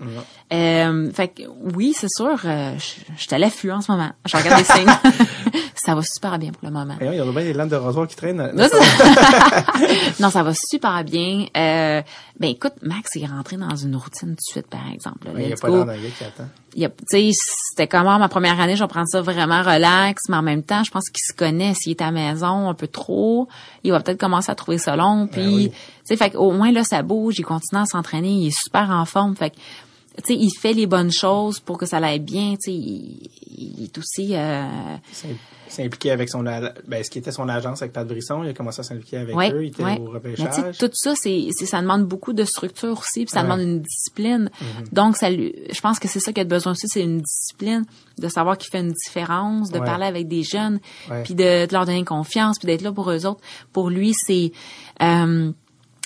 Euh, 0.51 1.11
fait 1.11 1.27
que 1.29 1.43
oui, 1.75 1.93
c'est 1.95 2.09
sûr, 2.09 2.39
euh, 2.45 2.73
je, 2.77 3.21
suis 3.21 3.33
à 3.33 3.37
l'affût 3.37 3.71
en 3.71 3.81
ce 3.81 3.91
moment. 3.91 4.11
Je 4.25 4.37
regarde 4.37 4.59
les 4.59 4.65
signes. 4.65 5.61
ça 5.75 5.95
va 5.95 6.01
super 6.01 6.37
bien 6.39 6.51
pour 6.51 6.67
le 6.67 6.73
moment. 6.73 6.95
Oui, 7.01 7.07
il 7.11 7.17
y 7.17 7.19
a 7.19 7.25
bien 7.25 7.43
des 7.43 7.53
lames 7.53 7.69
de 7.69 7.75
rasoir 7.75 8.07
qui 8.07 8.15
traînent. 8.15 8.51
Non, 8.53 8.67
ça- 8.67 8.77
non, 10.19 10.29
ça 10.29 10.43
va 10.43 10.53
super 10.53 11.03
bien. 11.03 11.45
Euh, 11.55 12.01
ben 12.39 12.49
écoute, 12.49 12.73
Max 12.81 13.15
est 13.15 13.25
rentré 13.25 13.57
dans 13.57 13.75
une 13.75 13.95
routine 13.95 14.29
tout 14.29 14.35
de 14.35 14.41
suite, 14.41 14.67
par 14.67 14.87
exemple. 14.91 15.27
Il 15.35 15.47
n'y 15.47 15.53
a 15.53 15.55
pas 15.55 15.69
gars 15.69 15.93
qui 16.17 16.23
attend. 16.23 16.49
Tu 16.75 16.87
sais, 17.07 17.29
c'était 17.69 17.87
comment 17.87 18.17
ma 18.17 18.29
première 18.29 18.59
année, 18.59 18.75
je 18.75 18.83
vais 18.83 18.87
prendre 18.87 19.07
ça 19.07 19.21
vraiment 19.21 19.61
relax, 19.61 20.23
mais 20.29 20.37
en 20.37 20.41
même 20.41 20.63
temps, 20.63 20.83
je 20.83 20.91
pense 20.91 21.09
qu'il 21.09 21.23
se 21.23 21.33
connaît. 21.33 21.73
S'il 21.75 21.91
est 21.91 22.01
à 22.01 22.05
la 22.05 22.11
maison 22.11 22.69
un 22.69 22.73
peu 22.73 22.87
trop, 22.87 23.47
il 23.83 23.91
va 23.91 23.99
peut-être 23.99 24.19
commencer 24.19 24.51
à 24.51 24.55
trouver 24.55 24.79
ça 24.79 24.95
long. 24.95 25.27
Puis, 25.27 25.41
oui. 25.55 25.69
tu 25.69 25.75
sais, 26.03 26.15
fait 26.15 26.35
au 26.35 26.51
moins 26.51 26.71
là, 26.71 26.83
ça 26.83 27.01
bouge, 27.01 27.35
il 27.39 27.43
continue 27.43 27.81
à 27.81 27.85
s'entraîner, 27.85 28.29
il 28.29 28.47
est 28.47 28.57
super 28.57 28.89
en 28.89 29.05
forme. 29.05 29.35
Fait 29.35 29.53
que, 30.17 30.21
tu 30.21 30.33
sais, 30.33 30.39
il 30.39 30.51
fait 30.59 30.73
les 30.73 30.87
bonnes 30.87 31.11
choses 31.11 31.59
pour 31.59 31.77
que 31.77 31.85
ça 31.85 31.99
l'aille 31.99 32.19
bien. 32.19 32.51
Tu 32.55 32.71
sais, 32.71 32.73
il, 32.73 33.29
il 33.57 33.83
est 33.85 33.97
aussi. 33.97 34.35
Euh, 34.35 34.65
s'im- 35.11 35.27
s'impliquer 35.69 36.11
avec 36.11 36.29
son 36.29 36.43
ben, 36.43 37.03
ce 37.03 37.09
qui 37.09 37.17
était 37.17 37.31
son 37.31 37.49
agence 37.49 37.81
avec 37.81 37.93
Pat 37.93 38.07
Brisson, 38.07 38.43
il 38.43 38.49
a 38.49 38.53
commencé 38.53 38.81
à 38.81 38.83
s'impliquer 38.83 39.17
avec 39.17 39.35
Ouais, 39.35 39.51
eux, 39.51 39.63
il 39.65 39.69
était 39.69 39.83
ouais. 39.83 39.97
au 39.97 40.11
Mais 40.11 40.19
tu 40.35 40.35
sais, 40.35 40.43
repêchage. 40.45 40.77
tout 40.77 40.89
ça, 40.93 41.15
c'est, 41.15 41.47
c'est- 41.51 41.65
ça 41.65 41.81
demande 41.81 42.05
beaucoup 42.05 42.31
de 42.33 42.43
structure 42.43 42.91
aussi, 42.91 43.25
puis 43.25 43.29
ça 43.29 43.37
Ouais. 43.39 43.43
demande 43.45 43.61
une 43.61 43.81
discipline. 43.81 44.51
Donc, 44.91 45.17
ça 45.17 45.31
lui, 45.31 45.55
je 45.71 45.81
pense 45.81 45.97
que 45.97 46.07
c'est 46.07 46.19
ça 46.19 46.31
qu'il 46.31 46.41
a 46.41 46.45
besoin 46.45 46.73
aussi, 46.73 46.87
c'est 46.87 47.01
une 47.01 47.21
discipline, 47.21 47.85
de 48.19 48.27
savoir 48.27 48.59
qu'il 48.59 48.69
fait 48.69 48.81
une 48.81 48.91
différence, 48.91 49.71
de 49.71 49.79
parler 49.79 50.05
avec 50.05 50.27
des 50.27 50.43
jeunes, 50.43 50.79
puis 51.23 51.33
de, 51.33 51.65
de 51.65 51.73
leur 51.73 51.87
donner 51.87 52.03
confiance, 52.03 52.59
puis 52.59 52.67
d'être 52.67 52.83
là 52.83 52.91
pour 52.91 53.09
eux 53.09 53.25
autres. 53.25 53.41
Pour 53.71 53.89
lui, 53.89 54.13
c'est 54.13 54.51
euh, 55.01 55.51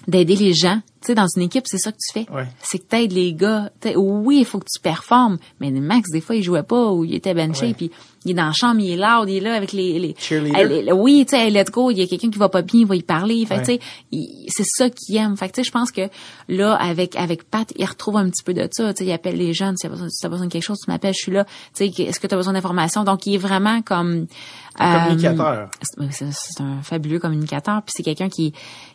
d'aider 0.08 0.36
les 0.38 0.54
gens. 0.54 0.80
Tu 1.02 1.08
sais, 1.08 1.16
dans 1.16 1.28
une 1.36 1.44
équipe, 1.44 1.66
c'est 1.68 1.78
ça 1.78 1.92
que 1.92 1.98
tu 1.98 2.12
fais. 2.12 2.32
Ouais. 2.32 2.48
C'est 2.62 2.80
que 2.80 2.86
t'aides 2.86 3.12
les 3.12 3.34
gars. 3.34 3.70
T'sais, 3.80 3.96
oui, 3.96 4.38
il 4.40 4.46
faut 4.46 4.60
que 4.60 4.66
tu 4.66 4.80
performes, 4.82 5.38
mais 5.60 5.70
Max, 5.72 6.10
des 6.12 6.22
fois, 6.22 6.36
il 6.36 6.42
jouait 6.44 6.64
pas 6.64 6.92
ou 6.92 7.06
il 7.06 7.14
était 7.14 7.34
benché, 7.36 7.74
puis 7.76 7.92
il 8.26 8.32
est 8.32 8.34
dans 8.34 8.48
la 8.48 8.52
chambre, 8.52 8.82
il 8.82 8.92
est 8.92 8.96
loud, 8.98 9.30
il 9.30 9.38
est 9.38 9.40
là 9.42 9.54
avec 9.56 9.72
les... 9.74 10.00
les. 10.00 10.16
Elle- 10.56 10.92
oui, 10.94 11.24
tu 11.26 11.38
sais, 11.38 11.46
hey, 11.48 11.52
let's 11.52 11.70
go, 11.72 11.92
il 11.92 12.00
y 12.00 12.02
a 12.02 12.08
quelqu'un 12.08 12.30
qui 12.32 12.40
va 12.40 12.50
pas 12.50 12.62
bien, 12.64 12.82
il 12.82 12.88
va 12.88 12.96
y 12.96 13.04
parler. 13.04 13.46
Fait 13.46 13.56
Ouais. 13.58 13.62
tu 13.62 13.66
sais, 13.74 13.80
il- 14.12 14.46
c'est 14.50 14.66
ça 14.66 14.90
qu'il 14.90 15.16
aime. 15.18 15.38
Fait 15.38 15.48
que, 15.50 15.54
tu 15.54 15.62
sais, 15.62 15.68
je 15.68 15.72
pense 15.72 15.92
que 15.92 16.10
là, 16.50 16.74
avec 16.76 17.16
avec 17.16 17.44
Pat, 17.50 17.72
il 17.78 17.86
retrouve 17.86 18.18
un 18.18 18.28
petit 18.30 18.44
peu 18.44 18.54
de 18.56 18.68
ça. 18.72 18.94
Tu 18.94 19.00
sais, 19.00 19.06
il 19.10 19.12
appelle 19.14 19.38
les 19.38 19.54
jeunes. 19.54 19.78
Si 19.78 19.88
tu 19.88 20.26
as 20.26 20.30
besoin 20.30 20.48
de 20.48 20.52
quelque 20.52 20.64
chose, 20.64 20.80
tu 20.84 20.90
m'appelles, 20.90 21.14
je 21.14 21.20
suis 21.22 21.32
là. 21.32 21.46
Tu 21.76 21.92
sais, 21.92 22.02
est-ce 22.04 22.20
que 22.20 22.28
tu 22.28 22.34
as 22.34 22.38
besoin 22.38 22.54
d'informations? 22.54 23.04
Donc, 23.04 23.26
il 23.28 23.36
est 23.36 23.40
vraiment 23.40 23.82
comme... 23.84 24.26
euh, 24.82 25.04
communicateur. 25.06 25.70
c'est 26.12 26.62
un 26.62 26.82
fabuleux 26.82 27.20
communicateur. 27.20 27.82
Puis 27.84 27.94
c'est 27.96 28.04
quelqu'un 28.04 28.30
qui 28.30 28.52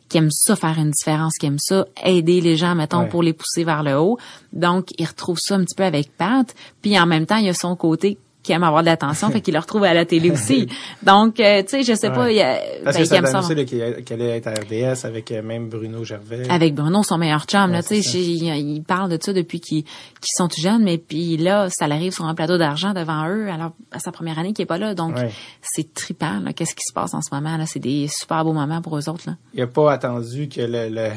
qui 0.09 0.19
aime 0.19 0.31
ça 0.31 0.57
faire 0.57 0.77
une 0.79 0.91
différence, 0.91 1.39
qui 1.39 1.47
aime 1.47 1.59
ça 1.59 1.87
aider 2.05 2.41
les 2.41 2.57
gens, 2.57 2.75
mettons, 2.75 3.01
Ouais. 3.03 3.09
pour 3.09 3.23
les 3.23 3.33
pousser 3.33 3.65
vers 3.65 3.83
le 3.83 3.97
haut. 3.99 4.19
Donc, 4.53 4.89
il 4.99 5.07
retrouve 5.07 5.39
ça 5.39 5.55
un 5.57 5.65
petit 5.65 5.75
peu 5.75 5.85
avec 5.85 6.17
Pat. 6.17 6.47
Puis 6.83 6.99
en 6.99 7.07
même 7.07 7.27
temps, 7.27 7.37
il 7.37 7.47
y 7.47 7.51
a 7.51 7.55
son 7.55 7.75
côté 7.77 8.19
qui 8.43 8.51
aime 8.51 8.65
avoir 8.65 8.83
de 8.83 8.87
l'attention, 8.87 9.31
fait 9.31 9.41
qu'il 9.41 9.55
le 9.55 9.61
retrouve 9.61 9.85
à 9.85 9.95
la 9.95 10.05
télé 10.05 10.29
aussi. 10.33 10.67
Donc, 11.05 11.39
euh, 11.39 11.63
tu 11.63 11.69
sais, 11.69 11.83
je 11.85 11.95
sais 11.95 12.11
pas, 12.11 12.29
il, 12.29 12.39
y 12.39 12.43
a- 12.43 12.59
Parce 12.83 12.97
ben, 12.97 13.03
que 13.23 13.29
ça 13.29 13.41
là, 13.55 13.65
qu'il 13.65 14.05
qu'il 14.05 14.15
allait 14.21 14.37
être 14.37 14.49
à 14.49 14.55
RDS 14.55 15.05
avec 15.07 15.31
euh, 15.31 15.43
même 15.43 15.69
Bruno 15.69 16.03
Gervais. 16.03 16.51
Avec 16.51 16.75
Bruno, 16.75 17.05
son 17.05 17.19
meilleur 17.19 17.45
chum, 17.45 17.67
Ouais, 17.71 17.77
là, 17.77 17.83
tu 17.85 18.03
sais, 18.03 18.19
il, 18.21 18.43
il 18.43 18.83
parle 18.83 19.11
de 19.17 19.19
ça 19.23 19.33
depuis 19.33 19.61
qu'ils 19.61 19.85
sont 20.25 20.49
tout 20.49 20.61
jeunes, 20.61 20.83
mais 20.83 20.99
puis 20.99 21.37
là, 21.37 21.69
ça 21.71 21.87
l'arrive 21.87 22.13
sur 22.13 22.25
un 22.25 22.35
plateau 22.35 22.59
d'argent 22.59 22.93
devant 22.95 23.29
eux, 23.29 23.49
alors 23.49 23.75
à 23.93 24.01
sa 24.01 24.11
première 24.11 24.41
année 24.41 24.53
qui 24.53 24.63
est 24.63 24.67
pas 24.67 24.79
là, 24.79 24.97
donc 24.97 25.15
Ouais. 25.15 25.31
c'est 25.63 25.95
trippant, 25.95 26.43
qu'est-ce 26.57 26.75
qui 26.75 26.83
se 26.85 26.93
passe 26.93 27.15
en 27.15 27.23
ce 27.23 27.33
moment, 27.33 27.57
là, 27.57 27.67
c'est 27.67 27.79
des 27.79 28.09
super 28.09 28.45
beaux 28.45 28.55
moments 28.55 28.83
pour 28.83 28.99
eux 28.99 29.09
autres, 29.09 29.23
là. 29.29 29.37
Il 29.55 29.61
n'a 29.61 29.69
pas 29.69 29.93
attendu 29.93 30.49
que 30.49 30.63
le, 30.63 30.89
le- 30.89 31.13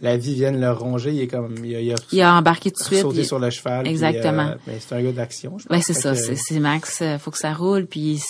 la 0.00 0.16
vie 0.16 0.34
vienne 0.34 0.60
le 0.60 0.70
ronger. 0.70 1.12
Il 1.12 1.20
est 1.20 1.26
comme, 1.26 1.54
il 1.64 1.74
a, 1.76 1.80
il 1.80 1.92
a 1.92 1.96
Il 2.12 2.20
a 2.22 2.34
embarqué 2.34 2.70
tout 2.70 2.80
de 2.80 2.84
suite. 2.86 3.00
sauté 3.00 3.20
il- 3.20 3.26
sur 3.26 3.38
le 3.38 3.50
cheval. 3.50 3.82
puis, 3.84 3.92
Exactement. 3.92 4.48
euh, 4.48 4.54
ben, 4.66 4.76
c'est 4.80 4.94
un 4.94 5.02
gars 5.02 5.12
d'action, 5.12 5.58
je 5.58 5.64
pense. 5.66 5.76
Ben 5.76 5.82
c'est 5.82 5.94
ça, 5.94 6.12
que- 6.12 6.34
c'est 6.36 6.60
Max, 6.60 7.00
euh, 7.02 7.18
faut 7.18 7.30
que 7.30 7.38
ça 7.38 7.52
roule, 7.52 7.86
puis 7.86 8.20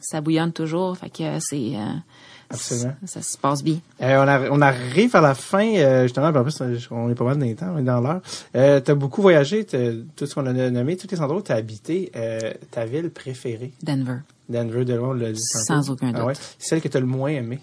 ça 0.00 0.20
bouillonne 0.20 0.52
toujours, 0.52 0.96
fait 0.96 1.10
que 1.10 1.22
euh, 1.22 1.38
c'est 1.40 1.74
euh, 1.76 1.84
Absolument. 2.48 2.94
ça, 3.04 3.22
se 3.22 3.36
passe 3.36 3.62
bien. 3.64 3.78
Euh, 4.02 4.16
on, 4.24 4.28
a- 4.28 4.50
on 4.50 4.60
arrive 4.62 5.16
à 5.16 5.20
la 5.20 5.34
fin, 5.34 6.02
justement, 6.04 6.30
puis 6.30 6.40
en 6.40 6.44
plus, 6.44 6.86
on 6.92 7.10
est 7.10 7.14
pas 7.16 7.24
mal 7.24 7.38
dans 7.38 7.44
les 7.44 7.54
temps, 7.56 7.72
on 7.74 7.78
est 7.78 7.82
dans 7.82 8.00
l'heure. 8.00 8.20
Euh, 8.54 8.80
tu 8.80 8.90
as 8.92 8.94
beaucoup 8.94 9.20
voyagé, 9.22 9.64
tout 9.64 10.26
ce 10.26 10.34
qu'on 10.34 10.46
a 10.46 10.52
nommé, 10.70 10.96
tous 10.96 11.08
les 11.10 11.20
endroits 11.20 11.38
où 11.40 11.42
tu 11.42 11.50
as 11.52 11.56
habité, 11.56 12.12
ta 12.70 12.84
ville 12.84 13.10
préférée, 13.10 13.72
Denver. 13.82 14.18
Denver, 14.48 14.84
de 14.84 14.94
loin, 14.94 15.08
on 15.08 15.12
l'a 15.14 15.32
dit 15.32 15.40
Sans 15.42 15.80
tantôt. 15.80 15.94
aucun 15.94 16.12
Ah 16.14 16.18
doute. 16.18 16.26
ouais? 16.28 16.34
Celle 16.60 16.80
que 16.80 16.86
tu 16.86 16.96
as 16.96 17.00
le 17.00 17.06
moins 17.06 17.30
aimée? 17.30 17.58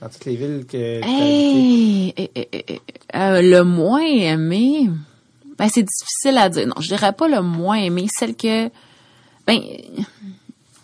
Dans 0.00 0.08
toutes 0.08 0.24
les 0.24 0.36
villes 0.36 0.64
que? 0.66 0.76
Hey, 0.76 2.14
eh, 2.16 2.30
eh, 2.34 2.48
eh, 2.52 2.80
euh, 3.14 3.42
le 3.42 3.62
moins 3.64 4.04
aimé, 4.04 4.90
ben 5.58 5.68
c'est 5.68 5.82
difficile 5.82 6.38
à 6.38 6.48
dire. 6.48 6.66
Non, 6.66 6.74
je 6.80 6.88
dirais 6.88 7.12
pas 7.12 7.28
le 7.28 7.42
moins 7.42 7.78
aimé, 7.78 8.06
celle 8.12 8.36
que, 8.36 8.68
ben, 9.46 9.60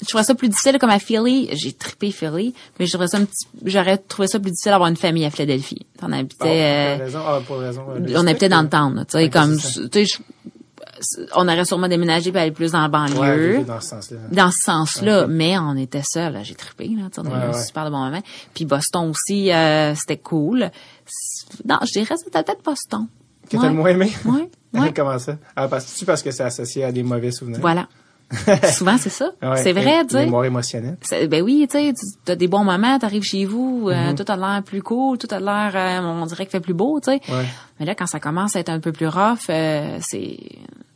je 0.00 0.06
trouverais 0.06 0.24
ça 0.24 0.34
plus 0.34 0.48
difficile 0.48 0.78
comme 0.78 0.90
à 0.90 0.98
Philly. 0.98 1.48
J'ai 1.52 1.72
trippé 1.72 2.10
Philly, 2.10 2.54
mais 2.78 2.86
j'aurais 2.86 3.08
ça 3.08 3.18
un 3.18 3.24
petit, 3.24 3.46
j'aurais 3.64 3.98
trouvé 3.98 4.28
ça 4.28 4.38
plus 4.40 4.50
difficile 4.50 4.72
d'avoir 4.72 4.88
une 4.88 4.96
famille 4.96 5.24
à 5.24 5.30
Philadelphie. 5.30 5.86
On 6.02 6.12
habitait, 6.12 6.36
pour 6.36 6.48
euh, 6.48 6.96
raison, 6.98 7.20
ah, 7.26 7.40
pour 7.46 7.58
raison, 7.58 7.82
on 7.88 8.26
habitait 8.26 8.48
dans 8.48 8.62
le 8.62 8.68
town, 8.68 9.04
tu 9.08 9.18
sais, 9.18 9.30
comme, 9.30 9.56
tu 9.56 10.06
sais, 10.06 10.18
on 11.34 11.46
aurait 11.48 11.64
sûrement 11.64 11.88
déménagé 11.88 12.30
pour 12.30 12.40
aller 12.40 12.50
plus 12.50 12.72
dans 12.72 12.82
la 12.82 12.88
banlieue 12.88 13.64
dans 13.64 13.80
ce 13.80 13.88
sens-là. 13.88 14.18
dans 14.30 14.50
ce 14.50 14.58
sens-là, 14.62 15.26
mais 15.26 15.58
on 15.58 15.76
était 15.76 16.02
seuls. 16.02 16.38
J'ai 16.42 16.54
trippé, 16.54 16.88
là, 16.88 17.08
on 17.18 17.24
a 17.26 17.46
eu 17.46 17.50
un 17.50 17.52
super 17.52 17.84
de 17.86 17.90
bon 17.90 17.98
moment. 17.98 18.22
Puis 18.54 18.64
Boston 18.64 19.10
aussi, 19.10 19.52
euh, 19.52 19.94
c'était 19.94 20.18
cool. 20.18 20.70
Non, 21.68 21.78
je 21.84 21.92
dirais 21.92 22.16
c'était 22.16 22.42
peut-être 22.42 22.64
Boston. 22.64 23.06
Que 23.50 23.56
t'as 23.58 23.68
le 23.68 23.74
moins 23.74 23.90
aimé? 23.90 24.10
Ouais, 24.24 24.48
ouais. 24.80 24.92
Comment 24.94 25.18
ça? 25.18 25.36
Ah, 25.54 25.68
parce, 25.68 26.02
parce 26.04 26.22
que 26.22 26.30
c'est 26.30 26.44
associé 26.44 26.84
à 26.84 26.92
des 26.92 27.02
mauvais 27.02 27.30
souvenirs. 27.30 27.58
Voilà. 27.60 27.86
Souvent, 28.72 28.96
c'est 28.96 29.10
ça. 29.10 29.30
Ouais, 29.42 29.62
c'est 29.62 29.72
vrai, 29.72 30.02
tu 30.06 30.14
sais. 30.14 30.24
Mémoire 30.24 30.46
émotionnelle. 30.46 30.96
Ben 31.28 31.42
oui, 31.42 31.66
tu 31.70 31.78
sais, 31.78 31.92
tu 32.24 32.32
as 32.32 32.34
des 32.34 32.48
bons 32.48 32.64
moments, 32.64 32.98
t'arrives 32.98 33.22
chez 33.22 33.44
vous, 33.44 33.88
euh, 33.90 33.94
Mm-hmm. 33.94 34.14
tout 34.16 34.32
a 34.32 34.36
l'air 34.36 34.62
plus 34.64 34.82
cool, 34.82 35.18
tout 35.18 35.28
a 35.30 35.38
l'air, 35.38 35.72
euh, 35.76 36.06
on 36.06 36.24
dirait 36.26 36.44
qu'il 36.44 36.50
fait 36.52 36.60
plus 36.60 36.72
beau, 36.74 36.98
tu 37.00 37.12
sais. 37.12 37.20
Ouais. 37.30 37.44
Mais 37.78 37.86
là, 37.86 37.94
quand 37.94 38.06
ça 38.06 38.18
commence 38.20 38.56
à 38.56 38.60
être 38.60 38.70
un 38.70 38.80
peu 38.80 38.92
plus 38.92 39.06
rough, 39.06 39.50
euh, 39.50 39.98
c'est, 40.00 40.38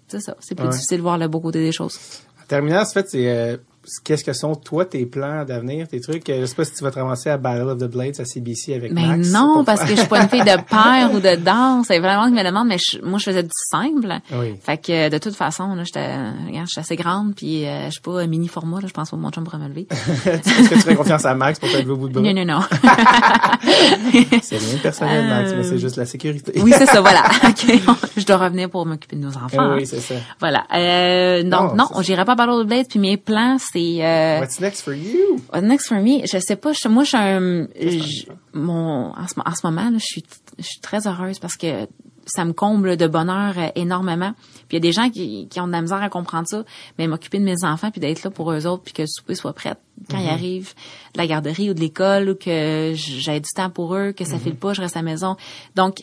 c'est 0.08 0.20
ça, 0.20 0.36
c'est 0.40 0.54
plus 0.54 0.64
Ouais. 0.66 0.70
difficile 0.72 0.98
de 0.98 1.02
voir 1.02 1.18
le 1.18 1.28
beau 1.28 1.40
côté 1.40 1.60
des 1.60 1.72
choses. 1.72 1.98
En 2.42 2.46
terminant, 2.46 2.80
en 2.82 2.86
fait, 2.86 3.08
c'est 3.10 3.28
euh, 3.30 3.56
qu'est-ce 4.04 4.24
que 4.24 4.32
sont 4.32 4.54
toi 4.54 4.84
tes 4.84 5.04
plans 5.06 5.44
d'avenir, 5.44 5.88
tes 5.88 6.00
trucs? 6.00 6.28
Euh, 6.30 6.40
Je 6.42 6.46
sais 6.46 6.54
pas 6.54 6.64
si 6.64 6.74
tu 6.74 6.82
vas 6.84 6.90
te 6.90 6.98
ramasser 6.98 7.30
à 7.30 7.36
Battle 7.36 7.68
of 7.68 7.78
the 7.78 7.84
Blades 7.90 8.20
à 8.20 8.24
CBC 8.24 8.74
avec 8.74 8.92
Mais 8.92 9.06
Max. 9.06 9.30
non, 9.30 9.54
pour 9.54 9.64
parce 9.64 9.82
que 9.82 9.90
je 9.90 9.96
suis 9.96 10.08
pas 10.08 10.22
une 10.22 10.28
fille 10.28 10.40
de 10.40 10.60
père 10.68 11.10
ou 11.12 11.20
de 11.20 11.36
danse. 11.36 11.86
C'est 11.88 11.98
vraiment 11.98 12.26
qui 12.26 12.32
me 12.32 12.44
demande, 12.44 12.68
mais 12.68 12.78
je- 12.78 13.00
moi, 13.02 13.18
je 13.18 13.24
faisais 13.24 13.42
du 13.42 13.50
simple. 13.52 14.12
Oui. 14.32 14.54
Fait 14.62 14.78
que, 14.78 15.08
de 15.08 15.18
toute 15.18 15.34
façon, 15.34 15.74
là, 15.74 15.84
j'étais, 15.84 16.06
regarde, 16.46 16.66
je 16.66 16.72
suis 16.72 16.80
assez 16.80 16.96
grande, 16.96 17.34
puis 17.34 17.66
euh, 17.66 17.86
je 17.86 17.90
suis 17.92 18.00
pas 18.00 18.26
mini 18.26 18.48
format, 18.48 18.80
là, 18.80 18.86
je 18.88 18.92
pense 18.92 19.10
que 19.10 19.16
mon 19.16 19.30
chum 19.30 19.44
pourrait 19.44 19.58
me 19.58 19.68
lever. 19.68 19.86
Est-ce 20.26 20.68
que 20.68 20.74
tu 20.74 20.80
fais 20.80 20.94
confiance 20.94 21.24
à 21.24 21.34
Max 21.34 21.58
pour 21.58 21.68
te 21.70 21.76
lever 21.76 21.90
au 21.90 21.96
bout 21.96 22.08
de 22.08 22.14
bras? 22.14 22.22
non, 22.22 22.32
non, 22.34 22.44
non. 22.44 22.60
C'est 24.42 24.56
rien 24.58 24.74
de 24.74 24.80
personnel, 24.82 25.26
Max, 25.28 25.52
mais 25.56 25.62
c'est 25.62 25.78
juste 25.78 25.96
la 25.96 26.06
sécurité. 26.06 26.52
oui, 26.62 26.72
c'est 26.76 26.86
ça, 26.86 27.00
voilà. 27.00 27.22
OK. 27.48 27.80
je 28.16 28.24
dois 28.24 28.36
revenir 28.36 28.70
pour 28.70 28.86
m'occuper 28.86 29.16
de 29.16 29.22
nos 29.22 29.36
enfants. 29.36 29.48
Ah 29.58 29.74
oui, 29.76 29.86
c'est 29.86 30.00
ça. 30.00 30.14
Voilà. 30.40 30.64
Euh, 30.74 31.42
donc, 31.42 31.74
Non, 31.74 31.86
non, 31.94 32.02
j'irai 32.02 32.24
pas 32.24 32.32
à 32.32 32.34
Battle 32.36 32.50
of 32.52 32.64
the 32.64 32.68
Blades, 32.68 32.86
puis 32.88 32.98
mes 32.98 33.16
plans, 33.16 33.56
c'est... 33.58 33.77
Euh, 34.02 34.40
What's 34.40 34.60
next 34.60 34.82
for 34.82 34.94
you? 34.94 35.40
What's 35.52 35.66
next 35.66 35.88
for 35.88 35.98
me? 36.00 36.22
Je 36.26 36.38
sais 36.38 36.56
pas. 36.56 36.72
je- 36.72 36.88
moi, 36.88 37.04
je 37.04 37.08
suis 37.08 37.16
un, 37.18 37.68
je- 37.80 38.26
mon, 38.52 39.12
en 39.16 39.26
ce, 39.28 39.34
en 39.44 39.54
ce 39.54 39.66
moment, 39.66 39.90
là, 39.90 39.98
je 39.98 40.04
suis, 40.04 40.24
je 40.58 40.64
suis 40.64 40.80
très 40.80 41.06
heureuse 41.06 41.38
parce 41.38 41.56
que 41.56 41.86
ça 42.26 42.44
me 42.44 42.52
comble 42.52 42.96
de 42.98 43.06
bonheur 43.06 43.54
euh, 43.58 43.68
énormément. 43.74 44.32
Puis 44.68 44.72
il 44.72 44.74
y 44.74 44.76
a 44.76 44.80
des 44.80 44.92
gens 44.92 45.08
qui, 45.08 45.48
qui 45.48 45.60
ont 45.60 45.66
de 45.66 45.72
la 45.72 45.80
misère 45.80 46.02
à 46.02 46.10
comprendre 46.10 46.46
ça, 46.46 46.62
mais 46.98 47.06
m'occuper 47.06 47.38
de 47.38 47.44
mes 47.44 47.64
enfants 47.64 47.90
puis 47.90 48.00
d'être 48.02 48.22
là 48.22 48.30
pour 48.30 48.52
eux 48.52 48.66
autres 48.66 48.82
puis 48.82 48.92
que 48.92 49.02
le 49.02 49.08
souper 49.08 49.34
soit 49.34 49.54
prêt 49.54 49.74
quand 50.10 50.18
ils 50.18 50.28
arrivent 50.28 50.74
de 51.14 51.18
la 51.18 51.26
garderie 51.26 51.70
ou 51.70 51.74
de 51.74 51.80
l'école 51.80 52.28
ou 52.28 52.34
que 52.34 52.92
j'ai 52.94 53.40
du 53.40 53.48
temps 53.54 53.70
pour 53.70 53.94
eux, 53.94 54.12
que 54.12 54.24
ça 54.26 54.38
file 54.38 54.56
pas, 54.56 54.74
je 54.74 54.82
reste 54.82 54.96
à 54.96 55.00
la 55.00 55.04
maison. 55.10 55.36
Donc, 55.74 56.00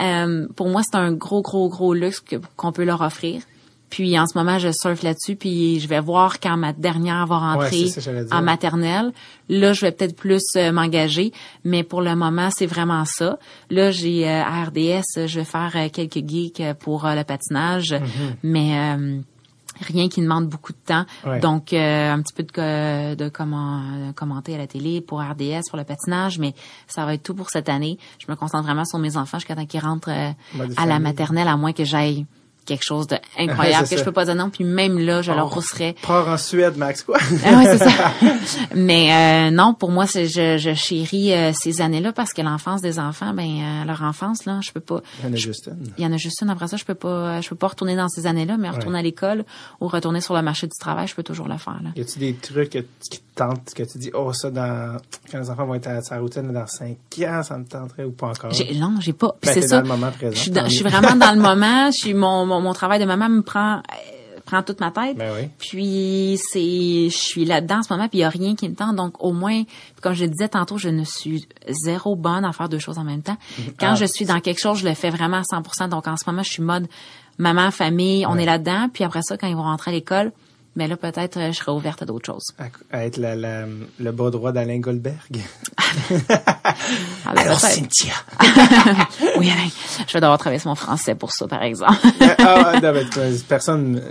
euh, 0.00 0.46
pour 0.56 0.68
moi, 0.70 0.82
c'est 0.82 0.96
un 0.96 1.12
gros, 1.12 1.42
gros, 1.42 1.68
gros 1.68 1.92
luxe 1.92 2.22
qu'on 2.56 2.72
peut 2.72 2.84
leur 2.84 3.02
offrir. 3.02 3.42
Puis 3.90 4.18
en 4.18 4.26
ce 4.26 4.36
moment, 4.36 4.58
je 4.58 4.72
surfe 4.72 5.02
là-dessus, 5.02 5.36
puis 5.36 5.78
je 5.80 5.88
vais 5.88 6.00
voir 6.00 6.40
quand 6.40 6.56
ma 6.56 6.72
dernière 6.72 7.26
va 7.26 7.38
rentrer 7.38 7.84
Ouais, 7.84 7.88
ça 7.88 8.10
en 8.32 8.42
maternelle. 8.42 9.12
Là, 9.48 9.72
je 9.72 9.82
vais 9.82 9.92
peut-être 9.92 10.16
plus 10.16 10.42
euh, 10.56 10.72
m'engager, 10.72 11.32
mais 11.64 11.84
pour 11.84 12.02
le 12.02 12.16
moment, 12.16 12.48
c'est 12.50 12.66
vraiment 12.66 13.04
ça. 13.04 13.38
Là, 13.70 13.92
j'ai 13.92 14.28
euh, 14.28 14.42
à 14.42 14.64
RDS, 14.64 15.26
je 15.26 15.38
vais 15.38 15.44
faire 15.44 15.72
euh, 15.76 15.88
quelques 15.88 16.26
geeks 16.26 16.62
pour 16.80 17.06
euh, 17.06 17.14
le 17.14 17.22
patinage, 17.22 17.94
mais 18.42 18.76
euh, 18.98 19.20
rien 19.80 20.08
qui 20.08 20.20
demande 20.20 20.48
beaucoup 20.48 20.72
de 20.72 20.78
temps. 20.84 21.04
Ouais. 21.24 21.38
Donc, 21.40 21.72
euh, 21.72 22.12
un 22.12 22.20
petit 22.22 22.32
peu 22.34 22.42
de, 22.42 23.14
de 23.14 23.28
comment, 23.28 23.82
de 24.08 24.12
commenter 24.12 24.54
à 24.54 24.58
la 24.58 24.66
télé 24.66 25.00
pour 25.00 25.20
RDS, 25.20 25.68
pour 25.68 25.78
le 25.78 25.84
patinage, 25.84 26.38
mais 26.38 26.54
ça 26.88 27.04
va 27.04 27.14
être 27.14 27.22
tout 27.22 27.34
pour 27.34 27.50
cette 27.50 27.68
année. 27.68 27.98
Je 28.18 28.26
me 28.30 28.36
concentre 28.36 28.64
vraiment 28.64 28.84
sur 28.84 28.98
mes 28.98 29.16
enfants 29.16 29.38
jusqu'à 29.38 29.54
temps 29.54 29.66
qu'ils 29.66 29.80
rentrent 29.80 30.10
euh, 30.10 30.32
à 30.76 30.86
la 30.86 30.98
maternelle, 30.98 31.48
à 31.48 31.56
moins 31.56 31.72
que 31.72 31.84
j'aille 31.84 32.26
quelque 32.66 32.84
chose 32.84 33.06
d'incroyable 33.06 33.88
que 33.88 33.96
je 33.96 34.04
peux 34.04 34.12
pas 34.12 34.24
dire 34.26 34.34
non. 34.34 34.50
Puis 34.50 34.64
même 34.64 34.98
là, 34.98 35.22
je 35.22 35.32
leur 35.32 35.46
Oh, 35.46 35.54
pousserais 35.54 35.94
Part 36.06 36.28
en 36.28 36.36
Suède, 36.36 36.76
Max, 36.76 37.02
quoi? 37.02 37.16
ah 37.46 37.56
ouais, 37.56 37.78
c'est 37.78 37.84
ça. 37.88 38.12
Mais 38.74 39.12
euh, 39.12 39.50
non, 39.50 39.74
pour 39.74 39.90
moi, 39.90 40.06
c'est 40.06 40.26
je, 40.26 40.58
je 40.58 40.74
chéris 40.74 41.32
euh, 41.32 41.52
ces 41.54 41.80
années-là 41.80 42.12
parce 42.12 42.32
que 42.32 42.42
l'enfance 42.42 42.82
des 42.82 42.98
enfants, 42.98 43.32
ben 43.34 43.46
euh, 43.48 43.84
leur 43.84 44.02
enfance 44.02 44.44
là, 44.44 44.60
je 44.62 44.72
peux 44.72 44.80
pas. 44.80 45.00
Il 45.22 45.26
y 45.26 45.30
en 45.30 45.32
a 45.32 45.36
juste 45.36 45.68
une. 45.68 45.92
Il 45.98 46.04
y 46.04 46.06
en 46.06 46.12
a 46.12 46.16
juste 46.16 46.40
une 46.42 46.50
après 46.50 46.68
ça, 46.68 46.76
je 46.76 46.84
peux 46.84 46.94
pas, 46.94 47.40
je 47.40 47.48
peux 47.48 47.56
pas 47.56 47.68
retourner 47.68 47.96
dans 47.96 48.08
ces 48.08 48.26
années-là, 48.26 48.56
mais 48.58 48.68
retourner 48.70 48.86
Ouais. 48.96 49.00
à 49.00 49.02
l'école 49.02 49.44
ou 49.80 49.88
retourner 49.88 50.20
sur 50.20 50.34
le 50.34 50.42
marché 50.42 50.66
du 50.66 50.76
travail, 50.78 51.06
je 51.08 51.14
peux 51.14 51.22
toujours 51.22 51.48
le 51.48 51.58
faire 51.58 51.78
là. 51.82 51.90
Y 51.96 52.00
a-tu 52.00 52.18
des 52.18 52.34
trucs 52.34 52.70
que- 52.70 52.78
qui 53.10 53.18
te 53.18 53.24
tentent, 53.34 53.74
que 53.74 53.82
tu 53.82 53.98
dis, 53.98 54.10
oh, 54.14 54.32
ça, 54.32 54.50
dans, 54.50 54.96
quand 55.30 55.38
les 55.38 55.50
enfants 55.50 55.66
vont 55.66 55.74
être 55.74 55.88
à 55.88 56.00
sa 56.02 56.18
routine 56.18 56.52
dans 56.52 56.66
5 56.66 56.96
ans, 57.28 57.42
ça 57.42 57.58
me 57.58 57.64
tenterait 57.64 58.04
ou 58.04 58.12
pas 58.12 58.28
encore? 58.28 58.50
J'ai, 58.52 58.74
non, 58.74 58.94
j'ai 59.00 59.12
pas. 59.12 59.34
Puis 59.40 59.50
Ben, 59.54 59.60
c'est 59.60 59.68
ça. 59.68 59.76
dans 59.76 59.82
le 59.82 59.88
moment 59.88 60.10
présent, 60.12 60.32
Je 60.34 60.40
suis, 60.40 60.50
tant 60.50 60.62
dans- 60.62 60.68
je 60.68 60.74
suis 60.74 60.84
mieux. 60.84 60.90
vraiment 60.90 61.14
dans 61.16 61.32
le 61.32 61.40
moment. 61.40 61.90
Je 61.90 61.96
suis 61.96 62.14
mon, 62.14 62.46
mon, 62.46 62.55
mon 62.60 62.72
travail 62.72 62.98
de 63.00 63.04
maman 63.04 63.28
me 63.28 63.42
prend 63.42 63.76
euh, 63.78 64.40
prend 64.44 64.62
toute 64.62 64.78
ma 64.78 64.92
tête. 64.92 65.16
Ben 65.16 65.32
oui. 65.34 65.48
Puis 65.58 66.38
c'est, 66.40 67.08
je 67.10 67.16
suis 67.16 67.44
là-dedans 67.44 67.78
en 67.78 67.82
ce 67.82 67.92
moment, 67.92 68.08
puis 68.08 68.18
il 68.18 68.20
y 68.20 68.24
a 68.24 68.28
rien 68.28 68.54
qui 68.54 68.68
me 68.68 68.74
tente. 68.76 68.94
Donc 68.94 69.14
au 69.22 69.32
moins, 69.32 69.62
comme 70.02 70.12
je 70.14 70.24
le 70.24 70.30
disais 70.30 70.48
tantôt, 70.48 70.78
je 70.78 70.88
ne 70.88 71.02
suis 71.02 71.48
zéro 71.68 72.14
bonne 72.14 72.44
à 72.44 72.52
faire 72.52 72.68
deux 72.68 72.78
choses 72.78 72.98
en 72.98 73.04
même 73.04 73.22
temps. 73.22 73.36
Quand 73.80 73.90
Ah, 73.92 73.94
je 73.96 74.04
suis 74.04 74.24
dans 74.24 74.38
quelque 74.40 74.60
chose, 74.60 74.78
je 74.78 74.88
le 74.88 74.94
fais 74.94 75.10
vraiment 75.10 75.38
à 75.38 75.42
100%. 75.42 75.88
Donc 75.88 76.06
en 76.06 76.16
ce 76.16 76.22
moment, 76.28 76.42
je 76.44 76.50
suis 76.52 76.62
mode 76.62 76.86
maman, 77.38 77.70
famille, 77.72 78.24
on 78.26 78.34
Ouais. 78.34 78.42
est 78.44 78.46
là-dedans. 78.46 78.88
Puis 78.92 79.02
après 79.04 79.22
ça, 79.22 79.36
quand 79.36 79.48
ils 79.48 79.56
vont 79.56 79.62
rentrer 79.64 79.90
à 79.90 79.94
l'école, 79.94 80.30
ben 80.76 80.88
là 80.88 80.96
peut-être 80.96 81.38
euh, 81.38 81.52
je 81.52 81.58
serai 81.58 81.72
ouverte 81.72 82.02
à 82.02 82.04
d'autres 82.06 82.26
choses. 82.26 82.52
À, 82.58 82.64
à 82.96 83.04
être 83.06 83.16
la, 83.16 83.34
la- 83.34 83.66
le 83.98 84.12
bas 84.12 84.30
droit 84.30 84.52
d'Alain 84.52 84.78
Goldberg? 84.78 85.16
Ah, 87.28 87.32
ben, 87.34 87.42
Alors. 87.42 87.58
Cynthia. 87.60 88.12
oui, 89.38 89.50
Alain, 89.50 89.68
je 90.06 90.12
vais 90.12 90.20
devoir 90.20 90.38
travailler 90.38 90.58
sur 90.60 90.68
mon 90.68 90.74
français 90.74 91.14
pour 91.14 91.32
ça, 91.32 91.46
par 91.48 91.62
exemple. 91.62 91.98
ah, 92.38 92.72
ouais, 92.72 92.80
non, 92.80 92.92
mais 92.92 93.04
personne, 93.48 94.02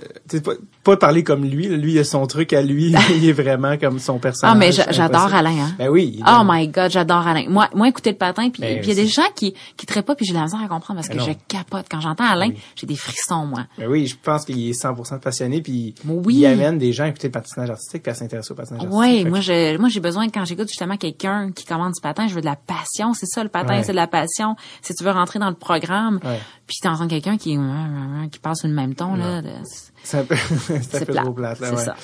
pas, 0.85 0.95
parler 0.97 1.23
comme 1.23 1.43
lui, 1.43 1.67
lui, 1.67 1.93
il 1.93 1.99
a 1.99 2.03
son 2.05 2.25
truc 2.27 2.53
à 2.53 2.61
lui, 2.61 2.93
il 3.15 3.27
est 3.27 3.33
vraiment 3.33 3.77
comme 3.77 3.99
son 3.99 4.19
personnage. 4.19 4.55
Ah, 4.55 4.57
mais 4.57 4.71
j'a- 4.71 4.91
j'adore. 4.91 5.33
Alain, 5.33 5.57
hein. 5.59 5.75
Ben 5.77 5.89
oui. 5.89 6.21
Oh 6.25 6.41
my 6.45 6.67
god, 6.69 6.91
j'adore 6.91 7.27
Alain. 7.27 7.45
Moi, 7.49 7.67
moi 7.75 7.87
écouter 7.89 8.11
le 8.11 8.17
patin, 8.17 8.49
puis 8.49 8.61
Ben, 8.61 8.79
il 8.81 8.87
y 8.87 8.91
a 8.91 8.95
des 8.95 9.07
gens 9.07 9.23
qui 9.35 9.53
qui 9.75 9.85
traitent 9.85 10.05
pas, 10.05 10.15
puis 10.15 10.25
j'ai 10.25 10.33
la 10.33 10.43
misère 10.43 10.61
à 10.63 10.67
comprendre 10.67 10.99
parce 10.99 11.09
que 11.09 11.13
Ben 11.17 11.19
non. 11.19 11.25
je 11.25 11.33
capote 11.47 11.87
quand 11.91 11.99
j'entends 11.99 12.23
Alain, 12.25 12.51
j'ai 12.75 12.87
des 12.87 12.95
frissons 12.95 13.45
moi. 13.45 13.65
Ben 13.77 13.87
oui, 13.87 14.07
je 14.07 14.15
pense 14.21 14.45
qu'il 14.45 14.69
est 14.69 14.71
100% 14.79 15.19
passionné, 15.19 15.61
puis 15.61 15.95
Oui. 16.07 16.35
il 16.37 16.45
amène 16.45 16.77
des 16.77 16.93
gens 16.93 17.03
à 17.05 17.07
écouter 17.09 17.27
le 17.27 17.31
patinage 17.33 17.69
artistique, 17.71 18.03
puis 18.03 18.11
à 18.11 18.15
s'intéresser 18.15 18.51
au 18.51 18.55
patinage 18.55 18.83
artistique. 18.83 19.23
Fait 19.23 19.29
moi 19.29 19.39
que- 19.39 19.43
je 19.45 19.77
moi 19.77 19.89
j'ai 19.89 19.99
besoin 19.99 20.29
quand 20.29 20.45
j'écoute 20.45 20.67
justement 20.67 20.95
quelqu'un 20.97 21.51
qui 21.51 21.65
commande 21.65 21.93
du 21.93 22.01
patin, 22.01 22.27
je 22.27 22.35
veux 22.35 22.41
de 22.41 22.45
la 22.45 22.55
passion, 22.55 23.13
c'est 23.13 23.25
ça 23.25 23.43
le 23.43 23.49
patin, 23.49 23.77
Ouais. 23.77 23.83
c'est 23.83 23.91
de 23.91 23.97
la 23.97 24.07
passion. 24.07 24.55
Si 24.81 24.93
tu 24.93 25.03
veux 25.03 25.11
rentrer 25.11 25.39
dans 25.39 25.49
le 25.49 25.55
programme, 25.55 26.19
Ouais. 26.23 26.39
puis 26.67 26.77
t'entends 26.81 27.07
quelqu'un 27.07 27.37
qui 27.37 27.57
qui 28.31 28.39
passe 28.39 28.59
sur 28.59 28.67
le 28.67 28.73
même 28.75 28.93
ton 28.95 29.15
là, 29.15 29.41
de- 29.41 29.49
C'est 30.07 30.19
un 30.19 30.23
peu, 30.23 30.35
c'est 30.35 30.75
un 30.75 30.81
c'est 30.81 31.05
peu 31.05 31.13
plat. 31.13 31.23
trop 31.23 31.33
plate, 31.33 31.59
là, 31.59 31.67
C'est 31.71 31.75
ouais. 31.77 31.83
ça. 31.83 31.95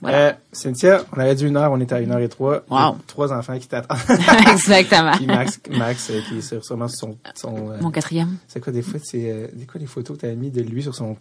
Voilà. 0.00 0.18
Euh, 0.18 0.32
Cynthia, 0.52 1.02
on 1.14 1.18
avait 1.20 1.34
dit 1.34 1.44
une 1.44 1.56
heure, 1.56 1.72
on 1.72 1.80
était 1.80 1.96
à 1.96 2.00
une 2.00 2.12
heure 2.12 2.20
et 2.20 2.28
trois. 2.28 2.62
Wow. 2.70 2.96
Trois 3.08 3.32
enfants 3.32 3.58
qui 3.58 3.66
t'attendent. 3.66 3.98
Exactement. 4.52 5.10
Puis 5.16 5.26
Max, 5.26 5.58
Max 5.70 6.08
euh, 6.10 6.20
qui 6.28 6.38
est 6.38 6.40
sur, 6.40 6.64
sûrement 6.64 6.86
sur 6.86 6.98
son, 7.00 7.18
son 7.34 7.56
euh, 7.72 7.76
Mon 7.80 7.90
quatrième. 7.90 8.36
c'est 8.46 8.60
quoi 8.60 8.72
des 8.72 8.82
fois, 8.82 9.00
c'est, 9.02 9.50
quoi 9.70 9.80
les 9.80 9.86
photos 9.86 10.16
que 10.16 10.22
t'as 10.22 10.34
mis 10.34 10.50
de 10.50 10.62
lui 10.62 10.84
sur 10.84 10.94
son? 10.94 11.16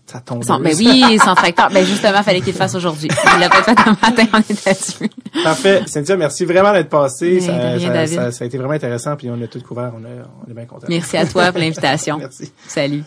Son- 0.45 0.59
ben 0.59 0.75
oui, 0.77 1.17
son 1.23 1.33
tracteur. 1.33 1.69
Ben 1.71 1.83
justement, 1.83 2.21
fallait 2.21 2.41
qu'il 2.41 2.53
le 2.53 2.57
fasse 2.59 2.75
aujourd'hui. 2.75 3.09
Il 3.35 3.39
l'a 3.39 3.49
pas 3.49 3.63
fait 3.63 3.71
un 3.79 3.97
matin, 3.99 4.25
on 4.33 4.39
était 4.39 4.73
dessus. 4.73 5.09
Parfait. 5.43 5.81
Cynthia, 5.87 6.17
merci 6.17 6.45
vraiment 6.45 6.71
d'être 6.71 6.89
passée. 6.89 7.39
Ça 7.41 7.51
a 7.55 8.45
été 8.45 8.57
vraiment 8.59 8.73
intéressant, 8.73 9.15
puis 9.15 9.27
on 9.31 9.41
a 9.41 9.47
tout 9.47 9.59
couvert. 9.61 9.91
On, 9.95 10.03
a, 10.05 10.09
on 10.45 10.51
est 10.51 10.53
bien 10.53 10.65
contents. 10.65 10.85
Merci 10.87 11.17
à 11.17 11.25
toi 11.25 11.51
pour 11.51 11.59
l'invitation. 11.59 12.19
Merci. 12.19 12.51
Salut. 12.67 13.03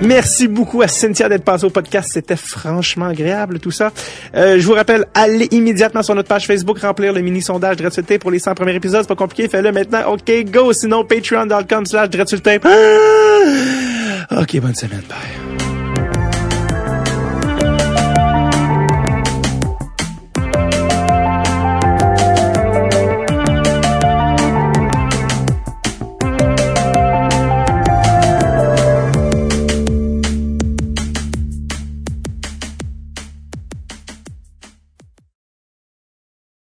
Merci 0.00 0.46
beaucoup 0.46 0.82
à 0.82 0.88
Cynthia 0.88 1.28
d'être 1.28 1.44
passée 1.44 1.64
au 1.64 1.70
podcast. 1.70 2.10
C'était 2.12 2.36
franchement 2.36 3.06
agréable, 3.06 3.58
tout 3.58 3.70
ça. 3.70 3.92
Euh, 4.34 4.58
je 4.58 4.66
vous 4.66 4.74
rappelle, 4.74 5.06
allez 5.14 5.48
immédiatement 5.50 6.02
sur 6.02 6.14
notre 6.14 6.28
page 6.28 6.46
Facebook 6.46 6.78
remplir 6.78 7.12
le 7.12 7.20
mini-sondage 7.20 7.76
Dreadsulté 7.76 8.18
pour 8.18 8.30
les 8.30 8.38
100 8.38 8.54
premiers 8.54 8.74
épisodes. 8.74 9.02
C'est 9.02 9.08
pas 9.08 9.16
compliqué, 9.16 9.48
fais-le 9.48 9.72
maintenant. 9.72 10.12
OK, 10.12 10.30
go! 10.46 10.72
Sinon, 10.72 11.04
patreon.com 11.04 11.86
slash! 11.86 12.08
OK, 14.30 14.60
bonne 14.60 14.74
semaine. 14.74 15.02
Bye. 15.08 15.77